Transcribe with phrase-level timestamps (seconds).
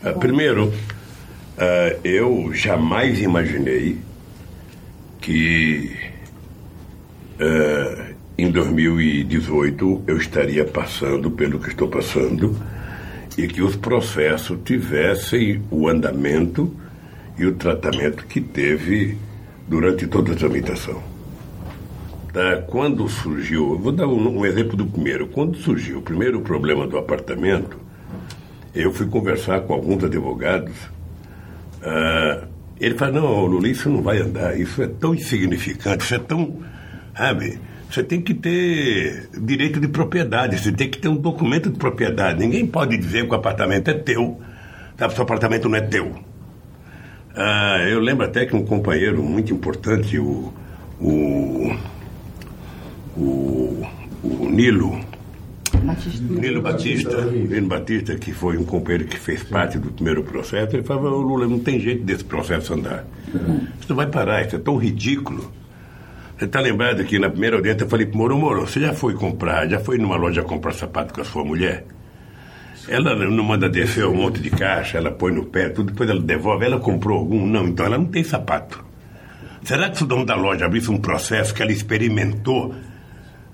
[0.00, 0.72] Ah, primeiro,
[1.58, 3.98] ah, eu jamais imaginei
[5.20, 5.90] que
[7.40, 12.56] ah, em 2018 eu estaria passando pelo que estou passando
[13.36, 16.72] e que os processos tivessem o andamento
[17.36, 19.18] e o tratamento que teve
[19.66, 21.02] durante toda a tramitação.
[22.32, 22.62] Tá?
[22.68, 25.26] Quando surgiu, vou dar um, um exemplo do primeiro.
[25.26, 27.87] Quando surgiu o primeiro problema do apartamento,
[28.74, 30.74] eu fui conversar com alguns advogados.
[31.82, 32.44] Ah,
[32.80, 36.56] ele falou: Não, Lula, isso não vai andar, isso é tão insignificante, isso é tão.
[37.16, 37.58] Sabe?
[37.90, 42.38] Você tem que ter direito de propriedade, você tem que ter um documento de propriedade.
[42.38, 44.38] Ninguém pode dizer que o apartamento é teu,
[44.98, 45.14] sabe?
[45.14, 46.14] Seu apartamento não é teu.
[47.34, 50.52] Ah, eu lembro até que um companheiro muito importante, o,
[51.00, 51.76] o,
[53.16, 53.86] o,
[54.22, 55.00] o Nilo,
[55.80, 56.24] Batista.
[56.28, 60.82] Nilo Batista, Nilo Batista, que foi um companheiro que fez parte do primeiro processo, ele
[60.82, 63.04] falava, "Ô, Lula, não tem jeito desse processo andar.
[63.80, 65.52] Isso não vai parar, isso é tão ridículo.
[66.38, 69.14] Você está lembrado que na primeira audiência eu falei para Moro, Moro, você já foi
[69.14, 71.84] comprar, já foi numa loja comprar sapato com a sua mulher?
[72.88, 76.20] Ela não manda descer um monte de caixa, ela põe no pé, tudo, depois ela
[76.20, 77.44] devolve, ela comprou algum?
[77.44, 78.84] Não, então ela não tem sapato.
[79.64, 82.74] Será que se o dono da loja abrisse um processo que ela experimentou,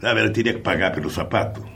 [0.00, 1.73] sabe, ela teria que pagar pelo sapato?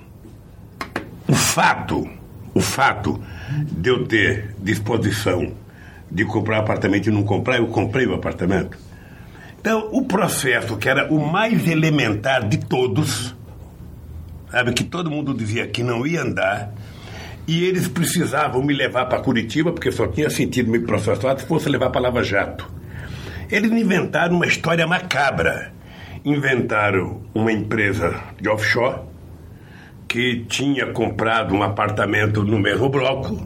[1.28, 2.08] O fato,
[2.54, 3.22] o fato
[3.70, 5.52] de eu ter disposição
[6.10, 8.78] de comprar apartamento e não comprar, eu comprei o apartamento.
[9.60, 13.36] Então, o processo que era o mais elementar de todos,
[14.50, 16.72] sabe, que todo mundo dizia que não ia andar,
[17.46, 21.68] e eles precisavam me levar para Curitiba, porque só tinha sentido me processar se fosse
[21.68, 22.70] levar para Lava Jato.
[23.50, 25.72] Eles inventaram uma história macabra.
[26.24, 29.07] Inventaram uma empresa de offshore
[30.08, 33.38] que tinha comprado um apartamento no mesmo bloco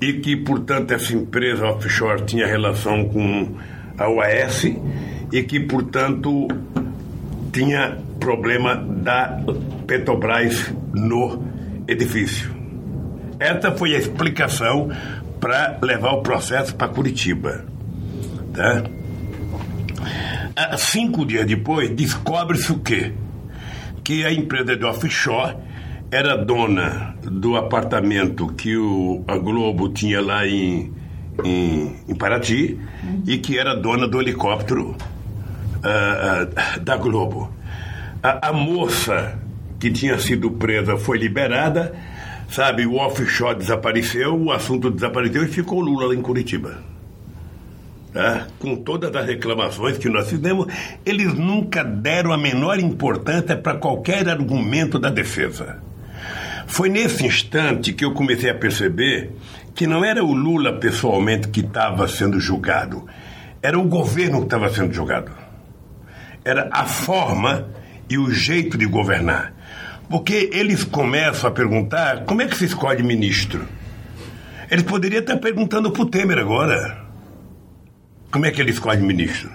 [0.00, 3.56] e que, portanto, essa empresa offshore tinha relação com
[3.98, 4.64] a OAS
[5.32, 6.48] e que, portanto,
[7.52, 9.40] tinha problema da
[9.86, 11.42] Petrobras no
[11.88, 12.54] edifício.
[13.38, 14.90] Essa foi a explicação
[15.40, 17.64] para levar o processo para Curitiba.
[18.52, 18.84] Tá?
[20.54, 23.12] Ah, Cinco dias depois, descobre-se o quê?
[24.04, 25.56] Que a empresa de offshore
[26.10, 30.92] era dona do apartamento que o, a Globo tinha lá em,
[31.44, 32.78] em, em Paraty
[33.26, 34.96] e que era dona do helicóptero
[35.84, 37.52] ah, ah, da Globo.
[38.22, 39.38] A, a moça
[39.78, 41.94] que tinha sido presa foi liberada,
[42.50, 42.86] sabe?
[42.86, 46.78] O offshore desapareceu, o assunto desapareceu e ficou Lula lá em Curitiba.
[48.12, 48.48] Tá?
[48.58, 50.66] Com todas as reclamações que nós fizemos,
[51.06, 55.78] eles nunca deram a menor importância para qualquer argumento da defesa.
[56.70, 59.32] Foi nesse instante que eu comecei a perceber
[59.74, 63.06] que não era o Lula pessoalmente que estava sendo julgado,
[63.60, 65.32] era o governo que estava sendo julgado.
[66.44, 67.68] Era a forma
[68.08, 69.52] e o jeito de governar.
[70.08, 73.66] Porque eles começam a perguntar como é que se escolhe ministro.
[74.70, 77.04] Eles poderiam estar perguntando para o Temer agora.
[78.30, 79.50] Como é que ele escolhe ministro?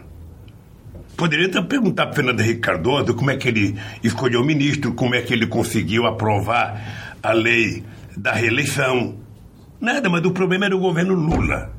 [1.16, 5.16] Poderia até perguntar para Fernando Henrique Cardoso como é que ele escolheu o ministro, como
[5.16, 7.84] é que ele conseguiu aprovar a lei
[8.16, 9.16] da reeleição.
[9.80, 11.74] Nada, mas o problema era o governo Lula.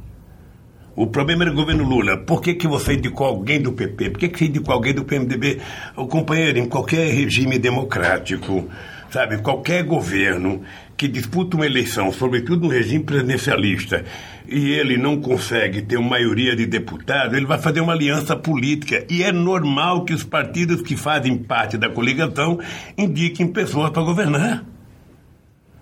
[0.96, 2.16] O problema era o governo Lula.
[2.16, 4.10] Por que, que você indicou alguém do PP?
[4.10, 5.60] Por que, que você indicou alguém do PMDB?
[5.94, 8.66] O companheiro, em qualquer regime democrático,
[9.10, 10.62] sabe, qualquer governo
[10.96, 14.04] que disputa uma eleição, sobretudo no regime presidencialista,
[14.48, 19.04] e ele não consegue ter uma maioria de deputados, ele vai fazer uma aliança política.
[19.10, 22.58] E é normal que os partidos que fazem parte da coligação
[22.96, 24.75] indiquem pessoas para governar.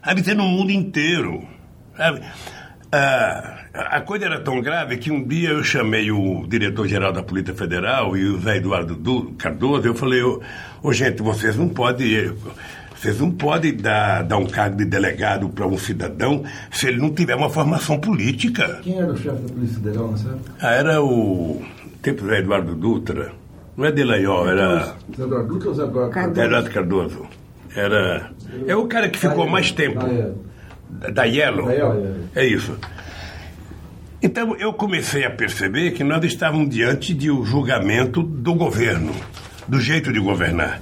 [0.05, 1.43] Sabe, é no mundo inteiro.
[1.97, 2.21] Sabe?
[2.93, 7.55] Ah, a coisa era tão grave que um dia eu chamei o diretor-geral da Polícia
[7.55, 10.41] Federal e o Zé Eduardo Du- Cardoso, eu falei, ô,
[10.83, 12.33] ô, gente, vocês não podem.
[12.97, 17.13] Vocês não podem dar, dar um cargo de delegado para um cidadão se ele não
[17.13, 18.79] tiver uma formação política.
[18.83, 20.53] Quem era o chefe da Polícia Federal nessa época?
[20.61, 21.63] Ah, era o
[22.01, 23.33] tempo Zé Eduardo Dutra.
[23.77, 26.35] Não é Delayol, era Zé Eduardo Dutra ou Zé Eduardo Cardoso.
[26.41, 27.27] Zé Eduardo Cardoso.
[27.75, 28.31] Era.
[28.67, 30.01] É o cara que ficou mais tempo.
[30.07, 31.11] É.
[31.11, 31.67] Da- Yellow.
[31.67, 32.79] Da Yellow, É isso.
[34.23, 39.13] Então eu comecei a perceber que nós estávamos diante de um julgamento do governo,
[39.69, 40.81] do jeito de governar.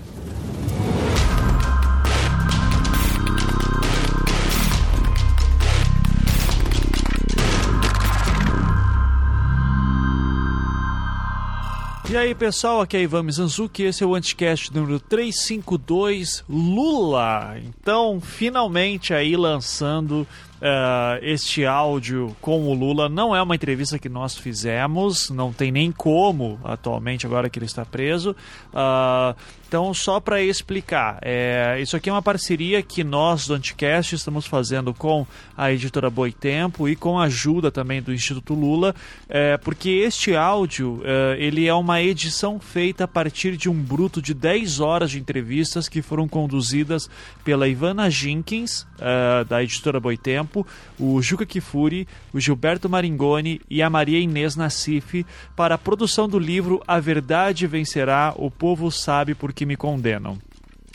[12.12, 17.56] E aí, pessoal, aqui é Ivan Mizanzuki, esse é o Anticast número 352, Lula.
[17.64, 20.28] Então, finalmente aí lançando
[20.60, 25.72] uh, este áudio com o Lula não é uma entrevista que nós fizemos, não tem
[25.72, 28.36] nem como atualmente agora que ele está preso.
[28.74, 29.34] Uh,
[29.72, 34.46] então, só para explicar, é, isso aqui é uma parceria que nós do Anticast estamos
[34.46, 35.26] fazendo com
[35.56, 38.94] a editora Boitempo e com a ajuda também do Instituto Lula,
[39.30, 44.20] é, porque este áudio é, ele é uma edição feita a partir de um bruto
[44.20, 47.08] de 10 horas de entrevistas que foram conduzidas
[47.42, 50.66] pela Ivana Jenkins, é, da editora Boitempo,
[51.00, 55.24] o Juca Kifuri, o Gilberto Maringoni e a Maria Inês Nassif
[55.56, 60.36] para a produção do livro A Verdade Vencerá, o Povo Sabe Porque que me condenam.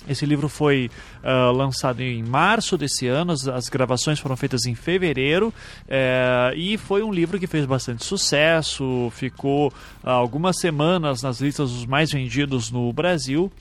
[0.07, 0.89] Esse livro foi
[1.21, 5.53] uh, lançado em março desse ano, as, as gravações foram feitas em fevereiro
[5.87, 11.71] é, e foi um livro que fez bastante sucesso, ficou uh, algumas semanas nas listas
[11.71, 13.51] dos mais vendidos no Brasil.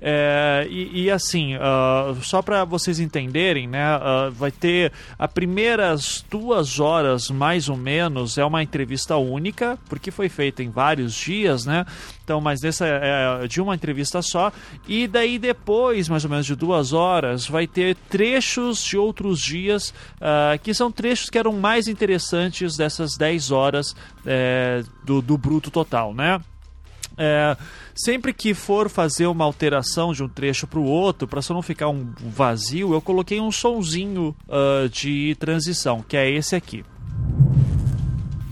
[0.00, 3.98] É, e, e, assim, uh, só para vocês entenderem, né,
[4.32, 10.30] vai ter as primeiras duas horas mais ou menos é uma entrevista única, porque foi
[10.30, 11.84] feita em vários dias, né?
[12.30, 14.52] Então, mas dessa é de uma entrevista só.
[14.86, 19.92] E daí depois, mais ou menos de duas horas, vai ter trechos de outros dias,
[20.20, 25.72] uh, que são trechos que eram mais interessantes dessas 10 horas é, do, do bruto
[25.72, 26.40] total, né?
[27.18, 27.56] É,
[27.96, 31.62] sempre que for fazer uma alteração de um trecho para o outro, para só não
[31.62, 36.84] ficar um vazio, eu coloquei um sonzinho uh, de transição, que é esse aqui.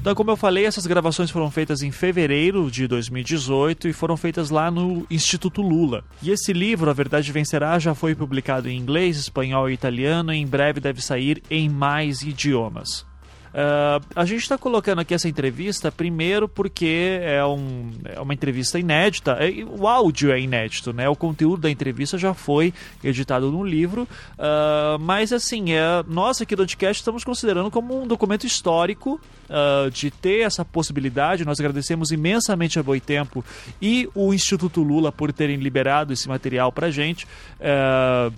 [0.00, 4.48] Então, como eu falei, essas gravações foram feitas em fevereiro de 2018 e foram feitas
[4.48, 6.04] lá no Instituto Lula.
[6.22, 10.38] E esse livro, A Verdade Vencerá, já foi publicado em inglês, espanhol e italiano e
[10.38, 13.07] em breve deve sair em mais idiomas.
[13.48, 18.78] Uh, a gente está colocando aqui essa entrevista primeiro porque é, um, é uma entrevista
[18.78, 19.32] inédita.
[19.32, 21.08] É, o áudio é inédito, né?
[21.08, 22.72] O conteúdo da entrevista já foi
[23.02, 28.06] editado no livro, uh, mas assim, é, nós aqui do podcast estamos considerando como um
[28.06, 31.44] documento histórico uh, de ter essa possibilidade.
[31.44, 33.44] Nós agradecemos imensamente a Boitempo
[33.80, 37.26] e o Instituto Lula por terem liberado esse material para gente.
[37.58, 38.32] Uh,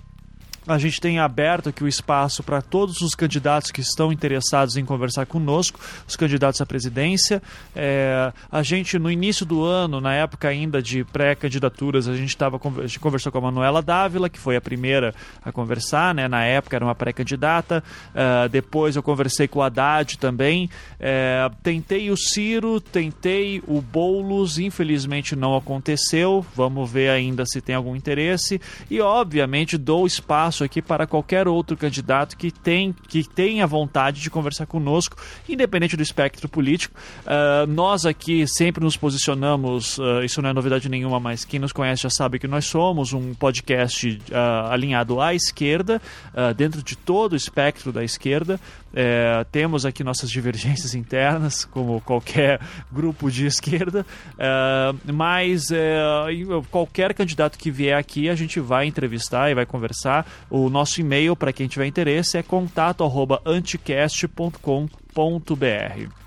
[0.71, 4.85] a gente tem aberto aqui o espaço para todos os candidatos que estão interessados em
[4.85, 7.43] conversar conosco, os candidatos à presidência.
[7.75, 12.61] É, a gente, no início do ano, na época ainda de pré-candidaturas, a gente, tava,
[12.79, 15.13] a gente conversou com a Manuela Dávila, que foi a primeira
[15.45, 16.29] a conversar, né?
[16.29, 17.83] na época era uma pré-candidata.
[18.15, 20.71] É, depois eu conversei com o Haddad também.
[21.01, 26.47] É, tentei o Ciro, tentei o Boulos, infelizmente não aconteceu.
[26.55, 28.61] Vamos ver ainda se tem algum interesse.
[28.89, 34.21] E, obviamente, dou espaço espaço aqui para qualquer outro candidato que, tem, que tenha vontade
[34.21, 35.17] de conversar conosco,
[35.49, 36.95] independente do espectro político.
[37.25, 41.73] Uh, nós aqui sempre nos posicionamos, uh, isso não é novidade nenhuma, mas quem nos
[41.73, 46.01] conhece já sabe que nós somos um podcast uh, alinhado à esquerda,
[46.57, 48.61] dentro de todo o espectro da esquerda.
[48.93, 52.61] É, temos aqui nossas divergências internas, como qualquer
[52.91, 54.05] grupo de esquerda,
[54.39, 56.01] é, mas é,
[56.71, 60.27] qualquer candidato que vier aqui a gente vai entrevistar e vai conversar.
[60.49, 65.00] O nosso e-mail, para quem tiver interesse, é contato.anticast.com.br www.ecoagro.br.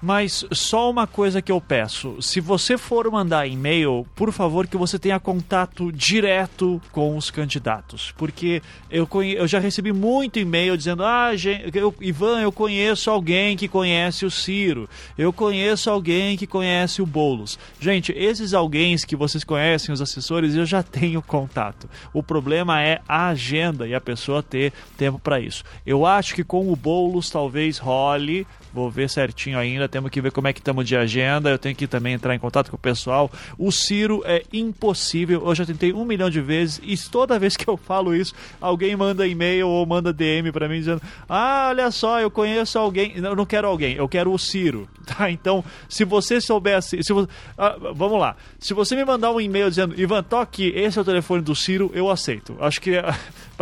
[0.02, 4.78] Mas só uma coisa que eu peço: se você for mandar e-mail, por favor que
[4.78, 11.04] você tenha contato direto com os candidatos, porque eu, eu já recebi muito e-mail dizendo:
[11.04, 11.32] ah,
[11.74, 17.06] eu, Ivan, eu conheço alguém que conhece o Ciro, eu conheço alguém que conhece o
[17.06, 17.58] Bolos.
[17.80, 21.90] Gente, esses alguém que vocês conhecem, os assessores, eu já tenho contato.
[22.14, 25.64] O problema é a agenda e a pessoa ter tempo para isso.
[25.86, 30.32] Eu acho que com o Bolos talvez role Vou ver certinho ainda, temos que ver
[30.32, 31.50] como é que estamos de agenda.
[31.50, 33.32] Eu tenho que também entrar em contato com o pessoal.
[33.58, 35.44] O Ciro é impossível.
[35.46, 38.96] Eu já tentei um milhão de vezes e toda vez que eu falo isso, alguém
[38.96, 43.14] manda e-mail ou manda DM para mim dizendo: Ah, olha só, eu conheço alguém.
[43.16, 44.90] Eu não quero alguém, eu quero o Ciro.
[45.04, 45.30] Tá?
[45.30, 47.04] Então, se você soubesse.
[47.04, 47.28] Se você,
[47.58, 48.38] ah, vamos lá.
[48.58, 51.92] Se você me mandar um e-mail dizendo, Ivan, toque, esse é o telefone do Ciro,
[51.94, 52.56] eu aceito.
[52.58, 53.04] Acho que é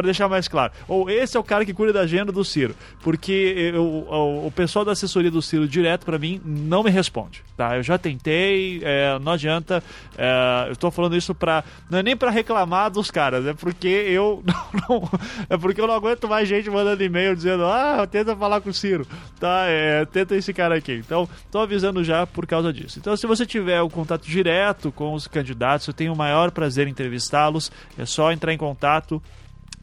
[0.01, 0.73] para deixar mais claro.
[0.87, 2.75] Ou esse é o cara que cuida da agenda do Ciro.
[3.01, 7.43] Porque eu, o, o pessoal da assessoria do Ciro direto para mim não me responde,
[7.55, 7.77] tá?
[7.77, 9.83] Eu já tentei, é, não adianta.
[10.17, 13.87] É, eu estou falando isso para não é nem para reclamar dos caras, é porque
[13.87, 14.43] eu
[14.89, 15.09] não, não,
[15.49, 18.73] é porque eu não aguento mais gente mandando e-mail dizendo ah tenta falar com o
[18.73, 19.05] Ciro,
[19.39, 19.65] tá?
[19.67, 20.93] É, tenta esse cara aqui.
[20.93, 22.97] Então, estou avisando já por causa disso.
[22.99, 26.87] Então, se você tiver o contato direto com os candidatos, eu tenho o maior prazer
[26.87, 27.71] em entrevistá-los.
[27.97, 29.21] É só entrar em contato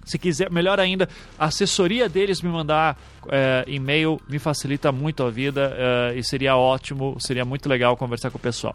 [0.09, 2.99] se quiser, melhor ainda, a assessoria deles me mandar
[3.29, 8.31] é, e-mail me facilita muito a vida é, e seria ótimo, seria muito legal conversar
[8.31, 8.75] com o pessoal.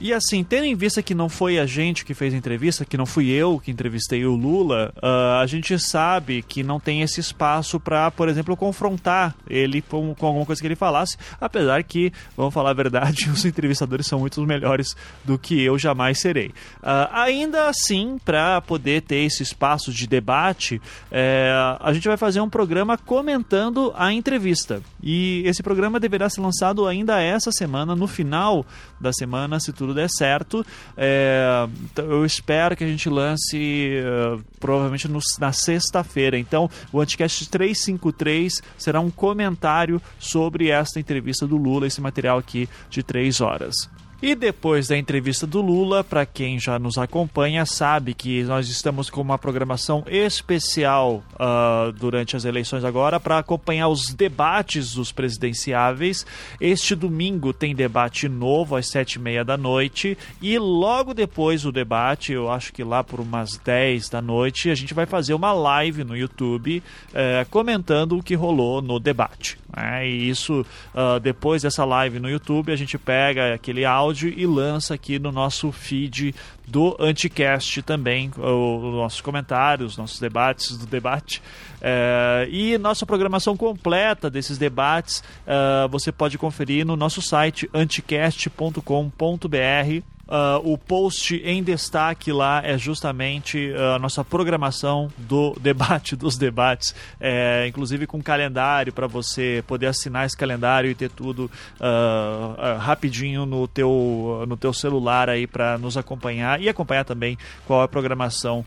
[0.00, 2.96] E assim, tendo em vista que não foi a gente que fez a entrevista, que
[2.96, 7.20] não fui eu que entrevistei o Lula, uh, a gente sabe que não tem esse
[7.20, 12.12] espaço para, por exemplo, confrontar ele com, com, alguma coisa que ele falasse, apesar que,
[12.36, 16.48] vamos falar a verdade, os entrevistadores são muito melhores do que eu jamais serei.
[16.48, 22.40] Uh, ainda assim, para poder ter esse espaço de debate, é, a gente vai fazer
[22.40, 24.82] um programa comentando a entrevista.
[25.02, 28.64] E esse programa deverá ser lançado ainda essa semana, no final
[29.00, 30.64] da semana, se tudo der certo.
[30.96, 36.38] É, então, eu espero que a gente lance uh, provavelmente no, na sexta-feira.
[36.38, 42.68] Então, o Anticast 353 será um comentário sobre esta entrevista do Lula, esse material aqui
[42.88, 43.74] de três horas.
[44.22, 49.10] E depois da entrevista do Lula, para quem já nos acompanha, sabe que nós estamos
[49.10, 56.24] com uma programação especial uh, durante as eleições agora para acompanhar os debates dos presidenciáveis.
[56.60, 61.72] Este domingo tem debate novo às sete e meia da noite e logo depois do
[61.72, 65.52] debate, eu acho que lá por umas 10 da noite, a gente vai fazer uma
[65.52, 69.58] live no YouTube uh, comentando o que rolou no debate.
[69.74, 70.08] Né?
[70.08, 74.94] E isso, uh, depois dessa live no YouTube, a gente pega aquele áudio e lança
[74.94, 76.34] aqui no nosso feed
[76.66, 81.42] do Anticast também, os nossos comentários, nossos debates do debate.
[81.80, 90.13] Uh, e nossa programação completa desses debates uh, você pode conferir no nosso site anticast.com.br
[90.26, 96.38] Uh, o post em destaque lá é justamente uh, a nossa programação do debate dos
[96.38, 102.78] debates, é, inclusive com calendário para você poder assinar esse calendário e ter tudo uh,
[102.78, 107.84] rapidinho no teu, no teu celular aí para nos acompanhar e acompanhar também qual é
[107.84, 108.64] a programação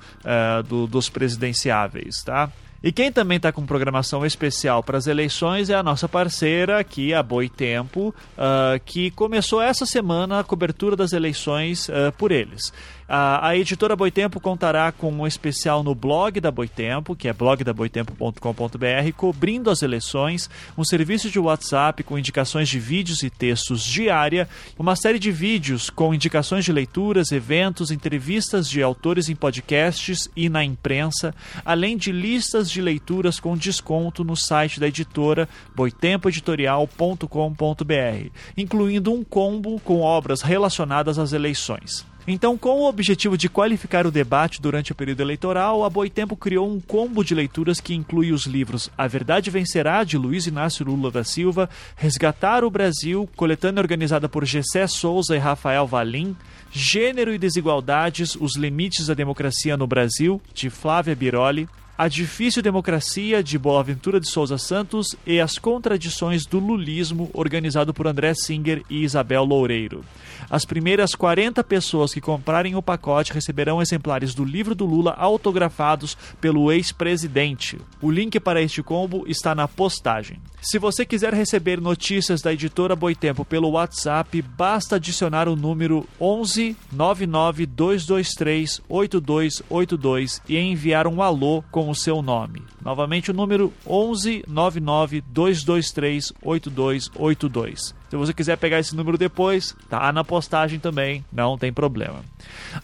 [0.68, 2.52] do, dos presidenciáveis, tá?
[2.84, 7.13] E quem também está com programação especial para as eleições é a nossa parceira aqui,
[7.13, 12.72] a Boitempo, uh, que começou essa semana a cobertura das eleições uh, por eles.
[13.08, 19.14] A, a editora Boitempo contará com um especial no blog da Boitempo, que é blogdaboitempo.com.br,
[19.16, 24.98] cobrindo as eleições, um serviço de WhatsApp com indicações de vídeos e textos diária, uma
[24.98, 30.66] série de vídeos com indicações de leituras, eventos, entrevistas de autores em podcasts e na
[30.66, 31.34] imprensa,
[31.64, 39.80] além de listas de leituras com desconto no site da editora boitempoeditorial.com.br, incluindo um combo
[39.80, 42.06] com obras relacionadas às eleições.
[42.29, 46.69] Então, com o objetivo de qualificar o debate durante o período eleitoral, a Boitempo criou
[46.69, 51.10] um combo de leituras que inclui os livros A Verdade Vencerá, de Luiz Inácio Lula
[51.10, 56.36] da Silva, Resgatar o Brasil, coletânea organizada por Gessé Souza e Rafael Valim,
[56.69, 63.44] Gênero e Desigualdades, Os Limites da Democracia no Brasil, de Flávia Biroli, a Difícil Democracia,
[63.44, 69.04] de Boaventura de Souza Santos, e As Contradições do Lulismo, organizado por André Singer e
[69.04, 70.06] Isabel Loureiro.
[70.50, 76.16] As primeiras 40 pessoas que comprarem o pacote receberão exemplares do livro do Lula autografados
[76.39, 77.80] pelo ex-presidente.
[78.01, 80.39] O link para este combo está na postagem.
[80.62, 86.75] Se você quiser receber notícias da editora Boitempo pelo WhatsApp, basta adicionar o número 11
[86.92, 92.62] 99 223 8282 e enviar um alô com o seu nome.
[92.84, 97.96] Novamente o número 11 99 223 8282.
[98.10, 102.24] Se você quiser pegar esse número depois, tá na postagem também, não tem problema.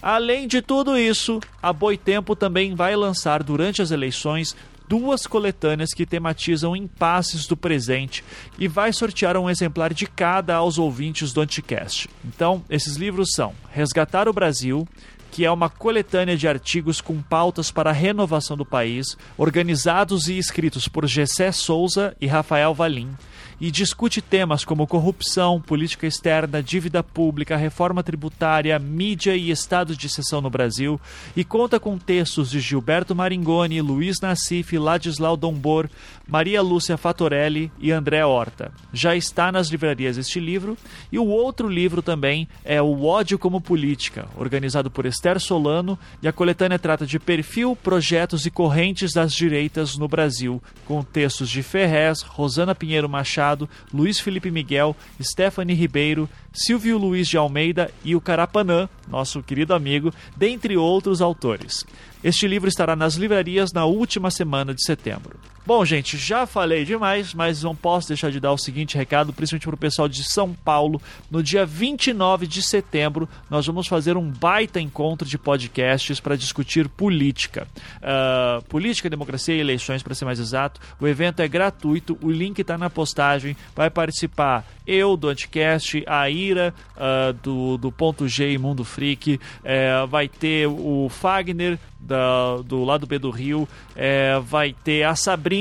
[0.02, 4.54] Além de tudo isso, a Boitempo também vai lançar durante as eleições
[4.88, 8.24] duas coletâneas que tematizam impasses do presente
[8.58, 12.08] e vai sortear um exemplar de cada aos ouvintes do Anticast.
[12.24, 14.86] Então, esses livros são Resgatar o Brasil,
[15.34, 20.38] que é uma coletânea de artigos com pautas para a renovação do país, organizados e
[20.38, 23.16] escritos por Gessé Souza e Rafael Valim
[23.60, 30.06] e discute temas como corrupção, política externa, dívida pública, reforma tributária, mídia e estado de
[30.06, 31.00] exceção no Brasil,
[31.36, 35.88] e conta com textos de Gilberto Maringoni, Luiz Nassif, Ladislau Dombor,
[36.26, 38.72] Maria Lúcia Fatorelli e André Horta.
[38.92, 40.76] Já está nas livrarias este livro,
[41.12, 46.28] e o outro livro também é O Ódio como Política, organizado por Esther Solano, e
[46.28, 51.62] a coletânea trata de perfil, projetos e correntes das direitas no Brasil, com textos de
[51.62, 58.20] Ferrez, Rosana Pinheiro Machado, Luiz Felipe Miguel, Stephanie Ribeiro, Silvio Luiz de Almeida e o
[58.20, 61.84] Carapanã, nosso querido amigo, dentre outros autores.
[62.22, 65.38] Este livro estará nas livrarias na última semana de setembro.
[65.66, 69.64] Bom, gente, já falei demais, mas não posso deixar de dar o seguinte recado, principalmente
[69.64, 71.00] para o pessoal de São Paulo.
[71.30, 76.86] No dia 29 de setembro, nós vamos fazer um baita encontro de podcasts para discutir
[76.86, 77.66] política.
[77.96, 80.82] Uh, política, democracia e eleições, para ser mais exato.
[81.00, 83.56] O evento é gratuito, o link está na postagem.
[83.74, 89.36] Vai participar eu do Anticast, a Ira uh, do, do Ponto G e Mundo Freak,
[89.36, 93.68] uh, vai ter o Fagner da, do lado B do Rio.
[93.96, 95.53] É, vai ter a Sabrina,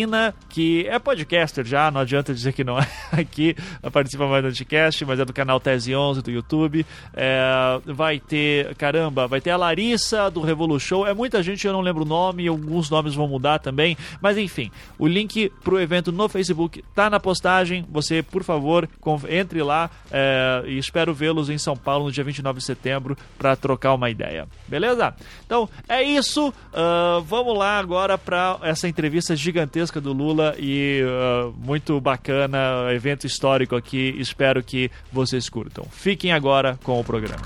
[0.49, 3.55] que é podcaster já, não adianta dizer que não é aqui,
[3.91, 6.85] participa mais do podcast, mas é do canal Tese 11 do YouTube.
[7.13, 11.05] É, vai ter, caramba, vai ter a Larissa do Revolution.
[11.05, 14.71] É muita gente, eu não lembro o nome, alguns nomes vão mudar também, mas enfim,
[14.97, 17.85] o link pro evento no Facebook tá na postagem.
[17.91, 18.87] Você, por favor,
[19.29, 23.55] entre lá é, e espero vê-los em São Paulo no dia 29 de setembro para
[23.55, 24.47] trocar uma ideia.
[24.67, 25.13] Beleza?
[25.45, 31.53] Então é isso, uh, vamos lá agora para essa entrevista gigantesca do Lula e uh,
[31.57, 34.15] muito bacana, evento histórico aqui.
[34.17, 35.85] Espero que vocês curtam.
[35.91, 37.41] Fiquem agora com o programa.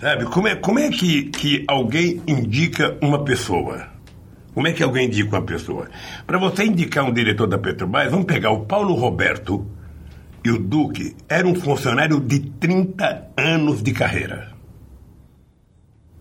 [0.00, 3.88] Sabe, como é, como é que, que alguém indica uma pessoa?
[4.54, 5.88] Como é que alguém indica uma pessoa?
[6.26, 9.66] Para você indicar um diretor da Petrobras, vamos pegar o Paulo Roberto,
[10.44, 14.55] e o Duque era um funcionário de 30 anos de carreira.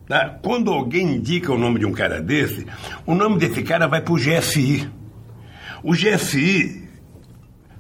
[0.08, 0.38] Tá?
[0.42, 2.66] Quando alguém indica o nome de um cara desse,
[3.06, 4.90] o nome desse cara vai para o GSI.
[5.84, 6.88] O GSI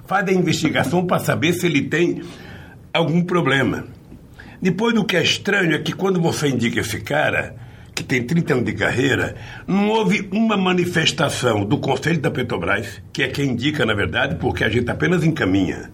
[0.05, 2.23] faz a investigação para saber se ele tem
[2.93, 3.85] algum problema.
[4.61, 7.55] Depois, o que é estranho é que quando você indica esse cara,
[7.93, 9.35] que tem 30 anos de carreira,
[9.67, 14.63] não houve uma manifestação do Conselho da Petrobras, que é quem indica, na verdade, porque
[14.63, 15.91] a gente apenas encaminha?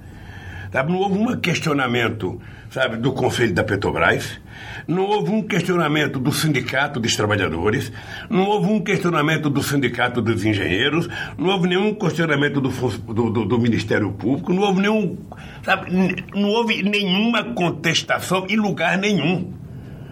[0.74, 4.40] Não houve um questionamento sabe, do Conselho da Petrobras,
[4.88, 7.92] não houve um questionamento do Sindicato dos Trabalhadores,
[8.30, 13.46] não houve um questionamento do Sindicato dos Engenheiros, não houve nenhum questionamento do, do, do,
[13.46, 15.18] do Ministério Público, não houve nenhum.
[15.64, 15.92] Sabe,
[16.34, 19.54] não houve nenhuma contestação em lugar nenhum.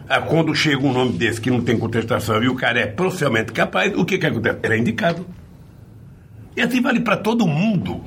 [0.08, 3.54] Ah, quando chega um nome desse que não tem contestação e o cara é profissionalmente
[3.54, 4.60] capaz, o que, que acontece?
[4.64, 5.26] Ele é indicado.
[6.58, 8.04] E assim vale para todo mundo.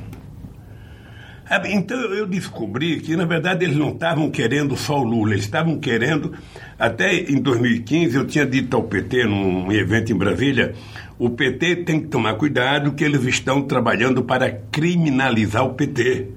[1.67, 5.79] Então eu descobri que, na verdade, eles não estavam querendo só o Lula, eles estavam
[5.79, 6.33] querendo.
[6.79, 10.75] Até em 2015, eu tinha dito ao PT, num evento em Brasília,
[11.19, 16.29] o PT tem que tomar cuidado que eles estão trabalhando para criminalizar o PT.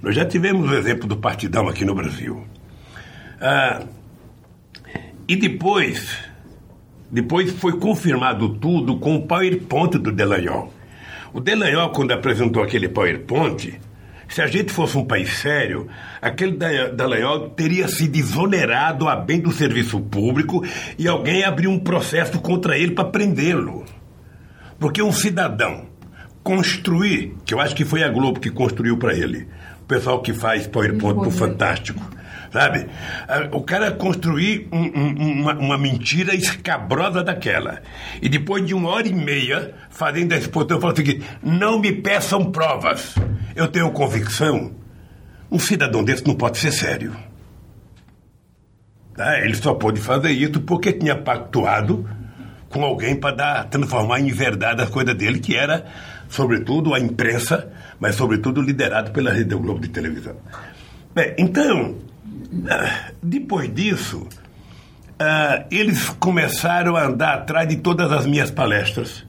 [0.00, 2.44] Nós já tivemos o exemplo do partidão aqui no Brasil.
[3.40, 3.82] Ah,
[5.26, 6.16] e depois,
[7.10, 10.72] depois foi confirmado tudo com o PowerPoint do Delanhol.
[11.32, 13.80] O Delanhol, quando apresentou aquele PowerPoint,
[14.28, 15.88] se a gente fosse um país sério,
[16.20, 20.64] aquele Dallagnol teria se desonerado a bem do serviço público
[20.98, 23.84] e alguém abriu um processo contra ele para prendê-lo.
[24.78, 25.86] Porque um cidadão
[26.42, 29.48] construir, que eu acho que foi a Globo que construiu para ele,
[29.82, 32.00] o pessoal que faz PowerPoint pro Fantástico,
[32.52, 32.86] sabe?
[33.28, 37.82] Ah, o cara construir um, um, uma, uma, mentira escabrosa daquela.
[38.20, 41.92] E depois de uma hora e meia, fazendo a exposição, falou o seguinte: não me
[41.92, 43.14] peçam provas.
[43.54, 44.74] Eu tenho convicção.
[45.50, 47.16] Um cidadão desse não pode ser sério.
[49.14, 49.40] Tá?
[49.40, 52.06] Ele só pôde fazer isso porque tinha pactuado
[52.68, 55.86] com alguém para transformar em verdade as coisas dele, que era,
[56.28, 60.36] sobretudo, a imprensa, mas, sobretudo, liderado pela Rede Globo de televisão.
[61.14, 61.96] Bem, então,
[63.22, 64.26] depois disso,
[65.20, 69.24] uh, eles começaram a andar atrás de todas as minhas palestras.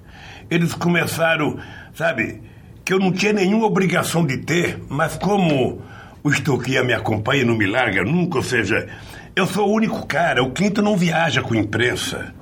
[0.50, 1.58] Eles começaram,
[1.94, 2.42] sabe,
[2.86, 5.82] que eu não tinha nenhuma obrigação de ter, mas como
[6.24, 8.88] o Estoquia me acompanha e não me larga nunca, ou seja,
[9.36, 12.34] eu sou o único cara, o Clinton não viaja com imprensa.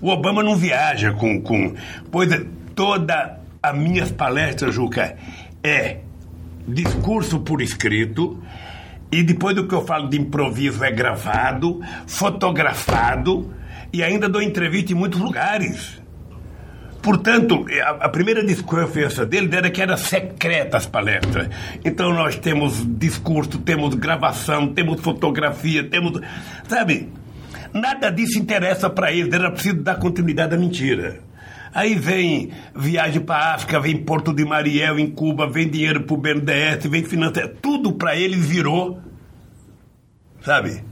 [0.00, 1.40] O Obama não viaja com.
[1.40, 1.74] com
[2.10, 2.44] pois é,
[2.74, 5.16] toda as minhas palestras, Juca,
[5.62, 5.98] é
[6.66, 8.40] discurso por escrito,
[9.10, 13.52] e depois do que eu falo de improviso é gravado, fotografado
[13.92, 16.00] e ainda dou entrevista em muitos lugares.
[17.02, 17.64] Portanto,
[18.00, 21.48] a, primeira desconfiança dele era que era secreta as palestras.
[21.84, 26.20] Então nós temos discurso, temos gravação, temos fotografia, temos.
[26.68, 27.08] Sabe?
[27.72, 31.20] Nada disso interessa para eles, era preciso dar continuidade à mentira.
[31.72, 36.16] Aí vem viagem para África, vem Porto de Mariel em Cuba, vem dinheiro para o
[36.16, 37.58] BNDES, vem financiamento.
[37.60, 39.00] Tudo para eles virou,
[40.42, 40.82] sabe?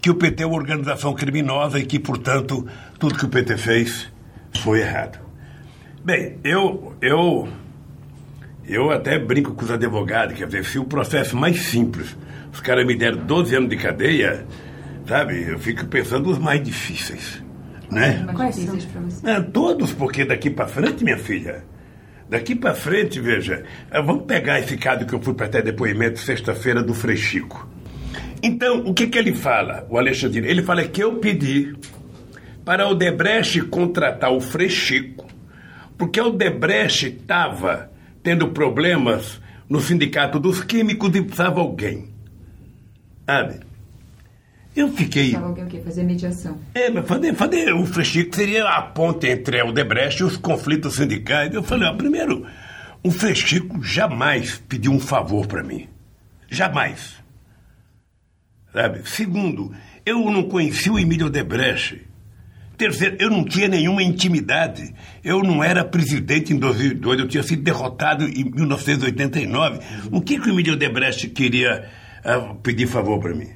[0.00, 2.66] Que o PT é uma organização criminosa e que, portanto,
[2.98, 4.12] tudo que o PT fez
[4.60, 5.18] foi errado.
[6.04, 7.48] Bem, eu, eu,
[8.64, 12.16] eu até brinco com os advogados, quer dizer, se o processo mais simples,
[12.52, 14.46] os caras me deram 12 anos de cadeia,
[15.06, 17.45] sabe, eu fico pensando os mais difíceis.
[17.90, 18.26] Né?
[18.34, 18.76] Quais são?
[19.24, 21.64] É, todos, porque daqui para frente, minha filha,
[22.28, 26.18] daqui para frente, veja, eh, vamos pegar esse caso que eu fui para até depoimento
[26.18, 27.68] sexta-feira do Frechico.
[28.42, 30.46] Então, o que, que ele fala, o Alexandre?
[30.46, 31.74] Ele fala que eu pedi
[32.64, 35.26] para o Debrecht contratar o Frechico,
[35.96, 37.90] porque o Debrecht estava
[38.22, 42.08] tendo problemas no sindicato dos químicos e precisava alguém.
[43.24, 43.65] Sabe?
[44.76, 45.34] Eu fiquei.
[45.34, 45.80] Alguém o quê?
[45.80, 46.58] Fazer mediação.
[46.74, 50.96] É, mas fazer, fazer o Frechico seria a ponte entre o Debrecht e os conflitos
[50.96, 51.54] sindicais.
[51.54, 52.46] Eu falei, ó, primeiro,
[53.02, 55.88] o Frechico jamais pediu um favor para mim.
[56.50, 57.14] Jamais.
[58.70, 59.08] Sabe?
[59.08, 62.06] Segundo, eu não conheci o Emílio Debrecht.
[62.76, 64.94] Terceiro, eu não tinha nenhuma intimidade.
[65.24, 69.80] Eu não era presidente em 2002, eu tinha sido derrotado em 1989.
[70.12, 71.88] O que, que o Emílio Debrecht queria
[72.22, 73.55] ah, pedir favor para mim?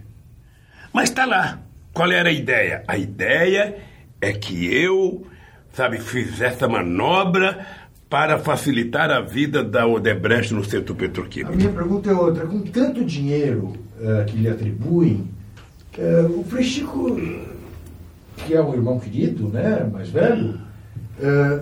[0.93, 1.61] Mas está lá.
[1.93, 2.83] Qual era a ideia?
[2.87, 3.77] A ideia
[4.21, 5.27] é que eu,
[5.73, 7.67] sabe, fizesse a manobra
[8.09, 11.57] para facilitar a vida da Odebrecht no setor A petroquímico.
[11.57, 12.47] minha pergunta é outra.
[12.47, 15.29] Com tanto dinheiro eh, que lhe atribuem,
[15.97, 17.17] eh, o Frechico,
[18.37, 20.59] que é um irmão querido, né, mais velho,
[21.21, 21.61] eh,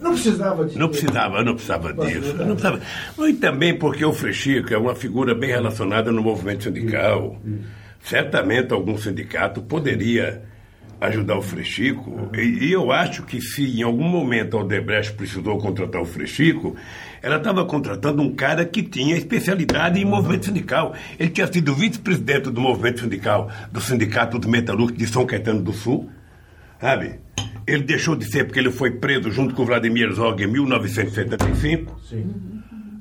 [0.00, 0.78] não precisava de...
[0.78, 2.34] Não precisava, eu não precisava disso.
[2.34, 2.80] não precisava.
[3.28, 7.40] E também porque o Frechico é uma figura bem relacionada no movimento sindical.
[8.08, 10.42] Certamente algum sindicato poderia
[11.00, 12.30] ajudar o Frechico.
[12.34, 16.76] E, e eu acho que se em algum momento a Odebrecht precisou contratar o Frechico,
[17.20, 20.94] ela estava contratando um cara que tinha especialidade em movimento sindical.
[21.18, 25.72] Ele tinha sido vice-presidente do movimento sindical, do Sindicato dos Metalúrgicos de São Caetano do
[25.72, 26.08] Sul.
[26.80, 27.18] Sabe?
[27.66, 32.00] Ele deixou de ser porque ele foi preso junto com o Vladimir Zog em 1975.
[32.08, 32.32] Sim.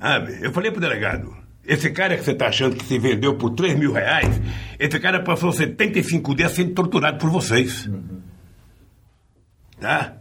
[0.01, 0.39] Sabe?
[0.41, 3.77] Eu falei pro delegado, esse cara que você está achando que se vendeu por 3
[3.77, 4.39] mil reais,
[4.79, 7.89] esse cara passou 75 dias sendo torturado por vocês.
[9.79, 10.13] Tá?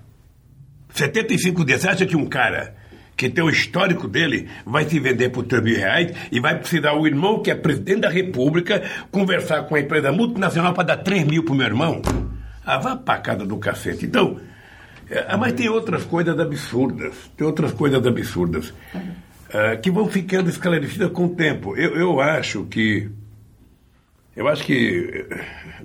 [0.90, 1.82] 75 dias.
[1.82, 2.74] Você acha que um cara
[3.16, 6.94] que tem o histórico dele vai se vender por 3 mil reais e vai precisar
[6.94, 11.24] o irmão, que é presidente da república, conversar com a empresa multinacional para dar 3
[11.24, 12.02] mil pro meu irmão?
[12.64, 14.06] Ah, vá pra casa do cacete.
[14.06, 14.40] Então,
[15.10, 17.14] é, mas tem outras coisas absurdas.
[17.36, 18.72] Tem outras coisas absurdas.
[19.54, 21.76] Ah, que vão ficando esclarecidas com o tempo.
[21.76, 23.08] Eu, eu acho que.
[24.36, 25.26] Eu acho que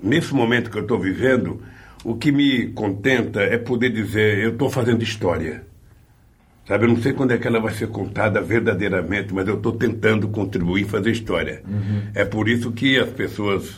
[0.02, 1.62] nesse momento que eu estou vivendo,
[2.04, 5.64] o que me contenta é poder dizer, eu estou fazendo história.
[6.66, 9.72] Sabe, eu não sei quando é que ela vai ser contada verdadeiramente, mas eu estou
[9.72, 11.62] tentando contribuir e fazer história.
[12.12, 13.72] É por isso que as pessoas,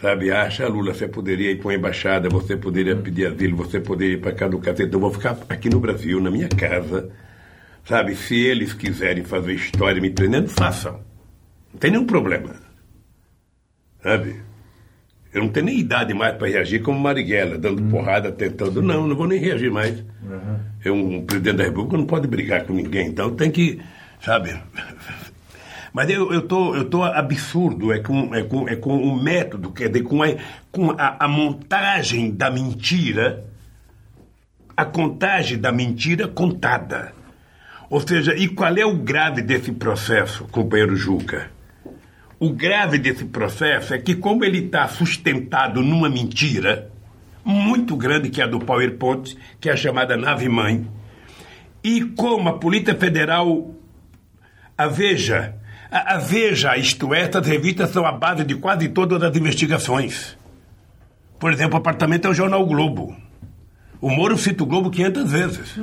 [0.00, 3.78] sabe, acham, "Ah, Lula, você poderia ir para uma embaixada, você poderia pedir asilo, você
[3.78, 4.92] poderia ir para cá do cacete.
[4.92, 7.10] Eu vou ficar aqui no Brasil, na minha casa.
[7.84, 11.00] Sabe, se eles quiserem fazer história me prendendo, façam.
[11.72, 12.54] Não tem nenhum problema.
[14.02, 14.36] Sabe?
[15.32, 18.82] Eu não tenho nem idade mais para reagir como Marighella, dando porrada, tentando.
[18.82, 20.04] Não, não vou nem reagir mais.
[20.84, 23.80] Eu, um presidente da República não pode brigar com ninguém, então tem que,
[24.20, 24.54] sabe?
[25.92, 29.72] Mas eu, eu, tô, eu tô absurdo, é com, é com, é com o método,
[29.72, 30.28] quer dizer, com, a,
[30.70, 33.44] com a, a montagem da mentira,
[34.74, 37.12] a contagem da mentira contada.
[37.92, 41.50] Ou seja, e qual é o grave desse processo, companheiro Juca?
[42.40, 46.90] O grave desse processo é que, como ele está sustentado numa mentira
[47.44, 50.88] muito grande, que é a do PowerPoint, que é a chamada nave-mãe,
[51.84, 53.74] e como a Polícia Federal,
[54.78, 55.54] a Veja,
[55.90, 60.34] a, Veja, isto é, essas revistas são a base de quase todas as investigações.
[61.38, 63.14] Por exemplo, o apartamento é o jornal Globo.
[64.00, 65.78] O Moro cita o Globo 500 vezes.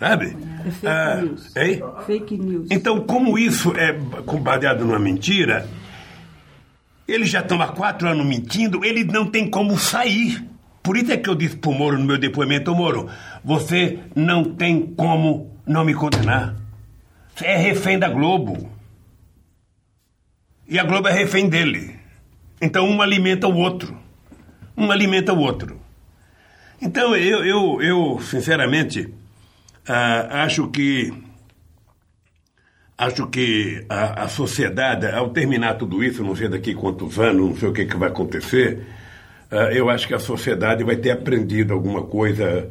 [0.00, 0.36] Sabe?
[0.66, 1.56] É fake Ah, news.
[1.56, 1.82] hein?
[2.06, 2.66] Fake news.
[2.70, 3.92] Então, como isso é
[4.40, 5.68] baseado numa mentira,
[7.06, 10.42] eles já estão há quatro anos mentindo, eles não têm como sair.
[10.82, 13.08] Por isso é que eu disse pro Moro no meu depoimento, "Ô, Moro,
[13.44, 16.56] você não tem como não me condenar.
[17.36, 18.70] Você é refém da Globo.
[20.66, 21.94] E a Globo é refém dele.
[22.60, 23.96] Então um alimenta o outro.
[24.76, 25.78] Um alimenta o outro.
[26.80, 29.12] Então eu, eu, eu sinceramente,
[29.88, 31.12] ah, acho que
[32.98, 37.56] acho que a, a sociedade, ao terminar tudo isso, não sei daqui quantos anos, não
[37.56, 38.86] sei o que, que vai acontecer,
[39.50, 42.68] ah, eu acho que a sociedade vai ter aprendido alguma coisa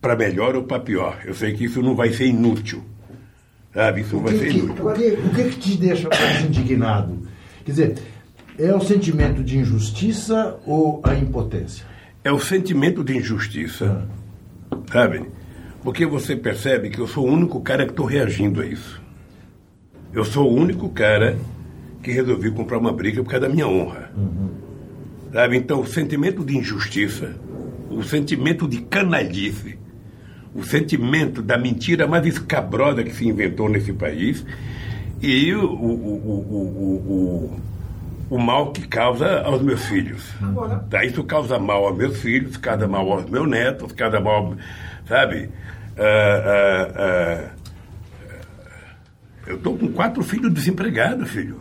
[0.00, 1.20] para melhor ou para pior.
[1.24, 2.82] Eu sei que isso não vai ser inútil.
[3.74, 4.00] Sabe?
[4.02, 4.86] Isso não vai que, ser inútil.
[4.88, 7.18] o que- o que que te deixa mais indignado?
[7.64, 7.98] Quer dizer,
[8.58, 11.84] é o sentimento de injustiça ou a impotência?
[12.22, 14.06] É o sentimento de injustiça.
[14.90, 15.26] Sabe?
[15.84, 19.00] Porque você percebe que eu sou o único cara que estou reagindo a isso.
[20.14, 21.36] Eu sou o único cara
[22.02, 24.10] que resolvi comprar uma briga por causa da minha honra.
[25.32, 25.58] Sabe?
[25.58, 27.36] Então, o sentimento de injustiça,
[27.90, 29.78] o sentimento de canalice,
[30.54, 34.46] o sentimento da mentira mais escabrosa que se inventou nesse país
[35.20, 35.90] e o, o,
[37.10, 37.60] o,
[38.30, 40.32] o, mal que causa aos meus filhos.
[40.88, 41.04] Tá?
[41.04, 44.54] Isso causa mal aos meus filhos, causa mal aos meus netos, causa mal,
[45.06, 45.50] sabe?
[45.98, 47.50] Ah, ah, ah,
[49.46, 51.60] eu estou com quatro filhos desempregados, filho.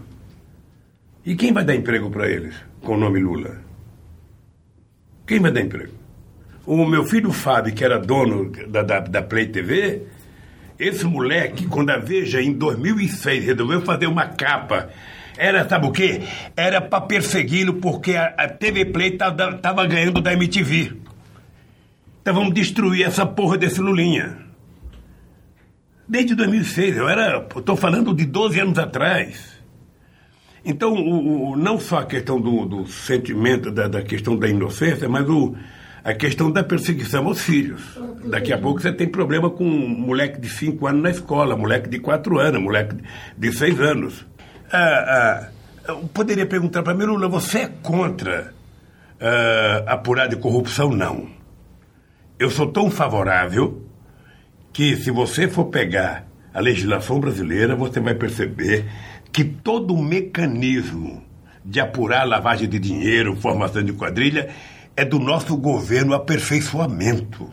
[1.26, 3.62] E quem vai dar emprego para eles com o nome Lula?
[5.26, 5.94] Quem vai dar emprego?
[6.66, 10.04] O meu filho Fábio, que era dono da, da, da Play TV,
[10.80, 14.90] esse moleque, quando a Veja, em 2006, resolveu fazer uma capa,
[15.38, 16.22] era, sabe o quê?
[16.56, 20.94] Era para persegui-lo porque a, a, TV Play tava, ganhando da MTV.
[22.24, 24.38] Então vamos destruir essa porra desse Lulinha.
[26.08, 27.46] Desde 2006, eu era.
[27.54, 29.62] Estou falando de 12 anos atrás.
[30.64, 35.10] Então, o, o, não só a questão do, do sentimento, da, da, questão da inocência,
[35.10, 35.54] mas o,
[36.02, 37.82] a questão da perseguição aos filhos.
[38.24, 41.90] Daqui a pouco você tem problema com um moleque de 5 anos na escola, moleque
[41.90, 42.96] de 4 anos, moleque
[43.38, 44.26] de 6 anos.
[44.72, 45.50] Ah, ah,
[45.90, 48.54] eu poderia perguntar para mim, Lula, você é contra
[49.20, 50.90] ah, apurar de corrupção?
[50.90, 51.43] Não.
[52.44, 53.82] Eu sou tão favorável
[54.74, 58.84] que se você for pegar a legislação brasileira, você vai perceber
[59.32, 61.24] que todo o mecanismo
[61.64, 64.50] de apurar lavagem de dinheiro, formação de quadrilha,
[64.94, 67.50] é do nosso governo aperfeiçoamento.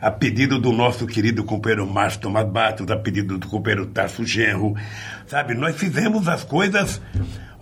[0.00, 4.74] A pedido do nosso querido companheiro Márcio Tomás Batos, a pedido do companheiro Tarso Genro,
[5.26, 5.54] sabe?
[5.54, 7.00] Nós fizemos as coisas.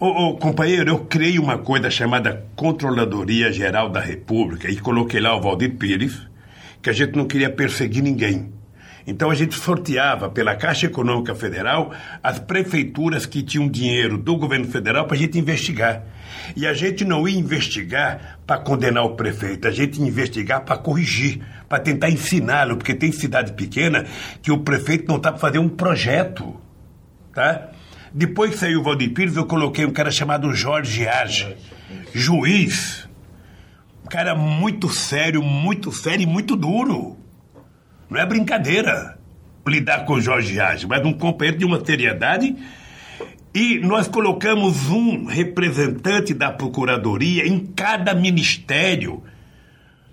[0.01, 5.37] Ô, ô, companheiro, eu criei uma coisa chamada Controladoria Geral da República e coloquei lá
[5.37, 6.21] o Valdir Pires,
[6.83, 8.53] que a gente não queria perseguir ninguém.
[9.07, 14.67] Então a gente sorteava pela Caixa Econômica Federal as prefeituras que tinham dinheiro do governo
[14.67, 16.03] federal para a gente investigar.
[16.57, 20.79] E a gente não ia investigar para condenar o prefeito, a gente ia investigar para
[20.79, 24.07] corrigir, para tentar ensiná-lo, porque tem cidade pequena
[24.43, 26.59] que o prefeito não está para fazer um projeto.
[27.33, 27.71] Tá?
[28.13, 31.57] Depois que saiu o Valdir Pires, eu coloquei um cara chamado Jorge Age,
[32.15, 33.09] juiz.
[34.05, 37.24] Um cara muito sério, muito sério e muito duro.
[38.09, 39.19] Não é brincadeira
[39.67, 42.55] lidar com Jorge Age, mas um companheiro de uma seriedade.
[43.55, 49.23] E nós colocamos um representante da Procuradoria em cada ministério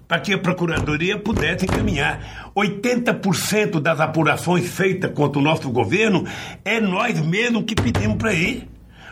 [0.08, 2.52] para que a Procuradoria pudesse encaminhar.
[2.56, 6.26] 80% das apurações feitas contra o nosso governo
[6.66, 8.68] é nós mesmos que pedimos para ir.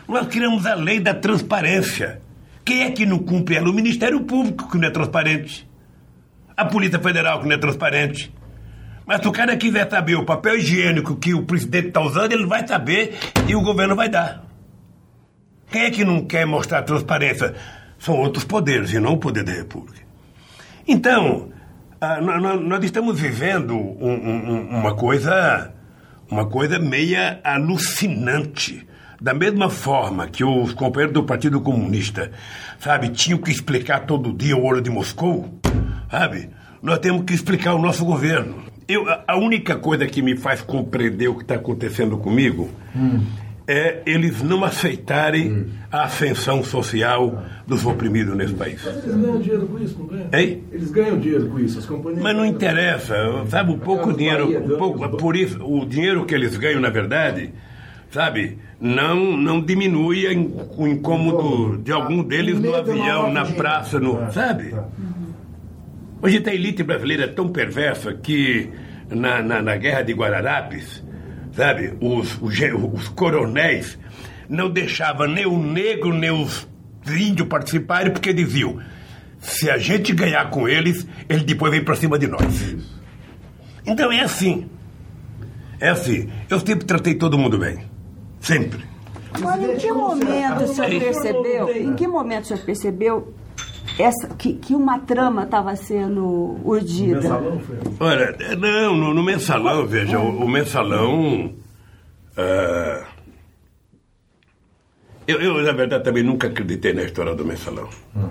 [0.06, 2.20] Nós criamos a lei da transparência.
[2.64, 3.70] Quem é que não cumpre ela?
[3.70, 5.66] O Ministério Público, que não é transparente.
[6.56, 8.30] A Polícia Federal, que não é transparente.
[9.06, 12.46] Mas se o cara quiser saber o papel higiênico que o presidente está usando, ele
[12.46, 14.44] vai saber e o governo vai dar.
[15.70, 17.54] Quem é que não quer mostrar transparência?
[17.98, 20.00] São outros poderes e não o poder da República.
[20.86, 21.50] Então,
[22.00, 25.72] ah, nós estamos vivendo uma coisa,
[26.30, 28.86] uma coisa meia alucinante.
[29.20, 32.32] Da mesma forma que os companheiros do Partido Comunista,
[32.78, 35.60] sabe, tinham que explicar todo dia o ouro de Moscou,
[36.10, 36.48] sabe?
[36.82, 38.69] Nós temos que explicar o nosso governo.
[38.90, 43.20] Eu, a única coisa que me faz compreender o que está acontecendo comigo hum.
[43.68, 45.66] é eles não aceitarem hum.
[45.92, 48.80] a ascensão social dos oprimidos nesse país.
[48.84, 50.28] Mas eles ganham dinheiro com isso, não ganham?
[50.32, 50.64] Hein?
[50.72, 52.20] Eles ganham dinheiro com isso, as companhias.
[52.20, 53.14] Mas não interessa,
[53.48, 57.52] sabe, o pouco dinheiro, um pouco, por isso, o dinheiro que eles ganham, na verdade,
[58.10, 60.26] sabe, não, não diminui
[60.76, 64.74] o incômodo de algum deles no avião, na praça, no, é, sabe?
[66.22, 68.70] Hoje a elite brasileira é tão perversa que
[69.08, 71.02] na, na, na guerra de Guararapes,
[71.52, 72.54] sabe, os, os,
[72.92, 73.98] os coronéis
[74.46, 76.68] não deixavam nem o negro nem os
[77.06, 78.78] índios participarem porque diziam:
[79.38, 82.76] se a gente ganhar com eles, eles depois vêm para cima de nós.
[83.86, 84.68] Então é assim.
[85.80, 86.28] É assim.
[86.50, 87.78] Eu sempre tratei todo mundo bem.
[88.40, 88.84] Sempre.
[89.32, 91.68] Agora, em que momento o senhor percebeu?
[91.70, 93.34] Em que momento o senhor percebeu
[93.98, 97.28] essa, que, que uma trama estava sendo urdida.
[97.98, 101.54] Olha, não, no, no mensalão, veja, o, o mensalão.
[102.36, 103.04] Uh,
[105.26, 107.88] eu, eu, na verdade, também nunca acreditei na história do mensalão.
[108.16, 108.30] Hum.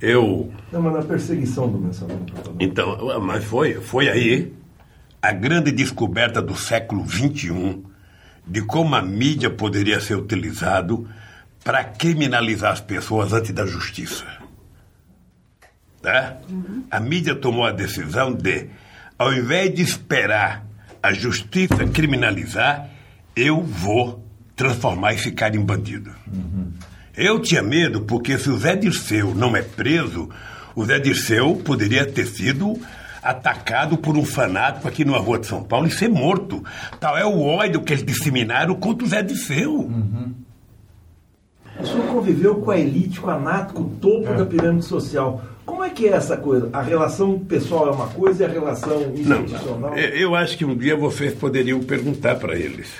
[0.00, 0.52] Eu.
[0.72, 2.24] Não, mas na perseguição do mensalão.
[2.58, 4.52] Então, mas foi, foi aí
[5.20, 7.82] a grande descoberta do século XXI
[8.46, 11.06] de como a mídia poderia ser utilizado
[11.62, 14.24] para criminalizar as pessoas antes da justiça.
[16.02, 16.38] Tá?
[16.48, 16.84] Uhum.
[16.90, 18.68] A mídia tomou a decisão de,
[19.18, 20.64] ao invés de esperar
[21.02, 22.88] a justiça criminalizar,
[23.36, 24.24] eu vou
[24.56, 26.10] transformar esse cara em bandido.
[26.32, 26.72] Uhum.
[27.16, 30.28] Eu tinha medo porque se o Zé Dirceu não é preso,
[30.74, 32.78] o Zé Dirceu poderia ter sido
[33.22, 36.64] atacado por um fanático aqui numa rua de São Paulo e ser morto.
[36.98, 39.74] Tal é o ódio que eles disseminaram contra o Zé Dirceu.
[39.74, 40.32] Uhum.
[41.78, 44.36] O senhor conviveu com a elite, com a nato, com o topo é.
[44.36, 45.42] da pirâmide social.
[45.70, 46.68] Como é que é essa coisa?
[46.72, 49.92] A relação pessoal é uma coisa e a relação institucional?
[49.92, 52.92] Não, eu acho que um dia vocês poderiam perguntar para eles.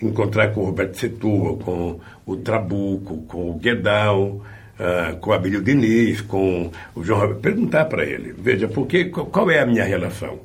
[0.00, 4.42] Encontrar com o Roberto Setúbal, com o Trabuco, com o Guedal,
[4.78, 7.40] uh, com o Abílio Diniz, com o João Roberto.
[7.40, 8.34] Perguntar para ele.
[8.36, 10.40] Veja, porque, qual é a minha relação?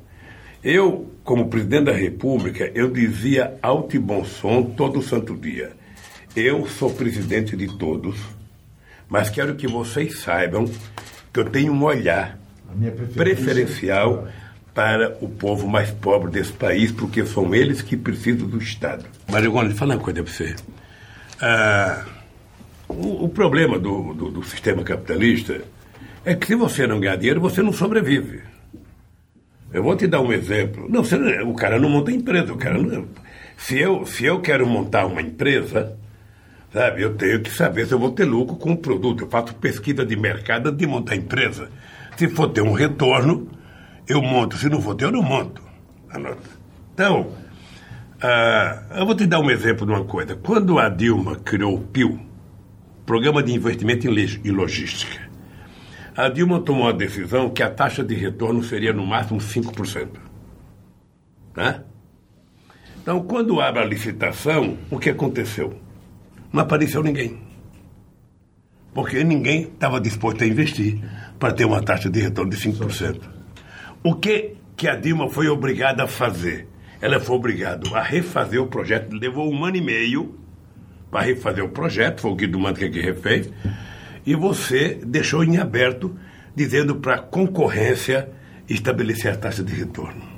[0.64, 5.74] Eu, como presidente da República, eu dizia alto e bom som todo santo dia.
[6.34, 8.16] Eu sou presidente de todos,
[9.10, 10.66] mas quero que vocês saibam
[11.36, 12.40] que eu tenho um olhar
[13.14, 14.26] preferencial
[14.74, 19.04] para o povo mais pobre desse país, porque são eles que precisam do Estado.
[19.30, 20.56] Marigone, fala uma coisa para você.
[21.42, 22.06] Ah,
[22.88, 25.62] o, o, problema do, do, do, sistema capitalista
[26.24, 28.40] é que se você não ganhar dinheiro, você não sobrevive.
[29.74, 30.88] Eu vou te dar um exemplo.
[30.90, 32.54] Não, você, o cara não monta empresa.
[32.54, 33.10] O cara não,
[33.58, 35.98] se, eu, se eu quero montar uma empresa,
[36.76, 39.24] Sabe, eu tenho que saber se eu vou ter lucro com o produto.
[39.24, 41.70] Eu faço pesquisa de mercado de montar empresa.
[42.18, 43.48] Se for ter um retorno,
[44.06, 44.58] eu monto.
[44.58, 45.64] Se não for ter, eu não monto.
[46.10, 46.50] Anota.
[46.94, 47.32] Então,
[48.22, 50.36] ah, eu vou te dar um exemplo de uma coisa.
[50.36, 52.20] Quando a Dilma criou o PIL,
[53.06, 55.30] Programa de Investimento em Logística,
[56.14, 60.10] a Dilma tomou a decisão que a taxa de retorno seria no máximo 5%.
[61.54, 61.84] Tá?
[63.02, 65.85] Então, quando abre a licitação, o que aconteceu?
[66.52, 67.40] Não apareceu ninguém.
[68.94, 71.00] Porque ninguém estava disposto a investir
[71.38, 73.22] para ter uma taxa de retorno de 5%.
[74.04, 76.68] O que, que a Dilma foi obrigada a fazer?
[77.02, 80.40] Ela foi obrigada a refazer o projeto, levou um ano e meio
[81.12, 83.50] para refazer o projeto, foi o Guido Mantica que refez,
[84.26, 86.16] e você deixou em aberto,
[86.56, 88.30] dizendo para a concorrência
[88.68, 90.35] estabelecer a taxa de retorno.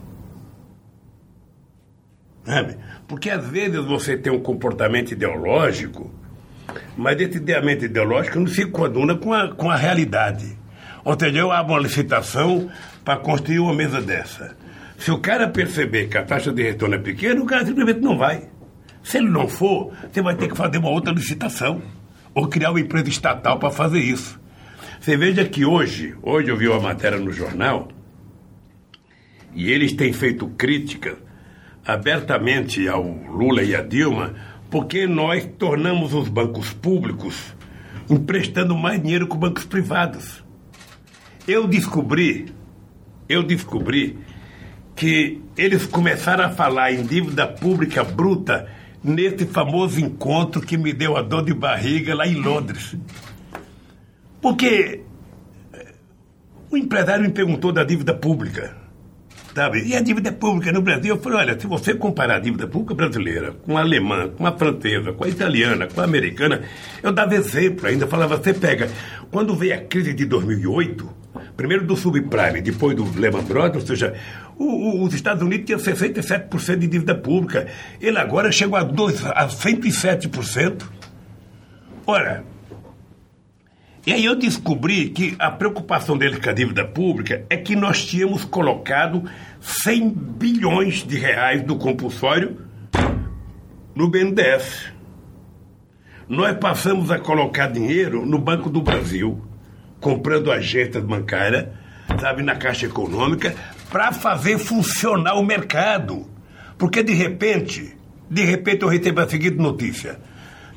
[2.47, 2.77] Sabe?
[3.10, 6.10] Porque às vezes você tem um comportamento ideológico,
[6.95, 10.57] mas esse ideamento ideológico não se coaduna com a, com a realidade.
[11.19, 12.71] Seja, eu abro uma licitação
[13.03, 14.55] para construir uma mesa dessa.
[14.97, 18.17] Se o cara perceber que a taxa de retorno é pequena, o cara simplesmente não
[18.17, 18.43] vai.
[19.03, 21.81] Se ele não for, você vai ter que fazer uma outra licitação.
[22.33, 24.39] Ou criar uma empresa estatal para fazer isso.
[25.01, 27.89] Você veja que hoje, hoje eu vi uma matéria no jornal,
[29.53, 31.27] e eles têm feito críticas
[31.88, 34.36] abertamente ao Lula e à Dilma,
[34.69, 37.56] porque nós tornamos os bancos públicos
[38.10, 40.43] emprestando mais dinheiro que os bancos privados.
[41.47, 42.54] Eu descobri,
[43.30, 44.19] eu descobri
[44.95, 48.67] que eles começaram a falar em dívida pública bruta
[49.02, 52.97] nesse famoso encontro que me deu a dor de barriga lá em Londres.
[54.41, 55.02] Porque
[55.73, 55.93] eh,
[56.69, 58.87] o empresário me perguntou da dívida pública.
[59.58, 59.82] Sabe?
[59.88, 62.93] E a dívida pública no Brasil, eu falei, olha, se você comparar a dívida pública
[62.93, 66.62] brasileira com a alemã, com a francesa, com a italiana, com a americana,
[67.02, 68.88] eu dava exemplo ainda, falava, você pega,
[69.32, 71.10] quando veio a crise de 2008,
[71.56, 74.13] primeiro do subprime, depois do Lehman Brothers, ou seja,
[74.60, 77.65] o, o, os Estados Unidos tinham 67% de dívida pública,
[78.00, 80.84] ele agora chegou a, dois, a 107%.
[82.06, 82.43] Ora,
[84.08, 88.06] e aí eu descobri que a preocupação deles com a dívida pública é que nós
[88.06, 92.56] tínhamos colocado 100 bilhões de reais do compulsório
[93.93, 94.93] no BNDES.
[96.26, 99.46] Nós passamos a colocar dinheiro no Banco do Brasil,
[100.00, 101.67] comprando agências bancárias,
[102.17, 103.54] sabe, na Caixa Econômica,
[103.89, 106.26] para fazer funcionar o mercado.
[106.78, 107.93] Porque de repente,
[108.32, 110.17] de repente eu recebo a seguinte notícia: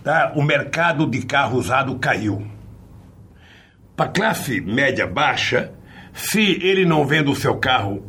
[0.02, 0.32] tá?
[0.34, 2.58] o mercado de carro usado caiu.
[4.00, 5.72] Para a classe média baixa,
[6.14, 8.02] se ele não vende o seu carro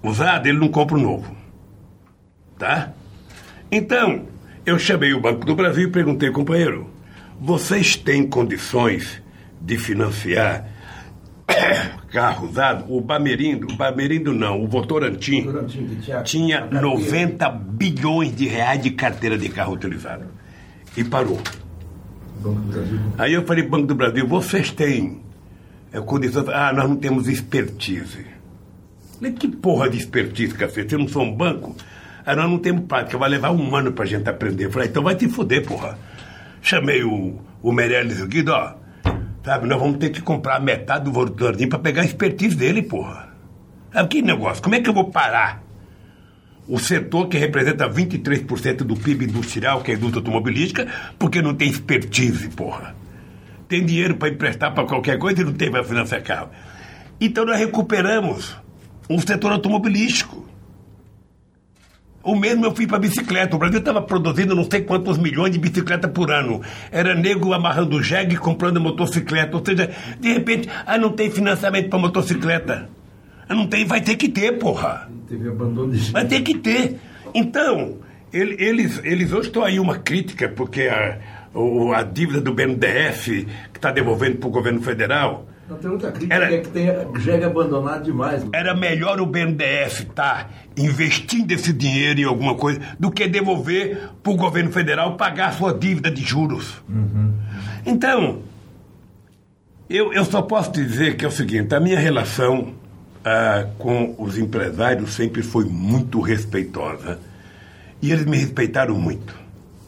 [0.00, 1.36] usado, ele não compra o novo.
[2.56, 2.92] Tá?
[3.68, 4.28] Então,
[4.64, 6.88] eu chamei o Banco do Brasil e perguntei, companheiro,
[7.40, 9.20] vocês têm condições
[9.60, 10.68] de financiar
[12.08, 12.84] carro usado?
[12.88, 19.36] O Bamerindo, o Bamerindo não, o Votorantim, tinha, tinha 90 bilhões de reais de carteira
[19.36, 20.26] de carro utilizado.
[20.96, 21.42] E parou.
[23.18, 25.20] Aí eu falei, Banco do Brasil, vocês têm
[25.92, 26.48] é, condições.
[26.48, 28.26] Ah, nós não temos expertise.
[29.16, 30.90] Falei, que porra de expertise, cacete?
[30.90, 31.76] Você não sou um banco?
[32.24, 34.70] Ah, nós não temos prática, vai levar um ano pra gente aprender.
[34.70, 35.98] falei, então vai te fuder, porra.
[36.60, 38.74] Chamei o, o Meirelles e o Guido, ó.
[39.44, 43.28] Sabe, nós vamos ter que comprar metade do Votorantim pra pegar a expertise dele, porra.
[43.92, 44.62] Sabe que negócio?
[44.62, 45.62] Como é que eu vou parar
[46.72, 50.86] o setor que representa 23% do PIB industrial, que é a indústria automobilística,
[51.18, 52.96] porque não tem expertise, porra.
[53.68, 56.48] Tem dinheiro para emprestar para qualquer coisa e não tem para financiar carro.
[57.20, 58.56] Então nós recuperamos
[59.06, 60.48] o setor automobilístico.
[62.22, 63.54] O mesmo eu fui para bicicleta.
[63.54, 66.62] O Brasil estava produzindo não sei quantos milhões de bicicletas por ano.
[66.90, 69.58] Era nego amarrando jegue e comprando motocicleta.
[69.58, 72.88] Ou seja, de repente, ah, não tem financiamento para motocicleta.
[73.48, 75.10] Não tem, vai ter que ter, porra.
[75.28, 76.98] Teve abandono de Vai ter que ter.
[77.34, 77.98] Então,
[78.32, 81.18] ele- eles, eles hoje estão aí uma crítica, porque a,
[81.54, 83.46] o- a dívida do BNDES, que
[83.78, 86.86] está devolvendo para o governo federal, Não tem outra crítica Era- é que tem
[87.20, 88.44] jegue abandonado demais.
[88.52, 94.32] era melhor o BNDES estar investindo esse dinheiro em alguma coisa do que devolver para
[94.32, 96.82] o governo federal pagar a sua dívida de juros.
[97.86, 98.40] Então,
[99.88, 102.74] eu, eu só posso dizer que é o seguinte: a minha relação
[103.24, 107.18] ah, com os empresários sempre foi muito respeitosa.
[108.00, 109.34] E eles me respeitaram muito.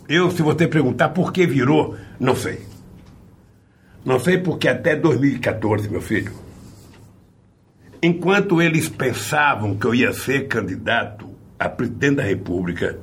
[0.08, 2.60] Eu, se você perguntar por que virou, não sei.
[4.04, 6.32] Não sei porque até 2014, meu filho,
[8.02, 11.28] enquanto eles pensavam que eu ia ser candidato
[11.58, 12.98] a presidente da República,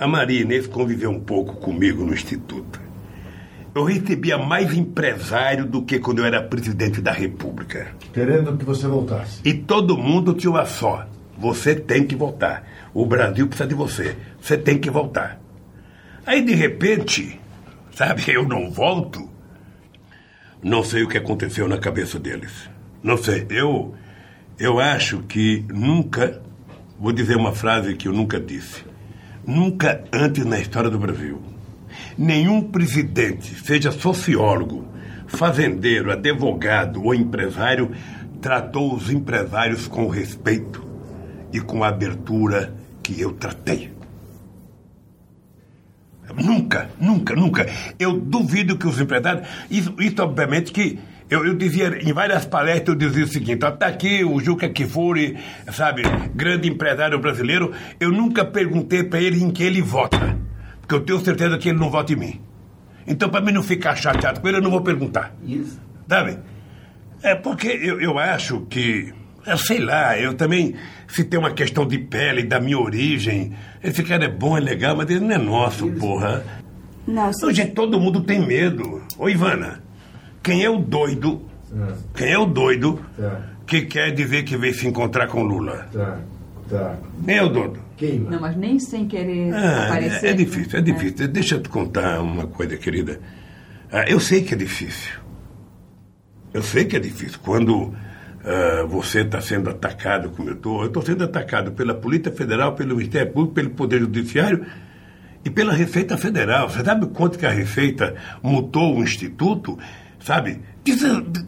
[0.00, 2.81] a Maria Inês conviveu um pouco comigo no Instituto.
[3.74, 7.88] Eu recebia mais empresário do que quando eu era presidente da República.
[8.12, 9.40] Querendo que você voltasse.
[9.44, 11.06] E todo mundo tinha uma só.
[11.38, 12.64] Você tem que voltar.
[12.92, 14.14] O Brasil precisa de você.
[14.38, 15.40] Você tem que voltar.
[16.26, 17.40] Aí, de repente,
[17.96, 19.26] sabe, eu não volto.
[20.62, 22.52] Não sei o que aconteceu na cabeça deles.
[23.02, 23.46] Não sei.
[23.48, 23.94] Eu,
[24.58, 26.42] eu acho que nunca.
[27.00, 28.84] Vou dizer uma frase que eu nunca disse.
[29.46, 31.51] Nunca antes na história do Brasil.
[32.16, 34.86] Nenhum presidente, seja sociólogo,
[35.26, 37.90] fazendeiro, advogado ou empresário,
[38.40, 40.86] tratou os empresários com respeito
[41.52, 43.92] e com a abertura que eu tratei.
[46.36, 47.66] Nunca, nunca, nunca.
[47.98, 49.46] Eu duvido que os empresários.
[49.70, 50.98] Isso, isso obviamente, que.
[51.28, 55.38] Eu, eu dizia, em várias palestras, eu dizia o seguinte: está aqui o Juca Kifuri,
[55.72, 56.02] sabe,
[56.34, 57.72] grande empresário brasileiro.
[57.98, 60.38] Eu nunca perguntei para ele em que ele vota.
[60.92, 62.40] Porque eu tenho certeza que ele não vota em mim.
[63.06, 65.34] Então, para mim não ficar chateado com ele, eu não vou perguntar.
[65.44, 65.80] Isso.
[66.08, 66.38] Sabe?
[67.22, 69.12] É porque eu, eu acho que.
[69.46, 70.74] Eu sei lá, eu também.
[71.08, 73.52] Se tem uma questão de pele, da minha origem.
[73.82, 76.44] Esse cara é bom, é legal, mas ele não é nosso, porra.
[77.06, 79.02] Não, Então, gente, todo mundo tem medo.
[79.18, 79.82] Ô, Ivana,
[80.42, 81.42] quem é o doido?
[81.74, 83.40] Ah, Quem é o doido Tá.
[83.66, 85.88] que quer dizer que veio se encontrar com Lula?
[85.92, 86.18] tá,
[86.70, 86.94] tá.
[87.24, 87.80] Quem é o doido?
[88.08, 88.30] Queima.
[88.30, 90.26] Não, mas nem sem querer Ah, aparecer.
[90.26, 91.28] é, é difícil, é difícil.
[91.28, 93.20] Deixa eu te contar uma coisa, querida.
[93.90, 95.12] Ah, eu sei que é difícil.
[96.52, 97.38] Eu sei que é difícil.
[97.42, 97.94] Quando
[98.44, 102.74] ah, você está sendo atacado, como eu estou, eu estou sendo atacado pela Polícia Federal,
[102.74, 104.64] pelo Ministério Público, pelo Poder Judiciário
[105.44, 106.68] e pela Receita Federal.
[106.68, 109.78] Você sabe quanto que a Receita multou o Instituto?
[110.20, 110.60] Sabe?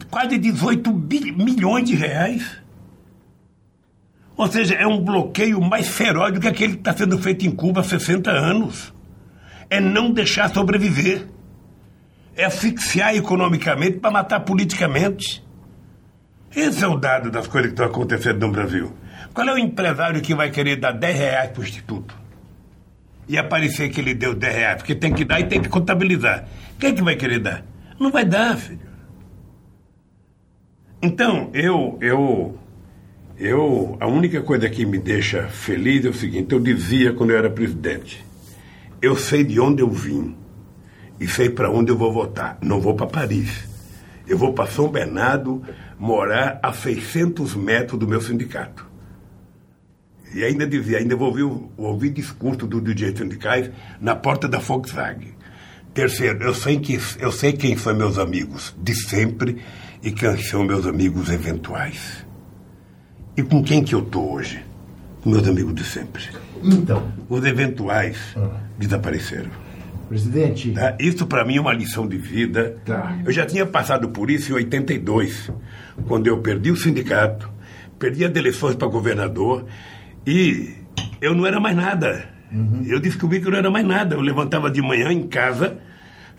[0.09, 2.57] Quase 18 bil- milhões de reais.
[4.37, 7.51] Ou seja, é um bloqueio mais feroz do que aquele que está sendo feito em
[7.51, 8.93] Cuba há 60 anos.
[9.69, 11.27] É não deixar sobreviver.
[12.35, 15.43] É asfixiar economicamente para matar politicamente.
[16.53, 18.93] Esse é o dado das coisas que estão acontecendo no Brasil.
[19.33, 22.15] Qual é o empresário que vai querer dar 10 reais para o Instituto?
[23.27, 24.77] E aparecer que ele deu 10 reais?
[24.77, 26.45] Porque tem que dar e tem que contabilizar.
[26.79, 27.63] Quem é que vai querer dar?
[27.99, 28.79] Não vai dar, filho.
[31.01, 32.57] Então, eu, eu,
[33.37, 37.37] eu, a única coisa que me deixa feliz é o seguinte: eu dizia quando eu
[37.37, 38.25] era presidente,
[39.01, 40.35] eu sei de onde eu vim
[41.19, 42.57] e sei para onde eu vou votar.
[42.61, 43.67] Não vou para Paris.
[44.27, 45.61] Eu vou para São Bernardo
[45.99, 48.85] morar a 600 metros do meu sindicato.
[50.33, 51.43] E ainda dizia, ainda vou ouvir,
[51.77, 53.69] ouvir discurso dos dirigentes sindicais
[54.01, 55.35] na porta da Volkswagen.
[55.93, 59.61] Terceiro, eu sei, que, eu sei quem são meus amigos de sempre
[60.03, 62.24] e quem são meus amigos eventuais.
[63.37, 64.63] E com quem que eu estou hoje?
[65.21, 66.23] Com meus amigos de sempre.
[66.63, 68.17] Então, Os eventuais
[68.77, 69.49] desapareceram.
[70.07, 70.95] presidente, tá?
[70.99, 72.77] Isso para mim é uma lição de vida.
[72.85, 73.17] Tá.
[73.25, 75.51] Eu já tinha passado por isso em 82,
[76.07, 77.49] quando eu perdi o sindicato,
[77.99, 79.65] perdi as eleições para governador
[80.25, 80.73] e
[81.21, 82.29] eu não era mais nada.
[82.87, 84.15] Eu descobri que eu não era mais nada.
[84.15, 85.77] Eu levantava de manhã em casa,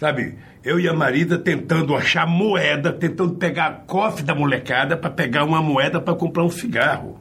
[0.00, 0.34] sabe?
[0.66, 5.44] Eu e a Marisa tentando achar moeda, tentando pegar a cofre da molecada para pegar
[5.44, 7.20] uma moeda para comprar um cigarro.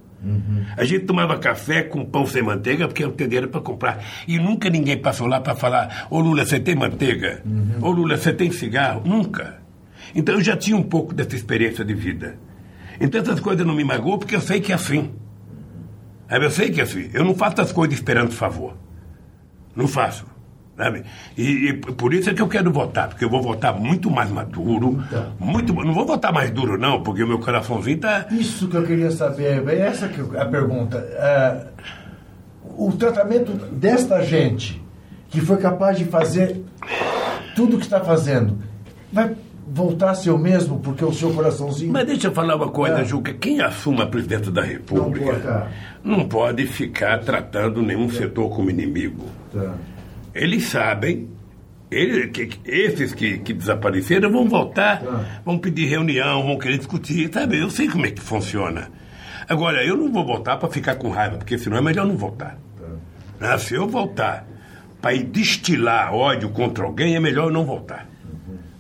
[0.76, 4.04] A gente tomava café com pão sem manteiga porque não tinha dinheiro para comprar.
[4.28, 7.44] E nunca ninguém passou lá para falar: Ô Lula, você tem manteiga?
[7.84, 9.04] Ô Lula, você tem cigarro?
[9.06, 9.62] Nunca.
[10.16, 12.40] Então eu já tinha um pouco dessa experiência de vida.
[13.00, 15.12] Então essas coisas não me magoam porque eu sei que é assim.
[16.28, 18.76] Eu sei que assim, eu não faço as coisas esperando favor.
[19.76, 20.26] Não faço.
[20.78, 21.04] Sabe?
[21.38, 24.30] E, e, por isso é que eu quero votar, porque eu vou votar muito mais
[24.30, 25.02] maduro.
[25.08, 25.32] Então.
[25.40, 28.28] Muito, não vou votar mais duro, não, porque o meu coraçãozinho está.
[28.32, 30.98] Isso que eu queria saber, é essa que a pergunta.
[30.98, 31.68] É,
[32.78, 34.84] o tratamento desta gente
[35.30, 36.62] que foi capaz de fazer
[37.56, 38.58] tudo o que está fazendo,
[39.12, 39.34] vai
[39.68, 41.92] voltar a ser o mesmo porque o seu coraçãozinho.
[41.92, 43.06] Mas deixa eu falar uma coisa, é.
[43.06, 43.34] Juca.
[43.34, 45.70] Quem assuma a presidência da República
[46.04, 49.26] não, não pode ficar tratando nenhum setor como inimigo.
[49.54, 49.74] Tá.
[50.36, 51.30] Eles sabem.
[51.90, 55.42] Eles, que, esses que, que desapareceram vão voltar, tá.
[55.46, 57.58] vão pedir reunião, vão querer discutir, sabe?
[57.58, 58.92] Eu sei como é que funciona.
[59.48, 62.58] Agora, eu não vou voltar para ficar com raiva, porque senão é melhor não voltar.
[63.40, 63.54] Tá.
[63.54, 64.46] Ah, se eu voltar
[65.00, 68.10] para destilar ódio contra alguém, é melhor eu não voltar.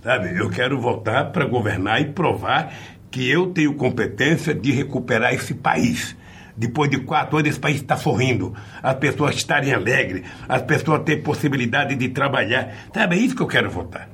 [0.03, 0.37] Sabe?
[0.37, 2.73] Eu quero voltar para governar e provar
[3.09, 6.15] que eu tenho competência de recuperar esse país.
[6.57, 11.21] Depois de quatro anos, esse país está sorrindo, as pessoas estarem alegres, as pessoas terem
[11.21, 12.73] possibilidade de trabalhar.
[12.93, 14.09] Sabe, é isso que eu quero votar.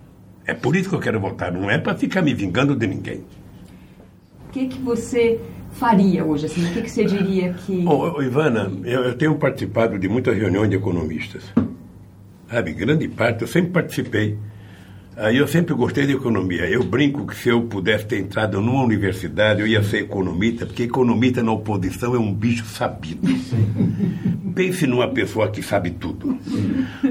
[0.46, 3.24] É por isso que eu quero votar, não é para ficar me vingando de ninguém.
[4.48, 5.40] O que, que você
[5.72, 6.48] faria hoje?
[6.48, 7.86] Assim, o que, que você diria que.
[7.88, 11.44] Oh, Ivana, eu, eu tenho participado de muitas reuniões de economistas.
[12.50, 14.38] Sabe, grande parte, eu sempre participei.
[15.18, 16.70] Aí eu sempre gostei de economia.
[16.70, 20.84] Eu brinco que se eu pudesse ter entrado numa universidade, eu ia ser economista, porque
[20.84, 23.28] economista na oposição é um bicho sabido.
[24.56, 26.40] Pense numa pessoa que sabe tudo.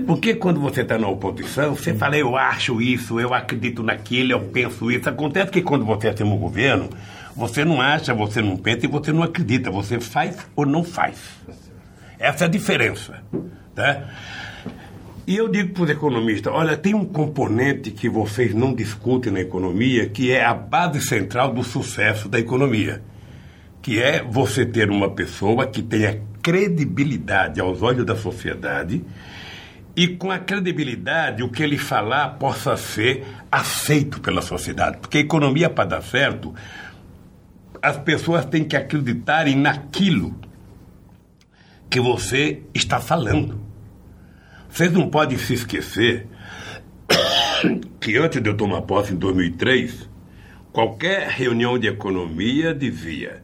[0.07, 4.40] Porque quando você está na oposição, você fala, eu acho isso, eu acredito naquilo, eu
[4.40, 5.09] penso isso.
[5.09, 6.88] Acontece que quando você tem um governo,
[7.36, 9.70] você não acha, você não pensa e você não acredita.
[9.70, 11.18] Você faz ou não faz.
[12.18, 13.22] Essa é a diferença.
[13.74, 14.09] Tá?
[15.31, 19.39] E eu digo para os economistas: olha, tem um componente que vocês não discutem na
[19.39, 23.01] economia, que é a base central do sucesso da economia,
[23.81, 29.05] que é você ter uma pessoa que tenha credibilidade aos olhos da sociedade
[29.95, 34.99] e com a credibilidade o que ele falar possa ser aceito pela sociedade.
[34.99, 36.53] Porque a economia, para dar certo,
[37.81, 40.35] as pessoas têm que acreditarem naquilo
[41.89, 43.69] que você está falando.
[44.70, 46.26] Vocês não podem se esquecer
[48.00, 50.08] que antes de eu tomar posse em 2003,
[50.72, 53.42] qualquer reunião de economia dizia: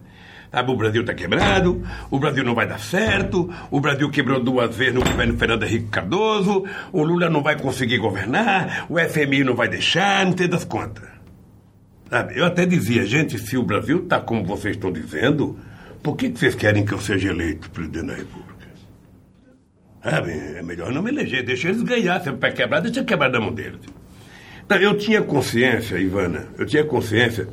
[0.51, 4.75] sabe, o Brasil está quebrado, o Brasil não vai dar certo, o Brasil quebrou duas
[4.75, 9.53] vezes no governo Fernando Henrique Cardoso, o Lula não vai conseguir governar, o FMI não
[9.53, 11.07] vai deixar, não tem das contas.
[12.09, 15.59] Sabe, eu até dizia, gente, se o Brasil está como vocês estão dizendo,
[16.01, 18.56] por que, que vocês querem que eu seja eleito presidente da República?
[20.03, 22.21] É, é melhor não me eleger, deixa eles ganhar.
[22.21, 23.79] Se é para quebrar, deixa quebrar da mão deles.
[24.65, 27.47] Então, eu tinha consciência, Ivana, eu tinha consciência.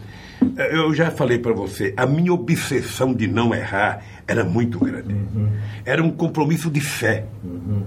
[0.57, 5.15] É, eu já falei para você, a minha obsessão de não errar era muito grande.
[5.15, 5.49] Uhum.
[5.85, 7.27] Era um compromisso de fé.
[7.43, 7.85] Uhum.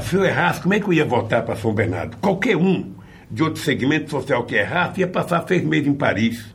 [0.00, 2.16] Se eu errasse, como é que eu ia voltar para São Bernardo?
[2.16, 2.92] Qualquer um
[3.30, 6.54] de outro segmento social que errasse ia passar seis meses em Paris,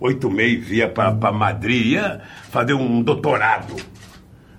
[0.00, 3.76] oito meses, ia para Madrid, ia fazer um doutorado.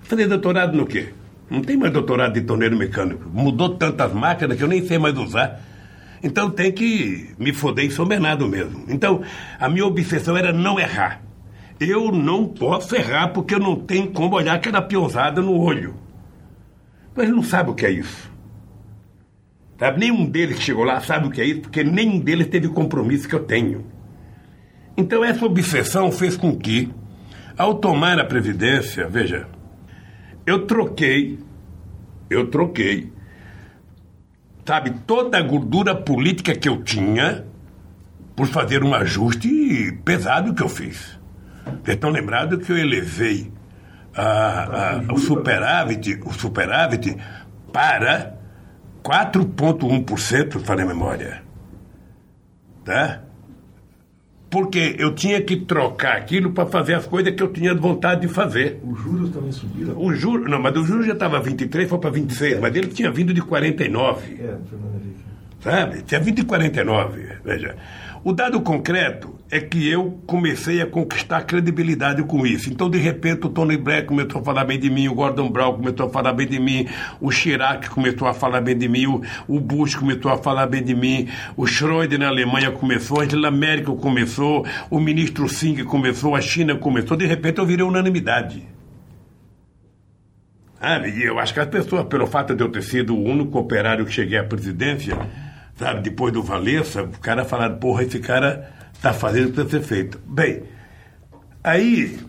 [0.01, 1.09] Fazer doutorado no quê?
[1.49, 3.27] Não tem mais doutorado de torneiro mecânico.
[3.33, 5.61] Mudou tantas máquinas que eu nem sei mais usar.
[6.21, 8.83] Então tem que me foder Bernardo mesmo.
[8.87, 9.21] Então,
[9.59, 11.21] a minha obsessão era não errar.
[11.79, 15.95] Eu não posso errar porque eu não tenho como olhar aquela pionzada no olho.
[17.15, 18.29] Mas não sabe o que é isso.
[19.79, 19.99] Sabe?
[19.99, 22.73] Nenhum deles que chegou lá sabe o que é isso, porque nenhum deles teve o
[22.73, 23.85] compromisso que eu tenho.
[24.97, 26.91] Então essa obsessão fez com que,
[27.57, 29.47] ao tomar a presidência, veja,
[30.49, 31.39] eu troquei,
[32.29, 33.13] eu troquei,
[34.65, 37.45] sabe, toda a gordura política que eu tinha
[38.35, 41.19] por fazer um ajuste pesado que eu fiz.
[41.65, 43.51] Vocês estão lembrados que eu elevei
[44.15, 47.15] a, a, o superávit, o superávit
[47.71, 48.35] para
[49.03, 51.43] 4,1%, para a memória.
[52.83, 53.21] Tá?
[54.49, 58.27] Porque eu tinha que trocar aquilo para fazer as coisas que eu tinha vontade de
[58.27, 58.79] fazer.
[58.83, 59.97] Os juros também subiram?
[59.97, 62.59] O juro, não, mas o juros já estava 23, foi para 26, é.
[62.59, 64.33] mas ele tinha vindo de 49.
[64.33, 65.19] É, Fernando Henrique.
[65.61, 66.01] Sabe?
[66.03, 67.27] Tinha vindo de 49.
[67.43, 67.75] Veja.
[68.21, 72.69] O dado concreto é que eu comecei a conquistar credibilidade com isso.
[72.69, 75.77] Então, de repente, o Tony Blair começou a falar bem de mim, o Gordon Brown
[75.77, 76.85] começou a falar bem de mim,
[77.21, 79.05] o Chirac começou a falar bem de mim,
[79.47, 83.49] o, Bush começou a falar bem de mim, o Schroeder na Alemanha começou, a Angela
[83.49, 87.15] Merkel começou, o ministro Singh começou, a China começou.
[87.15, 88.67] De repente, eu virei unanimidade.
[90.81, 93.57] Ah, e eu acho que as pessoas, pelo fato de eu ter sido o único
[93.57, 95.17] operário que cheguei à presidência,
[95.79, 99.81] sabe, depois do Valessa, o cara falaram, porra, esse cara está fazendo o que precisa
[99.81, 100.19] ser feito.
[100.27, 100.63] Bem,
[101.63, 102.19] aí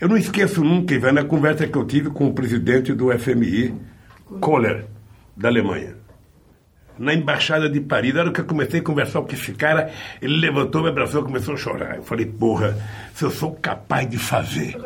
[0.00, 3.72] Eu não esqueço nunca, Ivan, a conversa que eu tive com o presidente do FMI,
[4.40, 4.86] Kohler,
[5.36, 5.94] da Alemanha.
[6.98, 10.38] Na embaixada de Paris, na hora que eu comecei a conversar com esse cara, ele
[10.38, 11.96] levantou, me abraçou e começou a chorar.
[11.98, 12.76] Eu falei, porra,
[13.14, 14.76] se eu sou capaz de fazer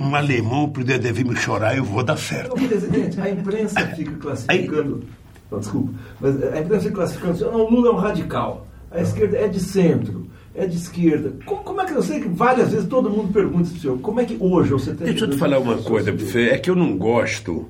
[0.00, 2.54] um alemão poder vir me chorar, eu vou dar certo.
[2.54, 5.02] presidente, a imprensa fica classificando.
[5.02, 5.23] Aí...
[5.58, 9.38] Desculpa, mas a imprensa fica classificando assim, não, o Lula é um radical, a esquerda
[9.38, 10.24] é de centro
[10.54, 11.32] é de esquerda.
[11.44, 13.98] Como, como, é que eu sei que várias vezes todo mundo pergunta para o senhor,
[13.98, 15.08] como é que hoje você tem.
[15.08, 17.68] Deixa eu te falar uma coisa para você, é que eu não gosto,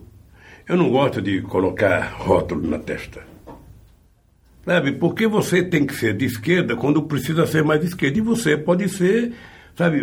[0.68, 3.22] eu não gosto de colocar rótulo na testa.
[4.64, 8.16] Sabe, porque você tem que ser de esquerda quando precisa ser mais de esquerda.
[8.16, 9.32] E você pode ser,
[9.76, 10.02] sabe,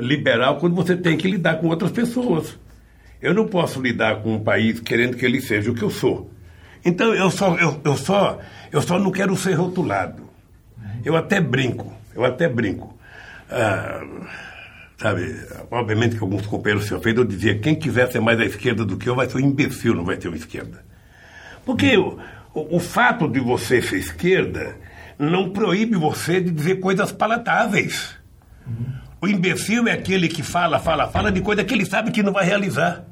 [0.00, 2.58] liberal quando você tem que lidar com outras pessoas.
[3.20, 6.28] Eu não posso lidar com um país querendo que ele seja o que eu sou.
[6.84, 8.38] Então eu só, eu, eu só,
[8.70, 10.28] eu só não quero ser rotulado.
[11.04, 11.92] Eu até brinco.
[12.14, 12.96] Eu até brinco.
[13.50, 14.02] Ah,
[14.98, 15.36] sabe,
[15.70, 18.96] obviamente que alguns companheiros se ofendem, eu dizia, quem quiser ser mais à esquerda do
[18.96, 20.84] que eu vai ser um imbecil, não vai ter uma esquerda.
[21.64, 22.18] Porque o,
[22.54, 24.76] o, o fato de você ser esquerda
[25.18, 28.16] não proíbe você de dizer coisas palatáveis.
[29.20, 32.32] O imbecil é aquele que fala, fala, fala de coisa que ele sabe que não
[32.32, 33.04] vai realizar.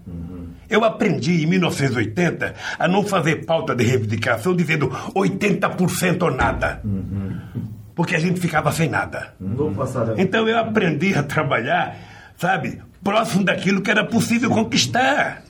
[0.71, 6.81] Eu aprendi em 1980 a não fazer pauta de reivindicação dizendo 80% ou nada.
[6.85, 9.35] Uhum porque a gente ficava sem nada.
[10.17, 11.99] Então eu aprendi a trabalhar,
[12.35, 15.43] sabe, próximo daquilo que era possível conquistar.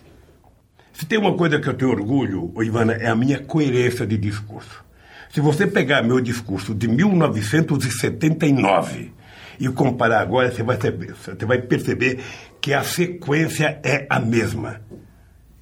[0.93, 4.85] Se tem uma coisa que eu tenho orgulho, Ivana, é a minha coerência de discurso.
[5.33, 9.13] Se você pegar meu discurso de 1979
[9.61, 12.19] e comparar agora, você vai, você vai perceber
[12.61, 14.81] que a sequência é a mesma.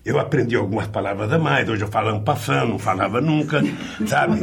[0.08, 1.68] Eu aprendi algumas palavras a mais.
[1.68, 3.60] Hoje eu falo passando, não falava nunca,
[4.06, 4.40] sabe?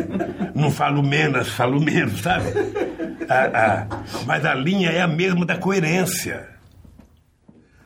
[0.53, 2.49] Não falo menos, falo menos, sabe?
[3.27, 4.03] Ah, ah.
[4.27, 6.47] Mas a linha é a mesma da coerência.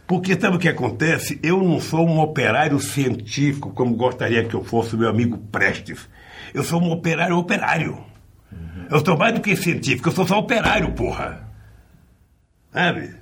[0.05, 1.39] Porque sabe o que acontece?
[1.41, 6.09] Eu não sou um operário científico como gostaria que eu fosse meu amigo Prestes.
[6.53, 7.97] Eu sou um operário operário.
[8.91, 11.47] Eu sou mais do que científico, eu sou só operário, porra.
[12.73, 13.15] Sabe?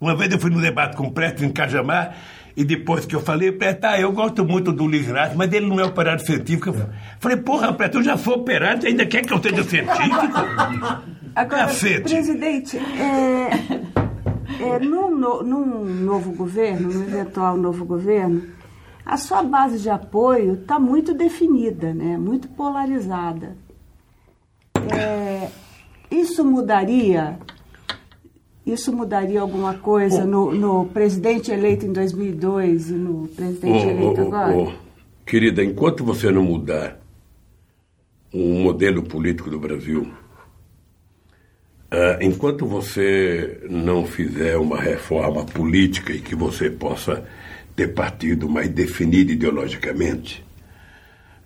[0.00, 2.14] Uma vez eu fui no debate com o Prestes em Cajamar
[2.58, 5.84] e depois que eu falei, tá, eu gosto muito do Inácio, mas ele não é
[5.84, 6.70] operário científico.
[6.70, 6.88] Eu
[7.20, 10.36] falei, porra, Preto, eu já sou operário, ainda quer que eu seja científico?
[11.36, 12.02] Agora, Cacete.
[12.02, 13.50] presidente, é,
[14.60, 18.42] é, num, no, num novo governo, num eventual novo governo,
[19.06, 22.18] a sua base de apoio está muito definida, né?
[22.18, 23.56] muito polarizada.
[24.74, 25.48] É,
[26.10, 27.38] isso mudaria
[28.72, 34.20] isso mudaria alguma coisa no, no, presidente eleito em 2002 e no presidente oh, eleito
[34.20, 34.74] agora?
[35.24, 37.00] Querida, enquanto você não mudar
[38.32, 40.02] o modelo político do Brasil,
[41.92, 47.24] uh, enquanto você não fizer uma reforma política e que você possa
[47.74, 50.44] ter partido mais definido ideologicamente,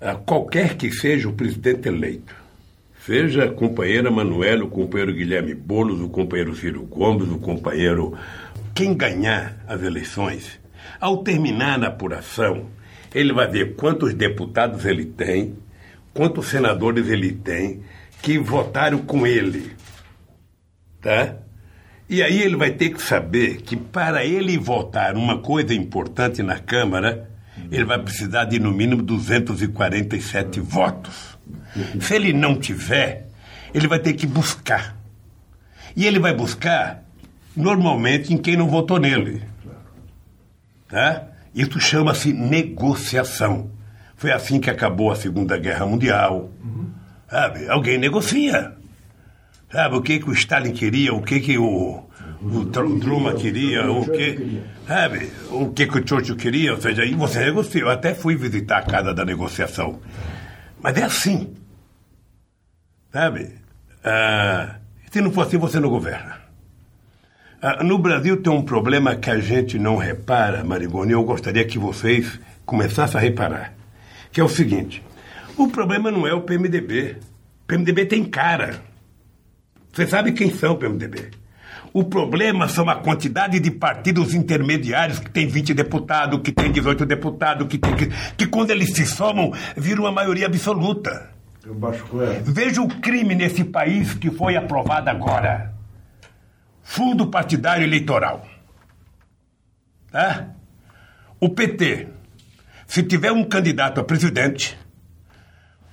[0.01, 2.42] uh, qualquer que seja o presidente eleito,
[3.05, 8.17] Seja a companheira Manuela, o companheiro Guilherme Boulos, o companheiro Ciro Gomes, o companheiro.
[8.73, 10.61] Quem ganhar as eleições,
[11.01, 12.67] ao terminar na apuração,
[13.13, 15.57] ele vai ver quantos deputados ele tem,
[16.15, 17.83] quantos senadores ele tem
[18.23, 19.73] que votaram com ele.
[21.01, 21.39] Tá?
[22.09, 26.61] E aí ele vai ter que saber que para ele votar uma coisa importante na
[26.61, 27.29] Câmara,
[27.69, 31.32] ele vai precisar de no mínimo 247 votos.
[32.01, 33.29] Se ele não tiver,
[33.73, 34.97] ele vai ter que buscar.
[35.97, 37.03] E ele vai buscar,
[37.57, 39.43] normalmente, em quem não votou nele.
[40.89, 41.25] Tá?
[41.55, 43.71] Isso chama-se negociação.
[44.17, 46.51] Foi assim que acabou a Segunda Guerra Mundial.
[47.31, 47.69] Sabe?
[47.69, 48.75] Alguém negocia.
[49.71, 52.05] Sabe o que, que o Stalin queria, o que, que o,
[52.43, 57.15] o Truman queria, o que, sabe, o que, que o Churchill queria, ou seja, aí
[57.15, 57.81] você negocia.
[57.81, 59.99] Eu até fui visitar a casa da negociação.
[60.83, 61.55] Mas é assim.
[63.13, 63.51] Sabe?
[64.03, 64.77] Ah,
[65.11, 66.41] se não for assim, você não governa.
[67.61, 71.79] Ah, no Brasil tem um problema que a gente não repara, Marigoni, eu gostaria que
[71.79, 73.75] vocês começassem a reparar.
[74.33, 75.03] Que é o seguinte:
[75.57, 77.19] o problema não é o PMDB.
[77.63, 78.81] O PMDB tem cara.
[79.93, 81.31] Você sabe quem são o PMDB.
[81.93, 87.05] O problema são a quantidade de partidos intermediários que tem 20 deputados, que tem 18
[87.05, 88.07] deputados, que, tem, que,
[88.39, 91.31] que quando eles se somam, viram uma maioria absoluta.
[92.43, 95.73] Veja o crime nesse país que foi aprovado agora.
[96.83, 98.45] Fundo partidário eleitoral.
[100.11, 100.49] Tá?
[101.39, 102.09] O PT,
[102.87, 104.77] se tiver um candidato a presidente,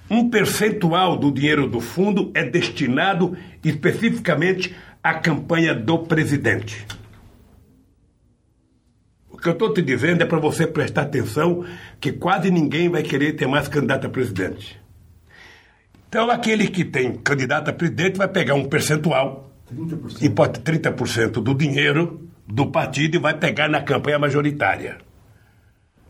[0.10, 6.86] um percentual do dinheiro do fundo é destinado especificamente à campanha do presidente.
[9.30, 11.64] O que eu estou te dizendo é para você prestar atenção
[12.02, 14.79] que quase ninguém vai querer ter mais candidato a presidente.
[16.10, 20.24] Então, aquele que tem candidato a presidente vai pegar um percentual, 30%.
[20.24, 24.98] e pode 30% do dinheiro do partido e vai pegar na campanha majoritária.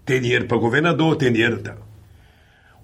[0.05, 1.61] Tem dinheiro para governador, tem dinheiro.
[1.61, 1.75] Tal.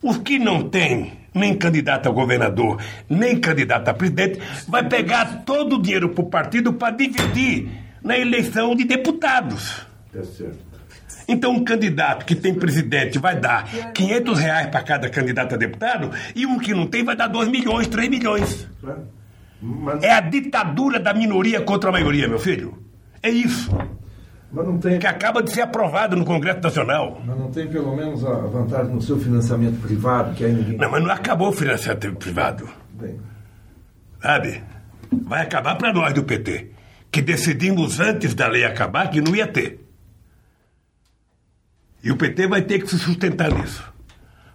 [0.04, 5.78] Os que não têm nem candidato a governador, nem candidato a presidente, vai pegar todo
[5.78, 7.70] o dinheiro para o partido para dividir
[8.04, 9.86] na eleição de deputados.
[10.14, 10.75] É certo.
[11.28, 16.12] Então, um candidato que tem presidente vai dar 500 reais para cada candidato a deputado
[16.36, 18.68] e um que não tem vai dar 2 milhões, 3 milhões.
[20.02, 22.78] É a ditadura da minoria contra a maioria, meu filho.
[23.24, 23.76] É isso.
[24.52, 25.00] Mas não tem...
[25.00, 27.22] Que acaba de ser aprovado no Congresso Nacional.
[27.26, 30.78] Mas não tem pelo menos a vantagem no seu financiamento privado, que aí ninguém.
[30.78, 32.70] Não, mas não acabou o financiamento privado.
[32.94, 33.20] Bem.
[34.22, 34.64] Sabe?
[35.24, 36.72] Vai acabar para nós do PT.
[37.12, 39.85] Que decidimos antes da lei acabar que não ia ter.
[42.06, 43.84] E o PT vai ter que se sustentar nisso.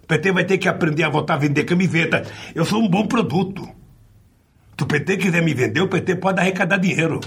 [0.03, 2.23] O PT vai ter que aprender a votar, vender camiseta.
[2.55, 3.67] Eu sou um bom produto.
[4.77, 7.19] Se o PT quiser me vender, o PT pode arrecadar dinheiro.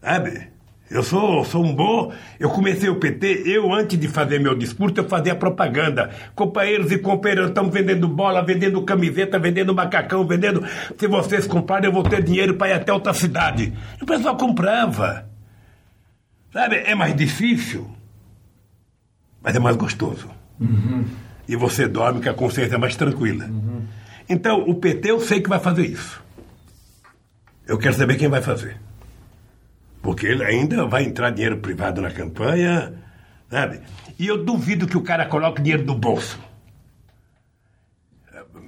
[0.00, 0.50] Sabe?
[0.88, 2.12] Eu sou, sou um bom.
[2.38, 6.10] Eu comecei o PT, eu, antes de fazer meu discurso, eu fazia propaganda.
[6.36, 10.64] Companheiros e companheiras estão vendendo bola, vendendo camiseta, vendendo macacão, vendendo.
[10.96, 13.72] Se vocês comprarem, eu vou ter dinheiro para ir até outra cidade.
[14.00, 15.28] E o pessoal comprava.
[16.52, 16.76] Sabe?
[16.86, 17.90] É mais difícil
[19.44, 20.30] mas é mais gostoso.
[20.58, 21.04] Uhum.
[21.46, 23.44] E você dorme com a consciência mais tranquila.
[23.44, 23.82] Uhum.
[24.26, 26.24] Então, o PT eu sei que vai fazer isso.
[27.66, 28.78] Eu quero saber quem vai fazer.
[30.02, 32.94] Porque ele ainda vai entrar dinheiro privado na campanha,
[33.50, 33.80] sabe?
[34.18, 36.40] E eu duvido que o cara coloque dinheiro do bolso.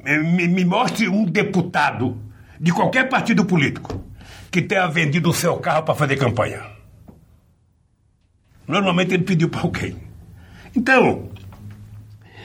[0.05, 2.21] Me, me mostre um deputado
[2.61, 4.05] de qualquer partido político
[4.51, 6.63] que tenha vendido o seu carro para fazer campanha.
[8.69, 10.06] Normalmente ele pediu para alguém.
[10.77, 11.31] Então,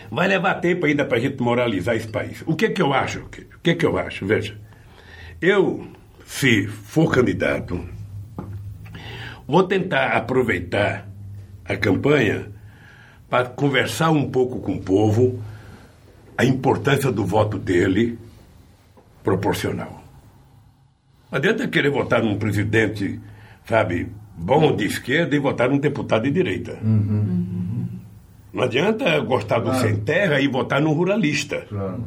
[0.10, 2.42] vai levar tempo ainda para a gente moralizar esse país.
[2.48, 3.20] O que que eu acho?
[3.20, 4.26] O que que eu acho?
[4.26, 4.58] Veja,
[5.42, 5.86] eu,
[6.26, 7.84] se for candidato,
[9.46, 11.08] vou tentar aproveitar
[11.66, 12.50] a campanha
[13.30, 15.42] para conversar um pouco com o povo
[16.38, 18.18] a importância do voto dele
[19.24, 20.04] proporcional.
[21.30, 23.20] Não adianta querer votar num presidente,
[23.66, 26.78] sabe, bom de esquerda e votar num deputado de direita.
[26.82, 26.90] Uhum.
[26.92, 27.88] Uhum.
[28.54, 29.80] Não adianta gostar do claro.
[29.80, 31.66] sem terra e votar no ruralista.
[31.70, 32.04] Claro.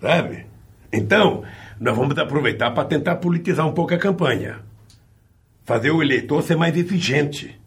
[0.00, 0.46] Sabe?
[0.92, 1.44] Então,
[1.78, 4.60] nós vamos aproveitar para tentar politizar um pouco a campanha.
[5.64, 7.60] Fazer o eleitor ser mais exigente.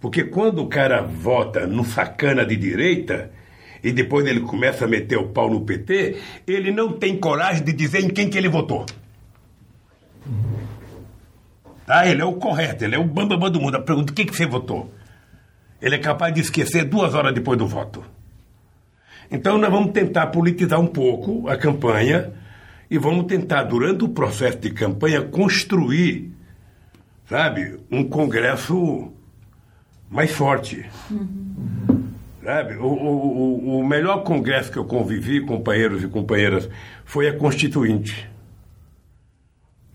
[0.00, 3.30] Porque quando o cara vota no sacana de direita
[3.82, 6.16] e depois ele começa a meter o pau no PT,
[6.46, 8.84] ele não tem coragem de dizer em quem que ele votou.
[11.86, 12.06] Tá?
[12.06, 13.76] Ele é o correto, ele é o bambambam bam, bam do mundo.
[13.76, 14.90] A pergunta, o que, que você votou?
[15.84, 18.02] Ele é capaz de esquecer duas horas depois do voto.
[19.30, 22.32] Então, nós vamos tentar politizar um pouco a campanha
[22.90, 26.32] e vamos tentar, durante o processo de campanha, construir,
[27.28, 29.12] sabe, um Congresso
[30.10, 30.86] mais forte.
[31.10, 32.08] Uhum.
[32.42, 32.76] Sabe?
[32.76, 36.68] O, o, o melhor congresso que eu convivi, companheiros e companheiras,
[37.04, 38.26] foi a Constituinte.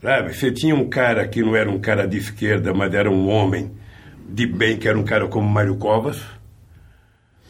[0.00, 0.34] Sabe?
[0.34, 3.72] Você tinha um cara que não era um cara de esquerda, mas era um homem
[4.32, 6.20] de bem, que era um cara como Mário Covas.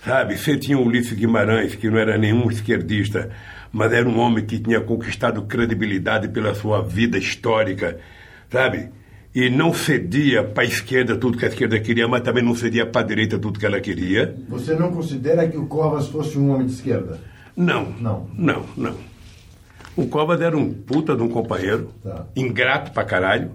[0.05, 3.31] Sabe, você tinha o Ulisses Guimarães, que não era nenhum esquerdista,
[3.71, 7.99] mas era um homem que tinha conquistado credibilidade pela sua vida histórica,
[8.51, 8.89] sabe?
[9.35, 12.87] E não cedia para a esquerda tudo que a esquerda queria, mas também não cedia
[12.87, 14.35] para a direita tudo que ela queria.
[14.49, 17.21] Você não considera que o Covas fosse um homem de esquerda?
[17.55, 17.93] Não.
[18.01, 18.27] Não.
[18.35, 18.95] Não, não.
[19.97, 22.27] O Covas era um puta de um companheiro, tá.
[22.35, 23.53] ingrato pra caralho,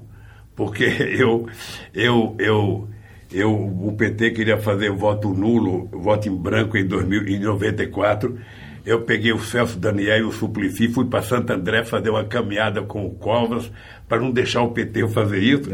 [0.56, 0.84] porque
[1.18, 1.48] eu,
[1.94, 2.88] eu, eu,
[3.36, 8.40] eu, o PT queria fazer voto nulo, voto em branco em, 2000, em 94.
[8.86, 12.82] Eu peguei o Celso Daniel e o Suplicy, fui para Santo André fazer uma caminhada
[12.84, 13.70] com o Covas
[14.08, 15.70] para não deixar o PT fazer isso.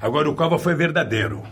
[0.00, 1.42] Agora, o Covas foi verdadeiro.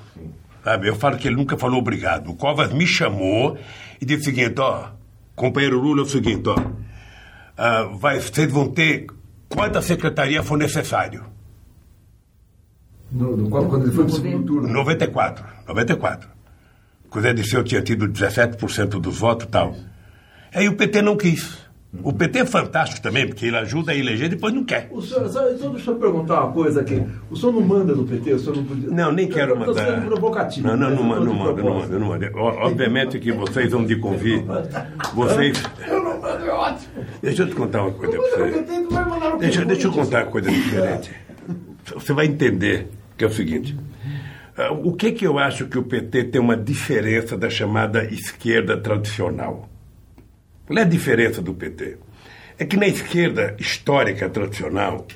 [0.63, 0.89] Sabe?
[0.89, 2.31] Eu falo que ele nunca falou obrigado.
[2.31, 3.59] O Covas me chamou
[4.01, 4.91] e disse o seguinte: ó,
[5.35, 9.07] companheiro Lula, é o seguinte, ó, uh, vai, vocês vão ter
[9.49, 11.34] quanta secretaria for necessário.
[13.15, 14.69] No, no, quando ele foi para o segundo turno?
[14.69, 15.45] 94.
[15.69, 16.29] 94.
[17.09, 19.77] Quando ele disse eu tinha tido 17% dos votos e tal.
[20.53, 21.65] Aí o PT não quis.
[22.03, 24.89] O PT é fantástico também, porque ele ajuda a eleger e depois não quer.
[24.91, 27.01] O senhor, só, então deixa eu perguntar uma coisa aqui.
[27.31, 28.33] O senhor não manda no PT?
[28.33, 28.91] O senhor não podia...
[28.91, 29.71] Não, nem quero mandar.
[29.71, 30.67] Estou sendo provocativo.
[30.67, 32.33] Não, não, não, manda, não manda, não manda, não manda.
[32.35, 34.45] Obviamente que vocês vão de convir.
[35.15, 35.63] Vocês.
[35.87, 37.05] Eu não mando, é ótimo.
[37.23, 39.37] Deixa eu te contar uma coisa para você.
[39.39, 41.13] Deixa, deixa eu contar uma coisa diferente.
[41.95, 43.77] Você vai entender que é o seguinte:
[44.57, 48.77] Ah, o que, que eu acho que o PT tem uma diferença da chamada esquerda
[48.77, 49.69] tradicional?
[50.67, 51.99] Qual é a diferença do PT?
[52.59, 55.07] É que na esquerda histórica tradicional,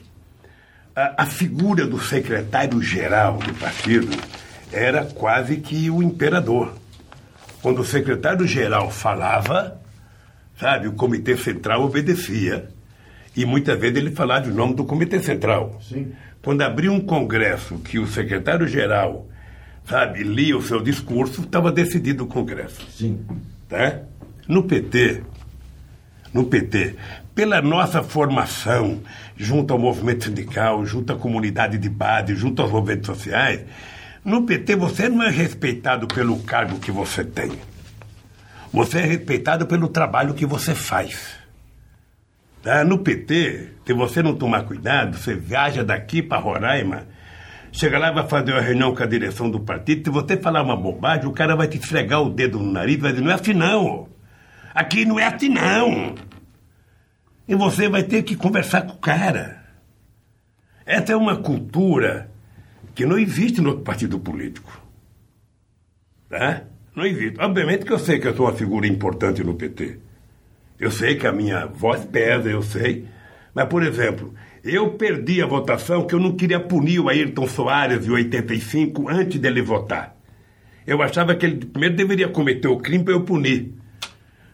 [0.94, 4.10] a, a figura do secretário-geral do partido
[4.72, 6.74] era quase que o imperador.
[7.62, 9.80] Quando o secretário-geral falava,
[10.58, 12.68] sabe, o Comitê Central obedecia.
[13.36, 15.78] E muitas vezes ele falava o nome do Comitê Central.
[15.80, 16.12] Sim.
[16.48, 19.28] Quando abriu um congresso que o secretário-geral,
[19.84, 22.90] sabe, lia o seu discurso, estava decidido o congresso.
[22.90, 23.20] Sim.
[23.68, 23.98] Tá?
[24.48, 25.24] No PT,
[26.32, 26.96] no PT,
[27.34, 29.02] pela nossa formação,
[29.36, 33.66] junto ao movimento sindical, junto à comunidade de base, junto aos movimentos sociais,
[34.24, 37.52] no PT você não é respeitado pelo cargo que você tem.
[38.72, 41.37] Você é respeitado pelo trabalho que você faz.
[42.62, 42.84] Tá?
[42.84, 47.06] No PT, se você não tomar cuidado, você viaja daqui para Roraima,
[47.72, 50.62] chega lá e vai fazer uma reunião com a direção do partido, se você falar
[50.62, 53.30] uma bobagem, o cara vai te esfregar o dedo no nariz e vai dizer, não
[53.30, 54.08] é assim não.
[54.74, 56.14] Aqui não é assim não.
[57.46, 59.64] E você vai ter que conversar com o cara.
[60.84, 62.30] Essa é uma cultura
[62.94, 64.82] que não existe no outro partido político.
[66.28, 66.62] Tá?
[66.94, 67.40] Não existe.
[67.40, 69.98] Obviamente que eu sei que eu sou uma figura importante no PT.
[70.78, 73.06] Eu sei que a minha voz pesa, eu sei.
[73.54, 78.06] Mas, por exemplo, eu perdi a votação que eu não queria punir o Ayrton Soares
[78.06, 80.16] em 85 antes dele votar.
[80.86, 83.74] Eu achava que ele primeiro deveria cometer o crime para eu punir.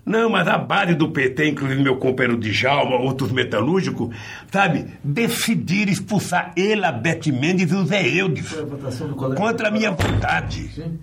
[0.04, 4.14] Não, mas a base do PT, inclusive meu companheiro Djalma, outros metalúrgicos,
[4.52, 8.46] sabe, decidiram expulsar ele, a Beth Mendes e o Zé Eudes.
[8.46, 9.40] Foi a votação do colega.
[9.40, 10.68] Contra a minha vontade.
[10.68, 10.98] Sim.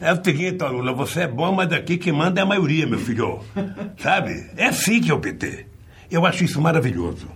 [0.00, 2.86] É o seguinte, ó, Lula, você é bom, mas daqui quem manda é a maioria,
[2.86, 3.40] meu filho.
[3.98, 4.48] Sabe?
[4.56, 5.66] É assim que é o PT.
[6.10, 7.28] Eu acho isso maravilhoso.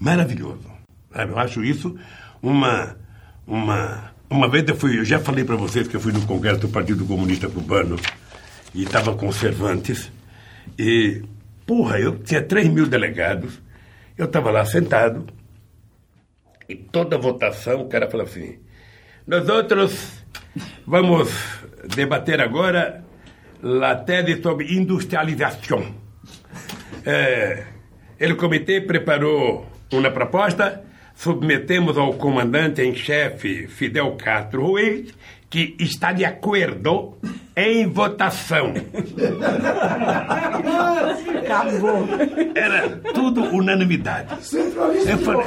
[0.00, 0.70] Maravilhoso.
[1.12, 1.32] Sabe?
[1.32, 1.96] Eu acho isso
[2.42, 2.96] uma.
[3.46, 4.12] Uma.
[4.28, 4.98] Uma vez eu fui.
[4.98, 7.96] Eu já falei para vocês que eu fui no Congresso do Partido Comunista Cubano
[8.74, 10.10] e estava com Cervantes.
[10.76, 11.22] E,
[11.64, 13.62] porra, eu tinha 3 mil delegados.
[14.18, 15.26] Eu estava lá sentado.
[16.68, 18.58] E toda votação o cara falava assim:
[19.26, 20.24] Nós outros
[20.86, 21.30] vamos
[21.88, 23.04] debater agora
[23.82, 25.94] a tese sobre industrialização.
[27.04, 27.64] É,
[28.20, 30.82] o comitê preparou uma proposta,
[31.14, 35.14] submetemos ao comandante em chefe Fidel Castro Ruiz,
[35.48, 37.18] que está de acordo
[37.56, 38.72] em votação.
[41.44, 42.08] Acabou.
[42.54, 44.34] Era tudo unanimidade.
[45.06, 45.46] Eu falei,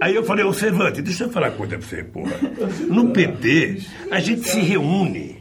[0.00, 2.32] aí eu falei, ô Cervantes, deixa eu falar uma coisa pra você, porra.
[2.88, 5.40] No PT, a gente se reúne.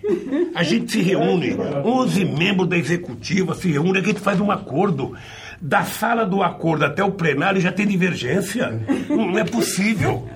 [0.56, 1.56] A gente se reúne.
[1.84, 5.16] 11 membros da executiva se reúnem, a gente faz um acordo.
[5.64, 8.82] Da sala do acordo até o plenário já tem divergência.
[9.08, 10.28] Não é possível.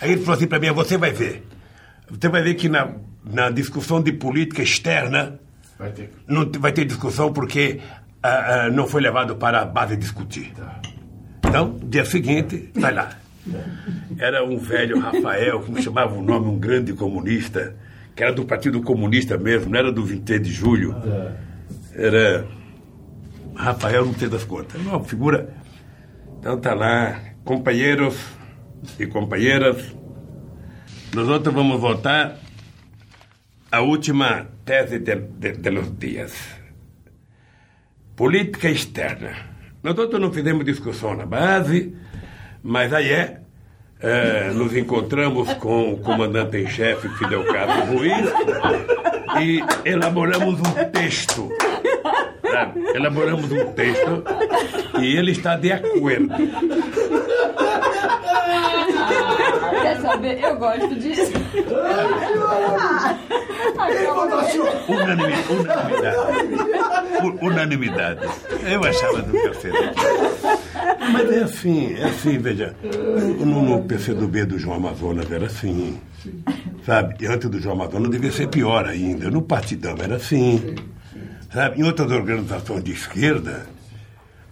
[0.00, 1.44] Aí ele falou assim pra mim, você vai ver.
[2.08, 2.88] Você vai ver que na,
[3.24, 5.38] na discussão de política externa,
[5.78, 6.10] Vai ter.
[6.28, 7.80] não vai ter discussão porque
[8.22, 10.52] ah, ah, não foi levado para a base discutir.
[11.46, 13.10] Então, dia seguinte, vai lá.
[14.18, 17.76] Era um velho Rafael, como chamava o nome, um grande comunista,
[18.16, 20.94] que era do Partido Comunista mesmo, não era do 23 de julho.
[21.94, 22.46] Era
[23.54, 24.80] Rafael, não sei das contas.
[24.80, 25.54] Uma figura.
[26.40, 28.16] Então tá lá, companheiros
[28.98, 29.94] e companheiras,
[31.14, 32.36] nós outros vamos votar
[33.74, 36.32] a última tese de, de, de los dias.
[38.14, 39.32] Política externa.
[39.82, 41.92] Nós outros não fizemos discussão na base,
[42.62, 43.40] mas aí é.
[44.00, 48.32] eh, nos encontramos com o comandante em chefe Fidel Castro Ruiz
[49.42, 51.50] e elaboramos um texto.
[52.42, 52.80] sabe?
[52.94, 54.22] Elaboramos um texto
[55.00, 56.28] e ele está de acordo.
[59.84, 60.42] Quer saber?
[60.42, 61.32] Eu gosto disso.
[64.88, 66.16] Unanimi- unanimidade.
[67.22, 68.20] U- Unanimidade.
[68.70, 69.76] Eu achava do cacete.
[71.12, 72.74] Mas é assim, é assim, veja.
[73.40, 75.98] No, no PCdoB do João Amazonas era assim.
[76.86, 77.16] Sabe?
[77.20, 79.30] E antes do João Amazonas devia ser pior ainda.
[79.30, 80.74] No Partidão era assim.
[81.54, 81.80] Sabe?
[81.80, 83.66] Em outras organizações de esquerda,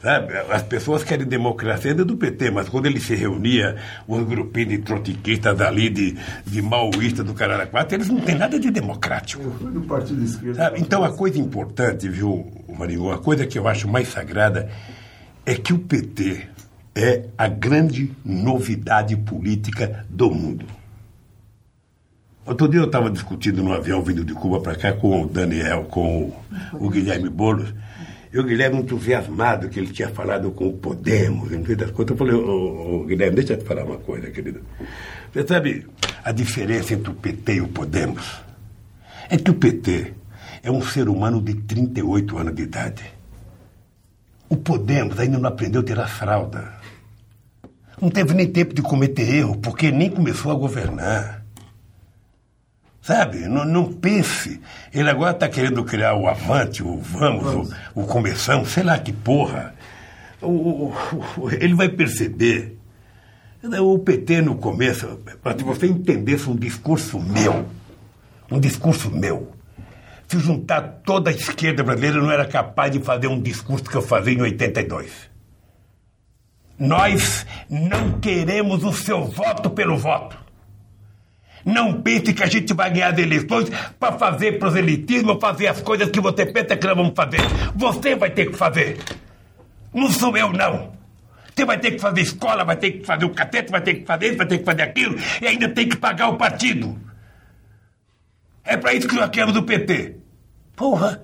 [0.02, 0.34] sabe?
[0.50, 3.76] As pessoas querem democracia dentro do PT, mas quando ele se reunia,
[4.06, 8.58] os grupinhos de trotiquistas ali, de, de maoístas do Caralho 4, eles não têm nada
[8.58, 9.42] de democrático.
[9.42, 10.56] Do Partido Esquerdo.
[10.56, 10.80] Sabe?
[10.80, 14.68] Então, a coisa importante, viu, Marinho, a coisa que eu acho mais sagrada
[15.46, 16.48] é que o PT
[16.94, 20.66] é a grande novidade política do mundo.
[22.44, 25.84] Outro dia eu estava discutindo no avião vindo de Cuba para cá com o Daniel,
[25.84, 27.72] com o, o Guilherme Boulos,
[28.32, 32.12] E o Guilherme entusiasmado que ele tinha falado com o Podemos, no fim das contas,
[32.12, 34.62] eu falei, ô, ô, Guilherme, deixa eu te falar uma coisa, querido.
[35.32, 35.86] Você sabe
[36.24, 38.40] a diferença entre o PT e o Podemos?
[39.28, 40.14] É que o PT
[40.62, 43.04] é um ser humano de 38 anos de idade.
[44.48, 46.72] O Podemos ainda não aprendeu a tirar fralda.
[48.00, 51.41] Não teve nem tempo de cometer erro, porque nem começou a governar.
[53.02, 53.48] Sabe?
[53.48, 54.60] Não, não pense.
[54.94, 59.12] Ele agora está querendo criar o Avante, o Vamos, o, o Começamos, sei lá que
[59.12, 59.74] porra.
[60.40, 60.94] O, o,
[61.36, 62.78] o, ele vai perceber.
[63.80, 65.06] O PT no começo,
[65.40, 67.64] para que você entendesse um discurso meu,
[68.50, 69.52] um discurso meu,
[70.26, 74.02] se juntar toda a esquerda brasileira, não era capaz de fazer um discurso que eu
[74.02, 75.12] fazia em 82.
[76.76, 80.36] Nós não queremos o seu voto pelo voto.
[81.64, 86.10] Não pense que a gente vai ganhar as eleições para fazer proselitismo, fazer as coisas
[86.10, 87.40] que você pensa que nós vamos fazer.
[87.74, 88.98] Você vai ter que fazer.
[89.94, 90.92] Não sou eu, não.
[91.54, 94.06] Você vai ter que fazer escola, vai ter que fazer o catete, vai ter que
[94.06, 96.98] fazer isso, vai ter que fazer aquilo, e ainda tem que pagar o partido.
[98.64, 100.16] É para isso que nós queremos o PT.
[100.74, 101.22] Porra!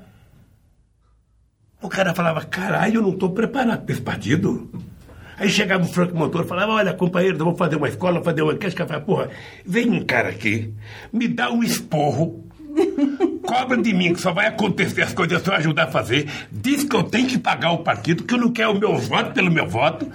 [1.80, 4.70] O cara falava, caralho, eu não estou preparado para esse partido.
[5.38, 8.42] Aí chegava o Franco Motor e falava, olha, companheiro, eu vou fazer uma escola, fazer
[8.42, 8.76] uma enquete.
[8.76, 9.30] falava, porra,
[9.64, 10.72] vem um cara aqui,
[11.12, 12.44] me dá um esporro,
[13.46, 16.84] cobra de mim que só vai acontecer as coisas se eu ajudar a fazer, diz
[16.84, 19.50] que eu tenho que pagar o partido, que eu não quero o meu voto pelo
[19.50, 20.10] meu voto.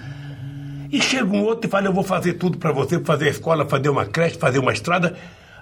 [0.92, 3.66] E chega um outro e fala, eu vou fazer tudo para você, fazer a escola,
[3.66, 5.16] fazer uma creche, fazer uma estrada.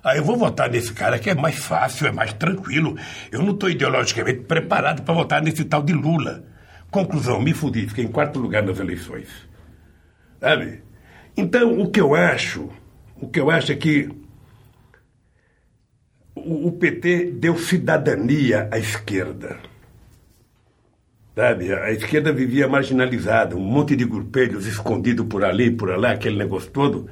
[0.05, 2.97] Aí eu vou votar nesse cara que é mais fácil, é mais tranquilo.
[3.31, 6.45] Eu não estou ideologicamente preparado para votar nesse tal de Lula.
[6.91, 9.52] Conclusão, me fudi, fiquei em quarto lugar nas eleições.
[10.43, 10.83] Sabe?
[11.37, 12.69] Então, o que eu acho,
[13.21, 14.11] o que eu acho é que
[16.35, 19.57] o, PT deu cidadania à esquerda.
[21.37, 21.73] Sabe?
[21.73, 26.73] A esquerda vivia marginalizada, um monte de grupelhos escondidos por ali, por lá, aquele negócio
[26.73, 27.09] todo.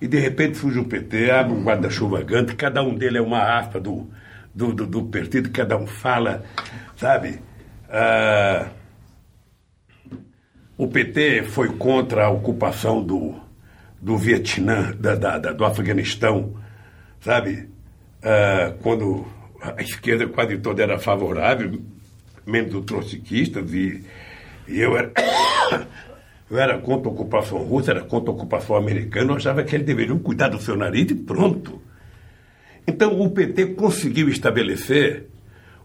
[0.00, 3.58] E de repente surge o PT, abre um guarda-chuva gigante, cada um dele é uma
[3.58, 4.08] aspa do,
[4.54, 6.44] do, do, do partido, cada um fala,
[6.96, 7.40] sabe?
[7.88, 8.68] Ah,
[10.80, 13.34] o PT foi contra a ocupação do,
[14.00, 16.54] do Vietnã, da, da, da do Afeganistão,
[17.20, 17.68] sabe?
[18.22, 19.26] Ah, quando
[19.60, 21.82] a esquerda quase toda era favorável,
[22.46, 24.02] menos os trotskistas, e,
[24.66, 25.12] e eu era.
[26.50, 29.86] Eu era contra a ocupação russa, era contra a ocupação americana, eu achava que eles
[29.86, 31.80] deveriam cuidar do seu nariz e pronto.
[32.84, 35.28] Então o PT conseguiu estabelecer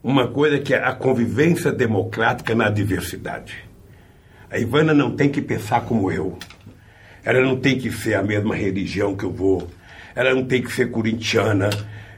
[0.02, 3.65] uma coisa que é a convivência democrática na diversidade.
[4.56, 6.40] A Ivana não tem que pensar como eu.
[7.26, 9.70] Ela não tem que ser a mesma religião que eu vou.
[10.16, 11.70] Ela não tem que ser corintiana.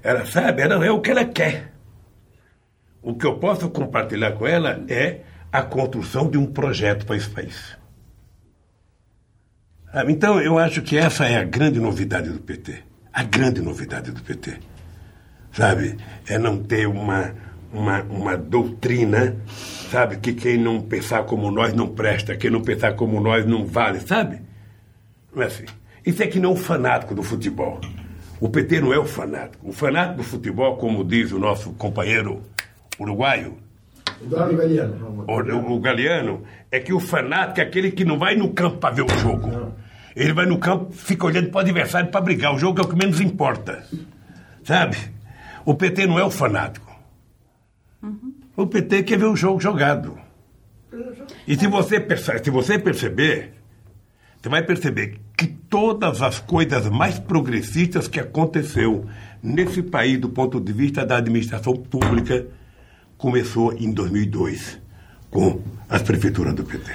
[0.03, 1.73] Ela sabe, ela é o que ela quer.
[3.01, 5.21] O que eu posso compartilhar com ela é
[5.51, 7.75] a construção de um projeto para esse país.
[9.91, 12.83] Ah, então, eu acho que essa é a grande novidade do PT.
[13.11, 14.59] A grande novidade do PT.
[15.51, 15.97] Sabe?
[16.27, 17.33] É não ter uma,
[17.71, 19.35] uma, uma doutrina,
[19.91, 20.17] sabe?
[20.17, 23.99] Que quem não pensar como nós não presta, quem não pensar como nós não vale,
[23.99, 24.41] sabe?
[25.33, 25.65] Não é assim.
[26.05, 27.79] Isso é que não o fanático do futebol.
[28.39, 29.67] O PT não é o fanático.
[29.67, 32.41] O fanático do futebol, como diz o nosso companheiro
[32.99, 33.57] uruguaio,
[34.21, 35.25] Eduardo Galeano.
[35.27, 38.77] O, o, o Galeano, é que o fanático é aquele que não vai no campo
[38.77, 39.47] para ver o jogo.
[39.47, 39.73] Não.
[40.15, 42.53] Ele vai no campo, fica olhando para o adversário para brigar.
[42.53, 43.83] O jogo é o que menos importa.
[44.63, 44.97] Sabe?
[45.63, 46.86] O PT não é o fanático.
[48.57, 50.17] O PT quer ver o jogo jogado.
[51.47, 52.03] E se você,
[52.43, 53.53] se você perceber,
[54.41, 59.05] você vai perceber que todas as coisas mais progressistas que aconteceu
[59.43, 62.47] nesse país do ponto de vista da administração pública
[63.15, 64.79] começou em 2002
[65.29, 66.91] com as prefeituras do PT.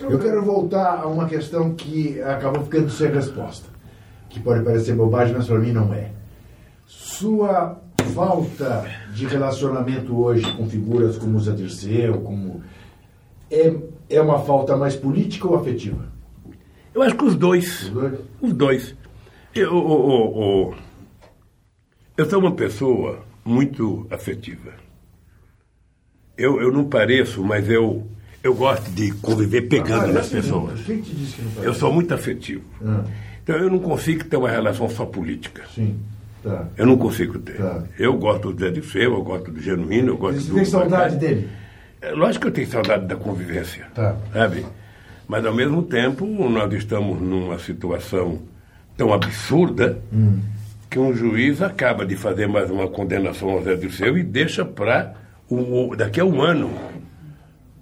[0.00, 3.68] Eu quero voltar a uma questão que acabou ficando sem resposta,
[4.28, 6.10] que pode parecer bobagem, mas para mim não é.
[6.86, 12.62] Sua falta de relacionamento hoje com figuras como Zé Dirceu, como
[13.50, 13.74] é,
[14.08, 16.12] é uma falta mais política ou afetiva?
[16.94, 17.82] Eu acho que os dois.
[17.82, 18.18] Os dois?
[18.40, 18.96] Os dois.
[19.54, 20.74] Eu, eu, eu,
[22.16, 24.72] eu sou uma pessoa muito afetiva.
[26.36, 28.06] Eu, eu não pareço, mas eu,
[28.42, 30.80] eu gosto de conviver pegando ah, nas pessoas.
[30.82, 32.64] Quem te disse que não eu sou muito afetivo.
[32.84, 33.04] Ah.
[33.42, 35.64] Então eu não consigo ter uma relação só política.
[35.74, 35.98] Sim.
[36.46, 36.68] Tá.
[36.76, 37.56] Eu não consigo ter.
[37.56, 37.82] Tá.
[37.98, 40.54] Eu gosto do Zé de Seu, eu gosto do Genuíno, eu gosto Você do.
[40.54, 41.48] Você tem saudade dele?
[42.00, 43.86] É, lógico que eu tenho saudade da convivência.
[43.94, 44.16] Tá.
[44.32, 44.64] Sabe?
[45.26, 48.42] Mas ao mesmo tempo nós estamos numa situação
[48.96, 49.98] tão absurda.
[50.12, 50.38] Hum
[50.96, 55.14] que um juiz acaba de fazer mais uma condenação ao Zé Dirceu e deixa para
[55.96, 56.70] daqui a um ano,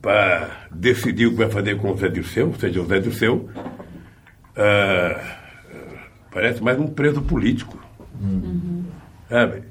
[0.03, 3.49] para decidir o que vai fazer com o Zé Dirceu, ou seja, o Zé Dirceu,
[4.57, 5.21] ah,
[6.33, 7.84] parece mais um preso político.
[8.25, 8.85] Uhum.
[9.29, 9.63] Sabe?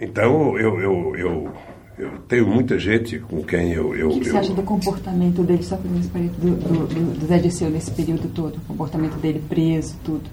[0.00, 1.52] Então, eu, eu, eu,
[1.98, 3.94] eu, tenho muita gente com quem eu.
[3.94, 7.38] eu o que, que você acha do comportamento dele, só período, do, do, do Zé
[7.38, 8.56] Dirceu nesse período todo?
[8.56, 10.28] O comportamento dele preso, tudo?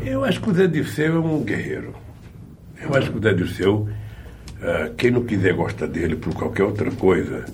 [0.00, 1.94] Eu acho que o Zé Dirceu é um guerreiro.
[2.80, 3.88] Eu acho que o Zé Dirceu,
[4.58, 7.44] uh, quem não quiser gostar dele por qualquer outra coisa,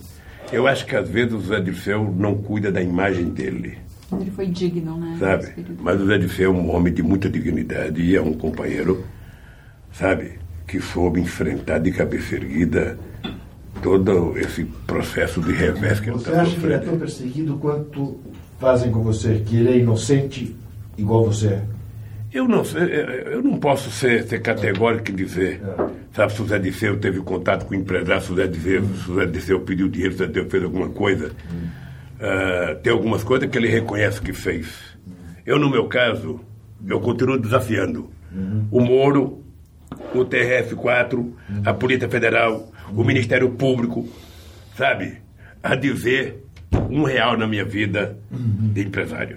[0.50, 3.78] eu acho que às vezes o Zé Dirceu não cuida da imagem dele.
[4.20, 5.16] Ele foi digno, né?
[5.18, 5.52] Sabe?
[5.80, 9.04] Mas o Zé Dirceu é um homem de muita dignidade e é um companheiro,
[9.92, 10.38] sabe?
[10.66, 12.98] Que soube enfrentar de cabeça erguida
[13.82, 18.20] todo esse processo de revés que ele Você acha que ele é tão perseguido quanto
[18.58, 20.56] fazem com você, que ele é inocente
[20.96, 21.62] igual você é?
[22.32, 25.60] Eu não eu não posso ser, ser categórico em dizer.
[25.62, 25.90] É.
[26.14, 29.10] Sabe, se o Zé Disseu teve contato com o empresário, se o Zé Disseu, se
[29.10, 31.32] o Zé Disseu pediu dinheiro, se o Zé Disseu fez alguma coisa.
[32.22, 34.68] Uh, tem algumas coisas que ele reconhece que fez.
[35.44, 36.40] Eu, no meu caso,
[36.86, 38.10] eu continuo desafiando.
[38.32, 38.68] Uhum.
[38.70, 39.44] O Moro,
[40.14, 41.34] o TRF4, uhum.
[41.64, 44.08] a Polícia Federal, o Ministério Público,
[44.76, 45.18] sabe?
[45.60, 46.44] A dizer
[46.88, 49.36] um real na minha vida de empresário.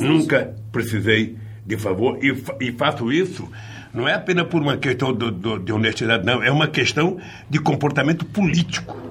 [0.00, 3.48] Nunca precisei de favor, e, e faço isso
[3.92, 7.58] não é apenas por uma questão do, do, de honestidade, não, é uma questão de
[7.58, 9.09] comportamento político.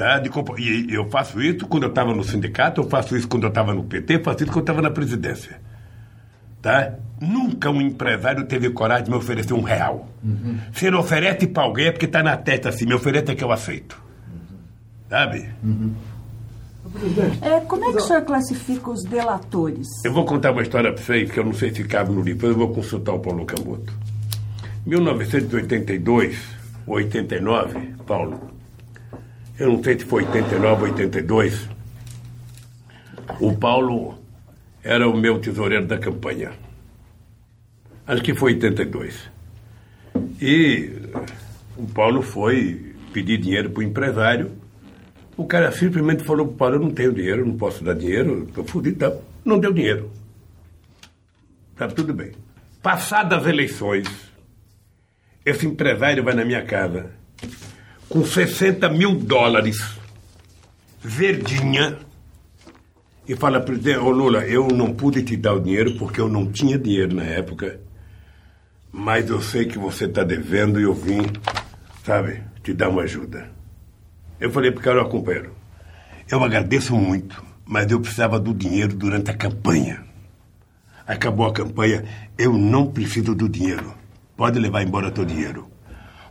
[0.00, 0.18] Tá?
[0.18, 3.50] De, e eu faço isso quando eu estava no sindicato, eu faço isso quando eu
[3.50, 5.60] estava no PT, eu faço isso quando eu estava na presidência.
[6.62, 6.94] Tá?
[7.20, 10.08] Nunca um empresário teve coragem de me oferecer um real.
[10.24, 10.58] Uhum.
[10.72, 13.44] Se ele oferece para alguém é porque está na testa assim, me oferece é que
[13.44, 14.02] eu aceito.
[14.26, 14.56] Uhum.
[15.10, 15.50] Sabe?
[15.62, 15.94] Uhum.
[17.42, 19.86] É, como é que o senhor classifica os delatores?
[20.02, 22.46] Eu vou contar uma história para vocês que eu não sei se cabe no livro,
[22.46, 23.92] eu vou consultar o Paulo Camoto.
[24.86, 26.38] 1982,
[26.86, 28.59] 89, Paulo,
[29.60, 31.68] eu não sei se foi 89 ou 82,
[33.38, 34.18] o Paulo
[34.82, 36.52] era o meu tesoureiro da campanha.
[38.06, 39.30] Acho que foi 82.
[40.40, 40.90] E
[41.76, 44.60] o Paulo foi pedir dinheiro para o empresário
[45.40, 48.44] o cara simplesmente falou para o Paulo, eu não tenho dinheiro, não posso dar dinheiro,
[48.44, 48.98] estou fodido.
[48.98, 49.16] Tá?
[49.42, 50.10] Não deu dinheiro.
[51.74, 52.32] Tá tudo bem.
[52.82, 54.06] Passadas as eleições,
[55.44, 57.10] esse empresário vai na minha casa
[58.10, 59.78] com 60 mil dólares,
[61.00, 61.96] verdinha,
[63.26, 66.50] e fala, presidente, ô Lula, eu não pude te dar o dinheiro porque eu não
[66.50, 67.80] tinha dinheiro na época,
[68.90, 71.22] mas eu sei que você está devendo e eu vim,
[72.04, 73.48] sabe, te dar uma ajuda.
[74.40, 75.54] Eu falei para o Carol companheiro,
[76.28, 80.02] eu agradeço muito, mas eu precisava do dinheiro durante a campanha.
[81.06, 82.04] Acabou a campanha,
[82.36, 83.94] eu não preciso do dinheiro.
[84.36, 85.70] Pode levar embora teu dinheiro.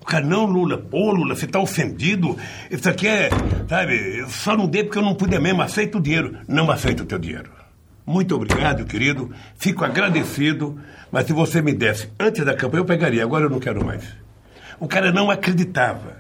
[0.09, 2.35] O cara, não, Lula, pô, Lula, você está ofendido.
[2.71, 3.29] Isso aqui é,
[3.69, 5.61] sabe, eu só não dei porque eu não pude mesmo.
[5.61, 6.35] Aceita o dinheiro.
[6.47, 7.51] Não aceito o teu dinheiro.
[8.07, 9.29] Muito obrigado, querido.
[9.55, 10.79] Fico agradecido.
[11.11, 13.21] Mas se você me desse antes da campanha, eu pegaria.
[13.21, 14.03] Agora eu não quero mais.
[14.79, 16.17] O cara não acreditava.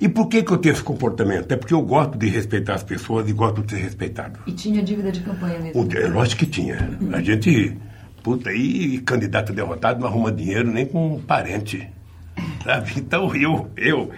[0.00, 1.52] E por que, que eu tenho esse comportamento?
[1.52, 4.40] É porque eu gosto de respeitar as pessoas e gosto de ser respeitado.
[4.44, 5.88] E tinha dívida de campanha mesmo?
[5.96, 6.98] É lógico que tinha.
[7.12, 7.76] A gente,
[8.24, 11.88] puta, e candidato derrotado não arruma dinheiro nem com um parente.
[12.64, 12.92] Sabe?
[12.96, 14.10] Então eu, eu,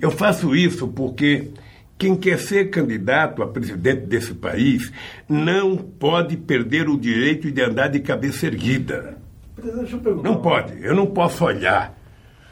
[0.00, 1.50] eu faço isso porque
[1.98, 4.92] quem quer ser candidato a presidente desse país
[5.28, 9.18] não pode perder o direito de andar de cabeça erguida.
[10.22, 10.82] Não pode.
[10.82, 11.94] Eu não posso olhar,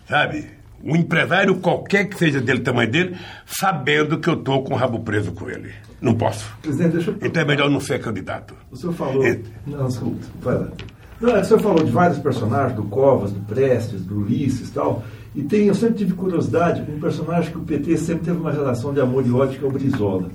[0.07, 0.59] sabe?
[0.83, 3.17] um empresário qualquer que seja dele, tamanho dele,
[3.47, 5.73] sabendo que eu estou com o rabo preso com ele.
[6.01, 6.57] Não posso.
[6.63, 7.19] Presidente, deixa eu...
[7.23, 8.55] Então é melhor não ser candidato.
[8.71, 9.27] O senhor falou.
[9.27, 9.41] É...
[9.67, 10.69] Não, escuta, vai lá.
[11.21, 15.03] É o senhor falou de vários personagens, do Covas, do Prestes, do Ulisses e tal.
[15.35, 18.53] E tem, eu sempre tive curiosidade com um personagem que o PT sempre teve uma
[18.53, 20.31] relação de amor e ódio, que é o Brizola.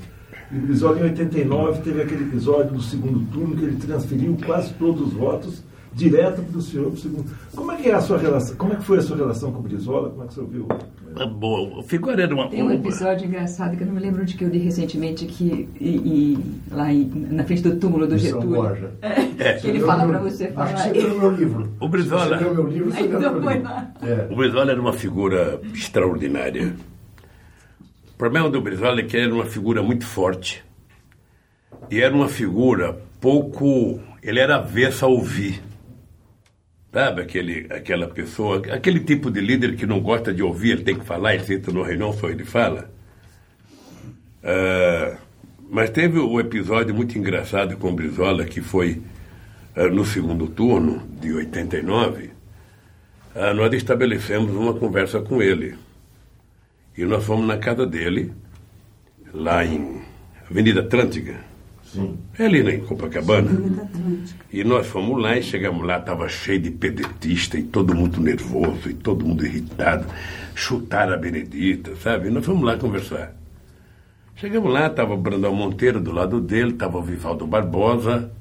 [0.51, 4.73] E o Brizola, em 89, teve aquele episódio no segundo turno que ele transferiu quase
[4.73, 5.63] todos os votos
[5.93, 7.31] direto para o senhor, segundo.
[7.55, 8.55] Como é que é a sua relação?
[8.55, 10.09] Como é que foi a sua relação com o Brizola?
[10.09, 10.67] Como é que você ouviu?
[10.69, 10.79] Ah,
[11.27, 12.49] bom, o Figura era uma.
[12.49, 15.69] Tem um episódio engraçado que eu não me lembro de que eu li recentemente que
[15.79, 16.37] e, e,
[16.71, 18.91] lá em, na frente do túmulo do Getúlio.
[19.39, 19.61] É, é.
[19.63, 20.73] ele fala para você falar.
[20.73, 21.73] Acho que você leu meu livro.
[21.79, 22.37] O Brizola.
[22.37, 23.33] Você leu meu livro, você então.
[24.01, 24.27] É.
[24.31, 26.75] O Brizola era uma figura extraordinária.
[28.13, 30.63] O problema do Brizola é que ele era uma figura muito forte.
[31.89, 33.99] E era uma figura pouco.
[34.21, 35.61] Ele era avesso a ouvir.
[36.93, 40.95] Sabe, aquele, aquela pessoa, aquele tipo de líder que não gosta de ouvir, ele tem
[40.95, 42.87] que falar, ele senta no reunião, só ele fala.
[44.43, 45.17] Uh,
[45.71, 49.01] mas teve o um episódio muito engraçado com o Brizola, que foi
[49.75, 52.25] uh, no segundo turno, de 89.
[52.25, 55.73] Uh, nós estabelecemos uma conversa com ele.
[56.95, 58.31] E nós fomos na casa dele,
[59.33, 59.99] lá em
[60.47, 61.39] Avenida Atlântica.
[61.83, 62.19] Sim.
[62.37, 63.49] É ali né, em Copacabana.
[64.51, 68.89] E nós fomos lá e chegamos lá, estava cheio de pedetista e todo mundo nervoso
[68.89, 70.05] e todo mundo irritado.
[70.55, 72.27] Chutaram a Benedita, sabe?
[72.27, 73.35] E nós fomos lá conversar.
[74.35, 78.31] Chegamos lá, estava o Brandão Monteiro do lado dele, estava o Vivaldo Barbosa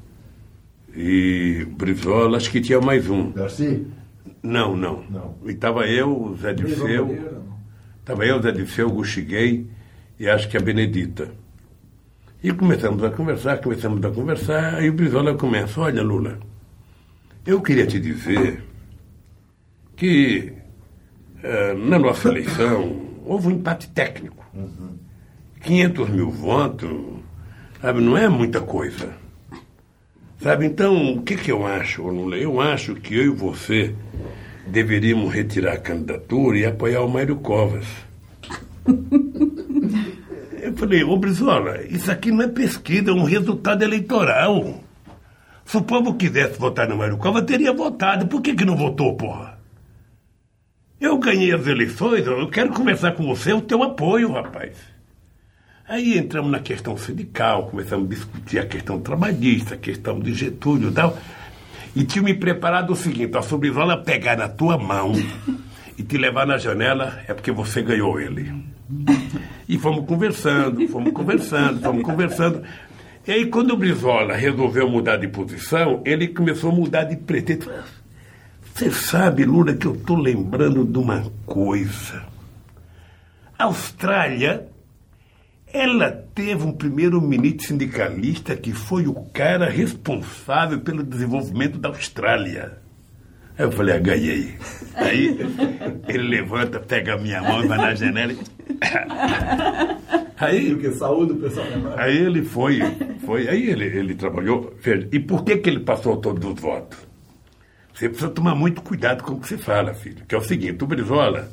[0.95, 3.31] e Brizola, acho que tinha mais um.
[3.31, 3.87] Darcy?
[4.43, 5.05] Não, não.
[5.09, 5.37] não.
[5.47, 7.43] E estava eu, o Zé Disseu.
[8.01, 9.67] Estava eu, o Zé Disseu, o Guxiguei
[10.19, 11.31] e acho que a Benedita.
[12.43, 16.41] E começamos a conversar, começamos a conversar, aí o Brizola começa, olha Lula,
[17.47, 18.65] eu queria te dizer
[19.95, 20.53] que
[21.39, 24.45] uh, na nossa eleição houve um empate técnico.
[24.53, 24.99] Uhum.
[25.61, 26.91] 500 mil votos,
[27.81, 29.11] sabe, não é muita coisa.
[30.41, 32.37] Sabe, então, o que, que eu acho, Lula?
[32.37, 33.95] Eu acho que eu e você
[34.67, 37.87] deveríamos retirar a candidatura e apoiar o Mário Covas.
[40.73, 44.81] Eu falei, ô Brizola, isso aqui não é pesquisa, é um resultado eleitoral.
[45.67, 48.27] Se o povo quisesse votar no Mário Covas, teria votado.
[48.27, 49.59] Por que, que não votou, porra?
[50.99, 54.77] Eu ganhei as eleições, eu quero conversar com você, o teu apoio, rapaz.
[55.87, 60.89] Aí entramos na questão sindical, começamos a discutir a questão trabalhista, a questão de Getúlio
[60.89, 61.19] e tal.
[61.95, 65.13] E tinha me preparado o seguinte: a Brizola pegar na tua mão
[65.99, 68.51] e te levar na janela, é porque você ganhou ele.
[69.73, 72.63] E fomos conversando, fomos conversando, fomos conversando.
[73.27, 77.73] E aí, quando o Brizola resolveu mudar de posição, ele começou a mudar de pretexto.
[78.75, 82.23] Você sabe, Lula, que eu estou lembrando de uma coisa.
[83.59, 84.69] A Austrália,
[85.73, 92.82] ela teve um primeiro-ministro sindicalista que foi o cara responsável pelo desenvolvimento da Austrália.
[93.59, 94.55] Aí eu falei, ah, ganhei.
[94.95, 95.39] Aí
[96.09, 98.35] ele levanta, pega a minha mão e vai na janela.
[100.39, 101.67] Aí, que saúde o pessoal
[101.97, 102.81] aí ele foi,
[103.25, 104.75] foi, aí ele, ele trabalhou.
[105.13, 106.99] E por que, que ele passou todos os votos?
[107.95, 110.25] Você precisa tomar muito cuidado com o que você fala, filho.
[110.27, 111.49] Que é o seguinte, o Brizola,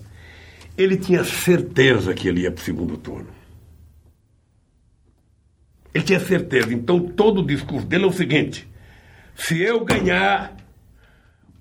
[0.75, 3.27] ele tinha certeza que ele ia para o segundo turno.
[5.93, 6.73] Ele tinha certeza.
[6.73, 8.67] Então todo o discurso dele é o seguinte:
[9.35, 10.55] se eu ganhar,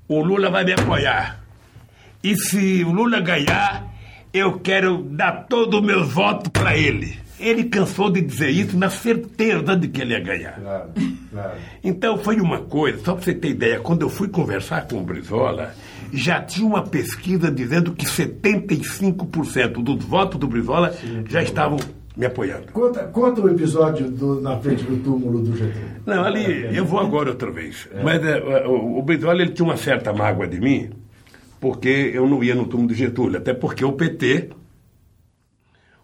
[0.09, 1.41] o Lula vai me apoiar.
[2.25, 3.87] E se o Lula ganhar,
[4.33, 7.19] eu quero dar todos os meus votos para ele.
[7.39, 10.55] Ele cansou de dizer isso na certeza de que ele ia ganhar.
[10.55, 10.91] Claro,
[11.31, 11.59] claro.
[11.85, 15.03] Então foi uma coisa, só para você ter ideia, quando eu fui conversar com o
[15.03, 15.73] Brizola,
[16.13, 21.79] já tinha uma pesquisa dizendo que 75% dos votos do Brizola Sim, já estavam
[22.19, 22.73] me apoiando.
[22.73, 25.89] Conta, conta o episódio do, na frente do túmulo do Getúlio.
[26.05, 27.89] Não, ali, eu vou agora outra vez.
[27.93, 28.03] É.
[28.03, 30.91] Mas é, o, o Brizola ele tinha uma certa mágoa de mim,
[31.61, 33.39] porque eu não ia no túmulo do Getúlio.
[33.39, 34.51] Até porque o PT,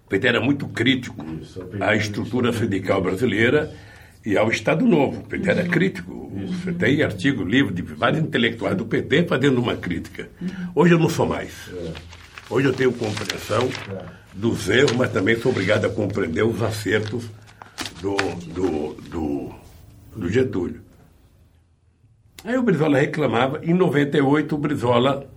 [0.07, 3.74] o PT era muito crítico Isso, à estrutura sindical brasileira
[4.24, 5.20] e ao Estado Novo.
[5.20, 6.31] O PT era crítico.
[6.47, 10.28] Você tem artigo, livro de vários intelectuais do PT fazendo uma crítica.
[10.77, 11.73] Hoje eu não sou mais.
[11.77, 11.93] É.
[12.55, 13.68] Hoje eu tenho compreensão
[14.32, 17.28] dos erros, mas também sou obrigado a compreender os acertos
[18.01, 18.14] do,
[18.52, 19.55] do, do,
[20.14, 20.81] do Getúlio.
[22.44, 25.28] Aí o Brizola reclamava, em 98 o Brizola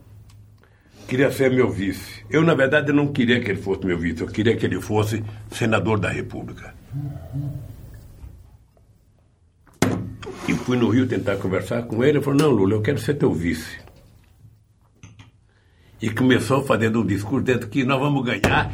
[1.08, 2.24] queria ser meu vice.
[2.30, 5.24] Eu, na verdade, não queria que ele fosse meu vice, eu queria que ele fosse
[5.50, 6.76] senador da República.
[10.48, 13.16] E fui no Rio tentar conversar com ele, ele falou, não, Lula, eu quero ser
[13.16, 13.87] teu vice.
[16.02, 18.72] E começou fazendo um discurso dentro que nós vamos ganhar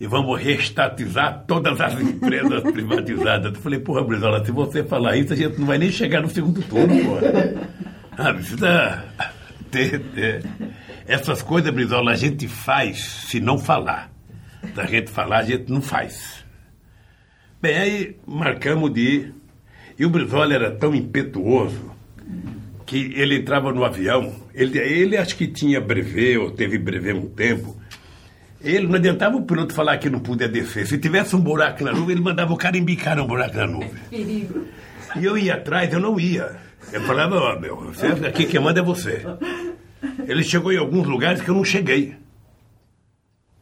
[0.00, 3.54] e vamos reestatizar todas as empresas privatizadas.
[3.54, 6.28] Eu falei, porra, Brizola, se você falar isso, a gente não vai nem chegar no
[6.28, 7.84] segundo turno, porra.
[8.16, 9.04] Ah, precisa
[9.72, 10.44] ter, ter.
[11.04, 14.08] Essas coisas, Brizola, a gente faz se não falar.
[14.72, 16.44] Se a gente falar, a gente não faz.
[17.60, 19.34] Bem, aí marcamos de ir.
[19.98, 21.93] E o Brizola era tão impetuoso
[22.86, 24.34] que ele entrava no avião.
[24.54, 27.76] Ele, ele acho que tinha brevê, ou teve brevê um tempo.
[28.60, 30.86] Ele não adiantava o piloto falar que não podia descer.
[30.86, 33.90] Se tivesse um buraco na nuvem, ele mandava o cara embicar um buraco na nuvem.
[34.08, 34.64] Perigo.
[35.16, 36.56] E eu ia atrás, eu não ia.
[36.92, 39.22] Eu falava, ó, oh, meu, você, aqui quem manda é você.
[40.26, 42.16] Ele chegou em alguns lugares que eu não cheguei.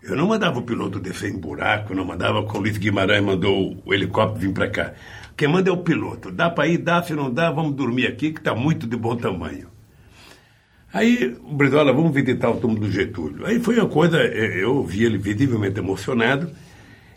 [0.02, 3.80] Eu não mandava o piloto descer em buraco, não mandava como o Luiz Guimarães mandou
[3.84, 4.92] o helicóptero vir para cá.
[5.36, 6.30] Quem manda é o piloto.
[6.30, 9.16] Dá para ir, dá, se não dá, vamos dormir aqui, que está muito de bom
[9.16, 9.68] tamanho.
[10.92, 13.46] Aí o Brizola, vamos visitar o túmulo do Getúlio.
[13.46, 16.50] Aí foi uma coisa, é, eu vi ele visivelmente emocionado,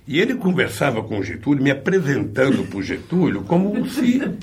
[0.07, 4.21] e ele conversava com o Getúlio, me apresentando para o Getúlio como se.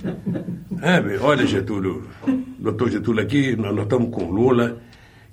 [0.84, 2.08] É, olha, Getúlio,
[2.58, 4.82] doutor Getúlio aqui, nós, nós estamos com Lula,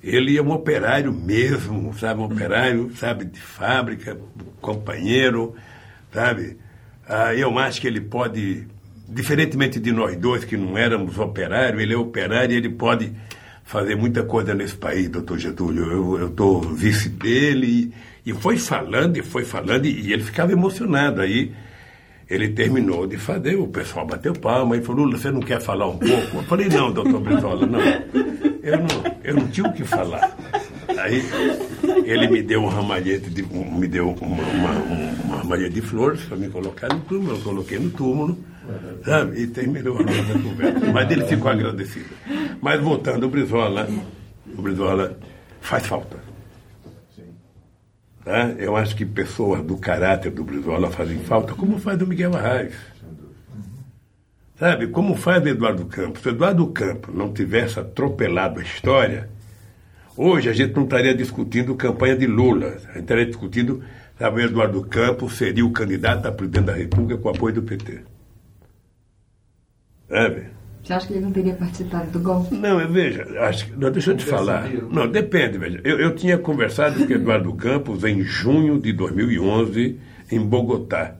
[0.00, 2.20] ele é um operário mesmo, sabe?
[2.20, 4.16] Um operário, sabe, de fábrica,
[4.60, 5.56] companheiro,
[6.12, 6.56] sabe?
[7.12, 8.66] Ah, eu acho que ele pode,
[9.08, 13.12] diferentemente de nós dois que não éramos operários, ele é operário e ele pode
[13.64, 16.16] fazer muita coisa nesse país, doutor Getúlio.
[16.16, 17.92] Eu estou vice dele
[18.24, 21.52] e, e foi falando e foi falando e, e ele ficava emocionado aí
[22.30, 25.88] ele terminou de fazer, o pessoal bateu palma e falou, Lula, você não quer falar
[25.88, 26.36] um pouco?
[26.36, 27.80] Eu falei, não, doutor Brizola, não.
[28.62, 30.36] Eu não, eu não tinha o que falar.
[30.96, 31.24] Aí
[32.04, 34.72] ele me deu um ramalhete, de, me deu uma, uma,
[35.24, 38.38] uma ramalhete de flores para me colocar no túmulo, eu coloquei no túmulo,
[39.04, 39.40] sabe?
[39.40, 40.92] E terminou a nossa conversa.
[40.92, 42.10] Mas ele ficou agradecido.
[42.60, 43.88] Mas voltando, o Brizola,
[44.56, 45.18] o Brizola
[45.60, 46.18] faz falta.
[48.24, 48.50] Tá?
[48.58, 52.74] Eu acho que pessoas do caráter do Brizola fazem falta, como faz o Miguel Arraes.
[54.58, 56.20] Sabe, como faz o Eduardo Campos.
[56.20, 59.30] Se o Eduardo Campos não tivesse atropelado a história,
[60.20, 62.66] hoje a gente não estaria discutindo campanha de Lula.
[62.66, 63.82] A gente estaria discutindo,
[64.18, 68.00] sabe, o Eduardo Campos seria o candidato a presidente da República com apoio do PT.
[70.08, 70.60] Sabe?
[70.82, 72.54] Você acha que ele não teria participado do golpe?
[72.54, 74.68] Não, veja, acho que, não, deixa eu te falar.
[74.90, 75.80] Não, depende, veja.
[75.84, 79.98] Eu, eu tinha conversado com Eduardo Campos em junho de 2011,
[80.32, 81.16] em Bogotá.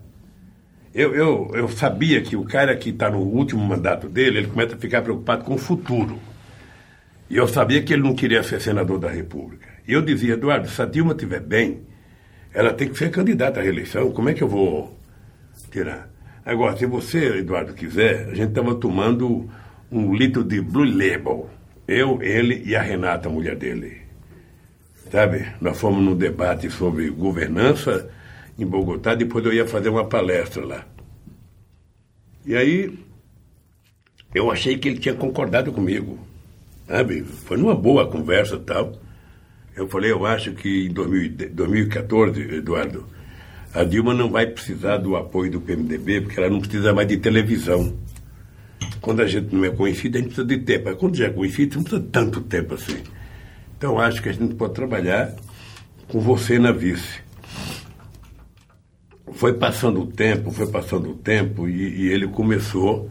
[0.93, 4.74] Eu, eu, eu sabia que o cara que está no último mandato dele, ele começa
[4.74, 6.18] a ficar preocupado com o futuro.
[7.31, 9.69] E eu sabia que ele não queria ser senador da República.
[9.86, 11.82] E eu dizia, Eduardo, se a Dilma estiver bem,
[12.52, 14.11] ela tem que ser candidata à reeleição.
[14.11, 14.98] Como é que eu vou
[15.70, 16.11] tirar?
[16.44, 19.48] Agora, se você, Eduardo, quiser, a gente estava tomando
[19.93, 21.48] um litro de Blue Label.
[21.86, 24.02] Eu, ele e a Renata, a mulher dele.
[25.11, 25.47] Sabe?
[25.61, 28.11] Nós fomos num debate sobre governança
[28.59, 30.85] em Bogotá, depois eu ia fazer uma palestra lá.
[32.44, 32.98] E aí,
[34.35, 36.30] eu achei que ele tinha concordado comigo.
[36.91, 37.23] Sabe?
[37.23, 38.93] Foi numa boa conversa tal.
[39.77, 43.07] Eu falei, eu acho que em 2014, Eduardo,
[43.73, 47.19] a Dilma não vai precisar do apoio do PMDB, porque ela não precisa mais de
[47.19, 47.97] televisão.
[49.01, 50.87] Quando a gente não é conhecido, a gente precisa de tempo.
[50.87, 52.99] Mas quando já é conhecido, não precisa de tanto tempo assim.
[53.79, 55.33] Então, acho que a gente pode trabalhar
[56.09, 57.21] com você na vice.
[59.35, 63.09] Foi passando o tempo, foi passando o tempo, e, e ele começou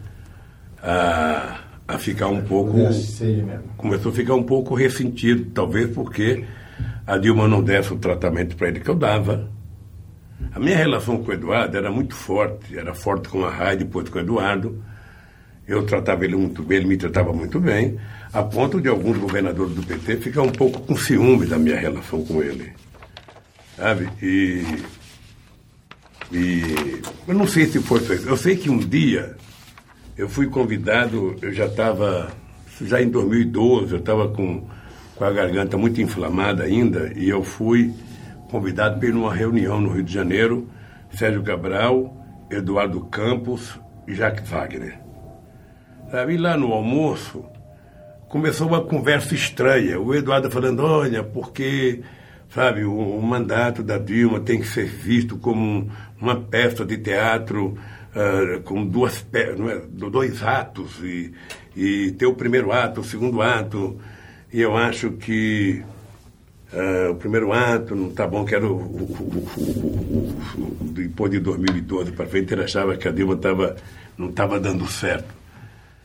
[0.84, 2.78] a, a ficar um pouco.
[3.78, 6.46] Começou a ficar um pouco ressentido, talvez porque
[7.06, 9.50] a Dilma não desse o tratamento para ele que eu dava
[10.54, 14.10] a minha relação com o Eduardo era muito forte, era forte com a Rai, depois
[14.10, 14.84] com o Eduardo.
[15.68, 18.00] Eu tratava ele muito bem, ele me tratava muito bem,
[18.34, 22.26] a ponto de alguns governadores do PT ficar um pouco com ciúme da minha relação
[22.26, 22.72] com ele.
[23.78, 24.10] Sabe?
[24.22, 24.64] E.
[26.32, 27.02] E.
[27.28, 28.02] Eu não sei se foi.
[28.26, 29.38] Eu sei que um dia
[30.20, 32.30] eu fui convidado, eu já estava.
[32.82, 34.68] Já em 2012, eu estava com,
[35.16, 37.94] com a garganta muito inflamada ainda, e eu fui
[38.52, 40.68] convidado para ir numa reunião no Rio de Janeiro,
[41.12, 42.14] Sérgio Cabral,
[42.52, 45.00] Eduardo Campos e Jacques Wagner.
[46.28, 47.46] E lá no almoço
[48.28, 50.02] começou uma conversa estranha.
[50.02, 52.02] O Eduardo falando, olha, porque
[52.50, 55.90] sabe, o, o mandato da Dilma tem que ser visto como um,
[56.20, 57.78] uma peça de teatro
[58.16, 59.54] uh, com duas, é,
[59.90, 61.34] dois atos e,
[61.76, 64.00] e ter o primeiro ato, o segundo ato.
[64.52, 65.84] E eu acho que
[66.72, 68.80] Uh, o primeiro ato não está bom, que era o,
[70.92, 73.76] depois de 2012 para frente, ele achava que a Dilma tava,
[74.16, 75.34] não estava dando certo.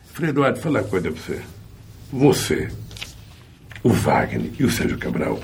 [0.04, 1.42] Falei, Eduardo, falar uma coisa para você.
[2.10, 2.68] Você,
[3.82, 5.38] o Wagner e o Sérgio Cabral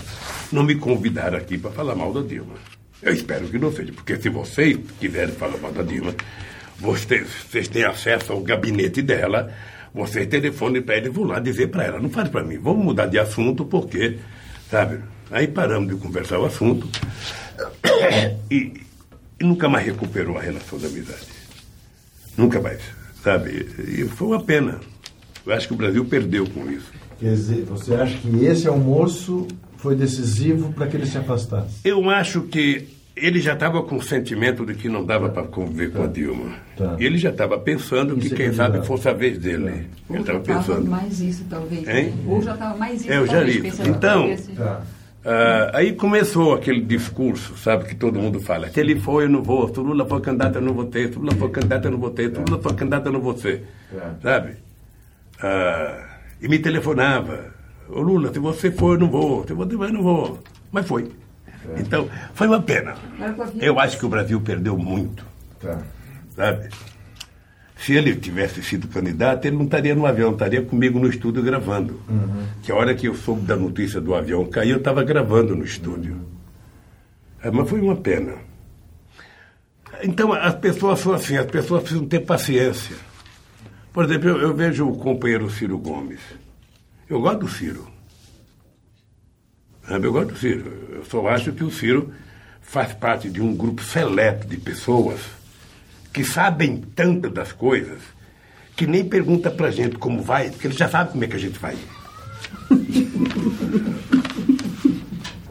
[0.50, 2.54] não me convidaram aqui para falar mal da Dilma.
[3.02, 6.14] Eu espero que não seja, porque se vocês quiserem falar mal da Dilma,
[6.81, 9.52] vocês, vocês têm acesso ao gabinete dela,
[9.93, 12.01] vocês telefonem para ele e vão lá dizer para ela.
[12.01, 14.19] Não fale para mim, vamos mudar de assunto porque
[14.70, 15.01] sabe?
[15.31, 16.89] Aí paramos de conversar o assunto
[18.51, 18.73] e,
[19.40, 21.27] e nunca mais recuperou a relação da amizade.
[22.36, 22.81] Nunca mais,
[23.23, 23.66] sabe?
[23.86, 24.81] E foi uma pena.
[25.44, 26.90] Eu acho que o Brasil perdeu com isso.
[27.19, 29.47] Quer dizer, você acha que esse almoço
[29.77, 31.81] foi decisivo para que ele se afastasse?
[31.85, 32.89] Eu acho que
[33.20, 35.98] ele já estava com o sentimento de que não dava para conviver tá.
[35.98, 36.52] com a Dilma.
[36.76, 36.97] Tá.
[36.98, 39.86] Ele já estava pensando que, quem sabe, fosse a vez dele.
[40.09, 40.14] Tá.
[40.14, 40.90] Ele estava pensando.
[40.90, 41.86] mais isso, talvez.
[41.86, 42.14] Hein?
[42.26, 43.62] Ou já estava mais isso, é, eu já li.
[43.86, 44.82] Então, tá.
[45.24, 48.68] uh, aí começou aquele discurso, sabe, que todo mundo fala.
[48.70, 49.72] Se ele foi, eu não vou.
[49.72, 51.12] Se Lula for candidato, eu não vou ter.
[51.12, 52.30] Se Lula for candidato, eu não vou ter.
[52.30, 53.64] Se Lula for candidato, eu não vou ser.
[54.22, 54.52] Sabe?
[55.38, 56.05] Uh,
[56.40, 57.55] e me telefonava.
[57.88, 59.47] Ô Lula, se você for, eu não vou.
[59.47, 60.38] Se você vai, eu não vou.
[60.72, 61.10] Mas foi.
[61.76, 62.94] Então, foi uma pena.
[63.60, 65.24] Eu acho que o Brasil perdeu muito.
[65.60, 65.78] Tá.
[66.34, 66.68] Sabe?
[67.76, 72.00] Se ele tivesse sido candidato, ele não estaria no avião, estaria comigo no estúdio gravando.
[72.08, 72.46] Uhum.
[72.62, 75.64] Que a hora que eu soube da notícia do avião cair, eu estava gravando no
[75.64, 76.14] estúdio.
[76.14, 76.24] Uhum.
[77.42, 78.34] É, mas foi uma pena.
[80.02, 82.96] Então, as pessoas são assim, as pessoas precisam ter paciência.
[83.92, 86.20] Por exemplo, eu, eu vejo o companheiro Ciro Gomes.
[87.08, 87.99] Eu gosto do Ciro.
[89.96, 90.72] Eu gosto do Ciro.
[90.92, 92.12] Eu só acho que o Ciro
[92.62, 95.20] faz parte de um grupo seleto de pessoas
[96.12, 98.00] que sabem tanto das coisas
[98.76, 101.38] que nem pergunta pra gente como vai, porque eles já sabem como é que a
[101.38, 101.76] gente vai.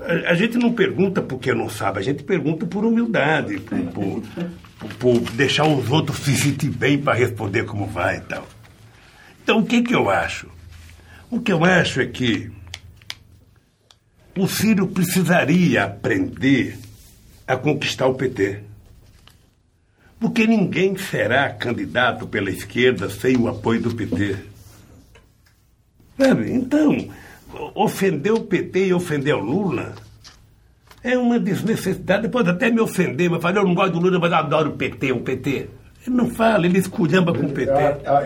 [0.02, 4.24] a, a, gente não pergunta porque não sabe, a gente pergunta por humildade, por, por,
[4.80, 8.48] por, por deixar os outros se sentir bem para responder como vai e tal.
[9.44, 10.48] Então, o que, que eu acho?
[11.30, 12.52] O que eu acho é que
[14.38, 16.78] o Ciro precisaria aprender
[17.48, 18.60] a conquistar o PT.
[20.20, 24.38] Porque ninguém será candidato pela esquerda sem o apoio do PT.
[26.48, 27.10] Então,
[27.74, 29.96] ofender o PT e ofender o Lula
[31.02, 32.28] é uma desnecessidade.
[32.28, 35.14] Pode até me ofender, mas falar, eu não gosto do Lula, mas adoro o PT,
[35.14, 35.70] o PT.
[36.06, 37.72] Ele não fala, ele esculhamba com o PT.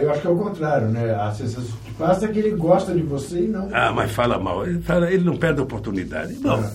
[0.01, 1.13] Eu acho que é o contrário, né?
[1.15, 3.69] A sensação que passa é que ele gosta de você e não.
[3.73, 4.65] Ah, mas fala mal.
[4.65, 6.37] Ele, fala, ele não perde a oportunidade.
[6.39, 6.63] Não.
[6.63, 6.71] É,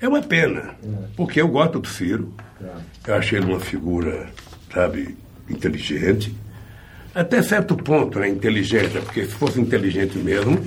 [0.00, 0.88] é uma pena, é.
[1.16, 2.34] porque eu gosto do Ciro.
[2.60, 3.10] É.
[3.10, 4.28] Eu achei ele uma figura
[4.74, 5.16] sabe,
[5.48, 6.34] inteligente.
[7.14, 10.60] Até certo ponto, né, inteligente, porque se fosse inteligente mesmo,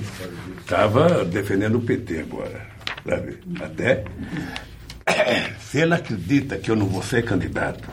[0.60, 2.66] estava defendendo o PT agora,
[3.06, 3.38] sabe?
[3.60, 4.04] Até
[5.60, 7.86] se ele acredita que eu não vou ser candidato,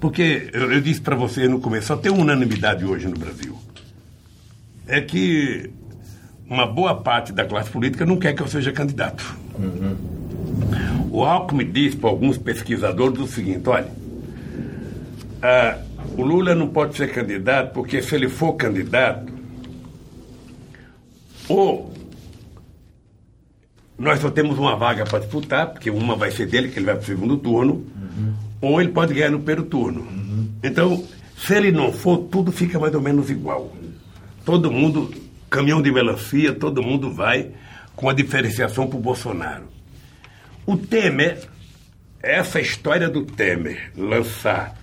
[0.00, 3.56] porque eu, eu disse para você no começo, só tem unanimidade hoje no Brasil.
[4.86, 5.70] É que
[6.48, 9.36] uma boa parte da classe política não quer que eu seja candidato.
[9.58, 9.96] Uhum.
[11.10, 13.90] O Alckmin diz para alguns pesquisadores o seguinte: olha,
[15.42, 15.78] ah,
[16.16, 19.32] o Lula não pode ser candidato, porque se ele for candidato,
[21.48, 21.92] ou
[23.98, 26.94] nós só temos uma vaga para disputar, porque uma vai ser dele, que ele vai
[26.94, 28.34] para o segundo turno, uhum.
[28.60, 30.00] Ou ele pode ganhar no primeiro turno.
[30.00, 30.48] Uhum.
[30.62, 31.04] Então,
[31.36, 33.72] se ele não for, tudo fica mais ou menos igual.
[34.44, 35.12] Todo mundo,
[35.48, 37.50] caminhão de melancia, todo mundo vai
[37.94, 39.64] com a diferenciação para o Bolsonaro.
[40.66, 41.48] O Temer,
[42.22, 44.76] essa história do Temer lançar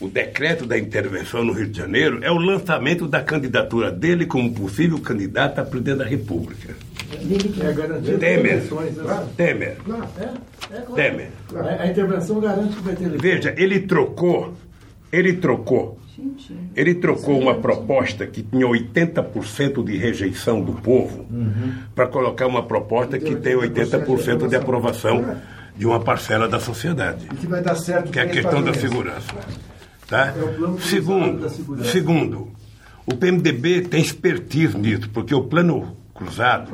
[0.00, 4.52] o decreto da intervenção no Rio de Janeiro é o lançamento da candidatura dele como
[4.52, 6.76] possível candidato a presidente da República.
[7.12, 8.62] É Temer.
[9.36, 9.76] Temer.
[10.18, 10.34] É,
[10.94, 11.30] Temer.
[11.80, 13.20] A intervenção garante que vai ter eleição.
[13.20, 14.54] Veja, ele trocou,
[15.12, 15.98] ele trocou,
[16.74, 21.72] ele trocou uma proposta que tinha 80% de rejeição do povo uhum.
[21.94, 25.36] para colocar uma proposta que tem 80% de aprovação
[25.76, 27.26] de uma parcela da sociedade.
[27.32, 28.10] E que vai dar certo.
[28.10, 29.34] Que é a questão da segurança.
[30.08, 30.28] Tá?
[30.28, 31.48] É segundo,
[31.84, 32.48] segundo,
[33.04, 36.70] o PMDB tem expertise nisso, porque o plano cruzado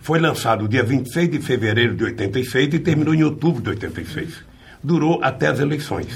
[0.00, 4.54] foi lançado dia 26 de fevereiro de 86 e terminou em outubro de 86.
[4.82, 6.08] Durou até as eleições.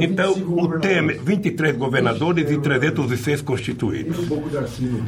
[0.00, 4.16] Então, o Temer, 23 governadores e 306 constituídos.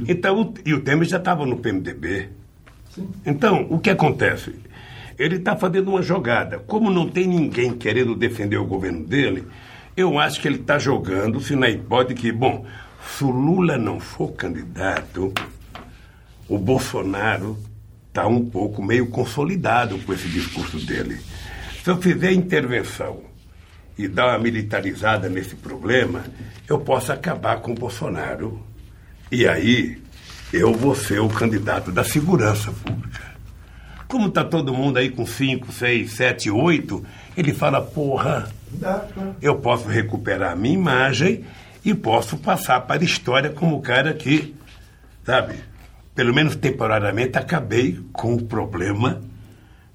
[0.09, 2.28] Então, e o Temer já estava no PMDB.
[3.24, 4.55] Então, o que acontece?
[5.19, 6.59] Ele está fazendo uma jogada.
[6.59, 9.44] Como não tem ninguém querendo defender o governo dele,
[9.97, 12.66] eu acho que ele está jogando-se na hipótese que, bom,
[13.01, 15.32] se o Lula não for candidato,
[16.48, 17.59] o Bolsonaro
[18.09, 21.20] está um pouco meio consolidado com esse discurso dele.
[21.82, 23.20] Se eu fizer intervenção
[23.98, 26.24] e dar uma militarizada nesse problema,
[26.68, 28.60] eu posso acabar com o Bolsonaro.
[29.31, 30.02] E aí
[30.52, 33.36] eu vou ser o candidato da segurança pública.
[34.09, 37.05] Como está todo mundo aí com 5, 6, 7, 8,
[37.36, 38.48] ele fala, porra,
[39.43, 41.44] eu posso recuperar a minha imagem
[41.85, 44.55] e posso passar para a história como o cara que,
[45.24, 45.56] sabe,
[46.16, 49.20] pelo menos temporariamente, acabei com o problema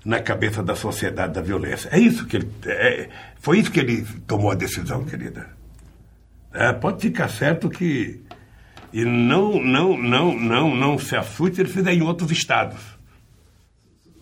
[0.06, 1.89] na cabeça da sociedade da violência.
[1.91, 2.49] É isso que ele.
[2.68, 5.49] É, foi isso que ele tomou a decisão, querida.
[6.53, 8.22] É, pode ficar certo que.
[8.93, 12.80] E não, não, não, não, não se assuste se ele fizer em outros estados.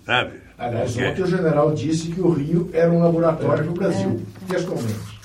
[0.05, 0.39] Sabe?
[0.57, 4.53] Aliás, ontem o general disse que o Rio era um laboratório para o Brasil, é.
[4.53, 5.19] textualmente.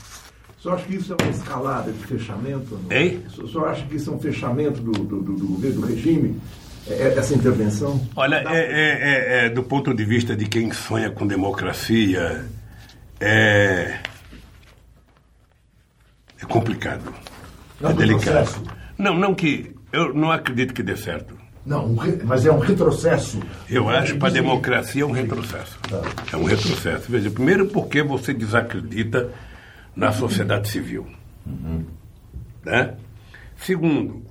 [0.59, 2.81] Só acha que isso é uma escalada de fechamento?
[2.83, 2.97] Não?
[2.97, 3.23] Hein?
[3.29, 6.41] Só acha que isso é um fechamento do, do, do, do governo, do regime?
[6.89, 8.01] É, é essa intervenção?
[8.15, 12.45] Olha, é, é, é, do ponto de vista de quem sonha com democracia,
[13.21, 13.99] é,
[16.41, 17.13] é complicado.
[17.81, 18.45] Não é delicado.
[18.45, 18.63] Processo.
[18.99, 19.75] Não, não que.
[19.93, 21.45] Eu não acredito que dê certo.
[21.65, 23.41] Não, mas é um retrocesso.
[23.71, 25.79] Eu acho que para a democracia é um retrocesso.
[25.89, 26.03] Tá.
[26.33, 27.11] É um retrocesso.
[27.11, 29.31] Veja, primeiro porque você desacredita
[29.97, 31.07] na sociedade civil.
[31.47, 31.85] Uhum.
[32.65, 32.95] Né?
[33.57, 34.24] Segundo,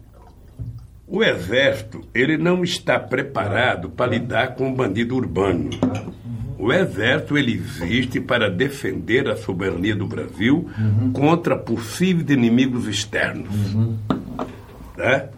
[1.14, 5.70] o Exército ele não está preparado para lidar com o bandido urbano.
[6.58, 11.14] O Exército ele existe para defender a soberania do Brasil uhum.
[11.14, 13.76] contra possíveis inimigos externos.
[13.76, 13.96] Uhum.
[14.98, 15.30] Né?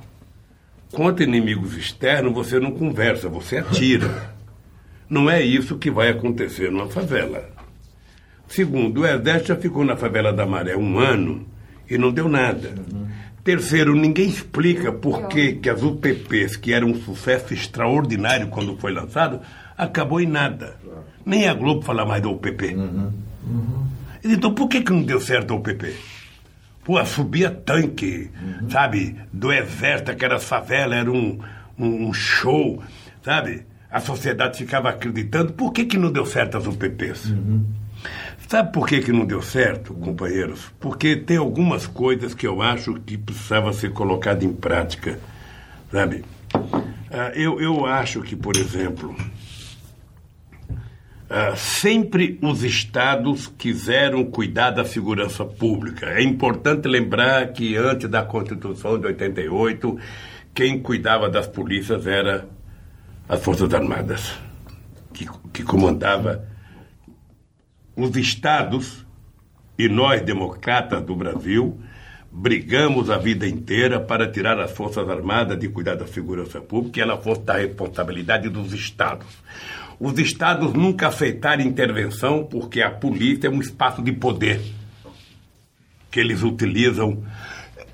[0.94, 4.34] Contra inimigos externos você não conversa, você atira.
[5.10, 7.50] Não é isso que vai acontecer numa favela.
[8.48, 11.46] Segundo, o Exército já ficou na favela da Maré um ano
[11.90, 12.74] e não deu nada.
[12.94, 13.05] Uhum.
[13.46, 18.92] Terceiro, ninguém explica por que, que as UPPs, que eram um sucesso extraordinário quando foi
[18.92, 19.40] lançado,
[19.78, 20.78] acabou em nada.
[21.24, 22.74] Nem a Globo fala mais da UPP.
[22.74, 23.14] Uhum.
[23.46, 23.88] Uhum.
[24.24, 25.94] Então por que, que não deu certo a UPP?
[26.84, 28.68] Pô, subia tanque, uhum.
[28.72, 31.40] sabe, do exército, aquelas favelas, era um,
[31.78, 32.82] um, um, show,
[33.22, 33.62] sabe?
[33.92, 35.54] A sociedade ficava acreditando.
[35.54, 37.30] Por que, que não deu certo as UPPs?
[37.30, 37.64] Uhum.
[38.48, 40.72] Sabe por que, que não deu certo, companheiros?
[40.80, 45.20] Porque tem algumas coisas que eu acho que precisava ser colocada em prática,
[45.92, 46.24] sabe?
[47.12, 49.16] Ah, eu, eu acho que, por exemplo,
[51.28, 56.06] ah, sempre os estados quiseram cuidar da segurança pública.
[56.06, 59.98] É importante lembrar que antes da Constituição de 88,
[60.54, 62.48] quem cuidava das polícias era
[63.28, 64.34] as Forças Armadas,
[65.12, 66.55] que, que comandava
[67.96, 69.06] os estados
[69.78, 71.80] e nós, democratas do Brasil,
[72.32, 77.02] brigamos a vida inteira para tirar as Forças Armadas de cuidar da segurança pública e
[77.02, 79.28] ela fosse da responsabilidade dos estados.
[80.00, 84.62] Os estados nunca aceitaram intervenção porque a polícia é um espaço de poder
[86.12, 87.24] que eles utilizam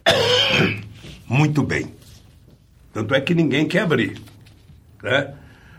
[1.27, 1.93] muito bem.
[2.93, 4.19] Tanto é que ninguém quer abrir.
[5.01, 5.33] Né?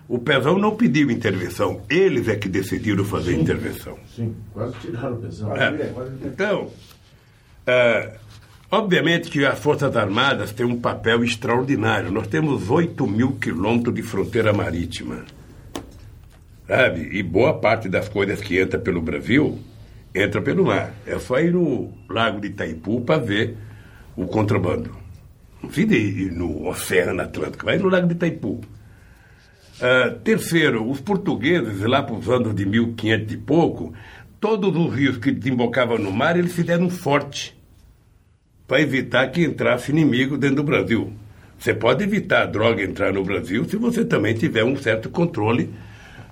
[0.08, 3.98] O Pezão não pediu intervenção, eles é que decidiram fazer sim, intervenção.
[4.14, 5.56] Sim, quase tiraram o Pezão.
[5.56, 5.92] É.
[6.24, 6.70] Então,
[7.66, 8.16] é,
[8.70, 12.10] obviamente que as Forças Armadas têm um papel extraordinário.
[12.10, 15.24] Nós temos 8 mil quilômetros de fronteira marítima.
[16.66, 17.08] Sabe?
[17.12, 19.58] E boa parte das coisas que entra pelo Brasil
[20.14, 20.94] entra pelo mar.
[21.06, 23.56] É só ir no Lago de Itaipu para ver
[24.16, 24.90] o contrabando.
[25.62, 28.60] Não precisa ir no Oceano Atlântico, vai no Lago de Itaipu.
[29.80, 33.94] Uh, terceiro, os portugueses, lá para os anos de 1500 e pouco,
[34.38, 37.56] todos os rios que desembocavam no mar, eles fizeram um forte
[38.66, 41.12] para evitar que entrasse inimigo dentro do Brasil.
[41.58, 45.70] Você pode evitar a droga entrar no Brasil se você também tiver um certo controle,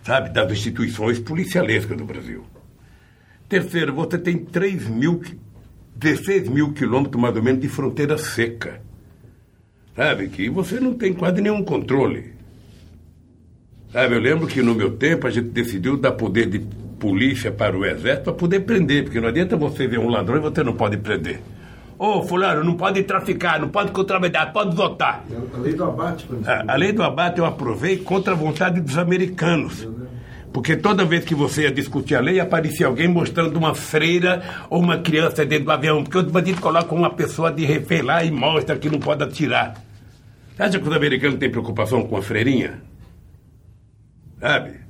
[0.03, 2.45] sabe, das instituições policialescas do Brasil.
[3.49, 5.23] Terceiro, você tem 3 mil,
[5.95, 8.81] 16 mil quilômetros mais ou menos de fronteira seca.
[9.95, 12.40] Sabe, que você não tem quase nenhum controle.
[13.93, 16.61] Sabe, eu lembro que no meu tempo a gente decidiu dar poder de
[17.01, 20.41] polícia para o exército para poder prender, porque não adianta você ver um ladrão e
[20.41, 21.41] você não pode prender.
[21.99, 25.25] Ô, oh, fulano, não pode traficar, não pode contrabandear, pode votar.
[25.53, 26.27] A lei do abate.
[26.47, 29.87] A, a lei do abate eu aprovei contra a vontade dos americanos.
[30.53, 34.81] Porque toda vez que você ia discutir a lei, aparecia alguém mostrando uma freira ou
[34.81, 36.03] uma criança dentro do avião.
[36.03, 39.75] Porque os bandidos colocam uma pessoa de refém lá e mostra que não pode atirar.
[40.57, 42.90] Você acha que os americanos têm preocupação com a freirinha?
[44.41, 44.81] Sabe?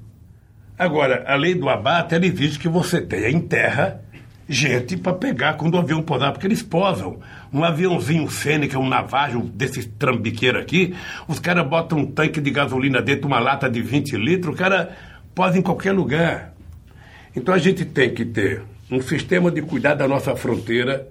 [0.78, 4.01] Agora, a lei do abate, ela exige que você tenha em terra
[4.48, 7.20] gente para pegar quando o avião posar, porque eles posam.
[7.52, 10.94] Um aviãozinho Fênix, um navágio desse trambiqueiro aqui,
[11.28, 14.97] os caras botam um tanque de gasolina dentro, uma lata de 20 litros, o cara
[15.35, 16.52] posa em qualquer lugar.
[17.35, 21.06] Então a gente tem que ter um sistema de cuidar da nossa fronteira.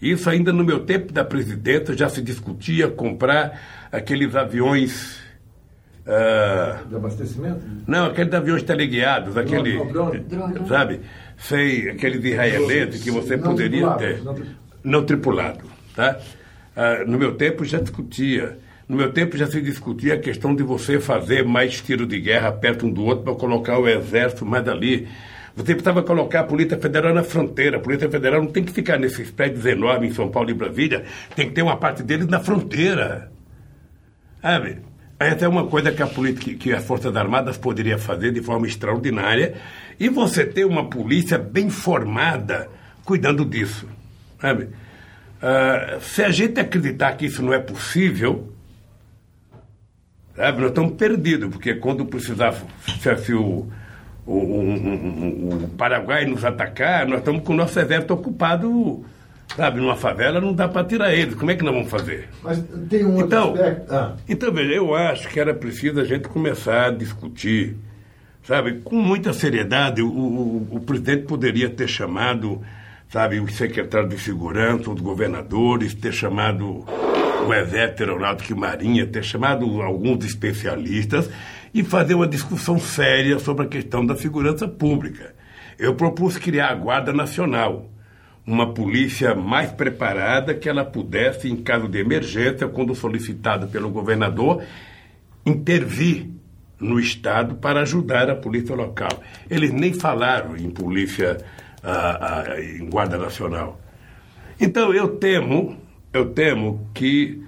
[0.00, 5.21] Isso ainda no meu tempo da presidenta já se discutia comprar aqueles aviões
[6.04, 7.60] Uh, de abastecimento?
[7.86, 9.78] Não, aqueles aviões teleguiados, aquele.
[9.84, 10.68] Drone, drone.
[10.68, 11.00] Sabe?
[11.38, 14.22] Sei, aquele de raelete que você não poderia ter.
[14.22, 14.36] Não,
[14.82, 15.62] não tripulado.
[15.94, 16.18] Tá?
[16.76, 18.58] Uh, no meu tempo já discutia.
[18.88, 22.50] No meu tempo já se discutia a questão de você fazer mais tiro de guerra
[22.50, 25.08] perto um do outro para colocar o exército mais ali.
[25.54, 27.76] Você precisava colocar a Polícia Federal na fronteira.
[27.76, 31.04] A Polícia Federal não tem que ficar nesses prédios enormes em São Paulo e Brasília.
[31.36, 33.30] Tem que ter uma parte deles na fronteira.
[34.40, 34.78] Sabe?
[35.22, 39.54] É uma coisa que a política, que as Forças Armadas poderia fazer de forma extraordinária
[39.98, 42.68] e você ter uma polícia bem formada
[43.04, 43.86] cuidando disso.
[44.40, 44.64] Sabe?
[44.64, 48.52] Uh, se a gente acreditar que isso não é possível,
[50.36, 52.54] sabe, nós estamos perdidos, porque quando precisar,
[53.00, 53.68] se, o,
[54.26, 59.04] o, o, o Paraguai nos atacar, nós estamos com o nosso exército ocupado
[59.56, 61.34] Sabe, numa favela não dá para tirar eles.
[61.34, 62.28] Como é que nós vamos fazer?
[62.42, 63.94] Mas tem um outro então, aspecto.
[63.94, 64.16] Ah.
[64.28, 67.76] Então, veja, eu acho que era preciso a gente começar a discutir,
[68.42, 70.00] sabe, com muita seriedade.
[70.00, 72.62] O, o, o presidente poderia ter chamado,
[73.10, 76.84] sabe, os secretários de segurança, os governadores, ter chamado
[77.46, 81.28] o Exército Aeronáutico e Marinha, ter chamado alguns especialistas
[81.74, 85.34] e fazer uma discussão séria sobre a questão da segurança pública.
[85.78, 87.90] Eu propus criar a Guarda Nacional,
[88.46, 94.62] uma polícia mais preparada que ela pudesse, em caso de emergência, quando solicitado pelo governador,
[95.46, 96.28] intervir
[96.78, 99.22] no Estado para ajudar a polícia local.
[99.48, 101.38] Eles nem falaram em polícia,
[102.78, 103.80] em Guarda Nacional.
[104.60, 105.76] Então eu temo,
[106.12, 107.42] eu temo que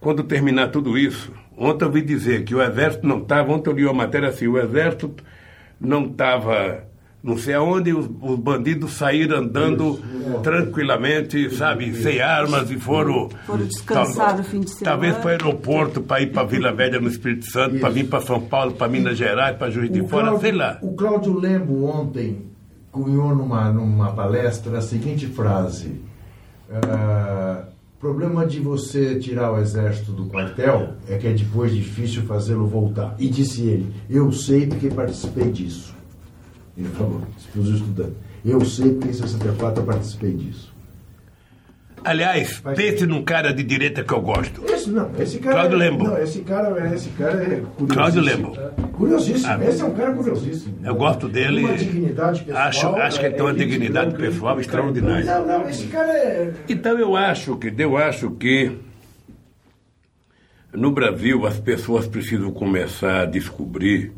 [0.00, 3.74] quando terminar tudo isso, ontem eu ouvi dizer que o Exército não estava, ontem eu
[3.74, 5.14] li uma matéria assim, o Exército
[5.80, 6.84] não estava
[7.22, 10.40] não sei aonde os, os bandidos saíram andando Isso, é.
[10.40, 13.28] tranquilamente, sabe, sem armas e foram.
[13.46, 14.96] Foram descansar no fim de semana.
[14.96, 18.22] Talvez para o aeroporto, para ir para Vila Velha no Espírito Santo, para vir para
[18.22, 20.78] São Paulo, para Minas Gerais, para Juiz de Fora, sei lá.
[20.80, 22.46] O Cláudio Lembo ontem
[22.90, 26.00] cunhou numa, numa palestra a seguinte frase.
[26.70, 27.64] Uh,
[27.98, 33.14] problema de você tirar o exército do quartel é que é depois difícil fazê-lo voltar.
[33.18, 35.99] E disse ele, eu sei porque participei disso.
[36.80, 37.20] Ele falou,
[37.52, 38.16] para os estudantes.
[38.44, 40.72] Eu sei porque em 64 eu participei disso.
[42.02, 44.64] Aliás, pense num cara de direita que eu gosto.
[44.64, 45.56] Esse não, esse cara.
[45.56, 46.04] Cláudio é, Lembo.
[46.04, 47.88] Não, esse cara, esse cara é curiosíssimo.
[47.88, 48.56] Cláudio Lembo.
[48.92, 49.52] Curiosíssimo.
[49.52, 50.78] Ah, esse é um cara curiosíssimo.
[50.82, 51.64] Eu gosto dele.
[51.64, 52.66] Uma dignidade pessoal.
[52.66, 55.24] Acho, acho que ele tem uma é, dignidade pessoal extraordinária.
[55.26, 56.54] Não, não, esse cara é.
[56.66, 58.78] Então eu acho que, eu acho que
[60.72, 64.12] no Brasil as pessoas precisam começar a descobrir,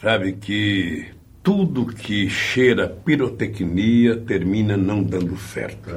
[0.00, 1.15] sabe, que
[1.46, 5.88] tudo que cheira pirotecnia termina não dando certo.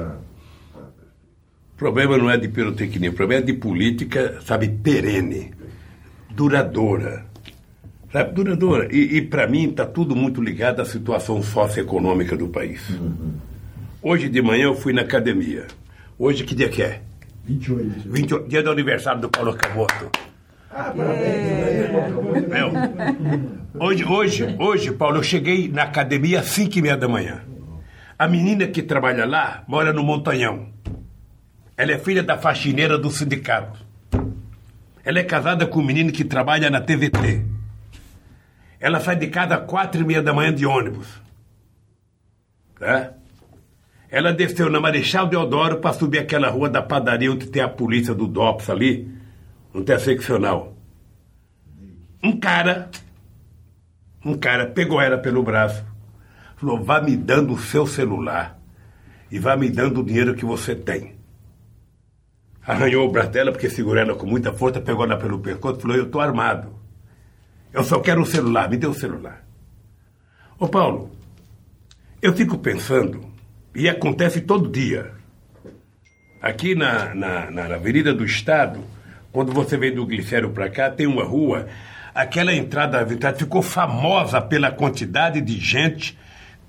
[1.74, 5.50] O problema não é de pirotecnia, o problema é de política, sabe, perene,
[6.30, 7.26] duradoura.
[8.12, 8.94] Sabe, duradoura.
[8.94, 12.88] E, e para mim está tudo muito ligado à situação socioeconômica do país.
[12.90, 13.32] Uhum.
[14.00, 15.66] Hoje de manhã eu fui na academia.
[16.16, 17.02] Hoje que dia que é?
[17.44, 18.08] 28.
[18.08, 20.12] 28 dia do aniversário do Paulo Cavoto.
[20.72, 21.90] Ah, parabéns.
[22.48, 22.70] Meu,
[23.80, 27.42] hoje, hoje, hoje, Paulo, eu cheguei na academia às 5 e meia da manhã.
[28.16, 30.68] A menina que trabalha lá mora no Montanhão.
[31.76, 33.84] Ela é filha da faxineira do sindicato.
[35.04, 37.44] Ela é casada com um menino que trabalha na TVT.
[38.78, 41.20] Ela sai de casa às quatro e meia da manhã de ônibus.
[42.78, 43.14] Tá?
[44.08, 48.14] Ela desceu na Marechal Deodoro para subir aquela rua da padaria onde tem a polícia
[48.14, 49.19] do DOPS ali
[49.74, 50.76] interseccional.
[52.22, 52.90] Um cara,
[54.24, 55.84] um cara pegou ela pelo braço,
[56.56, 58.58] falou: vá me dando o seu celular
[59.30, 61.18] e vá me dando o dinheiro que você tem.
[62.66, 65.96] Arranhou o braço dela porque segurou ela com muita força, pegou ela pelo pescoço falou:
[65.96, 66.78] Eu estou armado.
[67.72, 69.44] Eu só quero o celular, me dê o celular.
[70.58, 71.10] Ô Paulo,
[72.20, 73.24] eu fico pensando,
[73.74, 75.12] e acontece todo dia,
[76.42, 78.80] aqui na, na, na Avenida do Estado,
[79.32, 81.68] quando você vem do Glicério para cá, tem uma rua,
[82.14, 86.18] aquela entrada da ficou famosa pela quantidade de gente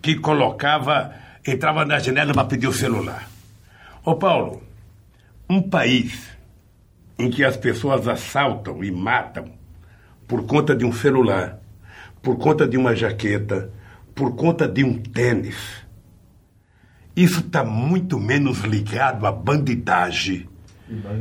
[0.01, 1.13] que colocava,
[1.45, 3.27] entrava na janela para pedir o celular.
[4.03, 4.63] Ô Paulo,
[5.49, 6.29] um país
[7.17, 9.51] em que as pessoas assaltam e matam
[10.27, 11.59] por conta de um celular,
[12.21, 13.71] por conta de uma jaqueta,
[14.15, 15.81] por conta de um tênis,
[17.15, 20.47] isso está muito menos ligado à bandidagem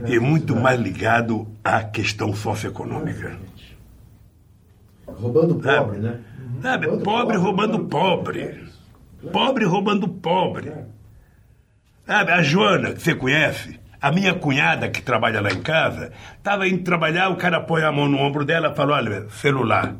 [0.06, 3.38] e muito mais ligado à questão socioeconômica.
[5.06, 6.20] Roubando pobre, né?
[6.62, 8.64] Sabe, pobre roubando pobre.
[9.32, 10.72] Pobre roubando pobre.
[12.06, 16.66] Sabe, a Joana, que você conhece, a minha cunhada que trabalha lá em casa, estava
[16.66, 19.94] indo trabalhar, o cara põe a mão no ombro dela e falou, olha, celular.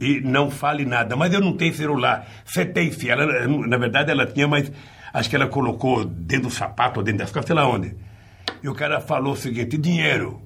[0.00, 1.16] E não fale nada.
[1.16, 2.26] Mas eu não tenho celular.
[2.44, 3.08] Você tem sim.
[3.08, 4.70] Ela, na verdade, ela tinha, mas
[5.12, 7.94] acho que ela colocou dentro do sapato ou dentro das costas, sei lá onde.
[8.62, 10.42] E o cara falou o seguinte: dinheiro.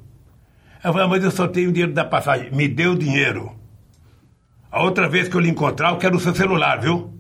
[0.83, 2.51] Eu falei, mas eu só tenho dinheiro da passagem.
[2.51, 3.53] Me o dinheiro.
[4.71, 7.15] A outra vez que eu lhe encontrar, eu quero o seu celular, viu?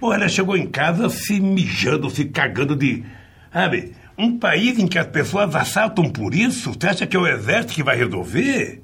[0.00, 3.04] Pô, ela chegou em casa se mijando, se cagando de.
[3.52, 3.94] Sabe?
[4.16, 6.72] Um país em que as pessoas assaltam por isso?
[6.72, 8.82] Você acha que é o exército que vai resolver?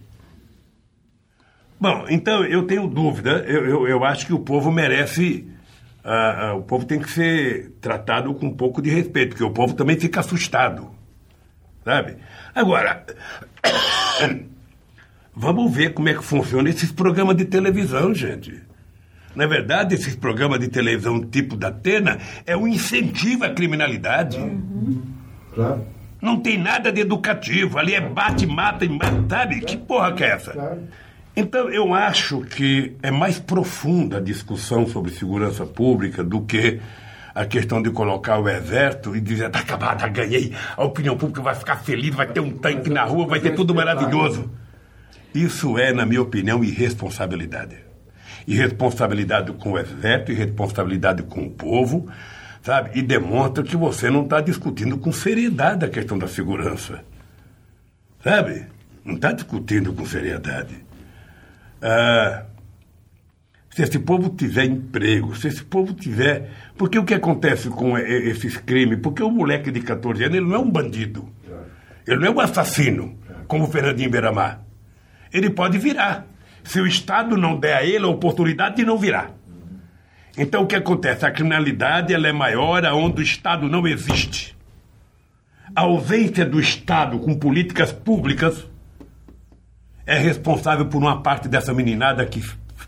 [1.80, 3.44] Bom, então eu tenho dúvida.
[3.46, 5.46] Eu, eu, eu acho que o povo merece
[6.04, 9.50] ah, ah, o povo tem que ser tratado com um pouco de respeito, porque o
[9.50, 10.90] povo também fica assustado.
[11.82, 12.16] Sabe?
[12.54, 13.04] Agora,
[15.34, 18.62] vamos ver como é que funciona esses programas de televisão, gente.
[19.34, 24.38] Na verdade, esses programas de televisão tipo da Atena é um incentivo à criminalidade.
[24.38, 25.02] Uhum.
[25.54, 25.86] Claro.
[26.20, 27.78] Não tem nada de educativo.
[27.78, 29.24] Ali é bate, mata e mata.
[29.28, 29.60] Sabe?
[29.60, 30.52] Que porra que é essa?
[30.52, 30.82] Claro.
[31.36, 36.80] Então, eu acho que é mais profunda a discussão sobre segurança pública do que
[37.34, 41.54] a questão de colocar o exército e dizer, tá acabado, ganhei, a opinião pública vai
[41.56, 44.48] ficar feliz, vai ter um tanque na rua, vai ter tudo maravilhoso.
[45.34, 47.76] Isso é, na minha opinião, irresponsabilidade.
[48.46, 52.08] Irresponsabilidade com o exército, irresponsabilidade com o povo,
[52.62, 52.96] sabe?
[52.96, 57.04] E demonstra que você não está discutindo com seriedade a questão da segurança.
[58.22, 58.66] Sabe?
[59.04, 60.83] Não está discutindo com seriedade.
[61.86, 62.46] Ah,
[63.68, 66.50] se esse povo tiver emprego, se esse povo tiver.
[66.78, 69.00] Porque o que acontece com esses crimes?
[69.02, 71.28] Porque o moleque de 14 anos ele não é um bandido.
[72.06, 74.62] Ele não é um assassino, como o Fernandinho Beiramar.
[75.32, 76.26] Ele pode virar.
[76.62, 79.32] Se o Estado não der a ele a oportunidade de não virar.
[80.38, 81.26] Então o que acontece?
[81.26, 84.56] A criminalidade ela é maior onde o Estado não existe.
[85.76, 88.66] A ausência do Estado com políticas públicas
[90.06, 92.40] é responsável por uma parte dessa meninada que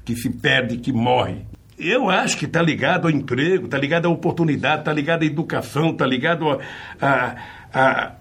[0.06, 1.44] que se perde, que morre.
[1.76, 5.90] Eu acho que está ligado ao emprego, está ligado à oportunidade, está ligado à educação,
[5.90, 6.58] está ligado a,
[7.00, 7.36] a,
[7.74, 8.12] a,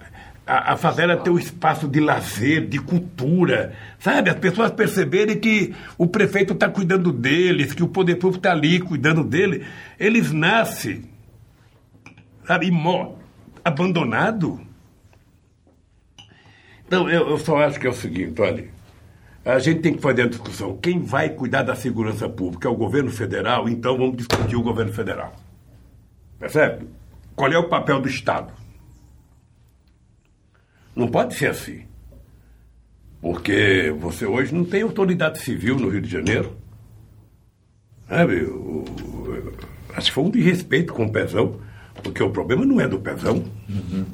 [0.46, 4.32] a, a favela ter um espaço de lazer, de cultura, sabe?
[4.32, 8.80] As pessoas perceberem que o prefeito está cuidando deles, que o poder público está ali
[8.80, 9.64] cuidando dele.
[9.98, 11.04] Eles nascem,
[12.46, 13.14] sabe, morrem,
[13.64, 14.60] abandonado.
[16.86, 18.75] Então, eu, eu só acho que é o seguinte, olha,
[19.46, 20.76] a gente tem que fazer a discussão.
[20.78, 24.92] Quem vai cuidar da segurança pública é o governo federal, então vamos discutir o governo
[24.92, 25.36] federal.
[26.40, 26.88] Percebe?
[27.36, 28.52] Qual é o papel do Estado?
[30.96, 31.84] Não pode ser assim.
[33.22, 36.58] Porque você hoje não tem autoridade civil no Rio de Janeiro.
[38.10, 38.48] Sabe?
[39.96, 41.60] Acho que foi um desrespeito com o Pezão,
[42.02, 43.44] porque o problema não é do Pezão.
[43.70, 44.06] Uhum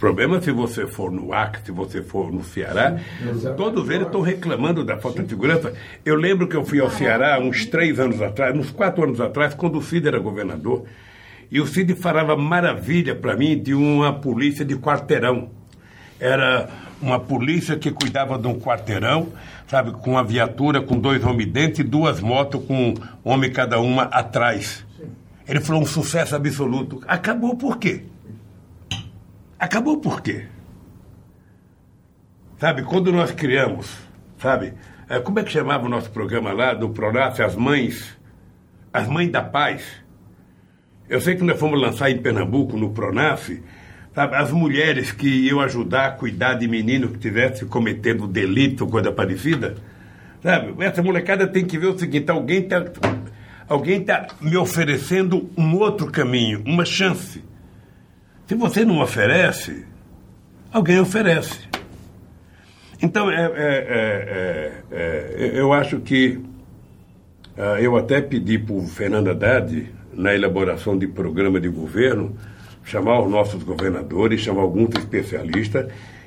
[0.00, 4.22] problema se você for no Acre, se você for no Ceará, Sim, todos eles estão
[4.22, 5.24] reclamando da falta Sim.
[5.24, 5.74] de segurança.
[6.04, 9.52] Eu lembro que eu fui ao Ceará uns três anos atrás, uns quatro anos atrás,
[9.52, 10.86] quando o Cid era governador,
[11.50, 15.50] e o Cid falava maravilha para mim de uma polícia de quarteirão.
[16.18, 16.68] Era
[17.00, 19.28] uma polícia que cuidava de um quarteirão,
[19.66, 22.94] sabe, com uma viatura com dois homens dentro e duas motos com
[23.24, 24.84] um homem cada uma atrás.
[25.46, 27.02] Ele falou um sucesso absoluto.
[27.06, 28.04] Acabou por quê?
[29.60, 30.46] Acabou por quê?
[32.58, 33.94] Sabe, quando nós criamos,
[34.38, 34.72] sabe,
[35.06, 38.18] é, como é que chamava o nosso programa lá, do Pronaf, as mães,
[38.90, 39.84] as mães da paz?
[41.10, 43.50] Eu sei que nós fomos lançar em Pernambuco, no Pronaf,
[44.14, 49.12] sabe, as mulheres que iam ajudar a cuidar de menino que estivesse cometendo delito, coisa
[49.12, 49.74] parecida,
[50.42, 52.82] sabe, essa molecada tem que ver o seguinte, alguém está
[53.68, 57.49] alguém tá me oferecendo um outro caminho, uma chance.
[58.50, 59.86] Se você não oferece,
[60.72, 61.68] alguém oferece.
[63.00, 66.40] Então, é, é, é, eu acho que
[67.78, 72.36] eu até pedi para o Fernando Haddad, na elaboração de programa de governo,
[72.82, 75.86] chamar os nossos governadores, chamar alguns especialistas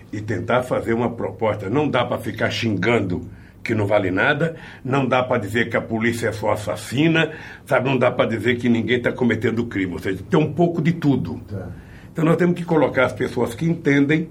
[0.10, 1.70] e tentar fazer uma proposta.
[1.70, 3.30] Não dá para ficar xingando
[3.62, 7.34] que não vale nada, não dá para dizer que a polícia é só assassina,
[7.66, 7.90] sabe?
[7.90, 9.92] não dá para dizer que ninguém está cometendo crime.
[9.92, 11.42] Ou seja, tem um pouco de tudo.
[11.50, 11.83] Tá.
[12.14, 14.30] Então nós temos que colocar as pessoas que entendem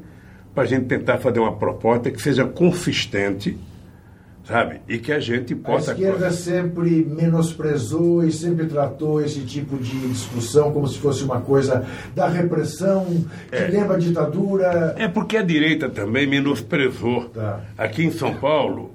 [0.54, 3.58] para a gente tentar fazer uma proposta que seja consistente,
[4.46, 4.80] sabe?
[4.88, 5.90] E que a gente possa.
[5.90, 11.40] A esquerda sempre menosprezou e sempre tratou esse tipo de discussão como se fosse uma
[11.40, 11.84] coisa
[12.14, 13.04] da repressão,
[13.50, 13.66] que é.
[13.66, 14.94] lembra a ditadura.
[14.96, 17.30] É porque a direita também menosprezou.
[17.30, 17.62] Tá.
[17.76, 18.92] Aqui em São Paulo,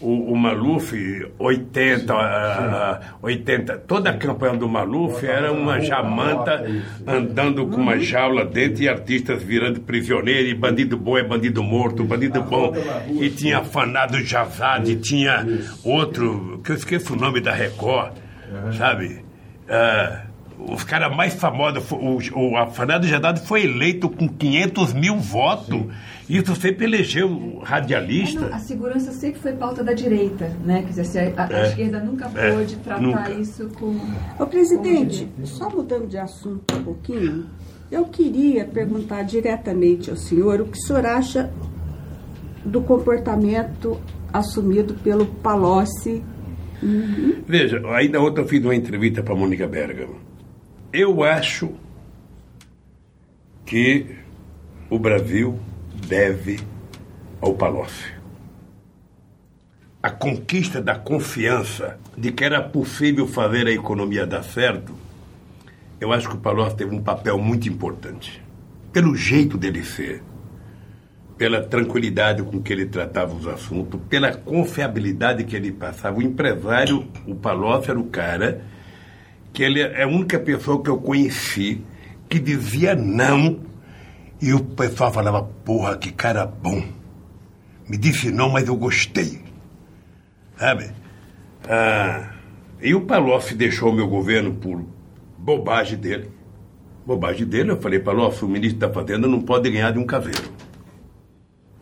[0.00, 0.92] o, o Maluf,
[1.38, 3.14] 80, sim, sim.
[3.22, 6.64] 80, toda a campanha do Maluf era uma jamanta
[7.06, 12.04] andando com uma jaula dentro e artistas virando prisioneiro, e bandido bom é bandido morto,
[12.04, 12.74] bandido bom.
[13.20, 15.46] E tinha afanado Jazade, tinha
[15.84, 18.12] outro, que eu esqueço o nome da Record,
[18.76, 19.24] sabe?
[19.68, 20.33] Uh,
[20.68, 25.76] os caras mais famosos, o, o Afanado Jazade foi eleito com 500 mil votos.
[25.76, 25.90] Sim.
[26.28, 28.40] Isso sempre elegeu radialista.
[28.40, 30.82] É, não, a segurança sempre foi pauta da direita, né?
[30.82, 33.30] Quer dizer, a, a é, esquerda nunca é, pôde tratar nunca.
[33.32, 33.98] isso com.
[34.38, 37.46] Ô, presidente, só mudando de assunto um pouquinho,
[37.92, 41.50] eu queria perguntar diretamente ao senhor o que o senhor acha
[42.64, 44.00] do comportamento
[44.32, 46.22] assumido pelo Palocci.
[46.82, 47.42] Uhum.
[47.46, 50.23] Veja, ainda ontem eu fiz uma entrevista para a Mônica Bergamo.
[50.96, 51.72] Eu acho
[53.66, 54.14] que
[54.88, 55.58] o Brasil
[56.06, 56.60] deve
[57.40, 58.14] ao Palocci.
[60.00, 64.94] A conquista da confiança de que era possível fazer a economia dar certo,
[66.00, 68.40] eu acho que o Palocci teve um papel muito importante.
[68.92, 70.22] Pelo jeito dele ser,
[71.36, 76.18] pela tranquilidade com que ele tratava os assuntos, pela confiabilidade que ele passava.
[76.18, 78.73] O empresário, o Palocci era o cara
[79.54, 81.80] que ele é a única pessoa que eu conheci
[82.28, 83.60] que dizia não
[84.42, 86.84] e o pessoal falava, porra, que cara bom.
[87.88, 89.40] Me disse não, mas eu gostei.
[90.58, 90.90] Sabe?
[91.68, 92.32] Ah,
[92.82, 94.84] e o Palocci deixou o meu governo por
[95.38, 96.30] bobagem dele.
[97.06, 100.52] Bobagem dele, eu falei, Palocci, o ministro da Fazenda não pode ganhar de um caseiro.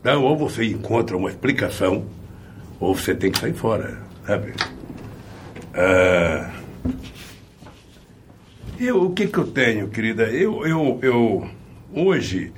[0.00, 2.04] Então, ou você encontra uma explicação,
[2.78, 4.52] ou você tem que sair fora, sabe?
[5.74, 6.50] Ah,
[8.86, 10.24] eu, o que, que eu tenho, querida?
[10.24, 11.48] Eu, eu, eu,
[11.94, 12.52] hoje,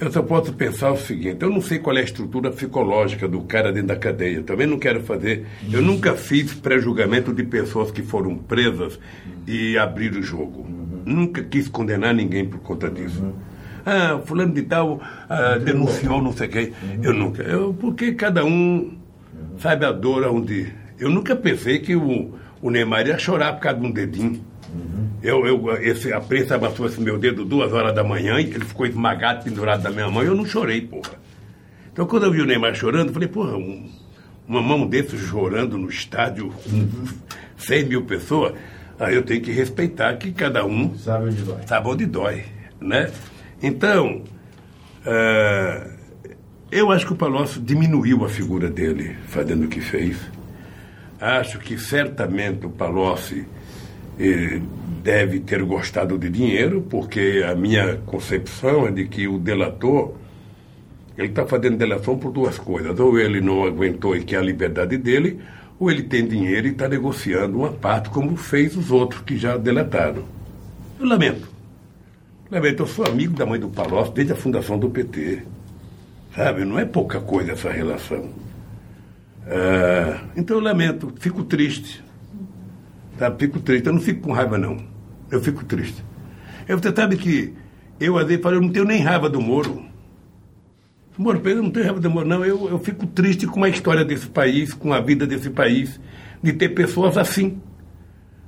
[0.00, 3.42] eu só posso pensar o seguinte: eu não sei qual é a estrutura psicológica do
[3.42, 4.42] cara dentro da cadeia.
[4.42, 5.46] Também não quero fazer.
[5.70, 8.98] Eu nunca fiz pré-julgamento de pessoas que foram presas
[9.46, 10.66] e abriram o jogo.
[11.04, 13.24] Nunca quis condenar ninguém por conta disso.
[13.86, 16.72] Ah, fulano de tal ah, denunciou não sei quem.
[17.02, 17.42] Eu nunca.
[17.42, 18.96] Eu, porque cada um
[19.58, 20.72] sabe a dor onde.
[20.98, 24.53] Eu nunca pensei que o, o Neymar ia chorar por causa de um dedinho.
[25.22, 28.64] Eu, eu, esse, a prensa amassou esse meu dedo duas horas da manhã e ele
[28.64, 31.14] ficou esmagado, pendurado da minha mão e eu não chorei, porra.
[31.92, 33.88] Então quando eu vi o Neymar chorando, eu falei, porra, um,
[34.46, 36.88] uma mão desse chorando no estádio com
[37.56, 38.52] 100 mil pessoas,
[38.98, 41.60] aí eu tenho que respeitar que cada um sabe onde dói.
[41.66, 42.44] Sabe onde dói
[42.84, 43.10] né?
[43.62, 44.22] Então,
[45.06, 45.90] uh,
[46.70, 50.18] eu acho que o Palocci diminuiu a figura dele fazendo o que fez.
[51.20, 53.46] Acho que certamente o Palocci
[55.02, 60.14] deve ter gostado de dinheiro, porque a minha concepção é de que o delator
[61.16, 62.98] ele está fazendo delação por duas coisas.
[62.98, 65.40] Ou ele não aguentou e quer a liberdade dele,
[65.78, 69.56] ou ele tem dinheiro e está negociando uma parte, como fez os outros que já
[69.56, 70.24] delataram.
[70.98, 71.48] Eu lamento.
[72.50, 75.42] Lamento, eu sou amigo da mãe do Palocci desde a fundação do PT.
[76.34, 78.30] Sabe, não é pouca coisa essa relação.
[79.46, 82.02] Ah, então eu lamento, fico triste.
[83.24, 83.86] Sabe, fico triste.
[83.86, 84.76] Eu não fico com raiva, não.
[85.30, 86.04] Eu fico triste.
[86.68, 87.54] Eu, você sabe que
[87.98, 89.82] eu, às vezes, falo, eu não tenho nem raiva do Moro.
[91.16, 92.44] Moro, eu não tenho raiva do Moro, não.
[92.44, 95.98] Eu, eu fico triste com a história desse país, com a vida desse país,
[96.42, 97.62] de ter pessoas assim.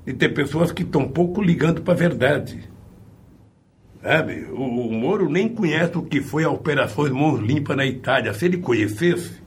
[0.04, 2.68] De ter pessoas que estão pouco ligando para a verdade.
[4.02, 4.46] Sabe?
[4.52, 8.34] O, o, Moro nem conhece o que foi a Operação Mãos Limpas na Itália.
[8.34, 9.40] Se ele conhecesse,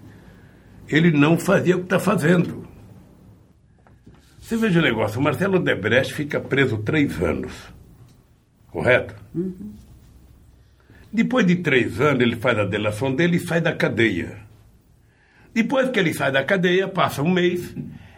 [0.87, 2.67] ele não fazia o que está fazendo.
[4.49, 7.53] Você veja o negócio, o Marcelo Debrecht fica preso três anos.
[8.71, 9.13] Correto?
[9.35, 9.73] Uhum.
[11.13, 14.37] Depois de três anos, ele faz a delação dele e sai da cadeia.
[15.53, 17.75] Depois que ele sai da cadeia, passa um mês,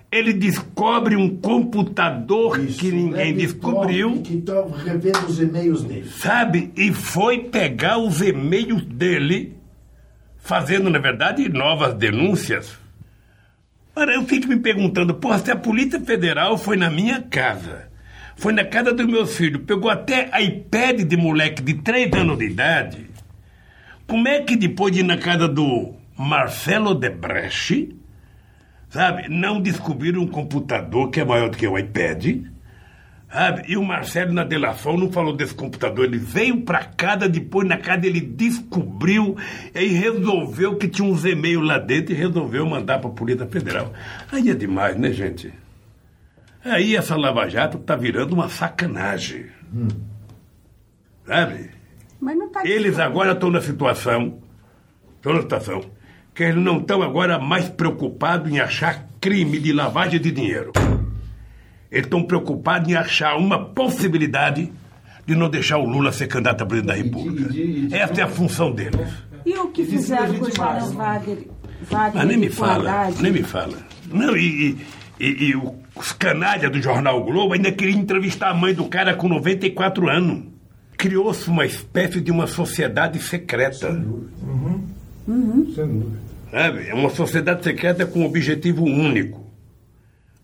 [0.09, 4.21] ele descobre um computador Isso, que ninguém descobriu.
[4.21, 6.09] Que estão revendo os e-mails dele.
[6.11, 6.71] Sabe?
[6.77, 9.57] E foi pegar os e-mails dele,
[10.37, 12.79] fazendo, na verdade, novas denúncias
[13.95, 17.89] Ora, eu fico me perguntando, porra, se a Polícia Federal foi na minha casa,
[18.37, 22.45] foi na casa dos meus filhos, pegou até iPad de moleque de 3 anos de
[22.45, 23.07] idade,
[24.07, 27.95] como é que depois de ir na casa do Marcelo Debreche,
[28.89, 32.45] sabe, não descobriram um computador que é maior do que o iPad?
[33.31, 33.63] Sabe?
[33.67, 36.05] E o Marcelo, na delação, não falou desse computador.
[36.05, 39.37] Ele veio para casa, depois na casa ele descobriu
[39.73, 43.93] e resolveu que tinha uns e-mails lá dentro e resolveu mandar para a Polícia Federal.
[44.29, 45.53] Aí é demais, né, gente?
[46.63, 49.45] Aí essa Lava Jato tá virando uma sacanagem.
[49.73, 49.87] Hum.
[51.25, 51.69] Sabe?
[52.19, 54.39] Mas não tá Eles agora estão na situação,
[55.15, 55.81] estão na situação,
[56.35, 60.73] que eles não estão agora mais preocupados em achar crime de lavagem de dinheiro.
[61.91, 64.71] Eles estão preocupados em achar uma possibilidade
[65.25, 67.53] de não deixar o Lula ser candidato a presidente da República.
[67.95, 69.09] Essa é a função deles.
[69.45, 71.47] E o que fizeram com o Charles Wagner?
[71.89, 73.77] Wagner ah, nem me fala, nem me fala.
[74.09, 74.77] Não, e,
[75.19, 75.55] e, e
[75.95, 80.43] os canalhas do Jornal Globo ainda queriam entrevistar a mãe do cara com 94 anos.
[80.97, 83.91] Criou-se uma espécie de uma sociedade secreta.
[83.91, 84.31] Sem dúvida.
[84.43, 84.87] Uhum.
[85.27, 85.73] Uhum.
[85.73, 86.31] Sem dúvida.
[86.53, 89.50] É uma sociedade secreta com um objetivo único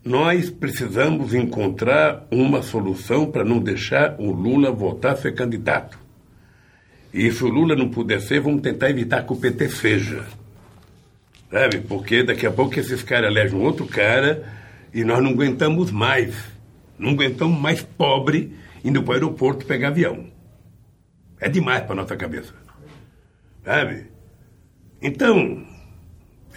[0.08, 6.00] nós precisamos encontrar uma solução para não deixar o Lula voltar a ser candidato.
[7.14, 10.24] E se o Lula não puder ser, vamos tentar evitar que o PT seja.
[11.52, 11.80] Sabe?
[11.80, 14.46] Porque daqui a pouco esses caras elegem um outro cara
[14.94, 16.36] e nós não aguentamos mais.
[16.98, 18.56] Não aguentamos mais pobre
[18.86, 20.28] indo para o aeroporto pegar avião.
[21.40, 22.54] É demais para nossa cabeça.
[23.66, 24.06] Sabe?
[25.02, 25.66] Então,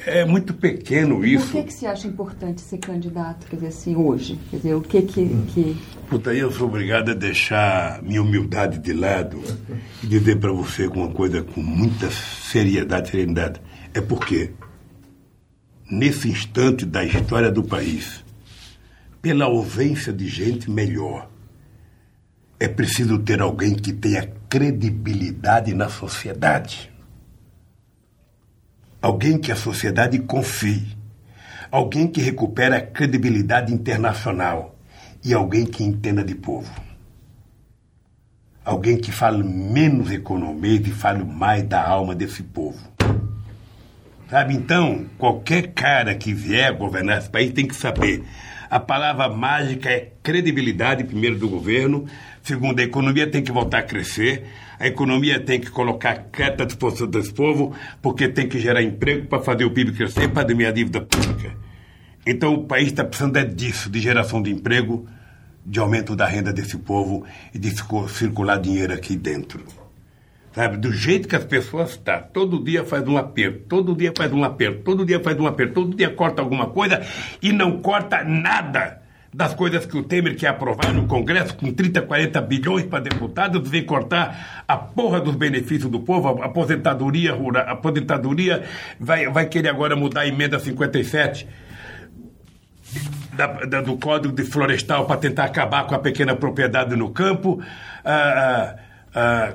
[0.06, 1.47] é muito pequeno isso.
[1.47, 4.39] Por que, que você acha importante ser candidato, quer dizer, assim, hoje?
[4.51, 5.28] Quer dizer, o que que...
[5.52, 5.77] que...
[6.09, 9.40] Puta, eu sou obrigado a deixar minha humildade de lado
[10.02, 13.60] e dizer para você uma coisa com muita seriedade e serenidade.
[13.94, 14.51] É porque,
[15.90, 18.24] nesse instante da história do país,
[19.22, 21.28] pela ausência de gente melhor.
[22.59, 26.90] É preciso ter alguém que tenha credibilidade na sociedade.
[29.02, 30.97] Alguém que a sociedade confie.
[31.70, 34.77] Alguém que recupere a credibilidade internacional.
[35.24, 36.70] E alguém que entenda de povo.
[38.62, 42.78] Alguém que fale menos economia e fale mais da alma desse povo.
[44.28, 48.22] Sabe, então, qualquer cara que vier governar esse país tem que saber.
[48.70, 52.06] A palavra mágica é credibilidade, primeiro, do governo.
[52.40, 54.47] Segundo, a economia tem que voltar a crescer.
[54.78, 59.26] A economia tem que colocar crédito à disposição desse povo, porque tem que gerar emprego
[59.26, 61.52] para fazer o PIB crescer, para diminuir a dívida pública.
[62.24, 65.05] Então, o país está precisando é disso, de geração de emprego,
[65.66, 67.74] de aumento da renda desse povo e de
[68.09, 69.80] circular dinheiro aqui dentro.
[70.52, 74.12] Sabe, do jeito que as pessoas estão, tá, todo dia faz um aperto, todo dia
[74.16, 77.01] faz um aperto, todo dia faz um aperto, todo dia corta alguma coisa
[77.40, 79.01] e não corta nada
[79.32, 83.68] das coisas que o Temer quer aprovar no Congresso com 30, 40 bilhões para deputados,
[83.70, 88.64] vem cortar a porra dos benefícios do povo, a aposentadoria rural, a aposentadoria
[88.98, 91.47] vai, vai querer agora mudar a emenda 57
[93.35, 97.62] da, da, do Código de Florestal para tentar acabar com a pequena propriedade no campo.
[98.05, 98.74] Ah,
[99.14, 99.52] ah,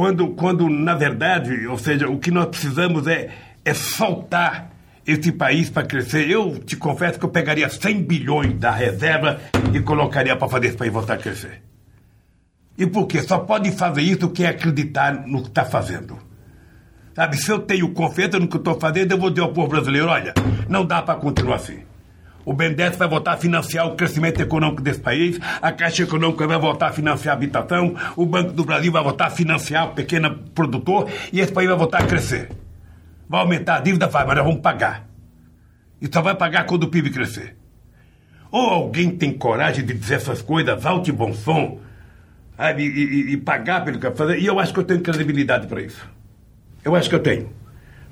[0.00, 3.28] quando, quando, na verdade, ou seja, o que nós precisamos é,
[3.62, 4.70] é soltar
[5.06, 6.26] esse país para crescer.
[6.30, 9.38] Eu te confesso que eu pegaria 100 bilhões da reserva
[9.74, 11.62] e colocaria para fazer esse país voltar a crescer.
[12.78, 13.20] E por quê?
[13.22, 16.16] Só pode fazer isso quem acreditar no que está fazendo.
[17.14, 20.08] Sabe, se eu tenho confiança no que estou fazendo, eu vou dizer ao povo brasileiro,
[20.08, 20.32] olha,
[20.66, 21.80] não dá para continuar assim.
[22.50, 26.58] O BNDES vai voltar a financiar o crescimento econômico desse país, a Caixa Econômica vai
[26.58, 30.36] voltar a financiar a habitação, o Banco do Brasil vai voltar a financiar o pequeno
[30.52, 32.50] produtor e esse país vai voltar a crescer.
[33.28, 35.06] Vai aumentar a dívida, vai, mas nós vamos pagar.
[36.02, 37.54] E só vai pagar quando o PIB crescer.
[38.50, 41.78] Ou alguém tem coragem de dizer essas coisas alto e bom som,
[42.56, 45.00] sabe, e, e, e pagar pelo que vai fazer, e eu acho que eu tenho
[45.00, 46.04] credibilidade para isso.
[46.84, 47.48] Eu acho que eu tenho.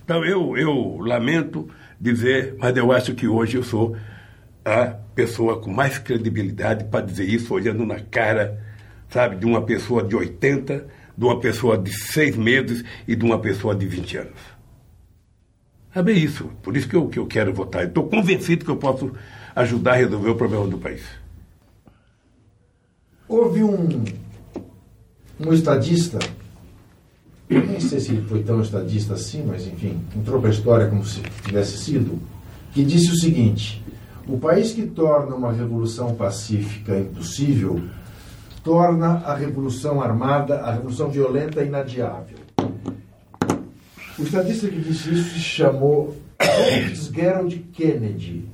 [0.05, 1.69] Então eu, eu lamento
[2.01, 3.97] dizer, mas eu acho que hoje eu sou
[4.69, 8.63] a pessoa com mais credibilidade para dizer isso, olhando na cara,
[9.09, 10.87] sabe, de uma pessoa de 80,
[11.17, 14.59] de uma pessoa de seis meses e de uma pessoa de 20 anos.
[15.93, 16.51] Sabe isso?
[16.63, 17.85] Por isso que eu, que eu quero votar.
[17.85, 19.11] Estou convencido que eu posso
[19.57, 21.03] ajudar a resolver o problema do país.
[23.27, 24.05] Houve um,
[25.41, 26.19] um estadista,
[27.51, 31.05] nem sei se ele foi tão estadista assim, mas enfim, entrou para a história como
[31.05, 32.19] se tivesse sido,
[32.73, 33.85] que disse o seguinte:
[34.29, 37.81] o país que torna uma revolução pacífica impossível
[38.63, 42.37] torna a revolução armada, a revolução violenta inadiável.
[44.19, 48.45] O estadista que disse isso se chamou Fitzgerald Kennedy.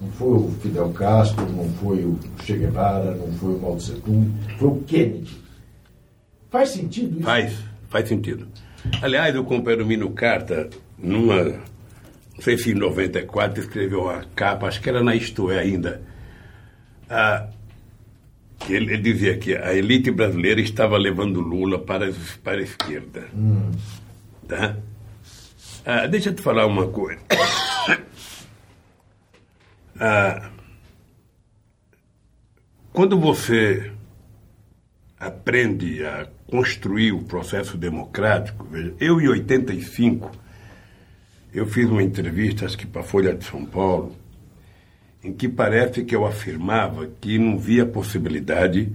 [0.00, 3.92] Não foi o Fidel Castro, não foi o Che Guevara, não foi o Mao Tse
[4.00, 5.38] Tung, foi o Kennedy.
[6.50, 7.24] Faz sentido isso?
[7.24, 7.54] Faz,
[7.88, 8.48] faz sentido.
[9.00, 10.68] Aliás, eu comprei o Mino Carta
[10.98, 11.60] numa
[12.42, 16.02] sei se em 94 escreveu a capa, acho que era na Isto é ainda.
[17.08, 17.48] Ah,
[18.68, 22.12] ele, ele, dizia que a elite brasileira estava levando Lula para,
[22.42, 23.28] para a esquerda.
[23.34, 23.70] Hum.
[24.48, 24.76] Tá?
[25.84, 27.20] Ah, deixa eu te falar uma coisa.
[30.00, 30.50] Ah,
[32.92, 33.92] quando você
[35.18, 40.30] aprende a construir o processo democrático, veja, eu em 85
[41.54, 44.12] eu fiz uma entrevista, acho que para a Folha de São Paulo,
[45.22, 48.92] em que parece que eu afirmava que não via possibilidade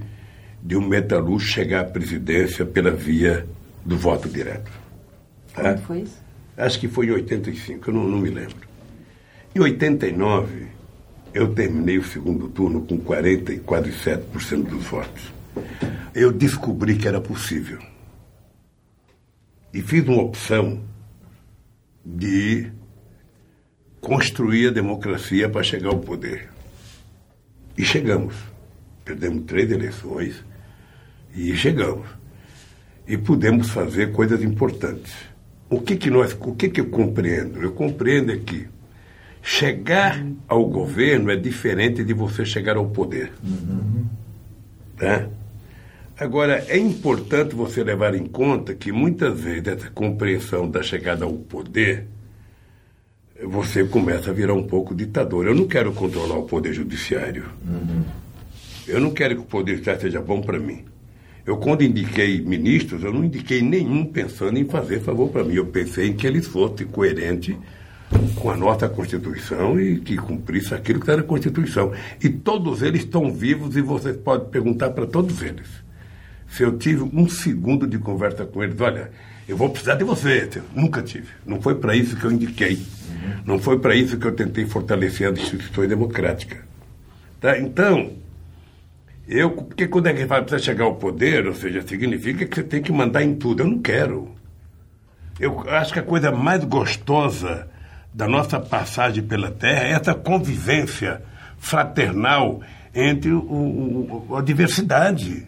[0.62, 3.48] de um metalúrgico chegar à presidência pela via
[3.86, 4.70] do voto direto.
[5.54, 5.64] Tá?
[5.64, 6.22] Quando foi isso?
[6.58, 8.68] Acho que foi em 85, eu não, não me lembro.
[9.56, 10.68] Em 89,
[11.34, 15.34] eu terminei o segundo turno com 47% dos votos.
[16.14, 17.80] Eu descobri que era possível.
[19.74, 20.82] E fiz uma opção
[22.06, 22.72] de
[24.02, 26.50] construir a democracia para chegar ao poder.
[27.78, 28.36] E chegamos.
[29.04, 30.44] Perdemos três eleições
[31.36, 32.08] e chegamos.
[33.08, 35.14] E pudemos fazer coisas importantes.
[35.70, 37.62] O que que nós, o que que eu compreendo?
[37.62, 38.68] Eu compreendo é que
[39.42, 43.32] chegar ao governo é diferente de você chegar ao poder.
[43.44, 44.06] Uhum.
[44.98, 45.28] Tá?
[46.20, 51.32] Agora, é importante você levar em conta que muitas vezes essa compreensão da chegada ao
[51.32, 52.08] poder,
[53.42, 55.48] você começa a virar um pouco ditador.
[55.48, 57.46] Eu não quero controlar o poder judiciário.
[57.66, 58.04] Uhum.
[58.86, 60.84] Eu não quero que o poder judiciário seja bom para mim.
[61.46, 65.54] Eu, quando indiquei ministros, eu não indiquei nenhum pensando em fazer favor para mim.
[65.54, 67.56] Eu pensei em que eles fossem coerentes
[68.36, 71.94] com a nossa Constituição e que cumprisse aquilo que era a Constituição.
[72.22, 75.88] E todos eles estão vivos e você pode perguntar para todos eles.
[76.50, 79.12] Se eu tive um segundo de conversa com eles, olha,
[79.48, 80.50] eu vou precisar de você.
[80.76, 81.28] Nunca tive.
[81.46, 82.80] Não foi para isso que eu indiquei.
[83.46, 86.60] Não foi para isso que eu tentei fortalecer as instituições democráticas.
[87.40, 87.58] Tá?
[87.58, 88.12] Então,
[89.28, 92.64] eu, porque quando é que vai precisar chegar ao poder, ou seja, significa que você
[92.64, 93.62] tem que mandar em tudo.
[93.62, 94.30] Eu não quero.
[95.40, 97.68] Eu acho que a coisa mais gostosa
[98.14, 101.22] da nossa passagem pela Terra é essa convivência
[101.58, 102.62] fraternal
[102.94, 103.40] entre o,
[104.30, 105.48] o, a diversidade.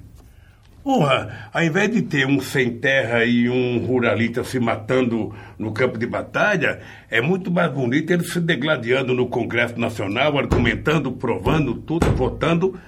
[0.83, 5.97] Porra, ao invés de ter um sem terra e um ruralista se matando no campo
[5.97, 6.79] de batalha,
[7.09, 12.79] é muito mais bonito eles se degladiando no Congresso Nacional, argumentando, provando tudo, votando,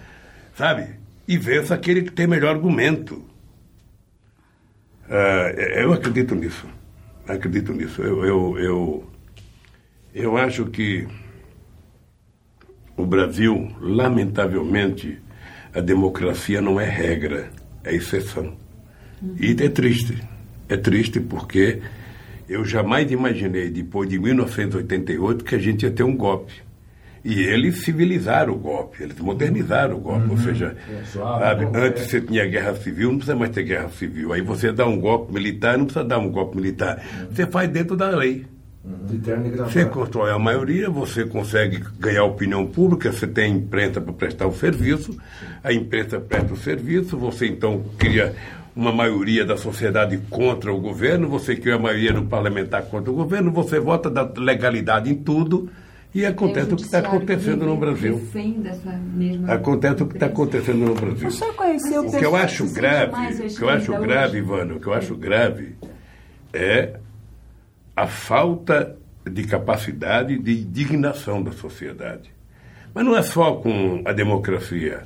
[0.55, 0.95] sabe?
[1.27, 3.23] E vence aquele que tem melhor argumento.
[5.07, 6.65] Uh, eu acredito nisso.
[7.27, 8.01] Acredito nisso.
[8.01, 9.11] Eu, eu, eu,
[10.15, 11.07] eu acho que
[12.97, 15.21] o Brasil, lamentavelmente,
[15.75, 17.51] a democracia não é regra
[17.83, 18.53] é exceção.
[19.39, 20.21] E é triste.
[20.67, 21.81] É triste porque
[22.47, 26.53] eu jamais imaginei, depois de 1988, que a gente ia ter um golpe.
[27.23, 30.25] E eles civilizaram o golpe, eles modernizaram o golpe.
[30.25, 30.31] Uhum.
[30.31, 34.33] Ou seja, é, sabe, antes você tinha guerra civil, não precisa mais ter guerra civil.
[34.33, 36.97] Aí você dá um golpe militar, não precisa dar um golpe militar.
[36.97, 37.27] Uhum.
[37.31, 38.45] Você faz dentro da lei.
[38.83, 39.65] Uhum.
[39.65, 44.53] Você constrói a maioria, você consegue ganhar opinião pública, você tem imprensa para prestar o
[44.53, 45.17] serviço,
[45.63, 48.35] a imprensa presta o serviço, você então cria
[48.75, 53.15] uma maioria da sociedade contra o governo, você cria a maioria do parlamentar contra o
[53.15, 55.69] governo, você vota da legalidade em tudo
[56.13, 58.21] e acontece o que está acontecendo no Brasil.
[59.47, 61.29] Acontece o que está acontecendo no Brasil.
[61.29, 65.15] O que eu acho grave, o que eu acho grave, Ivano, o que eu acho
[65.15, 65.75] grave
[66.51, 66.99] é
[67.95, 72.31] a falta de capacidade de indignação da sociedade.
[72.93, 75.01] Mas não é só com a democracia.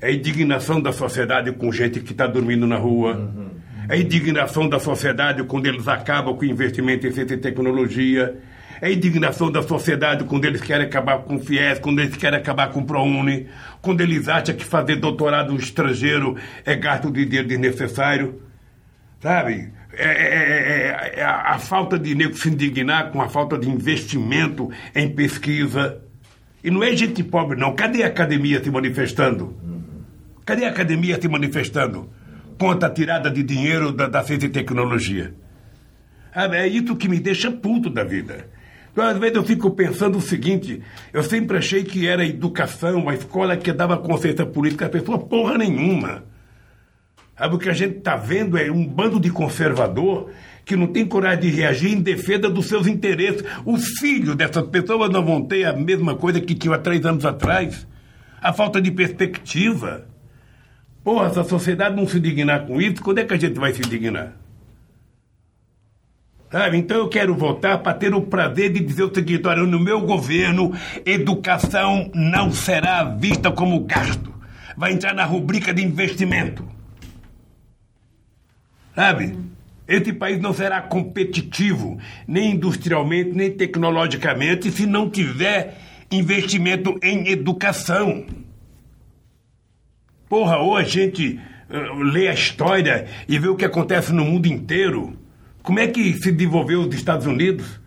[0.00, 3.16] É a indignação da sociedade com gente que está dormindo na rua.
[3.16, 3.50] Uhum.
[3.88, 8.38] É a indignação da sociedade quando eles acabam com o investimento em ciência e tecnologia.
[8.80, 12.38] É a indignação da sociedade quando eles querem acabar com o FIES, quando eles querem
[12.38, 13.46] acabar com o ProUni,
[13.80, 18.42] quando eles acham que fazer doutorado no estrangeiro é gasto de dinheiro desnecessário.
[19.20, 19.72] Sabe?
[19.96, 24.70] É, é, é, é, a falta de nego se indignar com a falta de investimento
[24.94, 26.00] em pesquisa.
[26.62, 27.74] E não é gente pobre, não.
[27.74, 29.56] Cadê a academia se manifestando?
[30.44, 32.10] Cadê a academia se manifestando
[32.58, 35.34] contra a tirada de dinheiro da, da ciência e tecnologia?
[36.34, 38.48] Ah, é isso que me deixa puto da vida.
[38.92, 43.08] Então, às vezes eu fico pensando o seguinte: eu sempre achei que era a educação,
[43.08, 46.24] a escola que dava consciência política à pessoa, porra nenhuma.
[47.36, 50.30] Sabe, o que a gente está vendo é um bando de conservador
[50.64, 53.44] que não tem coragem de reagir em defesa dos seus interesses.
[53.64, 57.24] Os filhos dessas pessoas não vão ter a mesma coisa que tinham há três anos
[57.24, 57.86] atrás.
[58.40, 60.06] A falta de perspectiva.
[61.02, 63.72] Porra, se a sociedade não se dignar com isso, quando é que a gente vai
[63.72, 64.36] se dignar?
[66.72, 70.02] Então eu quero votar para ter o prazer de dizer o seguinte: olha, no meu
[70.02, 70.72] governo,
[71.04, 74.32] educação não será vista como gasto.
[74.76, 76.73] Vai entrar na rubrica de investimento.
[78.94, 79.36] Sabe?
[79.86, 85.78] Esse país não será competitivo, nem industrialmente, nem tecnologicamente, se não tiver
[86.10, 88.24] investimento em educação.
[90.28, 91.38] Porra, ou a gente
[91.68, 95.18] uh, lê a história e vê o que acontece no mundo inteiro.
[95.62, 97.80] Como é que se desenvolveu os Estados Unidos?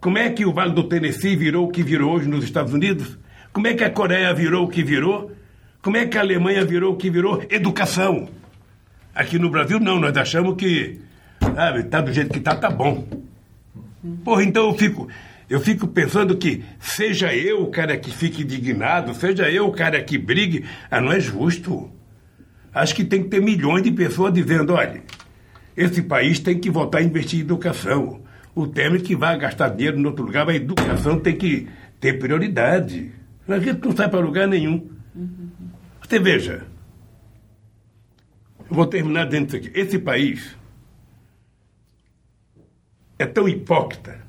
[0.00, 3.18] Como é que o Vale do Tennessee virou o que virou hoje nos Estados Unidos?
[3.52, 5.32] Como é que a Coreia virou o que virou?
[5.82, 7.42] Como é que a Alemanha virou o que virou?
[7.50, 8.28] Educação.
[9.16, 11.00] Aqui no Brasil, não, nós achamos que,
[11.40, 13.08] sabe, tá do jeito que tá, tá bom.
[14.22, 15.08] Porra, então eu fico,
[15.48, 20.02] eu fico pensando que seja eu o cara que fique indignado, seja eu o cara
[20.02, 21.90] que brigue, ah, não é justo.
[22.74, 25.02] Acho que tem que ter milhões de pessoas dizendo, olha,
[25.74, 28.20] esse país tem que voltar a investir em educação.
[28.54, 31.66] O Temer que vai gastar dinheiro em outro lugar, mas a educação tem que
[31.98, 33.12] ter prioridade.
[33.48, 34.90] A gente não sai para lugar nenhum.
[36.02, 36.64] Você veja,
[38.68, 39.78] eu vou terminar dentro disso aqui.
[39.78, 40.56] Esse país
[43.18, 44.20] é tão hipócrita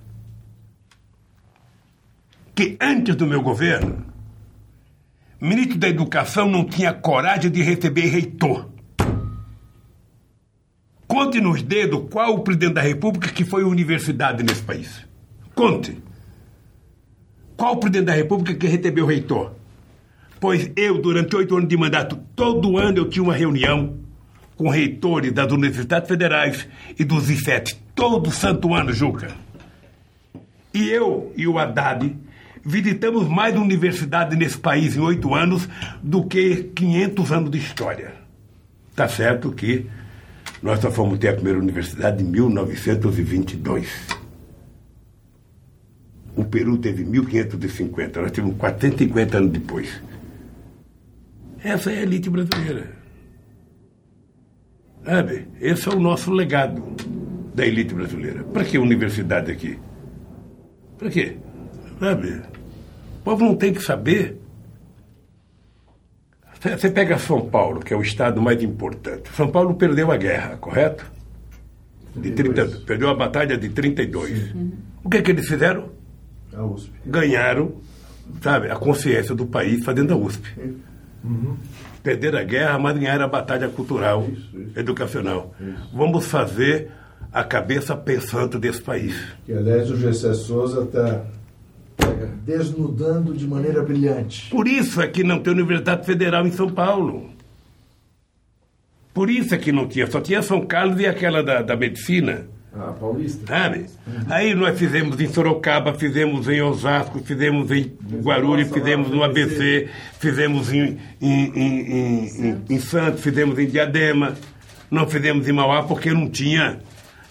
[2.56, 4.06] que antes do meu governo,
[5.40, 8.70] ministro da Educação não tinha coragem de receber reitor.
[11.08, 15.06] Conte nos dedos qual o presidente da República que foi universidade nesse país.
[15.56, 15.98] Conte.
[17.56, 19.54] Qual o presidente da República que recebeu reitor?
[20.40, 23.98] Pois eu, durante oito anos de mandato, todo ano eu tinha uma reunião
[24.58, 26.68] com reitores das universidades federais
[26.98, 29.30] e dos IFET, todo santo ano, Juca.
[30.74, 32.14] E eu e o Haddad
[32.66, 35.70] visitamos mais universidade nesse país em oito anos
[36.04, 38.14] do que 500 anos de história.
[38.96, 39.86] Tá certo que
[40.62, 43.88] nós só fomos ter a primeira universidade em 1922.
[46.36, 50.02] O Peru teve 1550, nós tivemos 450 anos depois.
[51.64, 52.92] Essa é a elite brasileira.
[55.08, 55.48] Sabe?
[55.62, 56.84] Esse é o nosso legado
[57.56, 58.44] da elite brasileira.
[58.44, 59.80] Para que universidade aqui?
[60.98, 61.38] Para quê?
[61.98, 62.42] Sabe?
[63.22, 64.38] O povo não tem que saber.
[66.60, 69.30] Você pega São Paulo, que é o estado mais importante.
[69.34, 71.10] São Paulo perdeu a guerra, correto?
[72.14, 74.54] De 30, perdeu a batalha de 32.
[74.54, 74.72] Uhum.
[75.06, 75.90] O que, é que eles fizeram?
[76.54, 76.92] A USP.
[77.06, 77.76] Ganharam,
[78.42, 80.50] sabe, a consciência do país fazendo a USP.
[81.24, 81.56] Uhum.
[82.08, 84.80] Perderam a guerra, mas ganharam a batalha cultural, isso, isso.
[84.80, 85.54] educacional.
[85.60, 85.90] Isso.
[85.94, 86.90] Vamos fazer
[87.34, 89.14] a cabeça pensante desse país.
[89.46, 91.26] Que, aliás, o Gessé Souza está
[92.46, 94.50] desnudando de maneira brilhante.
[94.50, 97.30] Por isso é que não tem Universidade Federal em São Paulo.
[99.14, 100.10] Por isso é que não tinha.
[100.10, 102.48] Só tinha São Carlos e aquela da, da medicina.
[102.80, 103.46] Ah, paulista.
[103.48, 103.86] Sabe?
[104.30, 107.92] Aí nós fizemos em Sorocaba, fizemos em Osasco, fizemos em
[108.22, 109.90] Guarulhos, fizemos no ABC,
[110.20, 114.36] fizemos em, em, em, em, em Santos, fizemos em Diadema.
[114.92, 116.80] Não fizemos em Mauá porque não tinha,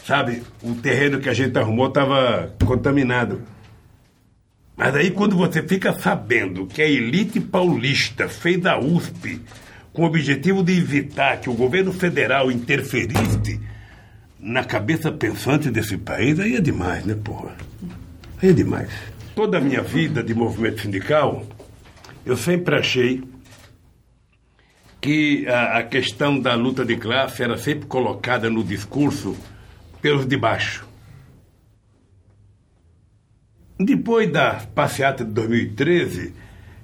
[0.05, 0.43] sabe?
[0.63, 3.43] O terreno que a gente arrumou estava contaminado.
[4.77, 9.41] Mas aí quando você fica sabendo que a elite paulista fez a USP
[9.93, 13.59] com o objetivo de evitar que o governo federal interferisse
[14.47, 17.57] na cabeça pensante desse país, aí é demais, né, porra?
[18.41, 18.89] Aí é demais.
[19.35, 21.45] Toda a minha vida de movimento sindical,
[22.25, 23.25] eu sempre achei
[25.01, 29.37] que a, a questão da luta de classe era sempre colocada no discurso
[30.01, 30.87] pelos de baixo.
[33.81, 36.33] Depois da passeata de 2013,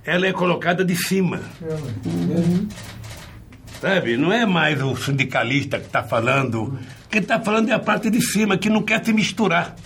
[0.05, 1.41] ela é colocada de cima.
[2.05, 2.69] Uhum.
[3.81, 4.17] Sabe?
[4.17, 6.77] Não é mais o sindicalista que está falando.
[7.13, 9.77] Quem está falando é a parte de cima, que não quer se misturar.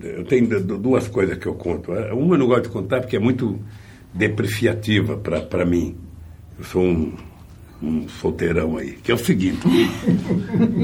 [0.00, 1.92] Eu tenho duas coisas que eu conto.
[1.92, 3.60] Uma eu não gosto de contar porque é muito
[4.14, 5.94] depreciativa para mim.
[6.58, 7.14] Eu sou um,
[7.82, 8.92] um solteirão aí.
[8.92, 9.60] Que é o seguinte.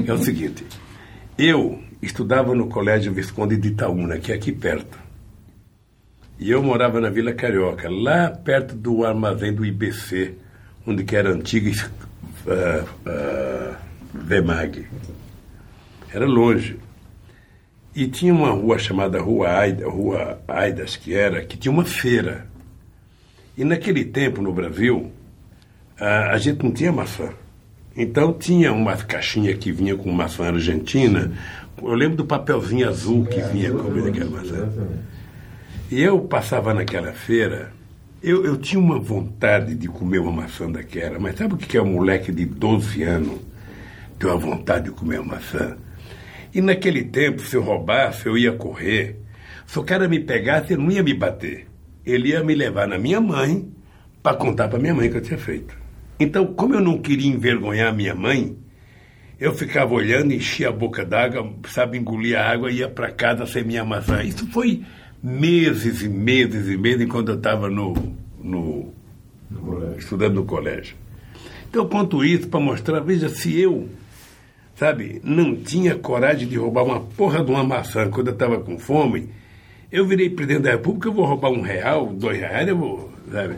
[0.06, 0.62] é o seguinte.
[1.38, 4.98] Eu estudava no Colégio Visconde de Itaúna, que é aqui perto.
[6.38, 10.34] E eu morava na Vila Carioca, lá perto do armazém do IBC,
[10.86, 11.70] onde que era a antiga
[12.46, 13.74] uh, uh,
[14.12, 14.86] VEMAG.
[16.12, 16.78] Era longe.
[17.94, 22.46] E tinha uma rua chamada Rua, Aida, rua Aidas, que era, que tinha uma feira.
[23.56, 25.10] E naquele tempo, no Brasil,
[25.98, 27.30] a, a gente não tinha maçã.
[27.96, 31.32] Então tinha umas caixinhas que vinha com maçã argentina.
[31.82, 34.68] Eu lembro do papelzinho azul que vinha com aquela maçã.
[35.90, 37.72] E eu passava naquela feira
[38.22, 41.82] eu, eu tinha uma vontade de comer uma maçã daquela, mas sabe o que é
[41.82, 43.38] um moleque de 12 anos
[44.18, 45.76] ter uma vontade de comer uma maçã?
[46.54, 49.16] E naquele tempo, se eu roubasse, eu ia correr.
[49.66, 51.66] Se o cara me pegasse, ele não ia me bater.
[52.04, 53.70] Ele ia me levar na minha mãe
[54.22, 55.76] para contar para minha mãe que eu tinha feito.
[56.18, 58.56] Então, como eu não queria envergonhar minha mãe,
[59.38, 63.46] eu ficava olhando, enchia a boca d'água, sabe, engolia a água e ia para casa
[63.46, 64.22] sem minha maçã.
[64.22, 64.82] Isso foi
[65.22, 67.94] meses e meses e meses enquanto eu estava no,
[68.42, 68.92] no,
[69.48, 70.96] no estudando no colégio.
[71.68, 73.88] Então eu conto isso para mostrar, veja, se eu,
[74.78, 78.78] sabe, não tinha coragem de roubar uma porra de uma maçã quando eu estava com
[78.78, 79.28] fome,
[79.90, 83.56] eu virei presidente da República, eu vou roubar um real, dois reais, eu vou, sabe?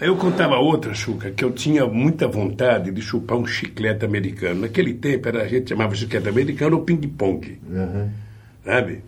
[0.00, 4.60] Aí eu contava outra, Chuca, que eu tinha muita vontade de chupar um chiclete americano.
[4.60, 7.58] Naquele tempo era, a gente chamava chiclete americano ou ping-pong.
[7.68, 8.08] Uhum.
[8.64, 9.00] Sabe?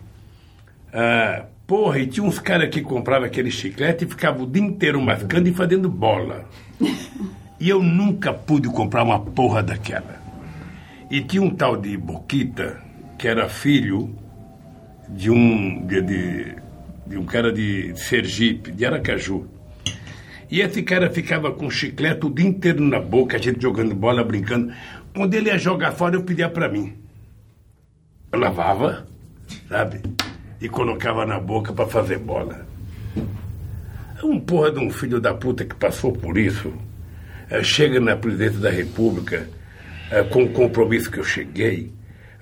[0.93, 5.01] Ah, Porra, e tinha uns caras que compravam aquele chiclete e ficavam o dia inteiro
[5.01, 6.43] mascando e fazendo bola.
[7.57, 10.19] E eu nunca pude comprar uma porra daquela.
[11.11, 12.81] E tinha um tal de Boquita,
[13.19, 14.15] que era filho
[15.09, 16.55] de um, de, de,
[17.05, 19.45] de um cara de Sergipe, de Aracaju.
[20.49, 24.23] E esse cara ficava com chiclete o dia inteiro na boca, a gente jogando bola,
[24.23, 24.73] brincando.
[25.13, 26.93] Quando ele ia jogar fora, eu pedia para mim.
[28.31, 29.05] Eu lavava,
[29.69, 30.01] sabe?
[30.61, 32.65] e colocava na boca para fazer bola.
[34.23, 36.71] Um porra de um filho da puta que passou por isso,
[37.49, 39.49] é, chega na presidência da República
[40.11, 41.91] é, com o compromisso que eu cheguei,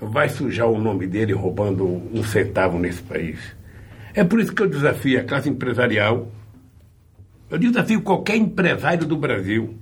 [0.01, 3.39] vai sujar o nome dele roubando um centavo nesse país.
[4.13, 6.31] É por isso que eu desafio a classe empresarial,
[7.49, 9.77] eu desafio qualquer empresário do Brasil,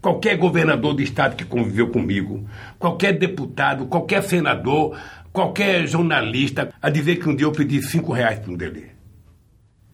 [0.00, 2.48] qualquer governador de estado que conviveu comigo,
[2.78, 4.98] qualquer deputado, qualquer senador,
[5.32, 8.90] qualquer jornalista a dizer que um dia eu pedi cinco reais para um dele.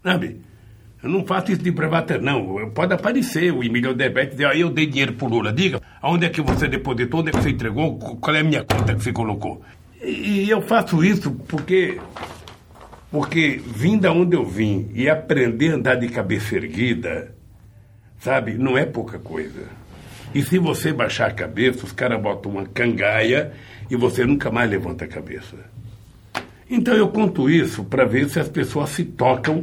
[0.02, 0.40] Sabe?
[1.02, 2.70] Eu não faço isso de bravata, não.
[2.70, 5.52] Pode aparecer o Emílio Debete dizer, aí eu dei dinheiro pro Lula.
[5.52, 8.64] Diga, aonde é que você depositou, onde é que você entregou, qual é a minha
[8.64, 9.62] conta que você colocou.
[10.02, 12.00] E, e eu faço isso porque,
[13.12, 17.32] porque vim da onde eu vim e aprender a andar de cabeça erguida,
[18.18, 19.66] sabe, não é pouca coisa.
[20.34, 23.52] E se você baixar a cabeça, os caras botam uma cangaia
[23.88, 25.56] e você nunca mais levanta a cabeça.
[26.68, 29.60] Então eu conto isso para ver se as pessoas se tocam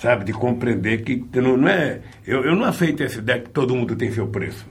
[0.00, 0.24] sabe?
[0.24, 2.00] De compreender que não, não é.
[2.26, 4.66] Eu, eu não aceito essa ideia que todo mundo tem seu preço.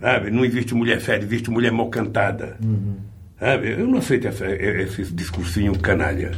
[0.00, 0.30] Sabe?
[0.30, 2.56] Não existe mulher séria, existe mulher mal cantada.
[2.62, 2.96] Uhum.
[3.38, 3.72] Sabe?
[3.72, 6.32] Eu não aceito essa, esse discursinho canalha.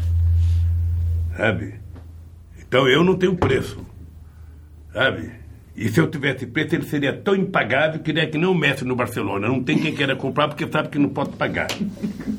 [1.37, 1.75] Sabe?
[2.59, 3.79] Então eu não tenho preço.
[4.93, 5.31] Sabe?
[5.77, 8.85] E se eu tivesse preço, ele seria tão impagável que é que nem o Messi
[8.85, 9.49] no Barcelona.
[9.49, 11.69] Não tem quem queira comprar porque sabe que não pode pagar.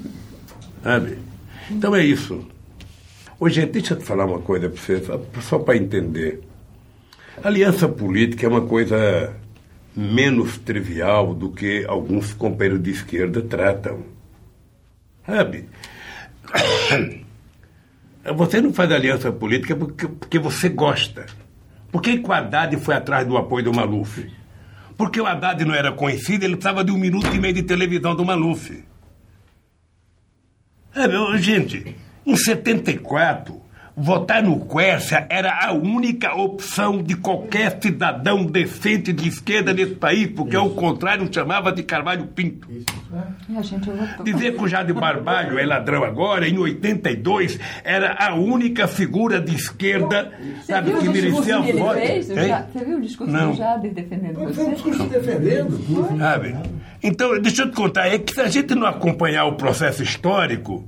[0.83, 1.17] Sabe?
[1.69, 2.45] Então é isso.
[3.39, 5.01] Ô, gente, deixa eu te falar uma coisa para você,
[5.41, 6.41] só para entender.
[7.43, 9.35] Aliança política é uma coisa
[9.95, 14.03] menos trivial do que alguns companheiros de esquerda tratam.
[15.25, 15.67] Sabe?
[18.35, 21.27] Você não faz aliança política porque, porque você gosta.
[21.91, 24.27] Por que o Haddad foi atrás do apoio do Maluf?
[24.97, 28.15] Porque o Haddad não era conhecido, ele precisava de um minuto e meio de televisão
[28.15, 28.83] do Maluf.
[30.95, 31.95] É, meu, gente,
[32.25, 33.65] em 74,
[33.95, 40.27] votar no Quercia era a única opção de qualquer cidadão decente de esquerda nesse país,
[40.27, 42.67] porque ao contrário chamava de Carvalho Pinto.
[42.69, 49.39] É, Dizer que o Jade Barbalho é ladrão agora, em 82, era a única figura
[49.39, 50.31] de esquerda
[50.63, 51.99] sabe, que merecia o voto.
[51.99, 53.51] Você viu o discurso Não.
[53.51, 54.53] do Jade defendendo você?
[54.53, 56.17] Foi um discurso defendendo.
[56.17, 56.55] Sabe?
[57.01, 60.83] Então, deixa eu te contar, é que se a gente não acompanhar o processo histórico,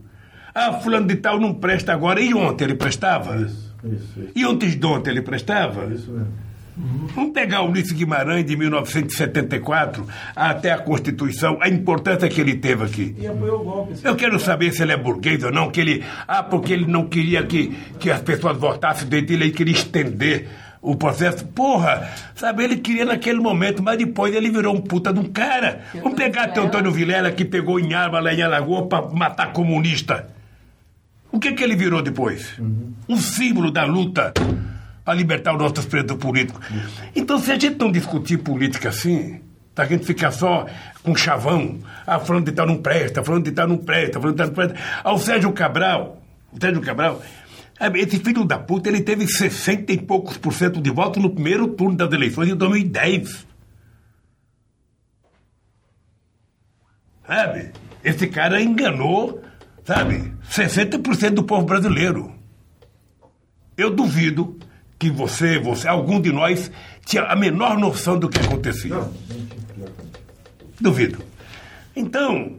[0.57, 2.19] ah, fulano de tal não presta agora.
[2.19, 3.35] E ontem ele prestava?
[3.37, 4.31] Isso, isso, isso.
[4.35, 5.85] E antes de ontem ele prestava?
[5.93, 6.47] Isso mesmo.
[6.75, 7.07] Uhum.
[7.15, 10.05] Vamos pegar o Ulisses Guimarães de 1974
[10.35, 13.15] até a Constituição, a importância que ele teve aqui.
[13.17, 13.93] E apoiou o golpe.
[14.03, 16.03] Eu quero saber se ele é burguês ou não, que ele.
[16.27, 20.47] Ah, porque ele não queria que, que as pessoas votassem dentro dele, ele queria estender
[20.81, 21.45] o processo.
[21.47, 25.81] Porra, sabe, ele queria naquele momento, mas depois ele virou um puta de um cara.
[25.95, 30.36] Vamos pegar até Antônio Vilela que pegou em arma lá em Alagoa para matar comunista.
[31.31, 32.57] O que, que ele virou depois?
[32.57, 32.93] Uhum.
[33.09, 34.33] Um símbolo da luta
[35.03, 36.65] para libertar os nossos presos políticos.
[37.15, 39.41] Então, se a gente não discutir política assim,
[39.75, 40.65] a gente ficar só
[41.03, 44.37] com chavão, ah, falando de tal não presta, falando de tal não presta, falando de
[44.37, 44.75] tal não presta.
[45.03, 46.21] Ao Sérgio Cabral,
[46.51, 47.21] o Sérgio Cabral,
[47.95, 51.67] esse filho da puta, ele teve 60 e poucos por cento de voto no primeiro
[51.67, 53.45] turno das eleições de 2010.
[57.27, 57.71] Sabe?
[58.03, 59.43] Esse cara enganou
[59.87, 62.33] sabe, 60% do povo brasileiro.
[63.77, 64.57] Eu duvido
[64.97, 66.71] que você, você, algum de nós,
[67.05, 68.95] tinha a menor noção do que acontecia.
[68.95, 69.13] Não.
[70.79, 71.19] Duvido.
[71.95, 72.57] Então,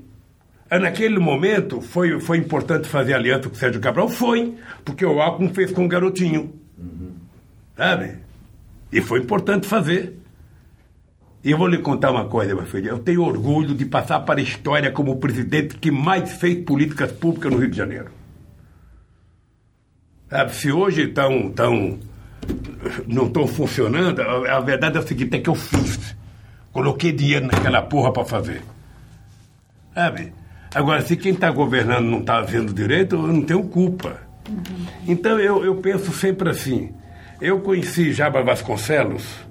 [0.70, 4.08] naquele momento, foi, foi importante fazer aliança com o Sérgio Cabral?
[4.08, 6.52] Foi, porque o Alckmin fez com o garotinho.
[6.76, 7.12] Uhum.
[7.76, 8.16] Sabe?
[8.92, 10.16] E foi importante fazer.
[11.44, 12.88] Eu vou lhe contar uma coisa, meu filho.
[12.88, 17.12] Eu tenho orgulho de passar para a história como o presidente que mais fez políticas
[17.12, 18.10] públicas no Rio de Janeiro.
[20.28, 21.98] Sabe, se hoje estão tão,
[23.06, 26.16] não estão funcionando, a verdade é o seguinte, é que eu fiz.
[26.72, 28.62] Coloquei dinheiro naquela porra para fazer.
[29.94, 30.32] Sabe?
[30.74, 34.20] Agora, se quem está governando não está vendo direito, eu não tenho culpa.
[34.48, 34.86] Uhum.
[35.06, 36.92] Então, eu, eu penso sempre assim.
[37.40, 39.47] Eu conheci Jaba Vasconcelos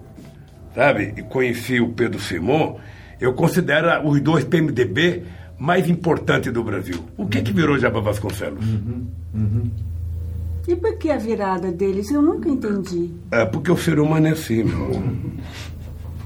[0.77, 1.15] sabe?
[1.17, 2.77] E conheci o Pedro Simon,
[3.19, 5.23] eu considero os dois PMDB
[5.57, 7.03] mais importantes do Brasil.
[7.17, 7.43] O que uhum.
[7.43, 8.63] que virou Jabá Vasconcelos?
[8.63, 9.07] Uhum.
[9.33, 9.71] Uhum.
[10.67, 12.11] E por que a virada deles?
[12.11, 13.09] Eu nunca entendi.
[13.31, 15.01] É porque o ser humano é assim, meu.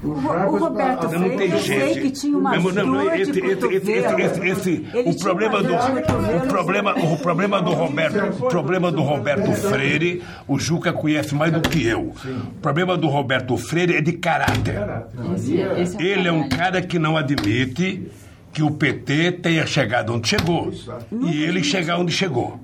[0.02, 1.92] O, o Roberto não, não tem eu gente.
[1.92, 6.46] sei que tinha uma não, não, esse, esse, esse, esse, esse o problema do o
[6.48, 11.60] problema o problema do Roberto o problema do Roberto Freire o Juca conhece mais do
[11.60, 12.12] que eu.
[12.24, 14.74] O problema do Roberto Freire é de caráter.
[16.00, 18.10] Ele é um cara que não admite
[18.52, 20.72] que o PT tenha chegado onde chegou.
[21.22, 22.60] E ele chegar onde chegou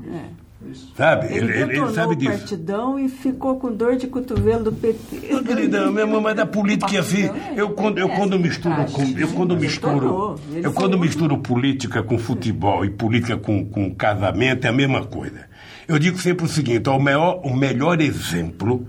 [0.61, 0.75] é.
[0.97, 1.27] Sabe?
[1.27, 2.39] Ele, ele, ele sabe disso.
[2.39, 5.35] partidão e ficou com dor de cotovelo do PT.
[5.35, 7.31] Ô, querida, mesmo, mas da política é assim.
[7.57, 12.85] Eu quando, eu quando misturo, com, eu quando misturo, eu quando misturo política com futebol
[12.85, 15.47] e política com, com casamento é a mesma coisa.
[15.87, 18.87] Eu digo sempre o seguinte: o melhor, o melhor exemplo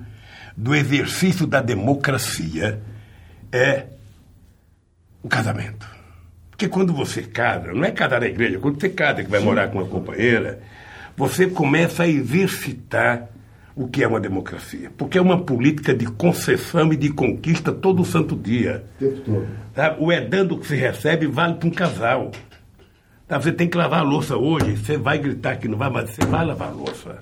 [0.58, 2.82] do exercício da democracia
[3.52, 3.86] é
[5.22, 5.88] o casamento.
[6.50, 9.70] Porque quando você casa, não é casar na igreja, quando você casa que vai morar
[9.70, 10.60] com uma companheira
[11.20, 13.28] você começa a exercitar
[13.76, 14.90] o que é uma democracia.
[14.98, 18.86] Porque é uma política de concessão e de conquista todo santo dia.
[18.96, 19.48] O tempo todo.
[19.76, 19.98] Tá?
[20.00, 22.32] O edando que se recebe vale para um casal.
[23.28, 23.38] Tá?
[23.38, 26.26] Você tem que lavar a louça hoje, você vai gritar que não vai, mas você
[26.26, 27.22] vai lavar a louça.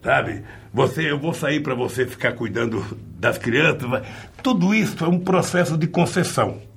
[0.00, 0.44] Sabe?
[0.72, 2.84] Você, eu vou sair para você ficar cuidando
[3.18, 4.06] das crianças.
[4.44, 6.67] Tudo isso é um processo de concessão.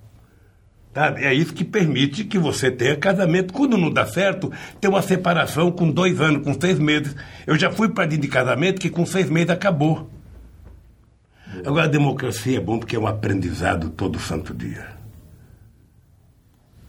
[0.93, 1.23] Sabe?
[1.23, 3.53] É isso que permite que você tenha casamento.
[3.53, 7.15] Quando não dá certo, tem uma separação com dois anos, com seis meses.
[7.47, 10.09] Eu já fui para de casamento que com seis meses acabou.
[11.65, 14.85] Agora, a democracia é bom porque é um aprendizado todo santo dia.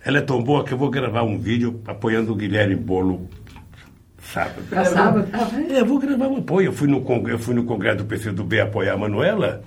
[0.04, 3.28] Ela é tão boa que eu vou gravar um vídeo apoiando o Guilherme Bolo
[4.32, 4.62] sábado.
[4.68, 5.28] Para sábado?
[5.70, 6.66] É, eu vou gravar um apoio.
[6.66, 9.62] Eu fui no, eu fui no congresso do PCdoB apoiar a Manuela.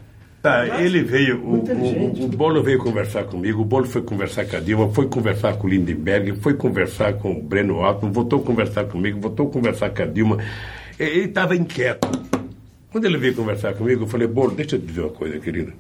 [0.46, 4.56] Tá, ele veio, o, o, o, Bolo veio conversar comigo, o Bolo foi conversar com
[4.56, 8.44] a Dilma, foi conversar com o Lindenberg, foi conversar com o Breno Altman, voltou a
[8.44, 10.38] conversar comigo, voltou a conversar com a Dilma.
[11.00, 12.08] Ele estava inquieto.
[12.92, 15.74] Quando ele veio conversar comigo, eu falei, Bolo, deixa eu te dizer uma coisa, querido.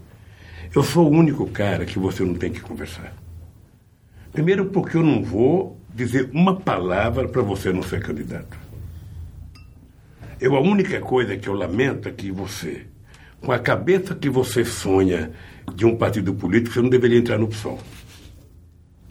[0.76, 3.14] Eu sou o único cara que você não tem que conversar.
[4.32, 8.58] Primeiro porque eu não vou dizer uma palavra para você não ser candidato.
[10.42, 12.88] Eu, a única coisa que eu lamento é que você
[13.46, 15.32] com a cabeça que você sonha
[15.76, 17.80] de um partido político, você não deveria entrar no PSOL.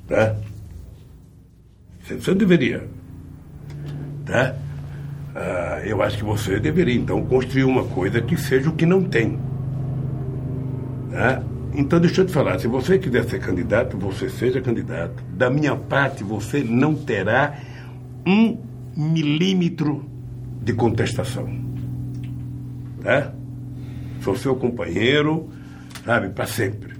[0.08, 0.36] Tá?
[2.02, 2.86] Você, você deveria.
[4.26, 4.56] Tá?
[5.36, 9.04] Ah, eu acho que você deveria, então, construir uma coisa que seja o que não
[9.04, 9.38] tem.
[11.12, 11.42] Tá?
[11.72, 15.22] Então, deixa eu te falar, se você quiser ser candidato, você seja candidato.
[15.32, 17.56] Da minha parte, você não terá
[18.26, 18.58] um
[18.96, 20.04] milímetro
[20.60, 21.48] de contestação.
[23.02, 23.32] Tá?
[24.24, 25.50] Sou seu companheiro,
[26.02, 26.94] sabe, para sempre.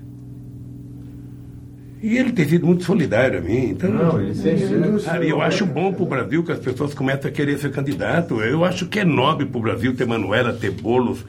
[2.03, 3.71] E ele tem sido muito solidário a mim.
[3.71, 7.31] Então, não, ele sempre sabe, eu acho bom para o Brasil que as pessoas comecem
[7.31, 8.43] a querer ser candidato.
[8.43, 11.25] Eu acho que é nobre para o Brasil ter Manuela, ter bolos.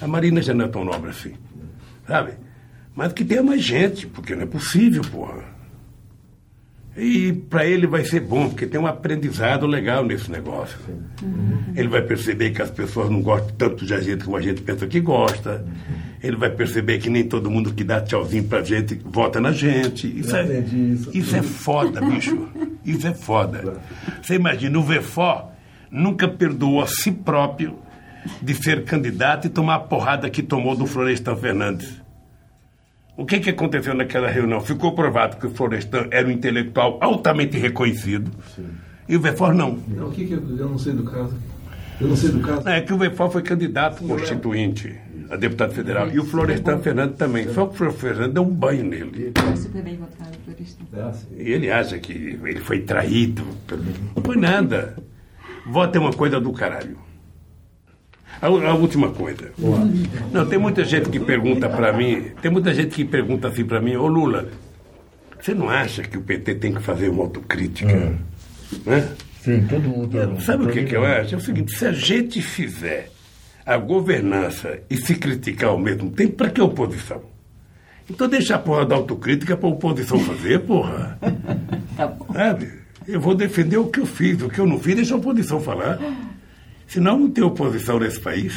[0.00, 1.34] A Marina já não é tão nobre assim.
[2.08, 2.32] Sabe?
[2.92, 5.55] Mas que tenha mais gente, porque não é possível, porra.
[6.96, 10.78] E para ele vai ser bom, porque tem um aprendizado legal nesse negócio.
[11.22, 11.74] Uhum.
[11.76, 14.62] Ele vai perceber que as pessoas não gostam tanto de a gente como a gente
[14.62, 15.62] pensa que gosta.
[15.66, 15.96] Uhum.
[16.22, 20.06] Ele vai perceber que nem todo mundo que dá tchauzinho pra gente vota na gente.
[20.06, 22.48] Isso, é, isso, isso é foda, bicho.
[22.84, 23.80] Isso é foda.
[24.22, 25.50] Você imagina, o VFO
[25.90, 27.78] nunca perdoou a si próprio
[28.40, 32.05] de ser candidato e tomar a porrada que tomou do Florestan Fernandes.
[33.16, 34.60] O que, que aconteceu naquela reunião?
[34.60, 38.66] Ficou provado que o Florestan era um intelectual altamente reconhecido Sim.
[39.08, 39.78] e o Vefor não.
[39.88, 41.34] não o que, que eu, eu, não sei do caso?
[41.98, 42.68] Eu não sei do caso.
[42.68, 44.88] É que o Vefor foi candidato Sim, constituinte
[45.30, 45.32] é.
[45.32, 47.50] a deputado federal e o Florestan Fernandes também.
[47.54, 49.32] Só que o Fernando deu um banho nele.
[49.56, 50.84] Super bem votado, Florestan.
[50.92, 53.46] É, e ele acha que ele foi traído.
[54.14, 54.94] Não foi nada.
[55.66, 56.98] Voto é uma coisa do caralho.
[58.40, 59.50] A, a, última coisa.
[60.32, 63.80] Não, tem muita gente que pergunta para mim, tem muita gente que pergunta assim para
[63.80, 64.48] mim, ô Lula,
[65.40, 67.94] você não acha que o PT tem que fazer uma autocrítica?
[67.94, 68.16] Hum.
[68.84, 69.08] Né?
[69.42, 70.18] Sim, todo mundo.
[70.18, 71.34] Eu, sabe o que, que eu acho?
[71.34, 73.10] É o seguinte, se a gente fizer
[73.64, 77.22] a governança e se criticar ao mesmo tempo, para que oposição?
[78.08, 81.18] Então deixa a porra da autocrítica para a oposição fazer, porra.
[81.96, 82.32] tá bom.
[82.32, 82.72] Sabe?
[83.06, 85.60] Eu vou defender o que eu fiz, o que eu não fiz, deixa a oposição
[85.60, 85.98] falar.
[86.86, 88.54] Senão não tem oposição nesse país.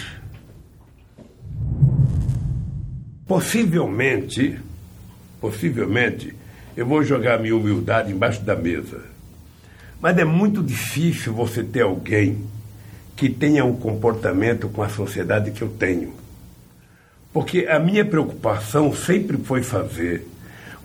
[3.27, 4.57] Possivelmente,
[5.39, 6.33] possivelmente,
[6.75, 9.03] eu vou jogar minha humildade embaixo da mesa.
[10.01, 12.37] Mas é muito difícil você ter alguém
[13.15, 16.13] que tenha um comportamento com a sociedade que eu tenho.
[17.33, 20.25] Porque a minha preocupação sempre foi fazer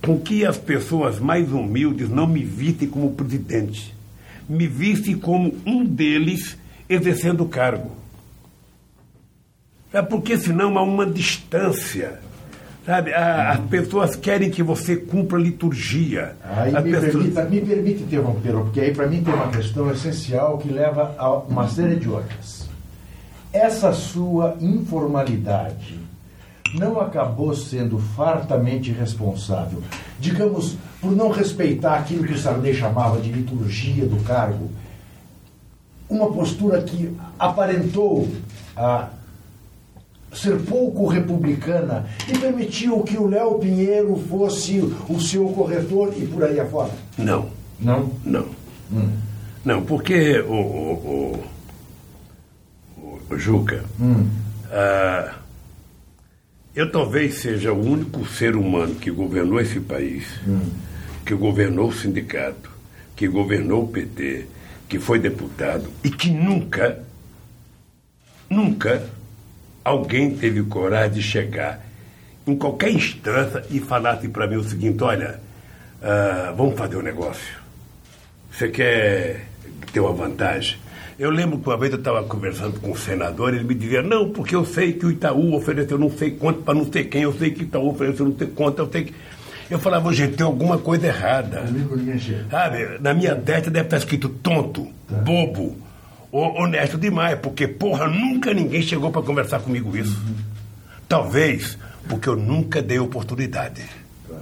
[0.04, 3.94] com que as pessoas mais humildes não me vissem como presidente,
[4.48, 6.58] me vissem como um deles
[6.88, 7.90] exercendo o cargo.
[9.92, 12.18] É porque senão há uma distância.
[12.84, 13.14] Sabe?
[13.14, 16.36] as pessoas querem que você cumpra a liturgia.
[16.44, 17.12] Aí me, pessoas...
[17.12, 21.32] permita, me permite interromper, porque aí para mim tem uma questão essencial que leva a
[21.32, 22.68] uma série de outras.
[23.50, 25.98] Essa sua informalidade
[26.74, 29.80] não acabou sendo fartamente responsável,
[30.18, 34.68] digamos, por não respeitar aquilo que o Sarney chamava de liturgia do cargo
[36.08, 38.28] uma postura que aparentou
[38.76, 39.08] a
[40.32, 46.44] ser pouco republicana e permitiu que o Léo Pinheiro fosse o seu corretor e por
[46.44, 46.90] aí afora?
[47.16, 47.48] Não.
[47.78, 48.10] Não?
[48.24, 48.46] Não.
[48.92, 49.10] Hum.
[49.64, 51.44] Não, porque o, o,
[52.98, 54.28] o, o Juca, hum.
[54.70, 55.36] ah,
[56.74, 60.68] eu talvez seja o único ser humano que governou esse país, hum.
[61.24, 62.70] que governou o sindicato,
[63.16, 64.46] que governou o PT,
[64.88, 67.02] que foi deputado e que nunca,
[68.48, 69.08] nunca
[69.84, 71.84] alguém teve coragem de chegar
[72.46, 75.40] em qualquer instância e falasse para mim o seguinte: olha,
[76.00, 77.56] uh, vamos fazer um negócio.
[78.50, 79.46] Você quer
[79.92, 80.78] ter uma vantagem?
[81.18, 84.30] Eu lembro que uma vez eu estava conversando com um senador, ele me dizia, não,
[84.30, 87.32] porque eu sei que o Itaú ofereceu não sei quanto para não sei quem, eu
[87.32, 89.14] sei que o Itaú ofereceu não sei quanto, eu sei que.
[89.70, 91.62] Eu falava, gente, tem alguma coisa errada.
[92.50, 95.16] Sabe, na minha testa deve estar escrito tonto, tá.
[95.16, 95.76] bobo,
[96.30, 100.20] honesto demais, porque, porra, nunca ninguém chegou para conversar comigo isso.
[100.26, 100.34] Uhum.
[101.08, 101.78] Talvez
[102.08, 103.82] porque eu nunca dei oportunidade.
[104.28, 104.36] Tá.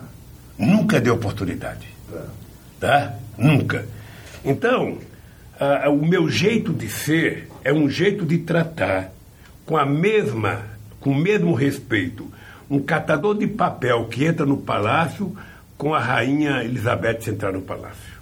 [0.59, 1.87] Nunca dei oportunidade.
[2.11, 2.27] Tá?
[2.81, 3.15] tá?
[3.39, 3.87] Nunca.
[4.45, 4.99] Então,
[5.61, 9.13] uh, o meu jeito de ser é um jeito de tratar
[9.65, 10.63] com a mesma,
[11.01, 12.32] com o mesmo respeito,
[12.73, 15.37] um catador de papel que entra no palácio
[15.77, 18.15] com a rainha Elizabeth entrar no palácio.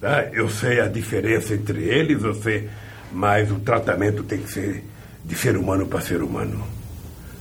[0.00, 0.24] Tá?
[0.32, 2.70] Eu sei a diferença entre eles, eu sei,
[3.12, 4.82] mas o tratamento tem que ser
[5.22, 6.66] de ser humano para ser humano.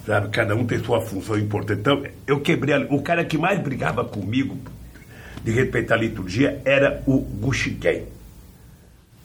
[0.06, 0.28] Sabe?
[0.28, 1.80] Cada um tem sua função importante.
[1.80, 2.76] Então, eu quebrei.
[2.76, 2.80] A...
[2.90, 4.58] O cara que mais brigava comigo
[5.42, 8.04] de respeitar a liturgia era o Guxiquem.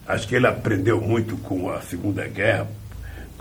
[0.07, 2.69] Acho que ele aprendeu muito com a Segunda Guerra,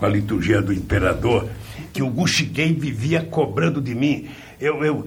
[0.00, 1.46] com a liturgia do imperador,
[1.92, 4.30] que o Guxiquem vivia cobrando de mim.
[4.58, 5.06] Eu, eu,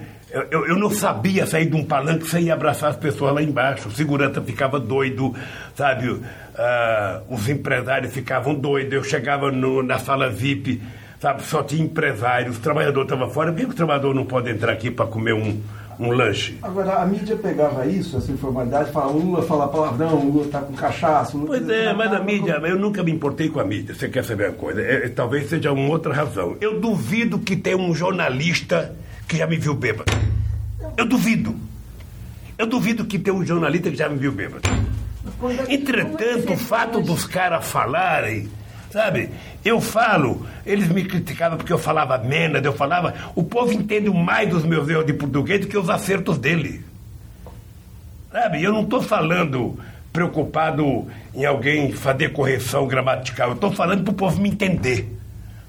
[0.51, 3.89] eu, eu não sabia sair de um palanque sem abraçar as pessoas lá embaixo.
[3.89, 5.33] O segurança ficava doido,
[5.75, 6.09] sabe?
[6.09, 6.21] Uh,
[7.27, 8.93] os empresários ficavam doidos.
[8.93, 10.79] Eu chegava no, na sala VIP,
[11.19, 11.41] sabe?
[11.41, 13.51] Só tinha empresários, o trabalhador estava fora.
[13.51, 15.59] Por que o trabalhador não pode entrar aqui para comer um,
[15.99, 16.57] um lanche.
[16.61, 20.61] Agora, a mídia pegava isso, essa informalidade, falava, o Lula fala palavrão, o Lula está
[20.61, 21.37] com cachaça.
[21.37, 24.49] pois é, mas a mídia, eu nunca me importei com a mídia, você quer saber
[24.49, 24.81] uma coisa?
[24.81, 26.57] É, é, talvez seja uma outra razão.
[26.59, 28.95] Eu duvido que tenha um jornalista
[29.27, 30.11] que já me viu bêbado.
[30.97, 31.55] Eu duvido.
[32.57, 34.61] Eu duvido que tenha um jornalista que já me viu bêbado.
[35.67, 38.49] É Entretanto, o fato dos caras falarem
[38.93, 39.31] Sabe?
[39.65, 43.11] Eu falo, eles me criticavam porque eu falava menos, eu falava.
[43.33, 46.85] O povo entende mais os meus erros de português do que os acertos dele.
[48.31, 48.61] Sabe?
[48.61, 49.79] Eu não estou falando
[50.11, 55.11] preocupado em alguém fazer correção gramatical, eu estou falando para o povo me entender.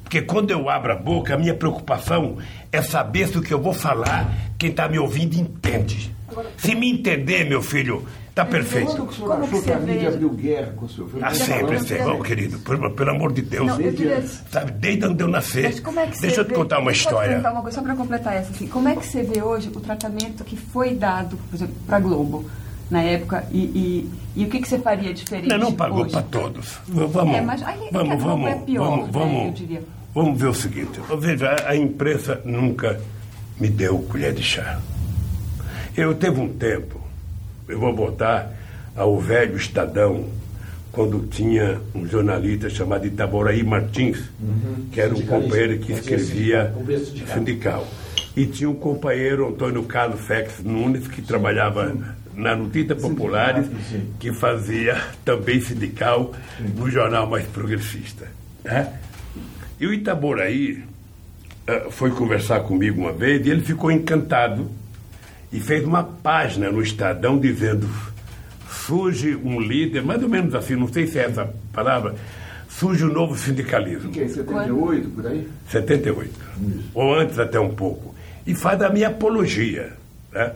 [0.02, 2.36] Porque quando eu abro a boca, a minha preocupação
[2.70, 6.14] é saber se o que eu vou falar, quem está me ouvindo entende.
[6.58, 8.86] Se me entender, meu filho, Está perfeito.
[8.96, 11.08] Quando o senhor Como achou que, que a mídia abriu guerra com o senhor?
[11.22, 12.10] Ah, sempre, sempre.
[12.10, 13.64] Oh, querido, pelo, pelo, amor de Deus.
[13.64, 14.20] Não, queria...
[14.50, 15.62] Sabe, desde onde eu nasci.
[15.62, 16.54] Mas como é que Deixa eu te vê...
[16.56, 17.38] contar uma história.
[17.38, 18.50] Uma coisa, só para completar essa.
[18.50, 21.96] Assim, como é que você vê hoje o tratamento que foi dado, por exemplo, para
[21.96, 22.44] a Globo?
[22.90, 25.48] na época e, e, e, o que, que você faria diferente?
[25.48, 26.80] Não, não pagou para todos.
[26.86, 29.80] Vamos, é, mas aí, vamos, vamos, é pior, vamos, vamos, né,
[30.14, 31.00] vamos ver o seguinte.
[31.18, 33.00] Veja, a imprensa nunca
[33.58, 34.78] me deu colher de chá.
[35.96, 37.03] Eu teve um tempo
[37.68, 38.52] eu vou botar
[38.96, 40.28] ao velho Estadão,
[40.92, 44.86] quando tinha um jornalista chamado Itaboraí Martins, uhum.
[44.92, 47.34] que era um companheiro que escrevia sindical.
[47.34, 47.88] sindical.
[48.36, 51.96] E tinha um companheiro, Antônio Carlos Fex Nunes, que trabalhava
[52.34, 53.66] na Notícia Populares,
[54.18, 56.32] que fazia também sindical
[56.76, 58.26] no jornal mais progressista.
[58.64, 58.92] Né?
[59.80, 60.84] E o Itaboraí
[61.68, 64.70] uh, foi conversar comigo uma vez e ele ficou encantado
[65.54, 67.88] e fez uma página no Estadão dizendo:
[68.68, 72.16] surge um líder, mais ou menos assim, não sei se é essa palavra,
[72.68, 74.10] surge um novo sindicalismo.
[74.10, 75.48] Que é 78 por aí?
[75.68, 76.28] 78.
[76.28, 76.90] Isso.
[76.92, 78.12] Ou antes até um pouco.
[78.44, 79.92] E faz a minha apologia.
[80.32, 80.52] Né?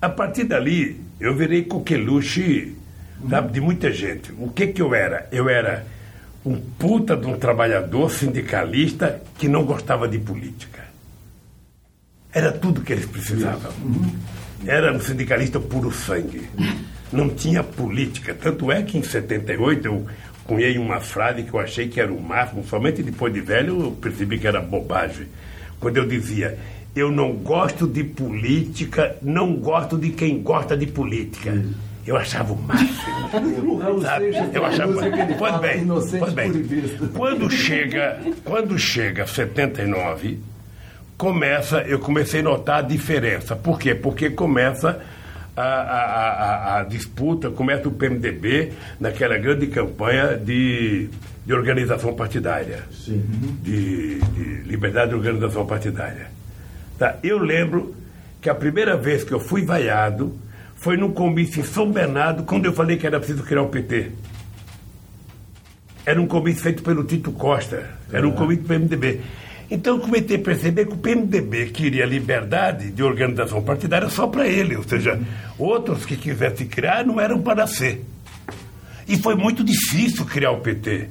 [0.00, 2.76] A partir dali, eu virei coqueluche
[3.22, 3.46] uhum.
[3.50, 4.30] de muita gente.
[4.38, 5.26] O que, que eu era?
[5.32, 5.86] Eu era
[6.44, 10.83] um puta de um trabalhador sindicalista que não gostava de política.
[12.34, 13.72] Era tudo que eles precisavam.
[14.66, 16.48] Era um sindicalista puro sangue.
[17.12, 18.34] Não tinha política.
[18.34, 20.06] Tanto é que em 78 eu
[20.44, 23.92] cunhei uma frase que eu achei que era o máximo, somente depois de velho eu
[23.92, 25.26] percebi que era bobagem.
[25.78, 26.58] Quando eu dizia,
[26.94, 31.64] eu não gosto de política, não gosto de quem gosta de política.
[32.06, 32.94] Eu achava o máximo.
[34.52, 34.92] Eu achava.
[35.38, 35.86] Pois bem,
[36.18, 36.52] pois bem.
[37.14, 40.38] Quando chega, quando chega 79,
[41.16, 43.54] começa, eu comecei a notar a diferença.
[43.54, 43.94] Por quê?
[43.94, 45.00] Porque começa
[45.56, 51.08] a, a, a, a disputa, começa o PMDB naquela grande campanha de,
[51.46, 52.82] de organização partidária.
[52.90, 53.22] Sim.
[53.62, 56.28] De, de liberdade de organização partidária.
[56.98, 57.16] Tá?
[57.22, 57.94] Eu lembro
[58.40, 60.36] que a primeira vez que eu fui vaiado
[60.74, 64.10] foi num comício em São Bernardo, quando eu falei que era preciso criar o PT.
[66.04, 69.22] Era um comício feito pelo Tito Costa, era um comício do PMDB.
[69.74, 74.76] Então comecei a perceber que o PMDB queria liberdade de organização partidária só para ele,
[74.76, 75.20] ou seja,
[75.58, 78.04] outros que quisessem criar não eram para ser.
[79.08, 81.08] E foi muito difícil criar o PT.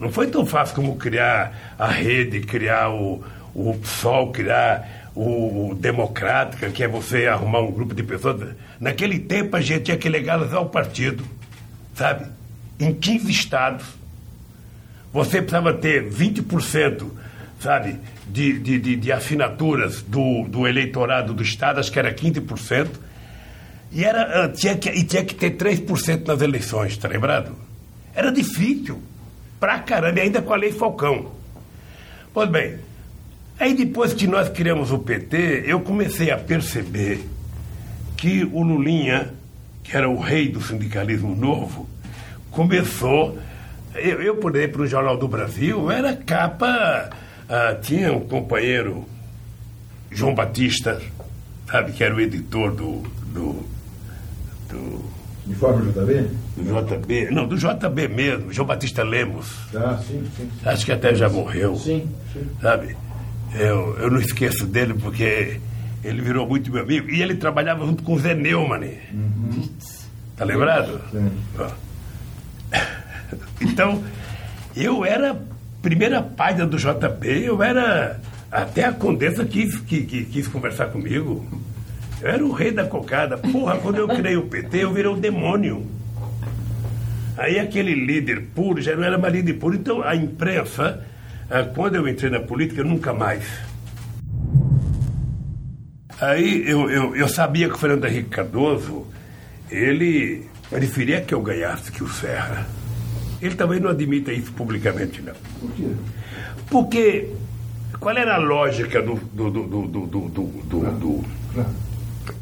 [0.00, 3.22] Não foi tão fácil como criar a rede, criar o,
[3.54, 8.56] o PSOL, criar o Democrática, que é você arrumar um grupo de pessoas.
[8.80, 11.22] Naquele tempo a gente tinha que legalizar o partido,
[11.94, 12.24] sabe?
[12.80, 13.84] Em 15 estados.
[15.12, 17.20] Você precisava ter 20%,
[17.62, 22.88] sabe, de, de, de, de assinaturas do, do eleitorado do estado, acho que era 15%.
[23.92, 27.54] E, era, ah, tinha que, e tinha que ter 3% nas eleições, tá lembrado?
[28.14, 29.00] Era difícil
[29.60, 31.30] pra caramba, e ainda com a lei Falcão.
[32.34, 32.78] Pois bem,
[33.60, 37.22] aí depois que nós criamos o PT, eu comecei a perceber
[38.16, 39.34] que o Lulinha,
[39.84, 41.88] que era o rei do sindicalismo novo,
[42.50, 43.38] começou.
[43.94, 47.10] Eu, eu por exemplo, no Jornal do Brasil, era capa.
[47.54, 49.06] Ah, tinha um companheiro,
[50.10, 50.98] João Batista,
[51.70, 53.02] sabe, que era o editor do.
[53.26, 53.62] do,
[54.70, 55.12] do
[55.46, 56.30] JB?
[56.56, 59.54] Do JB, não, do JB mesmo, João Batista Lemos.
[59.74, 60.48] Ah, sim, sim.
[60.64, 61.76] Acho que até já morreu.
[61.76, 62.48] Sim, sim.
[62.62, 62.96] Sabe?
[63.54, 65.60] Eu, eu não esqueço dele porque
[66.02, 67.10] ele virou muito meu amigo.
[67.10, 68.96] E ele trabalhava junto com o Zé Neumann.
[69.12, 69.68] Uhum.
[70.38, 71.02] Tá lembrado?
[71.10, 71.30] Sim.
[73.62, 74.02] Então,
[74.76, 75.34] eu era
[75.82, 78.20] primeira página do JB, eu era.
[78.50, 81.44] Até a Condessa quis, quis, quis conversar comigo.
[82.20, 83.36] Eu era o rei da cocada.
[83.36, 85.86] Porra, quando eu criei o PT, eu virei um demônio.
[87.36, 89.74] Aí aquele líder puro já não era mais líder puro.
[89.74, 91.02] Então a imprensa,
[91.50, 93.44] ah, quando eu entrei na política, nunca mais.
[96.20, 99.06] Aí eu, eu, eu sabia que o Fernando Henrique Cardoso,
[99.70, 102.66] ele preferia que eu ganhasse que o Serra.
[103.42, 105.34] Ele também não admite isso publicamente, não.
[105.60, 105.88] Por quê?
[106.70, 107.28] Porque
[107.98, 111.24] qual era a lógica do, do, do, do, do, do, do, do,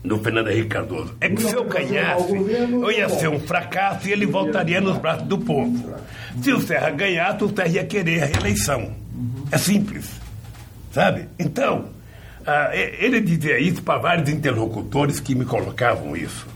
[0.04, 1.14] do Fernando Henrique Cardoso?
[1.20, 5.26] É que se eu ganhasse, eu ia ser um fracasso e ele voltaria nos braços
[5.26, 5.94] do povo.
[6.42, 8.94] Se o Serra ganhasse, o Serra ia querer a reeleição.
[9.50, 10.10] É simples.
[10.92, 11.28] Sabe?
[11.38, 11.86] Então,
[12.46, 16.46] ah, ele dizia isso para vários interlocutores que me colocavam isso.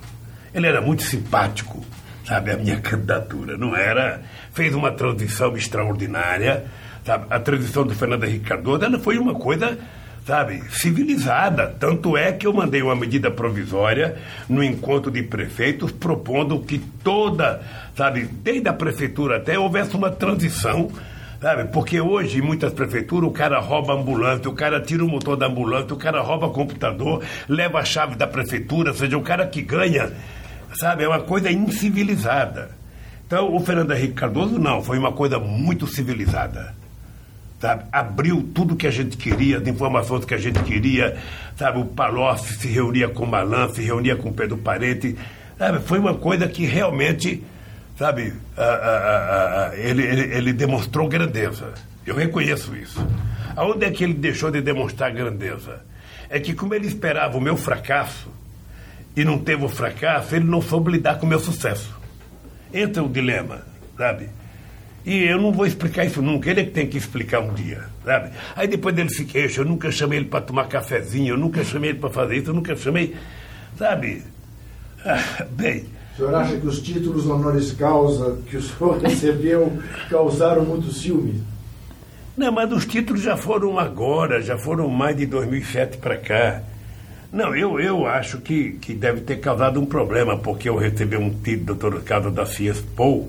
[0.53, 1.85] Ele era muito simpático
[2.25, 2.51] sabe?
[2.51, 4.23] A minha candidatura não era.
[4.53, 6.65] Fez uma transição extraordinária.
[7.05, 7.27] Sabe?
[7.31, 9.79] A transição do Fernando Henrique Cardoso ela foi uma coisa
[10.27, 11.67] sabe, civilizada.
[11.79, 14.17] Tanto é que eu mandei uma medida provisória
[14.49, 17.63] no encontro de prefeitos propondo que toda,
[17.97, 20.91] sabe, desde a prefeitura até houvesse uma transição.
[21.41, 21.65] Sabe?
[21.65, 25.47] Porque hoje, em muitas prefeituras, o cara rouba ambulante, o cara tira o motor da
[25.47, 29.61] ambulante, o cara rouba computador, leva a chave da prefeitura, ou seja, o cara que
[29.61, 30.11] ganha,
[30.75, 32.71] sabe, é uma coisa incivilizada.
[33.27, 36.75] Então, o Fernando Henrique Cardoso, não, foi uma coisa muito civilizada
[37.65, 37.85] sabe?
[37.90, 41.16] Abriu tudo que a gente queria, as informações que a gente queria,
[41.57, 41.79] sabe?
[41.79, 45.16] O Palocci se reunia com o Malan, se reunia com o Pedro Parente,
[45.59, 45.81] sabe?
[45.81, 47.43] Foi uma coisa que realmente,
[47.98, 48.35] sabe?
[49.79, 51.73] ele, ele, ele demonstrou grandeza.
[52.07, 53.05] Eu reconheço isso.
[53.57, 55.81] Aonde é que ele deixou de demonstrar grandeza?
[56.29, 58.29] É que como ele esperava o meu fracasso
[59.17, 61.95] e não teve o fracasso, ele não soube lidar com o meu sucesso.
[62.73, 63.63] Entra o dilema,
[63.97, 64.29] sabe?
[65.07, 67.85] E eu não vou explicar isso nunca, ele é que tem que explicar um dia,
[68.05, 68.31] sabe?
[68.57, 71.91] Aí depois dele se queixa, eu nunca chamei ele para tomar cafezinho, eu nunca chamei
[71.91, 73.15] ele para fazer isso, eu nunca chamei,
[73.77, 74.23] sabe?
[75.05, 75.85] Ah, bem.
[76.15, 79.79] O senhor acha que os títulos honoris causa que o senhor recebeu
[80.09, 81.43] causaram muito ciúme?
[82.37, 86.63] Não, mas os títulos já foram agora, já foram mais de 2007 para cá.
[87.35, 91.30] Não, eu, eu acho que, que deve ter causado um problema, porque eu recebi um
[91.30, 93.29] título, doutor Carlos da Fiespou,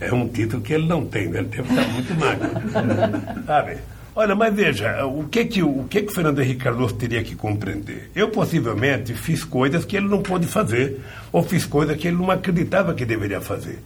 [0.00, 1.40] é um título que ele não tem, né?
[1.40, 2.48] ele deve estar muito magro.
[3.44, 3.76] Sabe?
[4.16, 8.10] Olha, mas veja, o que que o que que Fernando Henrique Cardoso teria que compreender?
[8.16, 10.98] Eu possivelmente fiz coisas que ele não pôde fazer,
[11.30, 13.78] ou fiz coisas que ele não acreditava que deveria fazer.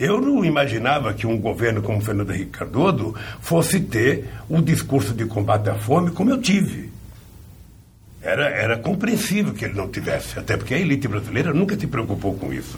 [0.00, 5.26] Eu não imaginava que um governo como Fernando Henrique Cardoso fosse ter um discurso de
[5.26, 6.90] combate à fome como eu tive.
[8.22, 12.34] Era, era compreensível que ele não tivesse, até porque a elite brasileira nunca se preocupou
[12.34, 12.76] com isso.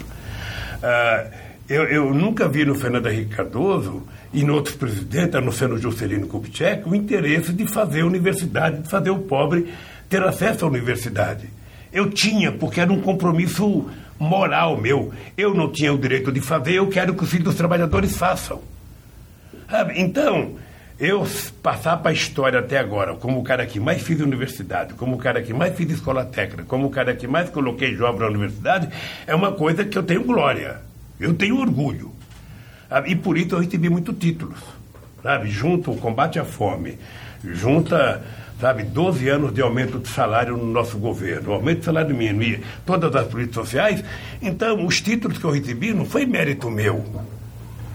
[0.83, 1.27] Ah,
[1.69, 5.69] eu, eu nunca vi no Fernando Henrique Cardoso e no outros presidentes, a não ser
[5.69, 9.73] no Juscelino Kubitschek, o interesse de fazer a universidade, de fazer o pobre
[10.09, 11.49] ter acesso à universidade.
[11.93, 13.89] Eu tinha, porque era um compromisso
[14.19, 15.12] moral meu.
[15.37, 18.61] Eu não tinha o direito de fazer, eu quero que os filhos dos trabalhadores façam.
[19.97, 20.57] Então,
[21.05, 21.26] eu
[21.60, 25.18] passar para a história até agora, como o cara que mais fiz universidade, como o
[25.18, 28.89] cara que mais fiz escola técnica, como o cara que mais coloquei jovem na universidade,
[29.26, 30.76] é uma coisa que eu tenho glória.
[31.18, 32.12] Eu tenho orgulho.
[32.89, 34.60] Ah, e por isso eu recebi muitos títulos.
[35.20, 35.50] sabe?
[35.50, 36.97] Junta o combate à fome,
[37.44, 38.22] junta
[38.60, 42.62] sabe, 12 anos de aumento de salário no nosso governo, aumento de salário mínimo e
[42.86, 44.05] todas as políticas sociais.
[44.40, 47.05] Então, os títulos que eu recebi não foi mérito meu.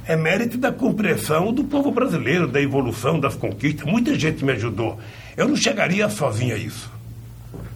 [0.08, 3.86] É mérito da compreensão do povo brasileiro, da evolução, das conquistas.
[3.86, 4.98] Muita gente me ajudou.
[5.36, 6.90] Eu não chegaria sozinho a isso.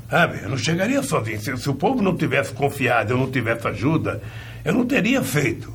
[0.10, 0.40] Sabe?
[0.44, 1.40] Eu não chegaria sozinho.
[1.42, 4.22] Se, se o povo não tivesse confiado, eu não tivesse ajuda,
[4.64, 5.74] eu não teria feito.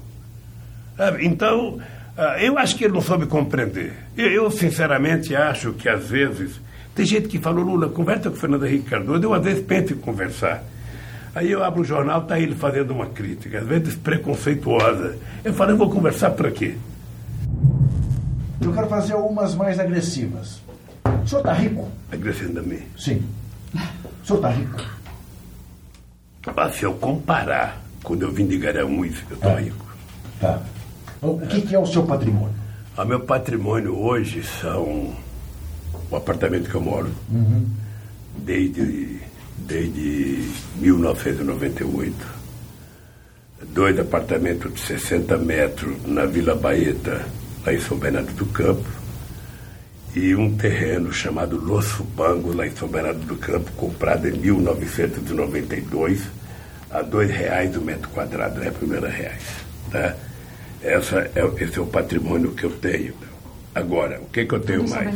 [0.97, 1.27] Sabe?
[1.27, 1.79] Então,
[2.17, 3.93] ah, eu acho que ele não soube compreender.
[4.17, 6.59] Eu, eu, sinceramente, acho que às vezes
[6.95, 9.23] tem gente que falou, Lula, conversa com o Fernando Henrique Cardoso.
[9.23, 10.65] Eu, às vezes, penso em conversar.
[11.37, 15.19] Aí eu abro o jornal, está ele fazendo uma crítica, às vezes preconceituosa.
[15.45, 16.77] Eu falo, eu vou conversar para quê?
[18.59, 20.63] Eu quero fazer umas mais agressivas.
[21.05, 21.91] O senhor está rico?
[22.11, 22.81] Agressivo a mim?
[22.97, 23.23] Sim.
[23.75, 24.83] O senhor está rico?
[26.57, 29.61] Ah, se eu comparar, quando eu vim de Garanhuns, eu estou é.
[29.61, 29.87] rico.
[30.41, 30.63] Tá.
[31.21, 32.55] O que, que é o seu patrimônio?
[32.97, 35.15] O meu patrimônio hoje são
[36.11, 37.69] o apartamento que eu moro, uhum.
[38.39, 39.16] desde,
[39.67, 42.15] desde 1998.
[43.69, 47.27] Dois apartamentos de 60 metros na Vila Baeta,
[47.65, 48.89] lá em São Bernardo do Campo,
[50.15, 56.23] e um terreno chamado Los Bangos, lá em São Bernardo do Campo, comprado em 1992,
[56.91, 58.71] a dois reais o metro quadrado, né?
[58.71, 59.43] Primeira reais.
[59.91, 60.17] Tá?
[60.83, 63.15] Essa é, esse é o patrimônio que eu tenho.
[63.75, 65.15] Agora, o que, que eu tenho Tudo mais?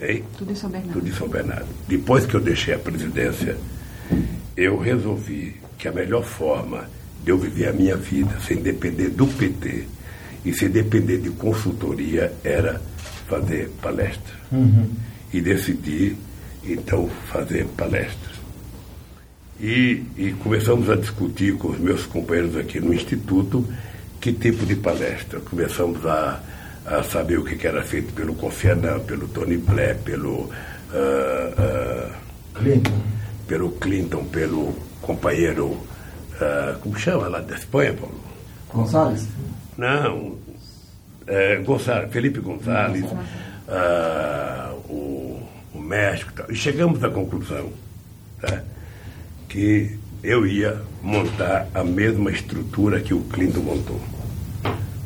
[0.00, 0.24] Hein?
[0.36, 0.92] Tudo em São Bernardo.
[0.92, 1.68] Tudo em São Bernardo.
[1.88, 3.56] Depois que eu deixei a presidência,
[4.56, 6.88] eu resolvi que a melhor forma
[7.22, 9.86] de eu viver a minha vida sem depender do PT
[10.44, 12.80] e sem depender de consultoria era
[13.28, 14.34] fazer palestra.
[14.52, 14.90] Uhum.
[15.32, 16.16] E decidi,
[16.62, 18.34] então, fazer palestra.
[19.60, 23.66] E, e começamos a discutir com os meus companheiros aqui no Instituto
[24.20, 25.40] que tipo de palestra.
[25.40, 26.40] Começamos a
[26.86, 28.36] a saber o que era feito pelo
[28.70, 30.50] Annan, pelo Tony Blair, pelo uh,
[30.92, 32.12] uh,
[32.54, 33.00] Clinton,
[33.54, 38.20] pelo Clinton, pelo companheiro, uh, como chama lá da Espanha, Paulo?
[38.72, 39.28] Gonçalves?
[39.78, 40.34] Não,
[41.24, 43.04] é, Gonçalves, Felipe Gonçalves,
[44.88, 45.40] o,
[45.72, 46.50] o México e tal.
[46.50, 47.70] E chegamos à conclusão
[48.40, 48.60] tá,
[49.48, 54.00] que eu ia montar a mesma estrutura que o Clinton montou.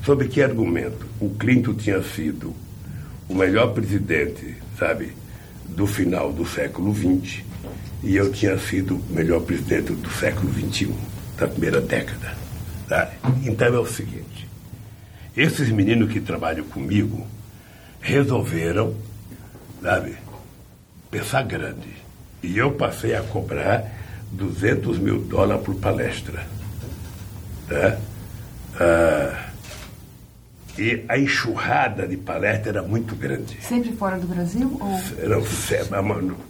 [0.07, 1.07] Sob que argumento?
[1.21, 2.55] O Clinton tinha sido
[3.29, 5.13] o melhor presidente, sabe,
[5.69, 7.47] do final do século XX,
[8.03, 10.95] e eu tinha sido o melhor presidente do século XXI,
[11.37, 12.35] da primeira década.
[12.89, 13.11] Tá?
[13.45, 14.49] Então é o seguinte:
[15.37, 17.27] esses meninos que trabalham comigo
[18.01, 18.95] resolveram,
[19.83, 20.17] sabe,
[21.11, 21.99] pensar grande.
[22.43, 23.85] E eu passei a cobrar
[24.33, 26.47] 200 mil dólares por palestra.
[27.69, 27.99] Tá?
[28.81, 29.48] Ah,
[30.79, 33.59] e a enxurrada de palestra era muito grande.
[33.61, 34.77] Sempre fora do Brasil?
[34.81, 35.01] Ou...
[35.19, 35.39] Era,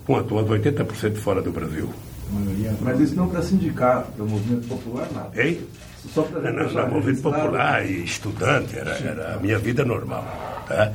[0.05, 0.35] quanto?
[0.35, 1.89] Umas 80% fora do Brasil.
[2.83, 5.43] Mas isso não para sindicar, para o movimento popular, nada.
[5.43, 5.61] Hein?
[6.13, 10.25] Só para não, não, movimento popular e estudante, era, era a minha vida normal.
[10.67, 10.93] Tá?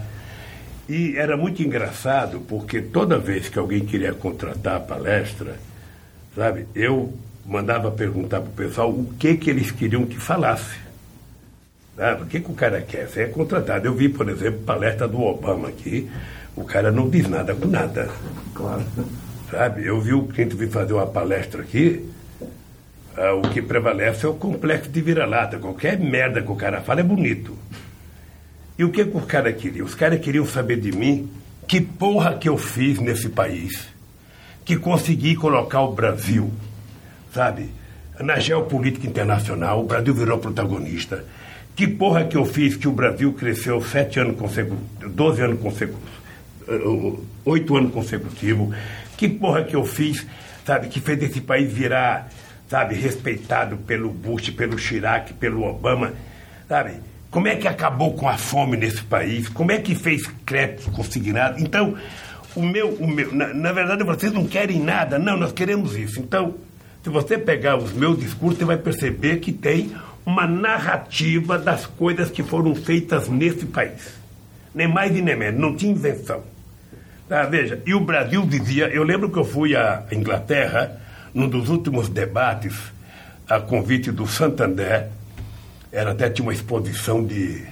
[0.87, 5.55] E era muito engraçado, porque toda vez que alguém queria contratar a palestra,
[6.35, 7.13] sabe, eu
[7.45, 10.77] mandava perguntar para o pessoal o que, que eles queriam que falasse.
[11.97, 13.07] Ah, o que, que o cara quer?
[13.07, 13.87] Você é contratado.
[13.87, 16.09] Eu vi, por exemplo, palestra do Obama aqui,
[16.55, 18.09] o cara não diz nada com nada.
[18.53, 18.83] Claro.
[19.51, 19.85] Sabe?
[19.85, 22.09] Eu vi o cliente vir fazer uma palestra aqui,
[23.15, 25.59] ah, o que prevalece é o complexo de vira-lata.
[25.59, 27.55] Qualquer merda que o cara fala é bonito.
[28.77, 29.85] E o que, que os caras queriam?
[29.85, 31.29] Os caras queriam saber de mim
[31.67, 33.87] que porra que eu fiz nesse país,
[34.65, 36.51] que consegui colocar o Brasil,
[37.31, 37.69] sabe,
[38.19, 41.23] na geopolítica internacional, o Brasil virou protagonista.
[41.75, 46.09] Que porra que eu fiz que o Brasil cresceu sete anos consecutivos, 12 anos consecutivos,
[46.67, 48.75] eh, oito anos consecutivos?
[49.17, 50.25] Que porra que eu fiz,
[50.65, 52.29] sabe, que fez esse país virar,
[52.69, 56.13] sabe, respeitado pelo Bush, pelo Chirac, pelo Obama,
[56.69, 56.93] sabe?
[57.31, 59.49] Como é que acabou com a fome nesse país?
[59.49, 61.59] Como é que fez crédito consignado?
[61.59, 61.95] Então,
[62.55, 65.17] o meu, o meu na, na verdade, vocês não querem nada.
[65.17, 66.19] Não, nós queremos isso.
[66.19, 66.53] Então,
[67.03, 69.91] se você pegar os meus discursos, você vai perceber que tem
[70.25, 74.13] uma narrativa das coisas que foram feitas nesse país.
[74.73, 76.43] Nem mais e nem menos, não tinha invenção.
[77.29, 80.99] Ah, veja, e o Brasil dizia, eu lembro que eu fui à Inglaterra,
[81.33, 82.75] num dos últimos debates,
[83.49, 85.09] a convite do Santander,
[85.91, 87.63] era até tinha uma exposição de,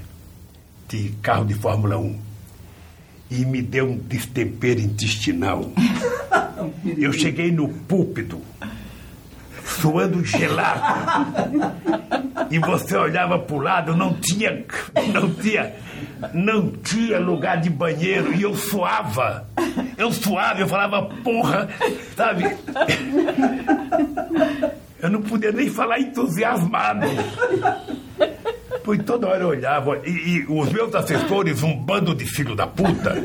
[0.87, 2.19] de carro de Fórmula 1.
[3.31, 5.71] E me deu um destempero intestinal.
[6.97, 8.41] Eu cheguei no púlpito
[9.71, 10.81] suando gelado.
[12.49, 14.65] E você olhava para o lado, não tinha,
[15.13, 15.73] não tinha,
[16.33, 19.47] não tinha lugar de banheiro e eu suava.
[19.97, 21.69] Eu suava, eu falava, porra,
[22.15, 22.57] sabe?
[25.01, 27.07] Eu não podia nem falar entusiasmado.
[28.83, 32.67] Pois toda hora eu olhava, e, e os meus assessores, um bando de filho da
[32.67, 33.23] puta,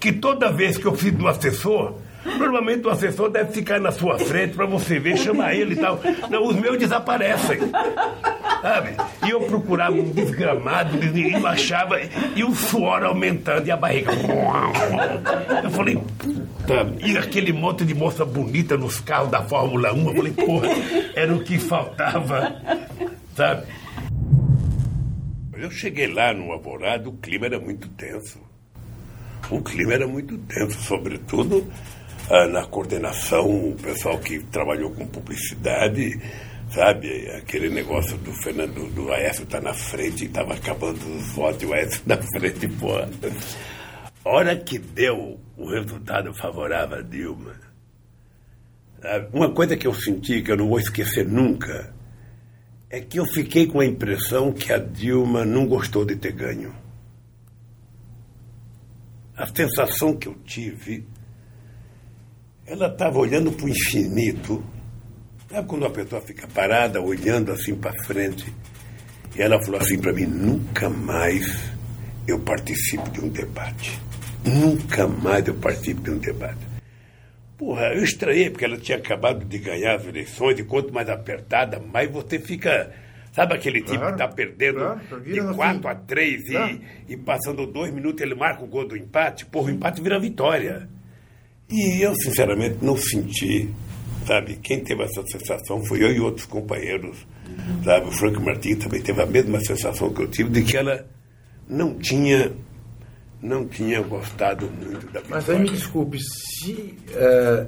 [0.00, 1.94] que toda vez que eu preciso do assessor,
[2.24, 6.00] Normalmente o assessor deve ficar na sua frente para você ver, chamar ele e tal.
[6.30, 7.58] Não, os meus desaparecem.
[8.62, 8.90] Sabe?
[9.26, 12.00] E eu procurava um desgramado, e não achava,
[12.36, 14.12] e o suor aumentando e a barriga.
[15.64, 20.08] Eu falei, puta, e aquele monte de moça bonita nos carros da Fórmula 1.
[20.08, 20.68] Eu falei, porra,
[21.16, 22.54] era o que faltava.
[23.34, 23.66] Sabe?
[25.54, 28.38] Eu cheguei lá no Alvorado, o clima era muito tenso.
[29.50, 31.66] O clima era muito tenso, sobretudo
[32.30, 36.20] ah, na coordenação, o pessoal que trabalhou com publicidade,
[36.70, 37.28] sabe?
[37.30, 42.02] Aquele negócio do Fernando, do Aécio tá na frente, estava acabando os votos o Aécio
[42.06, 43.08] na frente, porra.
[44.24, 47.54] Hora que deu o resultado favorável a Dilma,
[49.32, 51.92] uma coisa que eu senti, que eu não vou esquecer nunca,
[52.88, 56.74] é que eu fiquei com a impressão que a Dilma não gostou de ter ganho.
[59.36, 61.04] A sensação que eu tive
[62.66, 64.62] ela estava olhando para o infinito.
[65.50, 68.52] Sabe quando uma pessoa fica parada, olhando assim para frente?
[69.36, 71.72] E ela falou assim para mim: nunca mais
[72.26, 73.98] eu participo de um debate.
[74.44, 76.72] Nunca mais eu participo de um debate.
[77.56, 81.78] Porra, eu estranhei, porque ela tinha acabado de ganhar as eleições, e quanto mais apertada,
[81.78, 82.92] mais você fica.
[83.32, 85.88] Sabe aquele tipo claro, que está perdendo claro, de 4 assim.
[85.88, 89.46] a 3 e, e, passando dois minutos ele marca o gol do empate?
[89.46, 90.86] Porra, o empate vira vitória.
[91.72, 93.70] E eu, sinceramente, não senti,
[94.26, 94.56] sabe?
[94.56, 97.16] Quem teve essa sensação foi eu e outros companheiros,
[97.82, 98.08] sabe?
[98.08, 101.06] O Franco Martins também teve a mesma sensação que eu tive de que ela
[101.66, 102.52] não tinha
[103.40, 107.66] não tinha gostado muito da Mas aí me desculpe, se uh,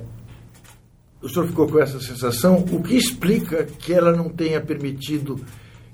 [1.20, 5.44] o senhor ficou com essa sensação, o que explica que ela não tenha permitido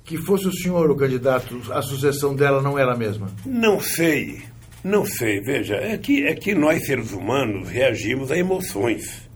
[0.05, 3.29] que fosse o senhor o candidato, a sucessão dela não era a mesma?
[3.47, 4.43] Não sei.
[4.83, 9.29] Não sei, veja, é que, é que nós seres humanos reagimos a emoções.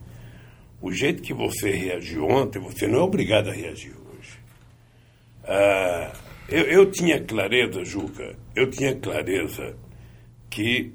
[0.80, 4.38] O jeito que você reagiu ontem, você não é obrigado a reagir hoje.
[5.44, 6.12] Ah,
[6.48, 9.76] eu, eu tinha clareza, Juca, eu tinha clareza
[10.48, 10.92] que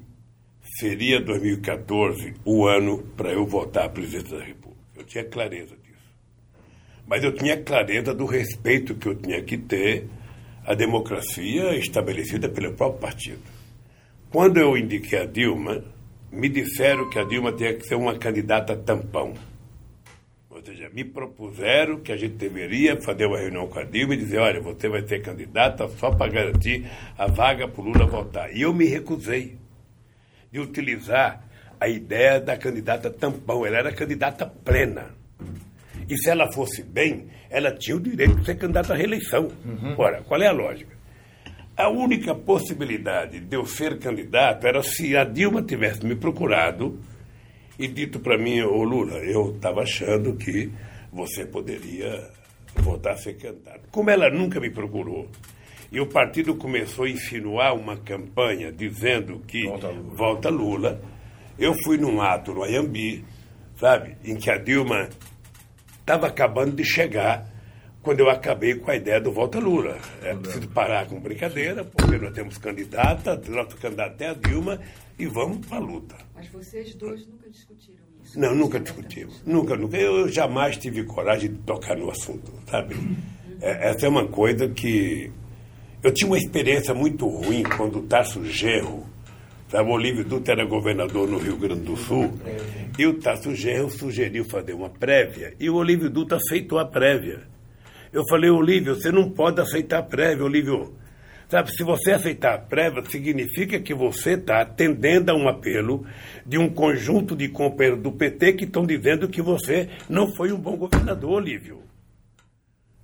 [0.78, 4.80] seria 2014 o ano para eu votar a presidente da República.
[4.96, 6.14] Eu tinha clareza disso.
[7.06, 10.06] Mas eu tinha clareza do respeito que eu tinha que ter
[10.64, 13.59] à democracia estabelecida pelo próprio partido.
[14.30, 15.82] Quando eu indiquei a Dilma,
[16.30, 19.34] me disseram que a Dilma tinha que ser uma candidata tampão.
[20.48, 24.18] Ou seja, me propuseram que a gente deveria fazer uma reunião com a Dilma e
[24.18, 28.54] dizer: olha, você vai ser candidata só para garantir a vaga para o Lula votar.
[28.54, 29.58] E eu me recusei
[30.52, 31.42] de utilizar
[31.80, 33.66] a ideia da candidata tampão.
[33.66, 35.10] Ela era candidata plena.
[36.08, 39.48] E se ela fosse bem, ela tinha o direito de ser candidata à reeleição.
[39.64, 39.96] Uhum.
[39.98, 40.99] Ora, qual é a lógica?
[41.80, 47.00] A única possibilidade de eu ser candidato era se a Dilma tivesse me procurado
[47.78, 50.70] e dito para mim, ô Lula, eu estava achando que
[51.10, 52.30] você poderia
[52.74, 53.88] voltar a ser candidato.
[53.90, 55.26] Como ela nunca me procurou,
[55.90, 61.02] e o partido começou a insinuar uma campanha dizendo que volta Lula, volta Lula
[61.58, 63.24] eu fui num ato no Ayambi,
[63.76, 65.08] sabe, em que a Dilma
[65.98, 67.49] estava acabando de chegar
[68.02, 69.98] quando eu acabei com a ideia do Volta Lula.
[70.22, 74.80] É preciso parar com brincadeira, porque nós temos candidata, nosso candidato é a Dilma,
[75.18, 76.16] e vamos para a luta.
[76.34, 78.38] Mas vocês dois nunca discutiram isso?
[78.38, 79.42] Não, nunca discutimos.
[79.44, 79.96] Nunca, nunca.
[79.96, 82.96] Eu jamais tive coragem de tocar no assunto, sabe?
[83.60, 85.30] É, essa é uma coisa que.
[86.02, 89.06] Eu tinha uma experiência muito ruim quando o Tarso Gerro,
[89.68, 92.32] sabe, o Olívio Dutra era governador no Rio Grande do Sul,
[92.98, 97.42] e o Tarso Gerro sugeriu fazer uma prévia, e o Olívio Dutra aceitou a prévia.
[98.12, 100.94] Eu falei, Olívio, você não pode aceitar a prévia, Olívio.
[101.48, 106.06] Sabe, se você aceitar a prévia, significa que você está atendendo a um apelo
[106.46, 110.58] de um conjunto de companheiros do PT que estão dizendo que você não foi um
[110.58, 111.82] bom governador, Olívio.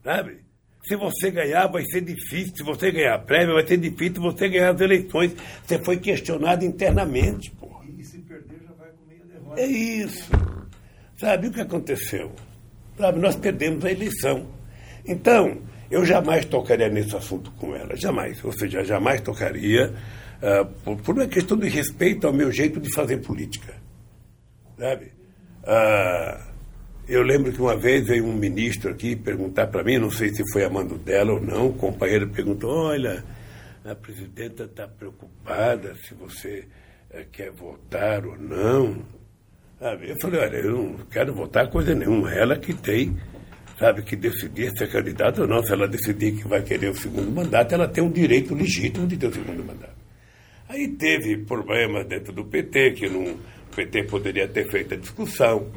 [0.05, 0.47] Sabe?
[0.85, 2.55] Se você ganhar, vai ser difícil.
[2.57, 5.35] Se você ganhar a prévia, vai ser difícil você ganhar as eleições.
[5.65, 7.69] Você foi questionado internamente, pô.
[7.99, 9.61] E se perder, já vai com meia derrota.
[9.61, 10.31] É isso.
[11.17, 12.31] Sabe o que aconteceu?
[12.97, 14.56] Sabe, nós perdemos a eleição.
[15.07, 15.59] Então,
[15.91, 18.43] eu jamais tocaria nesse assunto com ela, jamais.
[18.45, 19.95] Ou seja, jamais tocaria
[20.43, 23.75] uh, por, por, uma questão de respeito ao meu jeito de fazer política.
[24.79, 25.13] Sabe?
[25.63, 26.57] Uh,
[27.09, 30.43] eu lembro que uma vez veio um ministro aqui perguntar para mim, não sei se
[30.53, 33.25] foi a mando dela ou não, o companheiro perguntou, olha,
[33.85, 36.65] a presidenta está preocupada se você
[37.11, 39.05] é, quer votar ou não.
[39.79, 40.11] Sabe?
[40.11, 42.35] Eu falei, olha, eu não quero votar coisa nenhuma.
[42.35, 43.17] Ela que tem,
[43.79, 45.63] sabe, que decidir se é candidata ou não.
[45.63, 49.17] Se ela decidir que vai querer o segundo mandato, ela tem um direito legítimo de
[49.17, 49.97] ter o segundo mandato.
[50.69, 55.71] Aí teve problemas dentro do PT, que não, o PT poderia ter feito a discussão.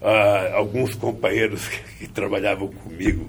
[0.00, 3.28] Ah, alguns companheiros que, que trabalhavam comigo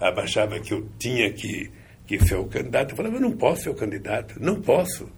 [0.00, 1.70] achavam que eu tinha que
[2.18, 2.90] que ser o candidato.
[2.90, 5.08] Eu falava, eu não posso ser o candidato, não posso.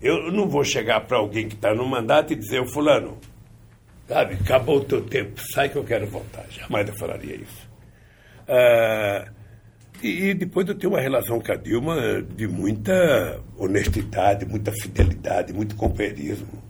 [0.00, 3.18] Eu não vou chegar para alguém que está no mandato e dizer, fulano,
[4.06, 6.46] sabe, acabou o teu tempo, sai que eu quero voltar.
[6.48, 7.67] Jamais eu falaria isso.
[8.48, 9.28] Ah,
[10.02, 15.52] e, e, depois eu tenho uma relação com a Dilma de muita honestidade, muita fidelidade,
[15.52, 16.62] muito companheirismo.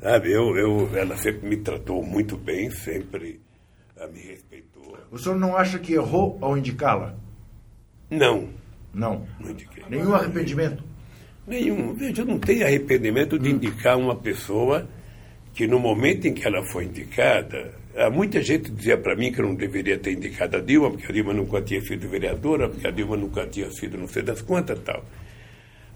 [0.00, 3.40] Sabe, eu, eu, ela sempre me tratou muito bem, sempre
[4.12, 4.96] me respeitou.
[5.10, 7.14] O senhor não acha que errou ao indicá-la?
[8.10, 8.48] Não.
[8.92, 9.26] Não.
[9.88, 10.84] Nenhum arrependimento?
[11.46, 11.94] Nenhum.
[11.94, 14.88] Veja, eu não tenho arrependimento de indicar uma pessoa
[15.52, 17.74] que no momento em que ela foi indicada,
[18.12, 21.12] muita gente dizia para mim que eu não deveria ter indicado a Dilma, porque a
[21.12, 24.80] Dilma nunca tinha sido vereadora, porque a Dilma nunca tinha sido não sei das quantas
[24.80, 25.04] tal.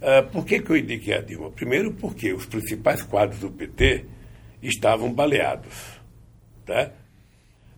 [0.01, 1.51] Ah, por que, que eu indiquei a Dilma?
[1.51, 4.05] Primeiro porque os principais quadros do PT
[4.63, 5.99] estavam baleados.
[6.65, 6.93] Tá?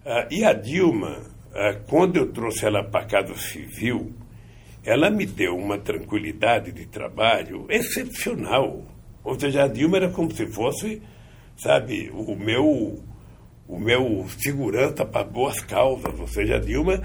[0.04, 1.22] Ah, e a Dilma,
[1.54, 4.12] ah, quando eu trouxe ela para a Casa Civil,
[4.84, 8.84] ela me deu uma tranquilidade de trabalho excepcional.
[9.24, 11.02] Ou seja, a Dilma era como se fosse,
[11.56, 13.02] sabe, o meu,
[13.70, 16.18] o meu segurança para boas causas.
[16.18, 17.02] Ou seja, a Dilma,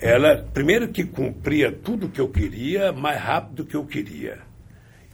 [0.00, 4.38] ela, primeiro que cumpria tudo o que eu queria, mais rápido do que eu queria.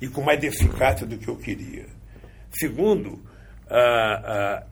[0.00, 1.86] E com mais eficácia do que eu queria.
[2.50, 3.20] Segundo,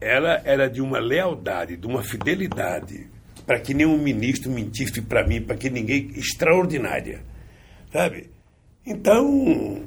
[0.01, 3.07] ela era de uma lealdade, de uma fidelidade
[3.45, 6.11] para que nenhum ministro mentisse para mim, para que ninguém.
[6.15, 7.21] extraordinária.
[7.93, 8.29] Sabe?
[8.85, 9.85] Então,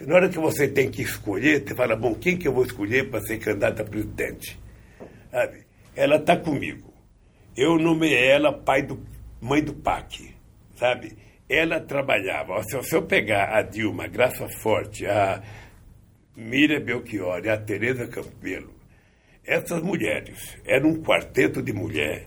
[0.00, 3.08] na hora que você tem que escolher, você fala, bom, quem que eu vou escolher
[3.08, 4.60] para ser candidato a presidente?
[5.32, 5.64] Sabe?
[5.96, 6.92] Ela está comigo.
[7.56, 9.02] Eu nomeei ela pai do,
[9.40, 10.34] mãe do PAC,
[10.76, 11.16] sabe?
[11.48, 12.62] Ela trabalhava.
[12.62, 15.42] Se, eu pegar a Dilma, a Graça Forte, a
[16.36, 18.72] Miriam Belchior e a Tereza Campelo,
[19.44, 22.24] essas mulheres eram um quarteto de mulher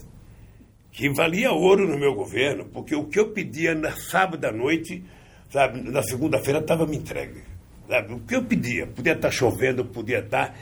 [0.91, 5.03] que valia ouro no meu governo, porque o que eu pedia na sábado à noite,
[5.49, 7.43] sabe, na segunda-feira estava me entregue.
[7.87, 8.13] Sabe?
[8.13, 10.55] O que eu pedia, podia estar chovendo, podia estar,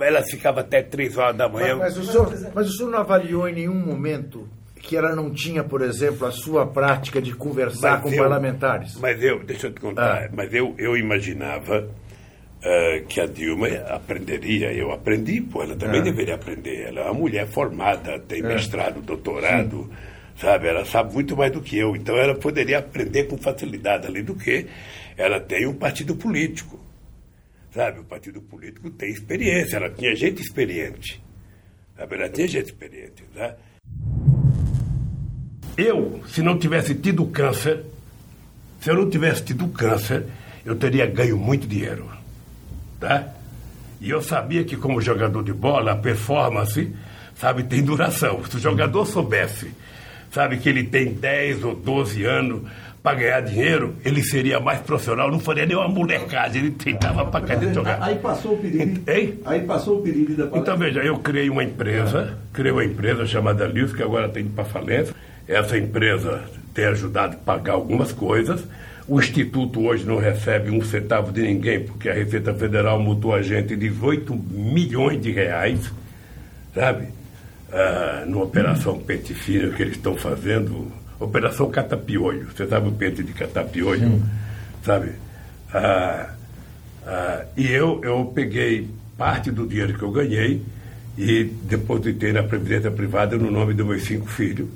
[0.00, 1.76] ela ficava até três horas da manhã.
[1.76, 4.48] Mas, mas, o senhor, mas o senhor não avaliou em nenhum momento
[4.80, 8.96] que ela não tinha, por exemplo, a sua prática de conversar mas com eu, parlamentares?
[8.96, 10.30] Mas eu, deixa eu te contar, ah.
[10.32, 11.86] mas eu, eu imaginava
[12.60, 14.72] uh, que a Dilma aprenderia.
[14.72, 16.04] Eu aprendi, pô, ela também é.
[16.04, 16.88] deveria aprender.
[16.88, 18.42] Ela é uma mulher formada, tem é.
[18.42, 19.90] mestrado, doutorado, Sim.
[20.40, 20.68] sabe?
[20.68, 21.94] Ela sabe muito mais do que eu.
[21.94, 24.66] Então ela poderia aprender com facilidade, além do que
[25.16, 26.79] ela tem um partido político.
[27.72, 31.22] Sabe, o partido político tem experiência, ela tinha gente experiente.
[31.96, 32.16] Sabe?
[32.16, 33.24] Ela tinha gente experiente.
[33.34, 33.54] Né?
[35.76, 37.84] Eu, se não tivesse tido câncer,
[38.80, 40.26] se eu não tivesse tido câncer,
[40.64, 42.10] eu teria ganho muito dinheiro.
[42.98, 43.32] Tá?
[44.00, 46.92] E eu sabia que, como jogador de bola, a performance,
[47.36, 48.44] sabe, tem duração.
[48.46, 49.70] Se o jogador soubesse,
[50.32, 52.68] sabe, que ele tem 10 ou 12 anos
[53.02, 57.44] para ganhar dinheiro, ele seria mais profissional, não faria nem uma molecagem, ele tentava para
[57.44, 58.02] cá jogar.
[58.02, 59.10] Aí passou o perigo.
[59.10, 59.40] Hein?
[59.44, 63.66] Aí passou o perigo da Então, veja, eu criei uma empresa, criei uma empresa chamada
[63.66, 65.14] Lius, que agora tem para falência.
[65.48, 66.42] Essa empresa
[66.74, 68.64] tem ajudado a pagar algumas coisas
[69.10, 73.42] o Instituto hoje não recebe um centavo de ninguém, porque a Receita Federal mutou a
[73.42, 75.90] gente 18 milhões de reais,
[76.72, 77.08] sabe?
[77.72, 82.48] Ah, numa operação pente fino que eles estão fazendo, operação catapiolho.
[82.54, 84.08] Você sabe o pente de catapiolho?
[84.08, 84.22] Sim.
[84.84, 85.12] Sabe?
[85.72, 86.30] Ah,
[87.06, 90.62] ah, e eu, eu peguei parte do dinheiro que eu ganhei
[91.16, 94.68] e depositei na Previdência Privada no nome dos meus cinco filhos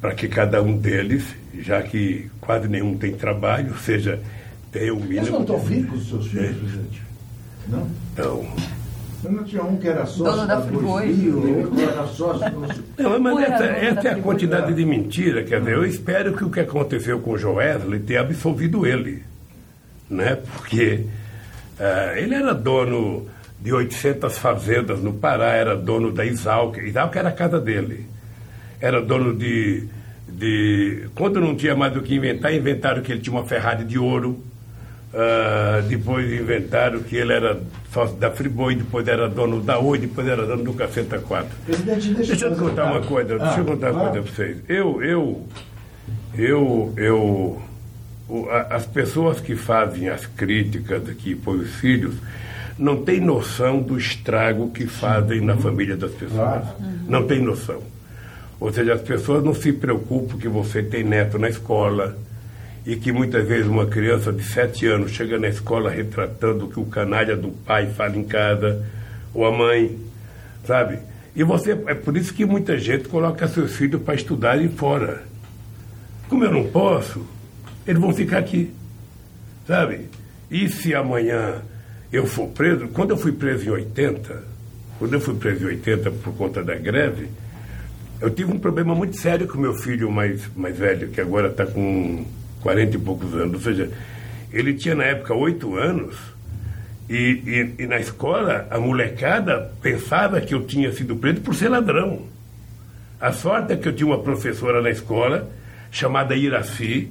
[0.00, 1.24] para que cada um deles,
[1.60, 4.18] já que quase nenhum tem trabalho, seja,
[4.72, 5.18] tenha um mínimo.
[5.18, 6.52] Eles não estão ricos, os seus filhos, é.
[6.52, 7.02] presidente?
[7.68, 7.90] Não?
[8.12, 8.46] Então.
[9.22, 10.98] Não tinha um que era sócio da outro
[11.80, 13.02] era sócio do...
[13.02, 15.44] Não, mas essa, essa é a quantidade de mentira.
[15.44, 19.22] Quer dizer, eu espero que o que aconteceu com o Joesley tenha absolvido ele.
[20.08, 20.36] Né?
[20.36, 21.06] Porque
[21.78, 23.26] uh, ele era dono
[23.60, 26.78] de 800 fazendas no Pará, era dono da Isalc.
[26.78, 28.08] Isalc era a casa dele
[28.80, 29.86] era dono de,
[30.26, 31.08] de.
[31.14, 34.42] Quando não tinha mais do que inventar, inventaram que ele tinha uma Ferrari de ouro.
[35.12, 37.60] Uh, depois inventaram que ele era
[37.92, 41.50] sócio da Friboi, depois era dono da Oi, depois era dono do Caceta 4.
[41.66, 44.58] Presidente, deixa, deixa eu contar uma coisa, ah, deixa eu contar uma coisa para vocês.
[44.68, 45.48] Eu, eu,
[46.38, 47.62] eu, eu,
[48.70, 52.14] as pessoas que fazem as críticas aqui por os filhos
[52.78, 56.62] não têm noção do estrago que fazem na família das pessoas.
[57.08, 57.82] Não tem noção.
[58.60, 62.16] Ou seja, as pessoas não se preocupam que você tem neto na escola
[62.86, 66.80] e que muitas vezes uma criança de sete anos chega na escola retratando o que
[66.80, 68.84] o canalha do pai fala em casa,
[69.34, 69.98] ou a mãe,
[70.64, 70.98] sabe?
[71.34, 75.22] E você, é por isso que muita gente coloca seus filhos para estudarem fora.
[76.28, 77.26] Como eu não posso,
[77.86, 78.72] eles vão ficar aqui,
[79.66, 80.08] sabe?
[80.50, 81.62] E se amanhã
[82.12, 84.42] eu for preso, quando eu fui preso em 80,
[84.98, 87.28] quando eu fui preso em 80 por conta da greve,
[88.20, 91.64] eu tive um problema muito sério com meu filho mais, mais velho, que agora está
[91.64, 92.24] com
[92.62, 93.54] 40 e poucos anos.
[93.54, 93.90] Ou seja,
[94.52, 96.16] ele tinha na época oito anos
[97.08, 101.68] e, e, e, na escola a molecada pensava que eu tinha sido preso por ser
[101.68, 102.22] ladrão.
[103.20, 105.50] A sorte é que eu tinha uma professora na escola
[105.90, 107.10] chamada Iraci,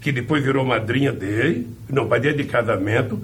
[0.00, 3.22] que depois virou madrinha dele, não, padrinha de casamento,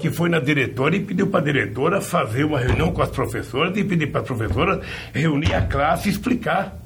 [0.00, 3.76] que foi na diretora e pediu para a diretora fazer uma reunião com as professoras
[3.76, 6.76] e pedir para as professoras reunir a classe e explicar.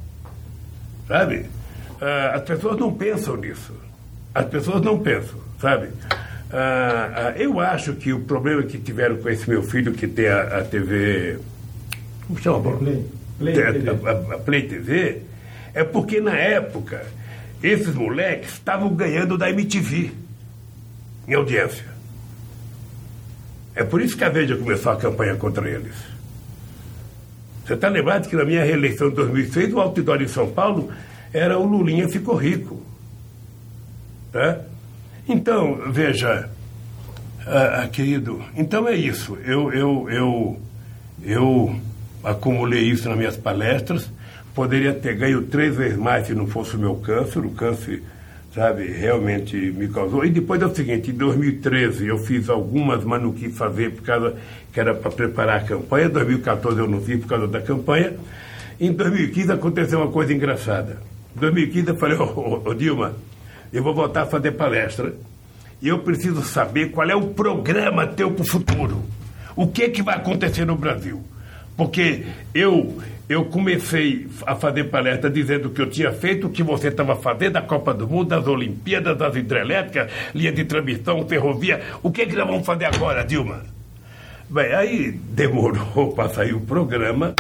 [1.09, 1.47] Sabe?
[2.01, 3.73] Uh, as pessoas não pensam nisso.
[4.35, 5.87] As pessoas não pensam, sabe?
[5.87, 5.91] Uh,
[6.53, 10.59] uh, eu acho que o problema que tiveram com esse meu filho que tem a,
[10.59, 11.39] a TV.
[12.27, 12.77] Como chama?
[12.79, 13.05] Play,
[13.39, 15.23] Play, a, a, a Play TV
[15.75, 17.05] é porque na época
[17.63, 20.13] esses moleques estavam ganhando da MTV
[21.29, 21.87] em audiência.
[23.75, 25.95] É por isso que a Veja começou a campanha contra eles.
[27.65, 30.91] Você está lembrado que na minha reeleição de 2006, o outdoor em São Paulo
[31.33, 32.82] era o Lulinha ficou rico.
[34.33, 34.61] Né?
[35.29, 36.49] Então, veja,
[37.47, 39.37] ah, ah, querido, então é isso.
[39.45, 40.61] Eu, eu, eu,
[41.25, 41.77] eu
[42.25, 44.11] acumulei isso nas minhas palestras.
[44.55, 47.45] Poderia ter ganho três vezes mais se não fosse o meu câncer.
[47.45, 48.03] O câncer
[48.55, 50.25] sabe, realmente me causou.
[50.25, 54.03] E depois é o seguinte, em 2013 eu fiz algumas, mas não quis fazer por
[54.03, 54.37] causa
[54.73, 56.07] que era para preparar a campanha.
[56.07, 58.13] Em 2014 eu não fiz por causa da campanha.
[58.79, 60.99] Em 2015 aconteceu uma coisa engraçada.
[61.37, 63.15] Em 2015 eu falei, ô oh, oh, Dilma,
[63.73, 65.15] eu vou voltar a fazer palestra
[65.81, 69.03] e eu preciso saber qual é o programa teu para o futuro.
[69.57, 71.23] O que, que vai acontecer no Brasil?
[71.77, 76.89] Porque eu eu comecei a fazer palestra dizendo que eu tinha feito o que você
[76.89, 81.81] estava fazendo, a Copa do Mundo, das Olimpíadas, das hidrelétricas, linha de transmissão, ferrovia.
[82.03, 83.63] O que, é que nós vamos fazer agora, Dilma?
[84.51, 87.35] Bem, aí demorou para sair o programa,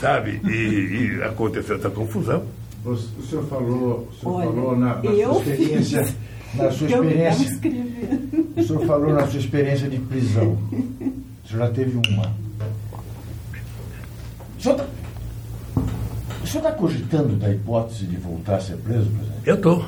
[0.00, 0.40] sabe?
[0.44, 2.44] E, e, aconteceu essa confusão.
[2.84, 6.04] O, senhor falou, o senhor Olha, falou na, na sua experiência.
[6.04, 6.16] Fiz.
[6.54, 7.60] Na sua experiência.
[8.56, 10.58] O senhor falou na sua experiência de prisão.
[10.72, 12.32] O senhor já teve uma.
[14.58, 14.86] O senhor tá,
[16.44, 19.42] está cogitando da hipótese de voltar a ser preso, presidente?
[19.46, 19.84] Eu estou.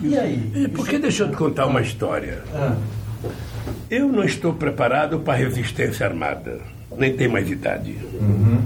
[0.00, 0.52] E aí?
[0.54, 2.42] E por que deixa eu te contar uma história?
[2.54, 2.76] Ah.
[3.90, 6.60] Eu não estou preparado para a resistência armada.
[6.96, 7.96] Nem tenho mais idade.
[8.20, 8.62] Uhum.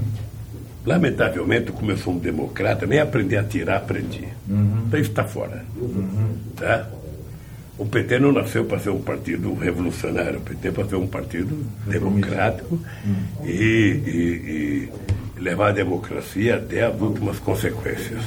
[0.85, 4.27] Lamentavelmente, como eu sou um democrata, nem aprender a tirar aprendi.
[4.49, 4.83] Uhum.
[4.87, 5.63] Então isso está fora.
[5.75, 6.35] Uhum.
[6.55, 6.87] Tá?
[7.77, 11.57] O PT não nasceu para ser um partido revolucionário, o PT para ser um partido
[11.85, 13.45] democrático uhum.
[13.45, 13.51] e,
[14.05, 14.89] e,
[15.37, 18.21] e levar a democracia até as últimas consequências.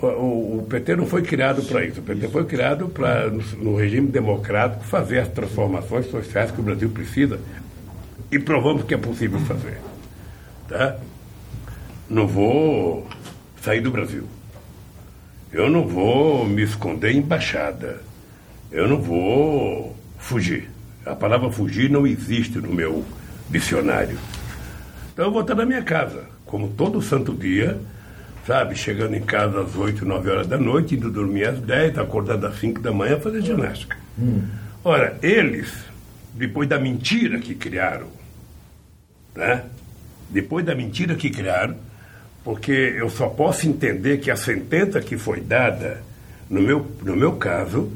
[0.00, 2.00] O, o, PT não foi criado para isso.
[2.00, 6.64] O PT foi criado para, no, no, regime democrático, fazer as transformações sociais que o
[6.64, 7.38] Brasil precisa.
[8.30, 9.78] E provamos que é possível fazer.
[10.68, 10.96] Tá?
[12.08, 13.06] Não vou
[13.60, 14.24] sair do Brasil.
[15.52, 18.00] Eu não vou me esconder em embaixada.
[18.70, 20.70] Eu não vou fugir.
[21.04, 23.04] A palavra fugir não existe no meu
[23.48, 24.18] dicionário.
[25.12, 27.78] Então eu vou estar na minha casa como todo santo dia,
[28.46, 28.76] sabe?
[28.76, 32.58] Chegando em casa às 8, 9 horas da noite, indo dormir às 10, acordando às
[32.58, 33.96] 5 da manhã, fazer ginástica.
[34.18, 34.42] Hum.
[34.84, 35.72] Ora, eles,
[36.34, 38.06] depois da mentira que criaram,
[39.34, 39.64] né?
[40.30, 41.76] Depois da mentira que criaram,
[42.46, 46.00] porque eu só posso entender que a sentença que foi dada,
[46.48, 47.90] no meu, no meu caso,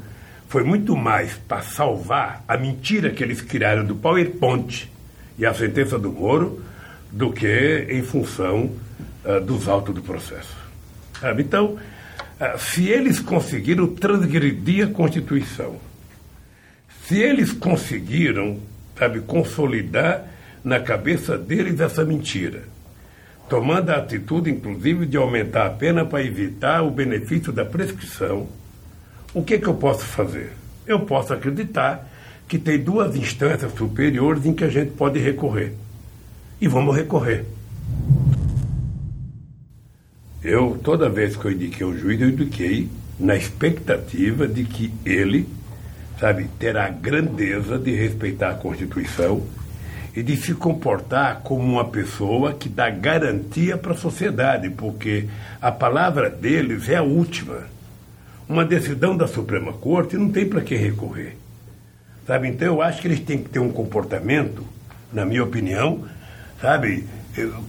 [0.49, 4.91] foi muito mais para salvar a mentira que eles criaram do PowerPoint
[5.39, 6.61] e a sentença do Moro
[7.09, 8.71] do que em função
[9.23, 10.53] uh, dos autos do processo.
[11.17, 11.43] Sabe?
[11.43, 15.77] Então, uh, se eles conseguiram transgredir a Constituição,
[17.07, 18.59] se eles conseguiram,
[18.99, 20.27] sabe, consolidar
[20.61, 22.63] na cabeça deles essa mentira,
[23.51, 28.47] tomando a atitude, inclusive, de aumentar a pena para evitar o benefício da prescrição,
[29.33, 30.53] o que, que eu posso fazer?
[30.87, 32.09] Eu posso acreditar
[32.47, 35.73] que tem duas instâncias superiores em que a gente pode recorrer
[36.61, 37.43] e vamos recorrer.
[40.41, 42.87] Eu, toda vez que eu indiquei o juiz, eu indiquei
[43.19, 45.45] na expectativa de que ele,
[46.17, 49.45] sabe, terá a grandeza de respeitar a Constituição
[50.15, 55.27] e de se comportar como uma pessoa que dá garantia para a sociedade, porque
[55.61, 57.59] a palavra deles é a última.
[58.47, 61.37] Uma decisão da Suprema Corte não tem para que recorrer.
[62.27, 62.49] Sabe?
[62.49, 64.65] Então eu acho que eles têm que ter um comportamento,
[65.11, 66.05] na minha opinião,
[66.61, 67.05] sabe,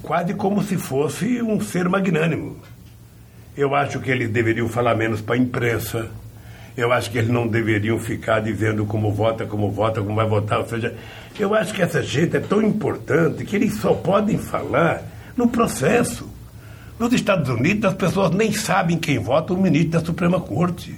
[0.02, 2.56] quase como se fosse um ser magnânimo.
[3.56, 6.10] Eu acho que eles deveriam falar menos para a imprensa.
[6.76, 10.58] Eu acho que eles não deveriam ficar dizendo como vota, como vota, como vai votar.
[10.58, 10.94] Ou seja,
[11.38, 15.02] eu acho que essa gente é tão importante que eles só podem falar
[15.36, 16.28] no processo.
[16.98, 20.94] Nos Estados Unidos, as pessoas nem sabem quem vota o ministro da Suprema Corte.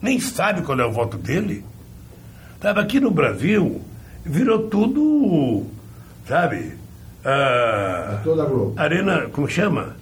[0.00, 1.64] Nem sabe qual é o voto dele.
[2.60, 3.80] Sabe, aqui no Brasil,
[4.24, 5.66] virou tudo,
[6.26, 6.72] sabe?
[7.24, 8.74] Ah, toda a Globo.
[8.76, 9.96] Arena, como chama?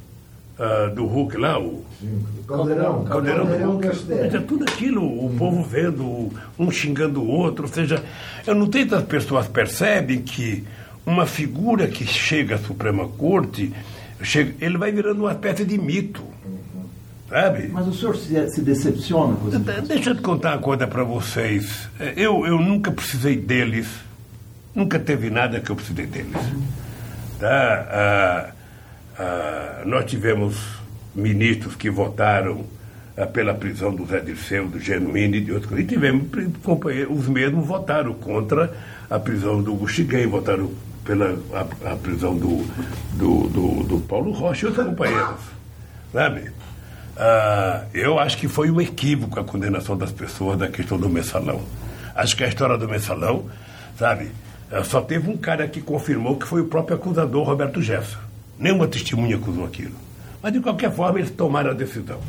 [0.59, 1.85] Uh, do Hulk lá, o.
[2.47, 3.97] Caldeirão, Caldeirão, Caldeirão do Hulk.
[4.07, 5.37] Seja, tudo aquilo, o uhum.
[5.37, 7.67] povo vendo, um xingando o outro.
[7.67, 8.03] Ou seja,
[8.47, 10.65] eu não se as pessoas percebem que
[11.05, 13.73] uma figura que chega à Suprema Corte,
[14.23, 16.23] chega, ele vai virando uma espécie de mito.
[17.29, 17.69] Sabe?
[17.73, 19.59] Mas o senhor se, se decepciona com isso?
[19.59, 21.89] Deixa eu te contar uma coisa para vocês.
[22.17, 23.89] Eu, eu nunca precisei deles.
[24.73, 26.37] Nunca teve nada que eu precisei deles.
[27.41, 27.89] Tá?
[27.91, 28.56] Ah,
[29.19, 30.57] ah, nós tivemos
[31.15, 32.65] ministros que votaram
[33.17, 35.79] ah, pela prisão do Zé Dirceu, do Genuíno e de outros.
[35.79, 36.29] E tivemos
[36.63, 38.73] companheiros, os mesmos votaram contra
[39.09, 40.71] a prisão do Guxiguem, votaram
[41.05, 42.67] pela a, a prisão do,
[43.15, 45.41] do, do, do, Paulo Rocha e outros companheiros.
[46.13, 46.51] Sabe?
[47.17, 51.63] Ah, eu acho que foi um equívoco a condenação das pessoas da questão do mensalão.
[52.15, 53.47] Acho que a história do mensalão,
[53.99, 54.31] sabe,
[54.71, 58.26] ah, só teve um cara que confirmou que foi o próprio acusador Roberto Jefferson.
[58.59, 59.95] Nenhuma testemunha acusou aquilo.
[60.43, 62.21] Mas, de qualquer forma, eles tomaram a decisão.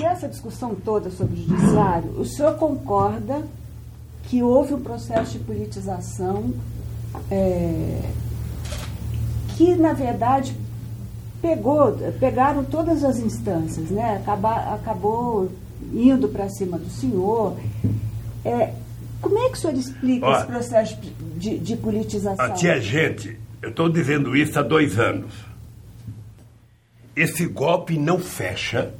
[0.00, 3.42] Nessa discussão toda sobre o judiciário, o senhor concorda
[4.24, 6.52] que houve um processo de politização
[7.30, 8.00] é,
[9.56, 10.56] que, na verdade,
[11.40, 14.16] pegou, pegaram todas as instâncias, né?
[14.16, 15.50] Acaba, acabou
[15.92, 17.56] indo para cima do senhor.
[18.44, 18.72] É,
[19.20, 20.98] como é que o senhor explica Ó, esse processo
[21.36, 22.54] de, de politização?
[22.54, 25.32] Tinha gente eu estou dizendo isso há dois anos.
[27.14, 28.92] Esse golpe não fecha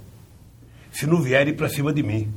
[0.92, 2.32] se não vierem para cima de mim.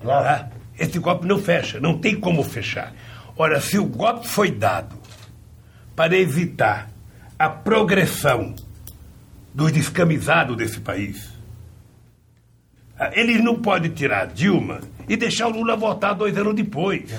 [0.00, 0.24] Claro.
[0.24, 0.50] Tá?
[0.78, 2.92] Esse golpe não fecha, não tem como fechar.
[3.36, 4.96] Ora, se o golpe foi dado
[5.94, 6.90] para evitar
[7.38, 8.54] a progressão
[9.54, 11.30] dos descamisados desse país,
[13.12, 17.10] eles não podem tirar Dilma e deixar o Lula votar dois anos depois.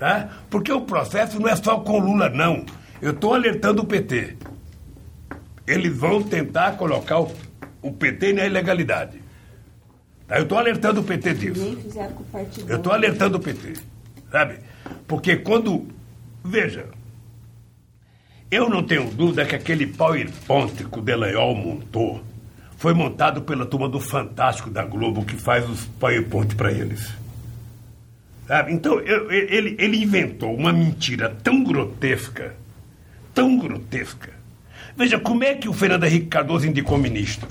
[0.00, 0.30] Tá?
[0.48, 2.64] Porque o processo não é só com Lula, não.
[3.02, 4.34] Eu estou alertando o PT.
[5.66, 7.30] Eles vão tentar colocar o,
[7.82, 9.20] o PT na ilegalidade.
[10.26, 10.38] Tá?
[10.38, 11.78] Eu estou alertando o PT disso.
[12.66, 13.74] Eu estou alertando o PT.
[14.32, 14.60] Sabe?
[15.06, 15.86] Porque quando.
[16.42, 16.86] Veja.
[18.50, 22.24] Eu não tenho dúvida que aquele PowerPoint que o Delanhol montou
[22.78, 27.19] foi montado pela turma do Fantástico da Globo que faz os PowerPoint para eles.
[28.50, 28.72] Sabe?
[28.72, 32.56] Então, eu, ele, ele inventou uma mentira tão grotesca,
[33.32, 34.32] tão grotesca.
[34.96, 37.48] Veja, como é que o Fernando Henrique Cardoso indicou ministro?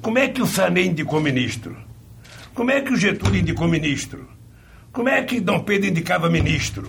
[0.00, 1.76] Como é que o Sané indicou ministro?
[2.54, 4.30] Como é que o Getúlio indicou ministro?
[4.92, 6.88] Como é que Dom Pedro indicava ministro?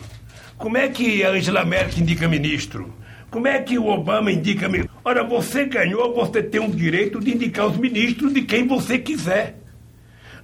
[0.56, 2.94] Como é que a Angela Merkel indica ministro?
[3.32, 4.96] Como é que o Obama indica ministro?
[5.04, 9.57] Ora, você ganhou, você tem o direito de indicar os ministros de quem você quiser.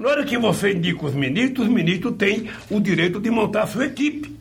[0.03, 3.67] Na hora que você indica os ministros, os ministros têm o direito de montar a
[3.67, 4.38] sua equipe.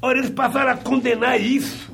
[0.00, 1.92] Ora, eles passaram a condenar isso.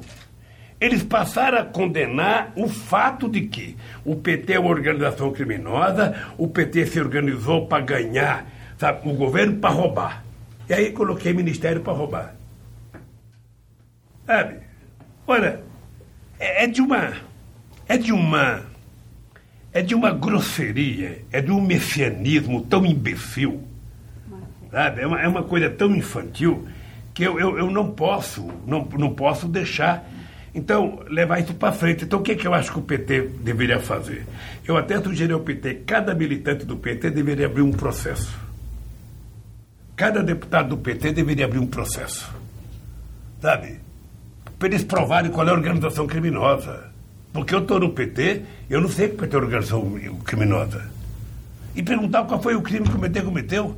[0.81, 6.47] Eles passaram a condenar o fato de que o PT é uma organização criminosa, o
[6.47, 8.47] PT se organizou para ganhar
[8.79, 10.25] sabe, o governo para roubar.
[10.69, 12.37] E aí coloquei ministério para roubar.
[14.25, 14.61] Sabe?
[15.27, 15.65] Olha,
[16.39, 17.15] é, é de uma.
[17.89, 18.66] É de uma
[19.77, 23.63] é de uma grosseria, é de um messianismo tão imbecil.
[24.71, 25.03] Sabe?
[25.03, 26.67] É, uma, é uma coisa tão infantil
[27.13, 30.03] que eu, eu, eu não posso, não, não posso deixar.
[30.55, 32.05] Então, levar isso para frente.
[32.05, 34.25] Então, o que, é que eu acho que o PT deveria fazer?
[34.67, 38.35] Eu até sugeri ao PT, cada militante do PT deveria abrir um processo.
[39.95, 42.35] Cada deputado do PT deveria abrir um processo.
[43.43, 43.79] Sabe?
[44.59, 46.96] Para eles provarem qual é a organização criminosa.
[47.37, 50.91] Porque eu estou no PT, eu não sei que o PT organização criminosa.
[51.75, 53.77] E perguntar qual foi o crime que o PT cometeu.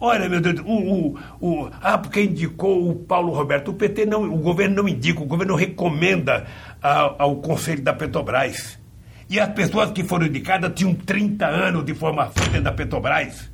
[0.00, 3.72] Olha, meu Deus, o, o, o, ah, porque indicou o Paulo Roberto.
[3.72, 6.46] O PT não, o governo não indica, o governo recomenda
[6.80, 8.78] ao, ao Conselho da Petrobras.
[9.28, 13.50] E as pessoas que foram indicadas tinham 30 anos de formação dentro da Petrobras.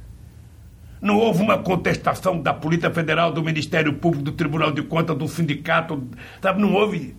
[1.00, 5.26] Não houve uma contestação da Polícia Federal, do Ministério Público, do Tribunal de Contas, do
[5.26, 6.06] sindicato.
[6.42, 7.16] Sabe, não houve.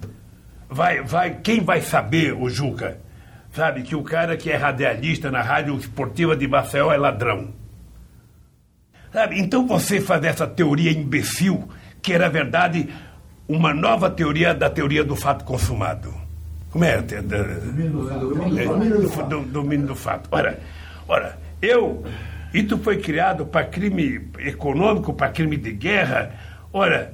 [0.69, 2.99] Vai, vai, quem vai saber, o Juca,
[3.51, 7.53] sabe, que o cara que é radialista na rádio esportiva de Maceió é ladrão.
[9.11, 9.39] Sabe?
[9.39, 11.67] Então você fazer essa teoria imbecil,
[12.01, 12.89] que era verdade
[13.47, 16.13] uma nova teoria da teoria do fato consumado.
[16.69, 17.01] Como é?
[19.45, 20.27] Domínio do fato.
[20.31, 20.59] Ora,
[21.07, 22.03] ora, eu.
[22.53, 26.31] Isso foi criado para crime econômico, para crime de guerra.
[26.71, 27.13] Ora,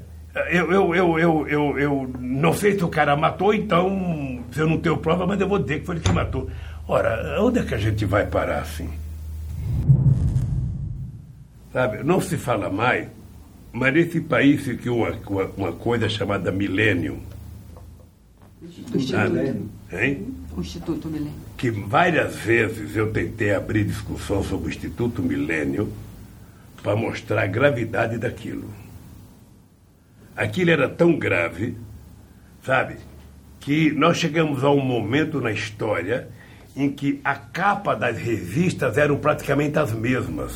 [0.50, 4.68] eu, eu, eu, eu, eu, eu não sei se o cara matou, então, se eu
[4.68, 6.50] não tenho prova, mas eu vou dizer que foi ele que matou.
[6.88, 8.90] Ora, onde é que a gente vai parar assim?
[11.72, 13.08] Sabe, não se fala mais,
[13.72, 17.20] mas nesse país fica uma, uma, uma coisa chamada milênio.
[18.62, 19.70] Instituto.
[19.92, 20.28] Hein?
[20.56, 21.34] O Instituto Milênio.
[21.58, 25.92] Que várias vezes eu tentei abrir discussão sobre o Instituto Milênio
[26.82, 28.83] para mostrar a gravidade daquilo.
[30.36, 31.76] Aquilo era tão grave,
[32.64, 32.96] sabe,
[33.60, 36.28] que nós chegamos a um momento na história
[36.76, 40.54] em que a capa das revistas eram praticamente as mesmas.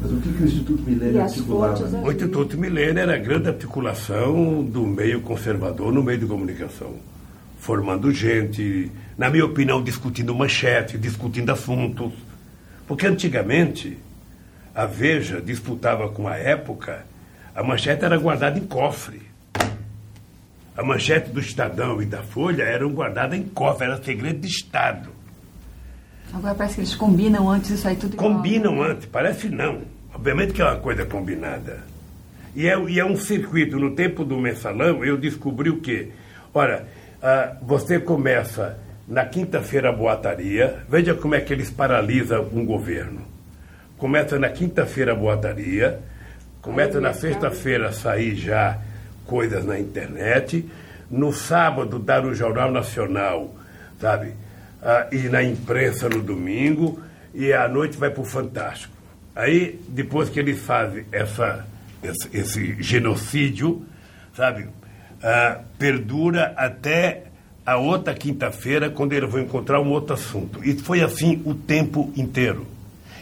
[0.00, 1.98] Mas o que, que o Instituto Milênio articulava?
[2.02, 6.94] O Instituto Milênio era a grande articulação do meio conservador no meio de comunicação.
[7.58, 12.12] Formando gente, na minha opinião, discutindo manchete, discutindo assuntos.
[12.86, 13.98] Porque antigamente,
[14.74, 17.04] a Veja disputava com a época,
[17.56, 19.22] a manchete era guardada em cofre.
[20.76, 25.08] A manchete do Estadão e da Folha eram guardadas em cofre, era segredo de Estado.
[26.34, 28.90] Agora parece que eles combinam antes isso aí tudo Combinam igual.
[28.90, 29.80] antes, parece não.
[30.14, 31.82] Obviamente que é uma coisa combinada.
[32.54, 33.78] E é, e é um circuito.
[33.78, 36.10] No tempo do mensalão, eu descobri o quê?
[36.52, 36.86] Ora,
[37.22, 38.78] ah, você começa
[39.08, 40.82] na quinta-feira a boataria.
[40.90, 43.22] Veja como é que eles paralisam um governo.
[43.96, 46.00] Começa na quinta-feira a boataria.
[46.66, 48.78] Começa na sexta-feira a sair já
[49.24, 50.68] coisas na internet.
[51.08, 53.54] No sábado, dar o Jornal Nacional,
[54.00, 54.34] sabe?
[54.82, 57.00] ah, e na imprensa no domingo,
[57.34, 58.94] e à noite vai para o Fantástico.
[59.34, 61.66] Aí, depois que eles fazem essa,
[62.02, 63.84] esse, esse genocídio,
[64.34, 64.68] sabe,
[65.22, 67.24] ah, perdura até
[67.64, 70.64] a outra quinta-feira, quando eles vão encontrar um outro assunto.
[70.64, 72.66] E foi assim o tempo inteiro.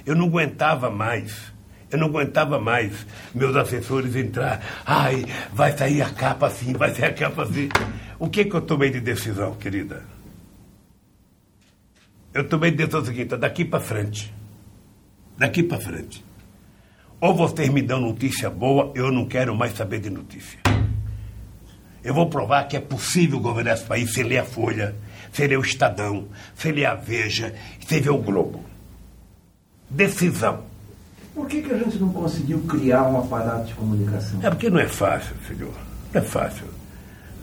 [0.04, 1.53] Eu não aguentava mais.
[1.94, 4.60] Eu não aguentava mais meus assessores entrar.
[4.84, 7.68] Ai, vai sair a capa assim, vai sair a capa assim.
[8.18, 10.02] O que, que eu tomei de decisão, querida?
[12.34, 14.34] eu tomei decisão o seguinte: daqui para frente.
[15.38, 16.24] Daqui para frente.
[17.20, 20.58] Ou vocês me dão notícia boa, eu não quero mais saber de notícia.
[22.02, 24.96] Eu vou provar que é possível governar esse país sem ler a Folha,
[25.32, 27.54] sem ler o Estadão, sem ler a Veja,
[27.86, 28.64] sem ver o Globo.
[29.88, 30.73] Decisão.
[31.34, 34.38] Por que, que a gente não conseguiu criar um aparato de comunicação?
[34.42, 35.74] É porque não é fácil, senhor.
[36.12, 36.66] Não é fácil.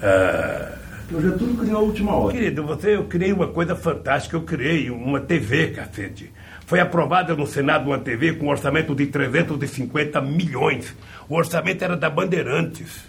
[0.02, 0.78] Ah,
[1.11, 2.34] o Getúlio criou a última hora.
[2.34, 4.38] Querido, você, eu criei uma coisa fantástica.
[4.38, 6.32] Eu criei uma TV, cacete.
[6.66, 10.95] Foi aprovada no Senado uma TV com um orçamento de 350 milhões.
[11.28, 13.03] O orçamento era da Bandeirantes.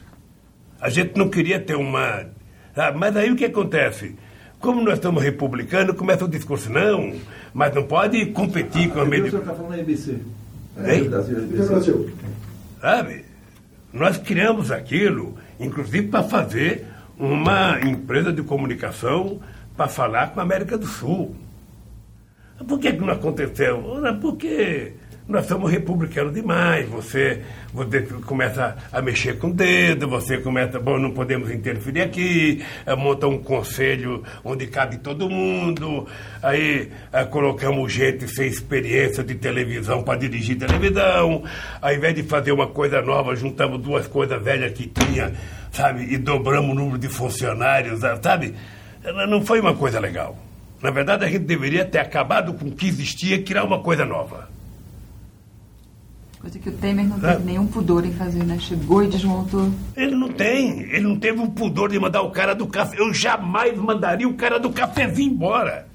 [0.81, 2.27] A gente não queria ter uma.
[2.75, 4.17] Ah, mas aí o que acontece?
[4.59, 7.15] Como nós estamos republicanos, começa o discurso, não,
[7.55, 9.27] mas não pode competir ah, com a mídia.
[9.27, 10.19] O senhor está falando da ABC.
[10.77, 11.09] É, Hein?
[11.09, 12.11] Brasil.
[12.81, 13.25] Sabe?
[13.93, 16.87] Nós criamos aquilo, inclusive para fazer
[17.19, 19.41] uma empresa de comunicação
[19.77, 21.37] para falar com a América do Sul.
[22.67, 23.83] Por que, que não aconteceu?
[24.21, 24.95] Porque
[25.29, 26.89] nós somos republicanos demais.
[26.89, 27.43] Você,
[27.73, 32.97] você começa a mexer com o dedo, você começa, bom, não podemos interferir aqui, eh,
[32.97, 36.07] monta um conselho onde cabe todo mundo,
[36.43, 41.45] aí eh, colocamos gente sem experiência de televisão para dirigir televisão,
[41.81, 45.33] ao invés de fazer uma coisa nova, juntamos duas coisas velhas que tinha,
[45.71, 48.55] sabe, e dobramos o número de funcionários, sabe?
[49.29, 50.37] Não foi uma coisa legal.
[50.81, 54.05] Na verdade, a gente deveria ter acabado com o que existia e criar uma coisa
[54.05, 54.49] nova.
[56.43, 57.39] Coisa que o Temer não teve é.
[57.39, 58.59] nenhum pudor em fazer, né?
[58.59, 59.73] Chegou e desmontou.
[59.97, 60.81] Ele não tem.
[60.81, 63.01] Ele não teve o pudor de mandar o cara do café.
[63.01, 65.87] Eu jamais mandaria o cara do cafezinho embora.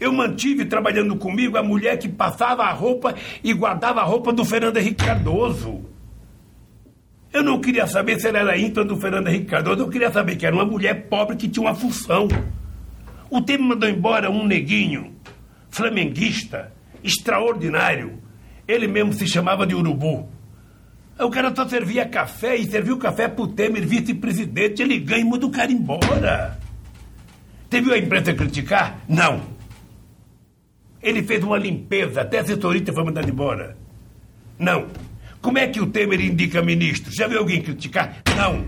[0.00, 4.44] Eu mantive trabalhando comigo a mulher que passava a roupa e guardava a roupa do
[4.44, 5.82] Fernando Henrique Cardoso.
[7.32, 10.34] Eu não queria saber se ela era íntima do Fernando Henrique Cardoso, eu queria saber
[10.34, 12.26] que era uma mulher pobre que tinha uma função.
[13.30, 15.14] O Temer mandou embora um neguinho,
[15.70, 16.72] flamenguista,
[17.04, 18.23] extraordinário,
[18.66, 20.28] ele mesmo se chamava de urubu.
[21.18, 24.82] O cara só servia café e serviu café pro Temer, vice-presidente.
[24.82, 26.58] Ele ganha e manda o cara embora.
[27.70, 29.00] Viu a imprensa criticar?
[29.08, 29.42] Não.
[31.02, 33.76] Ele fez uma limpeza, até a assessorista foi mandada embora.
[34.58, 34.86] Não.
[35.40, 37.12] Como é que o Temer indica ministro?
[37.12, 38.22] Já viu alguém criticar?
[38.36, 38.64] Não.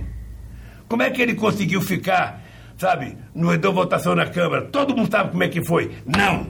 [0.89, 2.43] Como é que ele conseguiu ficar,
[2.77, 4.63] sabe, no da votação na Câmara?
[4.63, 5.93] Todo mundo sabe como é que foi?
[6.05, 6.49] Não.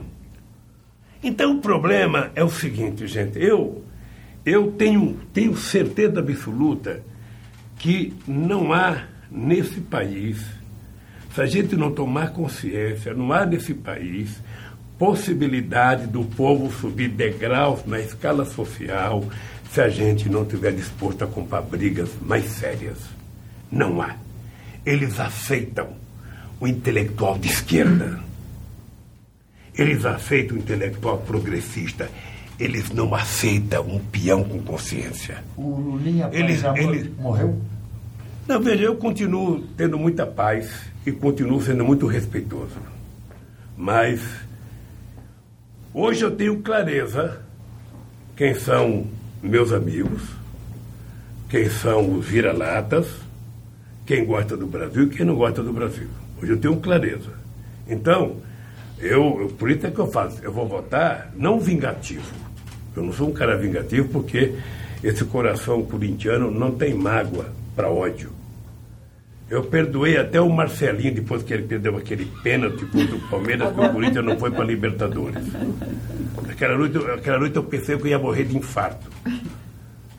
[1.23, 3.39] Então o problema é o seguinte, gente.
[3.39, 3.83] Eu,
[4.45, 7.01] eu tenho, tenho certeza absoluta
[7.77, 10.43] que não há nesse país,
[11.33, 14.41] se a gente não tomar consciência, não há nesse país
[14.97, 19.23] possibilidade do povo subir degraus na escala social
[19.71, 22.97] se a gente não estiver disposto a comprar brigas mais sérias.
[23.71, 24.15] Não há.
[24.85, 25.89] Eles aceitam
[26.59, 28.19] o intelectual de esquerda.
[29.77, 32.09] Eles aceitam o intelectual progressista.
[32.59, 35.43] Eles não aceitam um peão com consciência.
[35.55, 37.15] O Lulinha eles, eles...
[37.17, 37.61] morreu?
[38.47, 40.71] Não, veja, eu continuo tendo muita paz
[41.05, 42.77] e continuo sendo muito respeitoso.
[43.77, 44.21] Mas
[45.93, 47.41] hoje eu tenho clareza
[48.35, 49.05] quem são
[49.43, 50.23] meus amigos,
[51.49, 53.07] quem são os vira-latas,
[54.05, 56.07] quem gosta do Brasil e quem não gosta do Brasil.
[56.41, 57.31] Hoje eu tenho clareza.
[57.87, 58.37] Então,
[58.99, 62.33] eu, por isso é que eu faço, eu vou votar não vingativo.
[62.95, 64.55] Eu não sou um cara vingativo porque
[65.03, 67.45] esse coração corintiano não tem mágoa
[67.75, 68.31] para ódio.
[69.49, 73.79] Eu perdoei até o Marcelinho depois que ele perdeu aquele pênalti contra o Palmeiras, que
[73.79, 75.43] o Corinthians não foi para Libertadores.
[76.49, 79.07] Aquela noite, aquela noite eu pensei que eu ia morrer de infarto.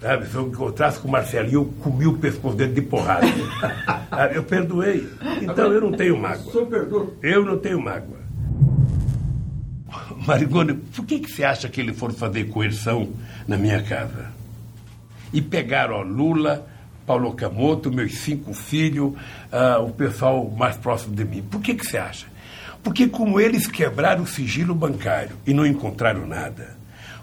[0.00, 3.26] Sabe, se eu encontrasse com o Marcelinho, eu comi o pescoço dele de porrada.
[4.32, 5.06] eu perdoei.
[5.42, 6.52] Então eu não tenho mágoa.
[7.20, 8.27] Eu não tenho mágoa.
[10.26, 13.08] Marigone, por que, que você acha que ele for fazer coerção
[13.46, 14.26] na minha casa?
[15.32, 16.66] E pegaram ó, Lula,
[17.06, 21.42] Paulo Camoto, meus cinco filhos, uh, o pessoal mais próximo de mim.
[21.42, 22.26] Por que, que você acha?
[22.82, 26.76] Porque como eles quebraram o sigilo bancário e não encontraram nada,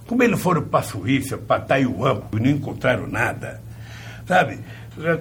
[0.05, 3.61] como eles foram para a Suíça, para Taiwan e não encontraram nada,
[4.27, 4.59] sabe?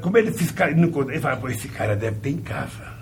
[0.03, 2.94] Como eles fiscalizaram, ele falaram, esse cara deve ter em casa.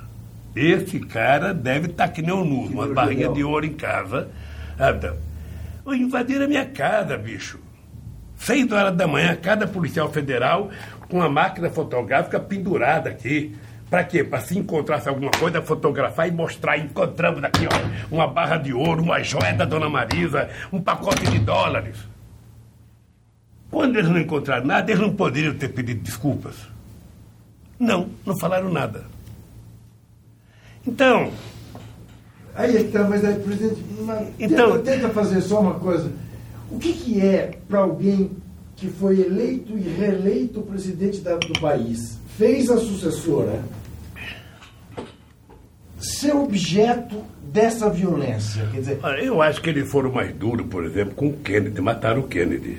[0.55, 4.28] Esse cara deve estar tá que nem o Nuno, uma barrinha de ouro em casa.
[4.76, 5.12] Sabe?
[5.86, 7.58] Invadiram a minha casa, bicho.
[8.36, 10.70] Seis horas da manhã, cada policial federal
[11.08, 13.56] com uma máquina fotográfica pendurada aqui.
[13.89, 14.24] Para quê?
[14.24, 16.78] Para se encontrasse alguma coisa, fotografar e mostrar.
[16.78, 21.39] Encontramos aqui, ó, uma barra de ouro, uma joia da Dona Marisa, um pacote de
[21.39, 21.97] dólares.
[23.70, 26.56] Quando eles não encontraram nada, eles não poderiam ter pedido desculpas.
[27.78, 29.05] Não, não falaram nada.
[30.86, 31.31] Então.
[32.55, 33.83] Aí então, mas aí, presidente,
[34.39, 36.12] então, tenta, tenta fazer só uma coisa.
[36.70, 38.31] O que, que é para alguém
[38.77, 43.62] que foi eleito e reeleito presidente da, do país, fez a sucessora,
[45.99, 48.67] ser objeto dessa violência?
[48.73, 52.20] Quer dizer, eu acho que eles foram mais duros, por exemplo, com o Kennedy, mataram
[52.20, 52.78] o Kennedy.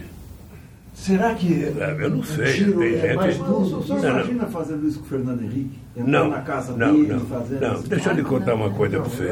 [0.93, 3.15] Será que é, eu não sei, tem é gente...
[3.15, 3.79] mais duro?
[3.79, 5.79] O senhor imagina fazendo isso com o Fernando Henrique?
[5.95, 7.81] Não, na casa não, dele, não, fazendo não.
[7.81, 9.31] Deixa eu lhe contar uma coisa para você.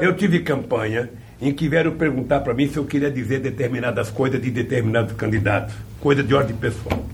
[0.00, 4.40] Eu tive campanha em que vieram perguntar para mim se eu queria dizer determinadas coisas
[4.40, 7.04] de determinados candidatos, coisa de ordem pessoal.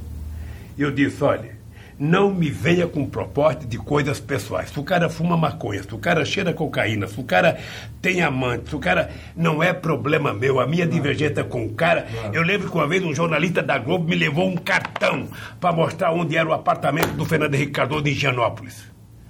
[0.76, 1.55] E eu disse, olha,
[1.98, 4.70] não me venha com proposta de coisas pessoais.
[4.70, 7.58] Se o cara fuma maconha, se o cara cheira cocaína, se o cara
[8.02, 9.10] tem amante, se o cara.
[9.34, 10.60] Não é problema meu.
[10.60, 12.06] A minha divergência com o cara.
[12.32, 16.12] Eu lembro que uma vez um jornalista da Globo me levou um cartão para mostrar
[16.12, 18.84] onde era o apartamento do Fernando Henrique Cardoso em Gianópolis.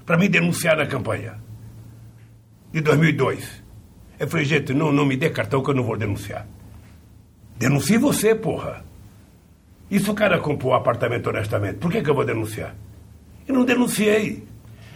[0.04, 1.34] Para me denunciar na campanha.
[2.72, 3.64] De 2002.
[4.18, 6.46] Eu falei, gente, não, não me dê cartão que eu não vou denunciar.
[7.58, 8.84] Denuncie você, porra.
[9.90, 12.74] E se o cara comprou o apartamento honestamente, por que, que eu vou denunciar?
[13.46, 14.46] Eu não denunciei.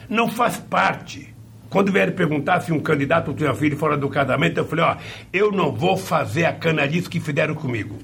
[0.08, 1.32] Não faz parte.
[1.68, 4.96] Quando vieram perguntar se um candidato tinha filho fora do casamento, eu falei, ó,
[5.32, 7.96] eu não vou fazer a canalice que fizeram comigo.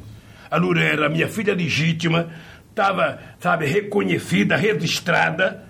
[0.49, 2.29] A Lura era minha filha legítima,
[2.71, 5.65] estava, sabe, reconhecida, registrada,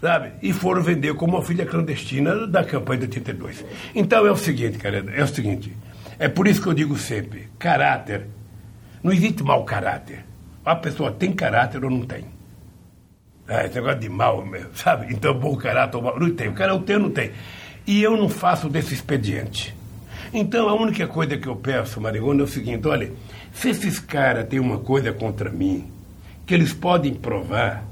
[0.00, 0.30] sabe?
[0.40, 3.64] E foram vender como uma filha clandestina da campanha de 82.
[3.96, 5.76] Então é o seguinte, cara, é o seguinte.
[6.20, 8.28] É por isso que eu digo sempre, caráter.
[9.02, 10.29] Não existe mau caráter.
[10.64, 12.24] A pessoa tem caráter ou não tem.
[13.48, 15.12] Ah, esse negócio de mal, sabe?
[15.12, 16.18] Então, bom caráter ou mal.
[16.18, 16.48] Não tem.
[16.48, 17.32] O cara eu tenho, não tem.
[17.86, 19.74] E eu não faço desse expediente.
[20.32, 23.12] Então, a única coisa que eu peço, Marigona, é o seguinte: olha,
[23.52, 25.90] se esses caras têm uma coisa contra mim,
[26.46, 27.84] que eles podem provar,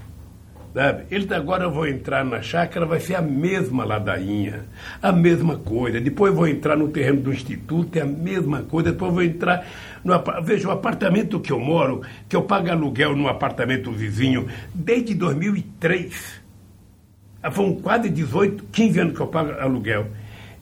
[0.79, 1.07] Sabe?
[1.11, 4.65] Eles agora vão entrar na chácara, vai ser a mesma ladainha,
[5.03, 6.01] a mesma coisa.
[6.01, 8.93] Depois vão entrar no terreno do instituto, é a mesma coisa.
[8.93, 9.67] Depois vão entrar
[10.05, 15.17] no Veja, o apartamento que eu moro, que eu pago aluguel num apartamento vizinho desde
[15.17, 16.41] 2003.
[17.51, 20.07] Foram quase 18, 15 anos que eu pago aluguel.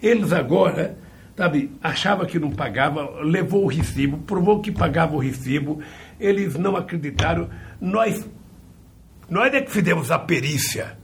[0.03, 0.97] Eles agora,
[1.37, 5.79] sabe, achava que não pagava, levou o recibo, provou que pagava o recibo,
[6.19, 7.51] eles não acreditaram.
[7.79, 8.27] Nós,
[9.29, 10.97] nós é que fizemos a perícia.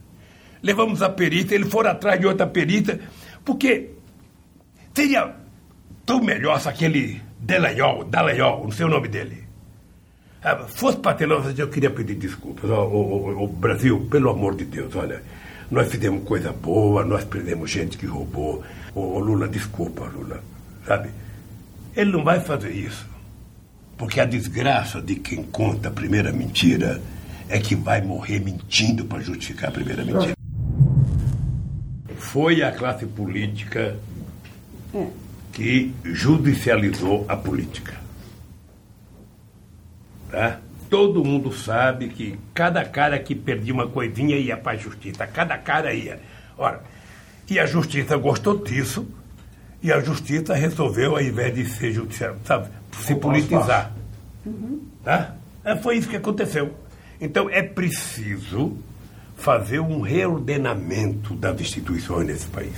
[0.62, 3.01] Levamos a perícia, eles foram atrás de outra perícia,
[3.44, 3.91] porque
[4.94, 5.34] seria
[6.07, 9.42] tão melhor se aquele Delayol, Dalayol, não sei o nome dele,
[10.44, 12.68] ah, fosse patelão, eu queria pedir desculpas.
[12.68, 15.23] O, Brasil, pelo amor de Deus, olha,
[15.70, 18.62] nós fizemos coisa boa, nós prendemos gente que roubou.
[18.92, 20.42] O, Lula, desculpa, Lula,
[20.84, 21.10] sabe?
[21.94, 23.07] Ele não vai fazer isso.
[23.97, 27.01] Porque a desgraça de quem conta a primeira mentira
[27.53, 30.35] é que vai morrer mentindo para justificar a primeira mentira.
[32.17, 33.95] Foi a classe política
[34.95, 35.07] é.
[35.53, 37.95] que judicializou a política.
[40.31, 40.61] Tá?
[40.89, 45.59] Todo mundo sabe que cada cara que perdia uma coisinha ia para a justiça, cada
[45.59, 46.21] cara ia.
[46.57, 46.83] Ora,
[47.51, 49.07] e a justiça gostou disso,
[49.83, 53.93] e a justiça resolveu, ao invés de ser judicial, sabe, se politizar.
[54.47, 54.81] Uhum.
[55.05, 55.35] Tá?
[55.63, 56.75] É, foi isso que aconteceu.
[57.23, 58.76] Então é preciso
[59.36, 62.76] fazer um reordenamento das instituições nesse país.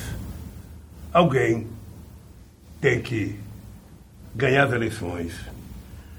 [1.11, 1.67] Alguém
[2.79, 3.37] tem que
[4.35, 5.33] ganhar as eleições,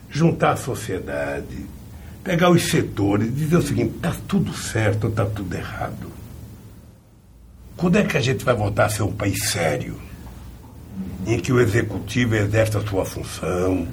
[0.09, 1.67] juntar a sociedade,
[2.23, 6.11] pegar os setores e dizer o seguinte: está tudo certo ou está tudo errado?
[7.77, 10.01] Quando é que a gente vai voltar a ser um país sério?
[11.27, 13.87] Em que o executivo exerce a sua função,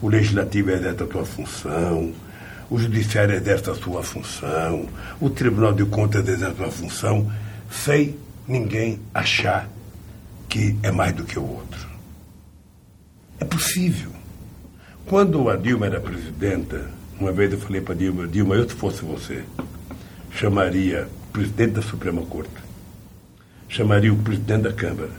[0.00, 2.14] o legislativo exerce a sua função,
[2.70, 4.88] o judiciário exerce a sua função,
[5.20, 7.32] o Tribunal de Contas exerce a sua função,
[7.70, 9.68] sem ninguém achar
[10.48, 11.86] que é mais do que o outro.
[13.38, 14.10] É possível.
[15.06, 18.74] Quando a Dilma era presidenta, uma vez eu falei para a Dilma, Dilma, eu se
[18.74, 19.44] fosse você,
[20.32, 22.50] chamaria o presidente da Suprema Corte,
[23.68, 25.12] chamaria o presidente da Câmara,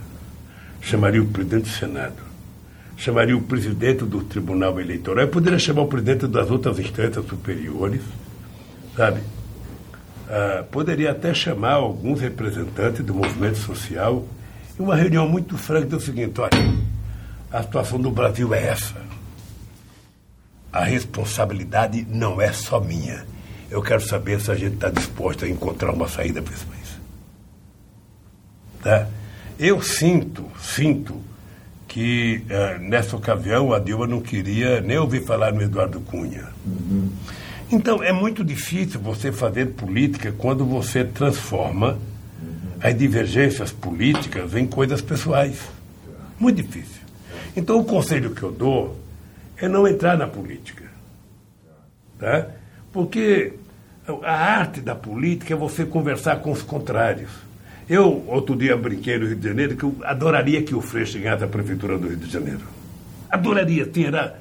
[0.81, 2.26] chamaria o presidente do Senado,
[2.97, 8.01] chamaria o presidente do Tribunal Eleitoral, eu poderia chamar o presidente das outras instâncias superiores,
[8.95, 9.21] sabe?
[10.27, 14.25] Ah, poderia até chamar alguns representantes do movimento social
[14.77, 16.51] em uma reunião muito franca do seguinte, olha,
[17.51, 19.07] a situação do Brasil é essa
[20.77, 23.25] a responsabilidade não é só minha.
[23.69, 26.99] Eu quero saber se a gente está disposto a encontrar uma saída para esse país.
[28.83, 29.07] Tá?
[29.57, 31.19] Eu sinto, sinto
[31.87, 36.47] que uh, nessa ocasião a Dilma não queria nem ouvir falar no Eduardo Cunha.
[36.65, 37.09] Uhum.
[37.71, 42.71] Então é muito difícil você fazer política quando você transforma uhum.
[42.81, 45.59] as divergências políticas em coisas pessoais.
[46.39, 47.01] Muito difícil.
[47.55, 48.99] Então o conselho que eu dou
[49.57, 50.85] é não entrar na política.
[52.19, 52.47] Tá?
[52.91, 53.53] Porque
[54.23, 57.29] a arte da política é você conversar com os contrários.
[57.89, 61.43] Eu, outro dia, brinquei no Rio de Janeiro que eu adoraria que o Freixo ganhasse
[61.45, 62.61] a prefeitura do Rio de Janeiro.
[63.29, 64.33] Adoraria, tinha,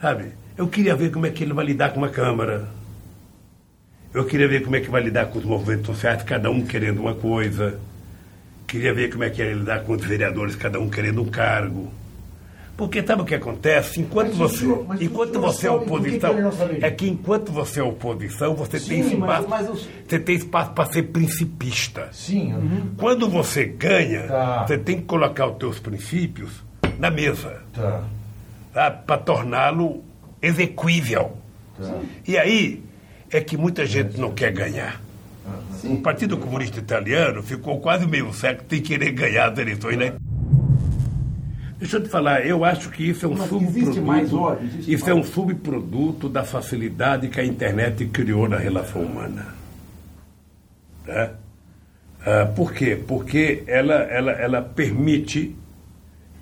[0.00, 0.32] sabe?
[0.56, 2.68] Eu queria ver como é que ele vai lidar com uma Câmara.
[4.14, 7.00] Eu queria ver como é que vai lidar com os movimentos sociais, cada um querendo
[7.00, 7.78] uma coisa.
[8.66, 11.92] Queria ver como é que ia lidar com os vereadores, cada um querendo um cargo.
[12.76, 14.00] Porque sabe o que acontece?
[14.00, 18.54] Enquanto mas você, senhor, enquanto você é oposição, que é que enquanto você é oposição,
[18.54, 22.08] você Sim, tem espaço, mas, mas você tem espaço para ser principista.
[22.12, 22.52] Sim.
[22.52, 22.90] Uhum.
[22.96, 24.66] Quando você ganha, tá.
[24.66, 26.64] você tem que colocar os teus princípios
[26.98, 28.02] na mesa, tá.
[28.72, 28.90] tá?
[28.90, 30.02] para torná-lo
[30.42, 31.36] execuível.
[31.80, 31.94] Tá.
[32.26, 32.82] E aí
[33.30, 35.00] é que muita gente não quer ganhar.
[35.84, 40.14] O Partido Comunista Italiano ficou quase meio século sem querer ganhar as eleições, né?
[41.84, 44.00] Deixa eu te falar, eu acho que isso é um Mas subproduto.
[44.00, 45.08] Mais ódio, isso mais.
[45.08, 49.48] é um subproduto da facilidade que a internet criou na relação humana.
[51.04, 51.32] Tá?
[52.24, 52.98] Ah, por quê?
[53.06, 55.54] Porque ela, ela, ela permite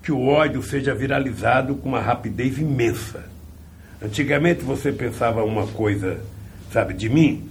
[0.01, 3.25] que o ódio seja viralizado com uma rapidez imensa.
[4.01, 6.21] Antigamente você pensava uma coisa,
[6.71, 7.49] sabe, de mim,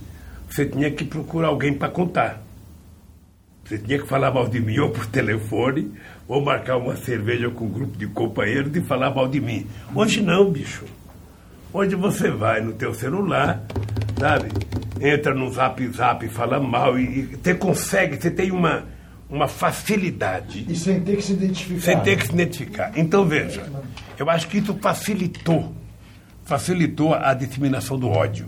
[0.49, 2.43] você tinha que procurar alguém para contar.
[3.67, 5.93] Você tinha que falar mal de mim ou por telefone,
[6.26, 9.67] ou marcar uma cerveja com um grupo de companheiros e falar mal de mim.
[9.94, 10.84] Hoje não, bicho.
[11.73, 13.62] Hoje você vai no teu celular,
[14.18, 14.49] sabe?
[15.01, 18.84] Entra no zap zap, fala mal e, e você consegue, você tem uma,
[19.28, 20.67] uma facilidade.
[20.68, 21.81] E sem ter que se identificar.
[21.81, 22.92] Sem ter que se identificar.
[22.94, 23.65] Então veja,
[24.18, 25.75] eu acho que isso facilitou,
[26.44, 28.47] facilitou a disseminação do ódio.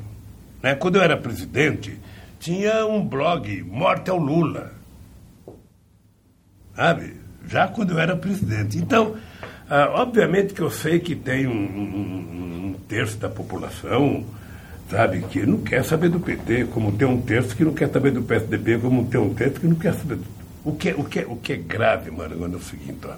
[0.62, 0.74] Né?
[0.74, 1.98] Quando eu era presidente,
[2.38, 4.74] tinha um blog, Morte ao Lula
[6.74, 7.16] sabe?
[7.48, 8.78] Já quando eu era presidente.
[8.78, 9.16] Então,
[9.68, 14.24] ah, obviamente que eu sei que tem um, um, um, terço da população,
[14.90, 18.10] sabe, que não quer saber do PT, como tem um terço que não quer saber
[18.10, 20.24] do PSDB, como tem um terço que não quer saber do,
[20.64, 23.14] O que, o que, o que é grave, Marangona, é o seguinte, ó.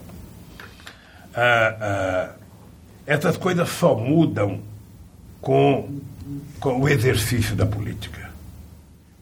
[1.34, 2.30] Ah, ah,
[3.06, 4.60] essas coisas só mudam
[5.40, 6.00] com,
[6.58, 8.25] com o exercício da política.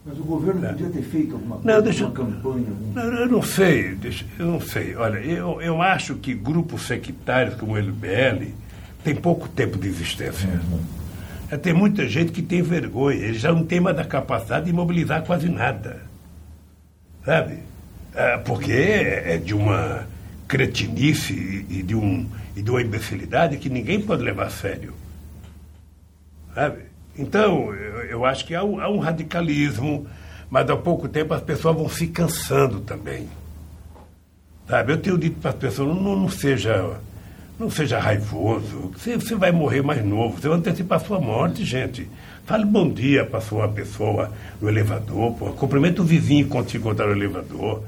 [0.07, 0.68] Mas o governo é.
[0.68, 2.66] podia ter feito alguma coisa, não, deixa, uma campanha?
[2.68, 2.92] Algum...
[2.92, 4.94] Não, eu não sei, deixa, eu não sei.
[4.97, 8.52] Olha, eu, eu acho que grupos sectários como o LBL
[9.02, 10.49] tem pouco tempo de existência.
[10.49, 11.58] Uhum.
[11.58, 15.23] Tem muita gente que tem vergonha, eles já não têm mais a capacidade de mobilizar
[15.24, 16.02] quase nada.
[17.24, 17.58] Sabe?
[18.15, 20.07] É, porque é de uma
[20.47, 24.92] cretinice e de, um, e de uma imbecilidade que ninguém pode levar a sério.
[26.55, 26.93] Sabe?
[27.17, 30.07] Então, eu, eu acho que há um, há um, radicalismo,
[30.51, 33.28] mas há pouco tempo as pessoas vão se cansando também.
[34.68, 34.93] Sabe?
[34.93, 36.99] Eu tenho dito para as pessoas, não, não, seja
[37.59, 41.65] não seja raivoso, você, você vai morrer mais novo, você vai antecipar a sua morte,
[41.65, 42.09] gente.
[42.44, 45.47] Fale bom dia para sua pessoa no elevador, pô.
[45.52, 47.83] cumprimenta o vizinho quando te encontrar no elevador.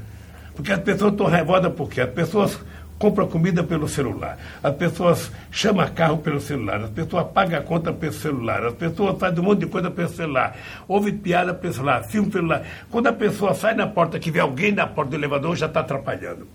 [0.54, 2.58] Porque as pessoas estão raivosas porque as pessoas
[2.98, 7.92] compram comida pelo celular, as pessoas chamam carro pelo celular, as pessoas pagam a conta
[7.92, 10.56] pelo celular, as pessoas fazem um monte de coisa pelo celular,
[10.88, 12.66] ouve piada pelo celular, filme pelo celular.
[12.90, 15.80] Quando a pessoa sai na porta, que vê alguém na porta do elevador, já está
[15.80, 16.46] atrapalhando.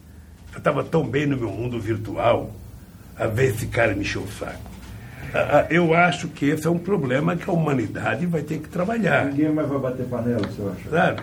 [0.52, 2.52] Eu estava tão bem no meu mundo virtual,
[3.18, 4.72] a ver esse cara me encher o saco.
[5.70, 9.28] Eu acho que esse é um problema que a humanidade vai ter que trabalhar.
[9.28, 10.90] Ninguém mais vai bater panela, você acha?
[10.90, 11.22] Sabe?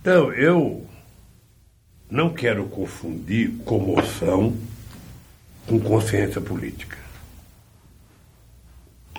[0.00, 0.87] Então, eu
[2.10, 4.56] não quero confundir comoção
[5.66, 6.96] com consciência política.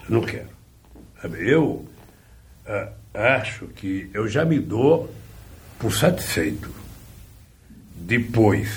[0.08, 0.50] Não quero.
[1.38, 1.86] Eu
[2.66, 5.14] ah, acho que eu já me dou
[5.78, 6.74] por satisfeito
[7.96, 8.70] depois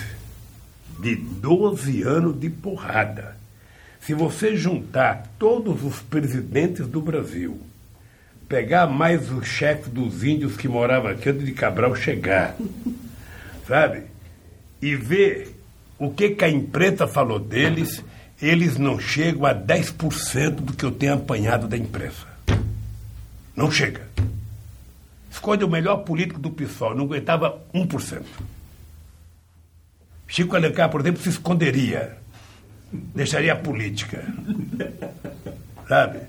[1.00, 3.36] de 12 anos de porrada.
[4.00, 7.60] Se você juntar todos os presidentes do Brasil
[8.48, 12.54] pegar mais o chefe dos índios que moravam aqui antes de Cabral chegar,
[13.66, 14.04] sabe?
[14.80, 15.56] E ver
[15.98, 18.02] o que, que a imprensa falou deles,
[18.40, 22.26] eles não chegam a 10% do que eu tenho apanhado da imprensa.
[23.54, 24.08] Não chega.
[25.30, 28.22] Escolhe o melhor político do PSOL, não aguentava 1%.
[30.26, 32.16] Chico Alencar, por exemplo, se esconderia.
[32.90, 34.24] Deixaria a política.
[35.88, 36.20] Sabe?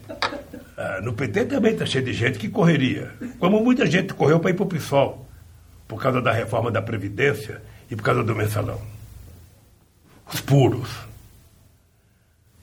[0.78, 3.12] Ah, no PT também está cheio de gente que correria.
[3.40, 5.23] Como muita gente correu para ir para o PSOL,
[5.88, 8.82] por causa da reforma da Previdência e por causa do mensalão.
[10.32, 10.90] Os puros.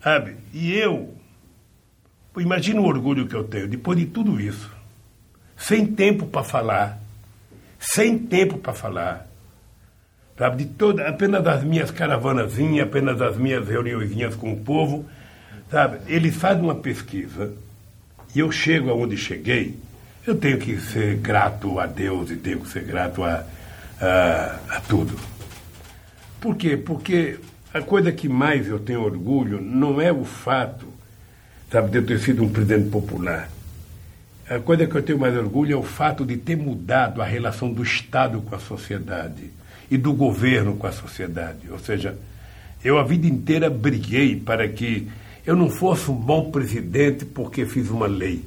[0.03, 0.37] Sabe?
[0.53, 1.15] E eu,
[2.39, 4.71] imagina o orgulho que eu tenho, depois de tudo isso,
[5.57, 6.99] sem tempo para falar,
[7.79, 9.27] sem tempo para falar,
[10.39, 10.65] sabe?
[10.65, 15.05] De toda, apenas as minhas caravanazinhas, apenas as minhas reuniões com o povo,
[15.71, 15.99] sabe?
[16.13, 17.53] Ele faz uma pesquisa
[18.35, 19.79] e eu chego aonde cheguei,
[20.27, 23.45] eu tenho que ser grato a Deus e tenho que ser grato a,
[24.01, 25.19] a, a tudo.
[26.41, 26.77] Por quê?
[26.77, 27.39] Porque
[27.73, 30.87] a coisa que mais eu tenho orgulho não é o fato
[31.71, 33.49] sabe, de eu ter sido um presidente popular.
[34.49, 37.73] A coisa que eu tenho mais orgulho é o fato de ter mudado a relação
[37.73, 39.51] do Estado com a sociedade
[39.89, 41.71] e do governo com a sociedade.
[41.71, 42.17] Ou seja,
[42.83, 45.09] eu a vida inteira briguei para que
[45.47, 48.45] eu não fosse um bom presidente porque fiz uma lei.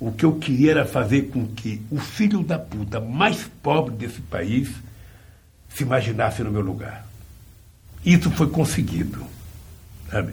[0.00, 4.20] O que eu queria era fazer com que o filho da puta mais pobre desse
[4.20, 4.70] país
[5.68, 7.06] se imaginasse no meu lugar.
[8.04, 9.24] Isso foi conseguido.
[10.10, 10.32] Sabe?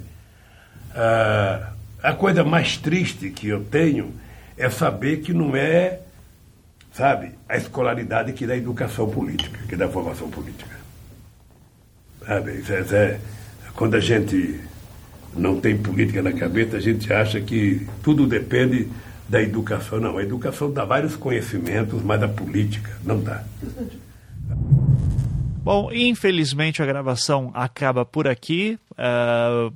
[0.94, 1.72] Ah,
[2.02, 4.14] a coisa mais triste que eu tenho
[4.58, 6.00] é saber que não é,
[6.94, 10.76] sabe, a escolaridade que dá a educação política, que dá a formação política.
[12.26, 12.64] Sabe?
[12.70, 13.20] É, é,
[13.74, 14.62] quando a gente
[15.36, 18.88] não tem política na cabeça, a gente acha que tudo depende
[19.28, 20.00] da educação.
[20.00, 23.44] Não, a educação dá vários conhecimentos, mas a política não dá.
[25.64, 28.78] Bom, infelizmente a gravação acaba por aqui.
[28.92, 29.74] Uh,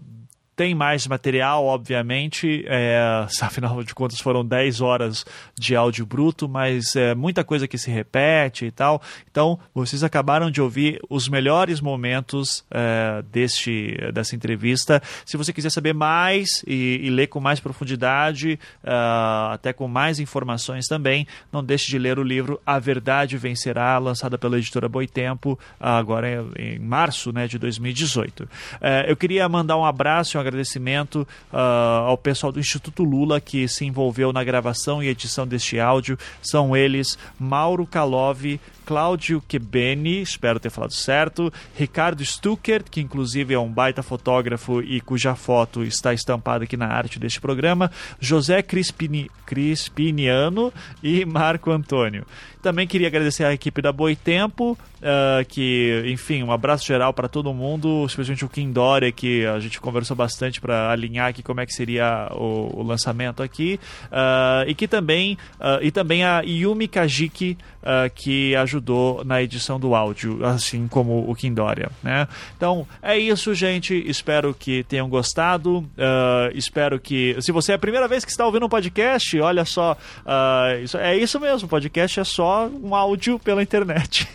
[0.59, 2.99] tem mais material, obviamente, é,
[3.41, 5.25] afinal de contas foram 10 horas
[5.57, 9.01] de áudio bruto, mas é muita coisa que se repete e tal.
[9.31, 15.01] Então, vocês acabaram de ouvir os melhores momentos é, deste, dessa entrevista.
[15.25, 20.19] Se você quiser saber mais e, e ler com mais profundidade, uh, até com mais
[20.19, 25.57] informações também, não deixe de ler o livro A Verdade Vencerá, lançada pela editora Boitempo,
[25.79, 28.49] agora em, em março né, de 2018.
[28.81, 31.57] É, eu queria mandar um abraço e um agradecimento uh,
[32.07, 36.17] ao pessoal do Instituto Lula que se envolveu na gravação e edição deste áudio.
[36.41, 43.59] São eles Mauro Kalov, Cláudio Quebeni, espero ter falado certo, Ricardo Stuckert, que inclusive é
[43.59, 49.29] um baita fotógrafo e cuja foto está estampada aqui na arte deste programa, José Crispini,
[49.45, 52.25] Crispiniano e Marco Antônio.
[52.63, 57.53] Também queria agradecer à equipe da Boitempo, uh, que, enfim, um abraço geral para todo
[57.53, 61.65] mundo, especialmente o Kim Dória, que a gente conversou bastante para alinhar aqui como é
[61.65, 66.87] que seria o, o lançamento aqui, uh, e que também, uh, e também a Yumi
[66.87, 67.57] Kajiki,
[68.13, 68.78] que ajudou
[69.25, 72.27] na edição do áudio, assim como o Kim Dória, né?
[72.55, 73.93] Então, é isso, gente.
[74.07, 75.85] Espero que tenham gostado.
[76.53, 79.97] espero que, se você é a primeira vez que está ouvindo um podcast, olha só,
[80.83, 84.27] isso, é isso mesmo, podcast é só um áudio pela internet.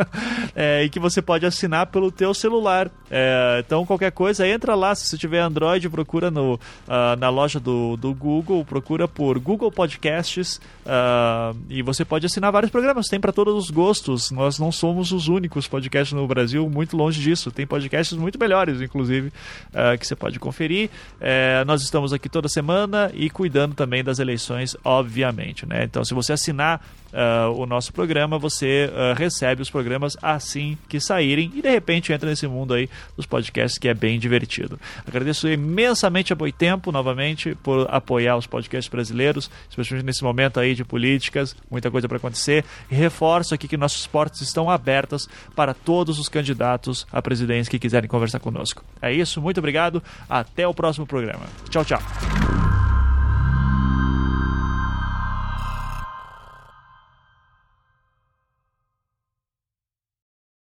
[0.54, 2.90] é, e que você pode assinar pelo teu celular.
[3.10, 4.94] É, então, qualquer coisa, entra lá.
[4.94, 9.70] Se você tiver Android, procura no, uh, na loja do, do Google, procura por Google
[9.70, 13.06] Podcasts uh, e você pode assinar vários programas.
[13.08, 13.89] Tem para todos os gostos.
[14.30, 17.50] Nós não somos os únicos podcasts no Brasil, muito longe disso.
[17.50, 20.90] Tem podcasts muito melhores, inclusive, uh, que você pode conferir.
[21.20, 25.66] É, nós estamos aqui toda semana e cuidando também das eleições, obviamente.
[25.66, 25.84] Né?
[25.84, 26.80] Então, se você assinar
[27.12, 32.12] uh, o nosso programa, você uh, recebe os programas assim que saírem e de repente
[32.12, 34.78] entra nesse mundo aí dos podcasts que é bem divertido.
[35.06, 40.84] Agradeço imensamente a Boitempo novamente por apoiar os podcasts brasileiros, especialmente nesse momento aí de
[40.84, 42.64] políticas, muita coisa para acontecer.
[42.90, 47.78] E reforço aqui que nossos portas estão abertas para todos os candidatos à presidência que
[47.78, 48.84] quiserem conversar conosco.
[49.00, 51.44] É isso, muito obrigado, até o próximo programa.
[51.68, 52.00] Tchau, tchau.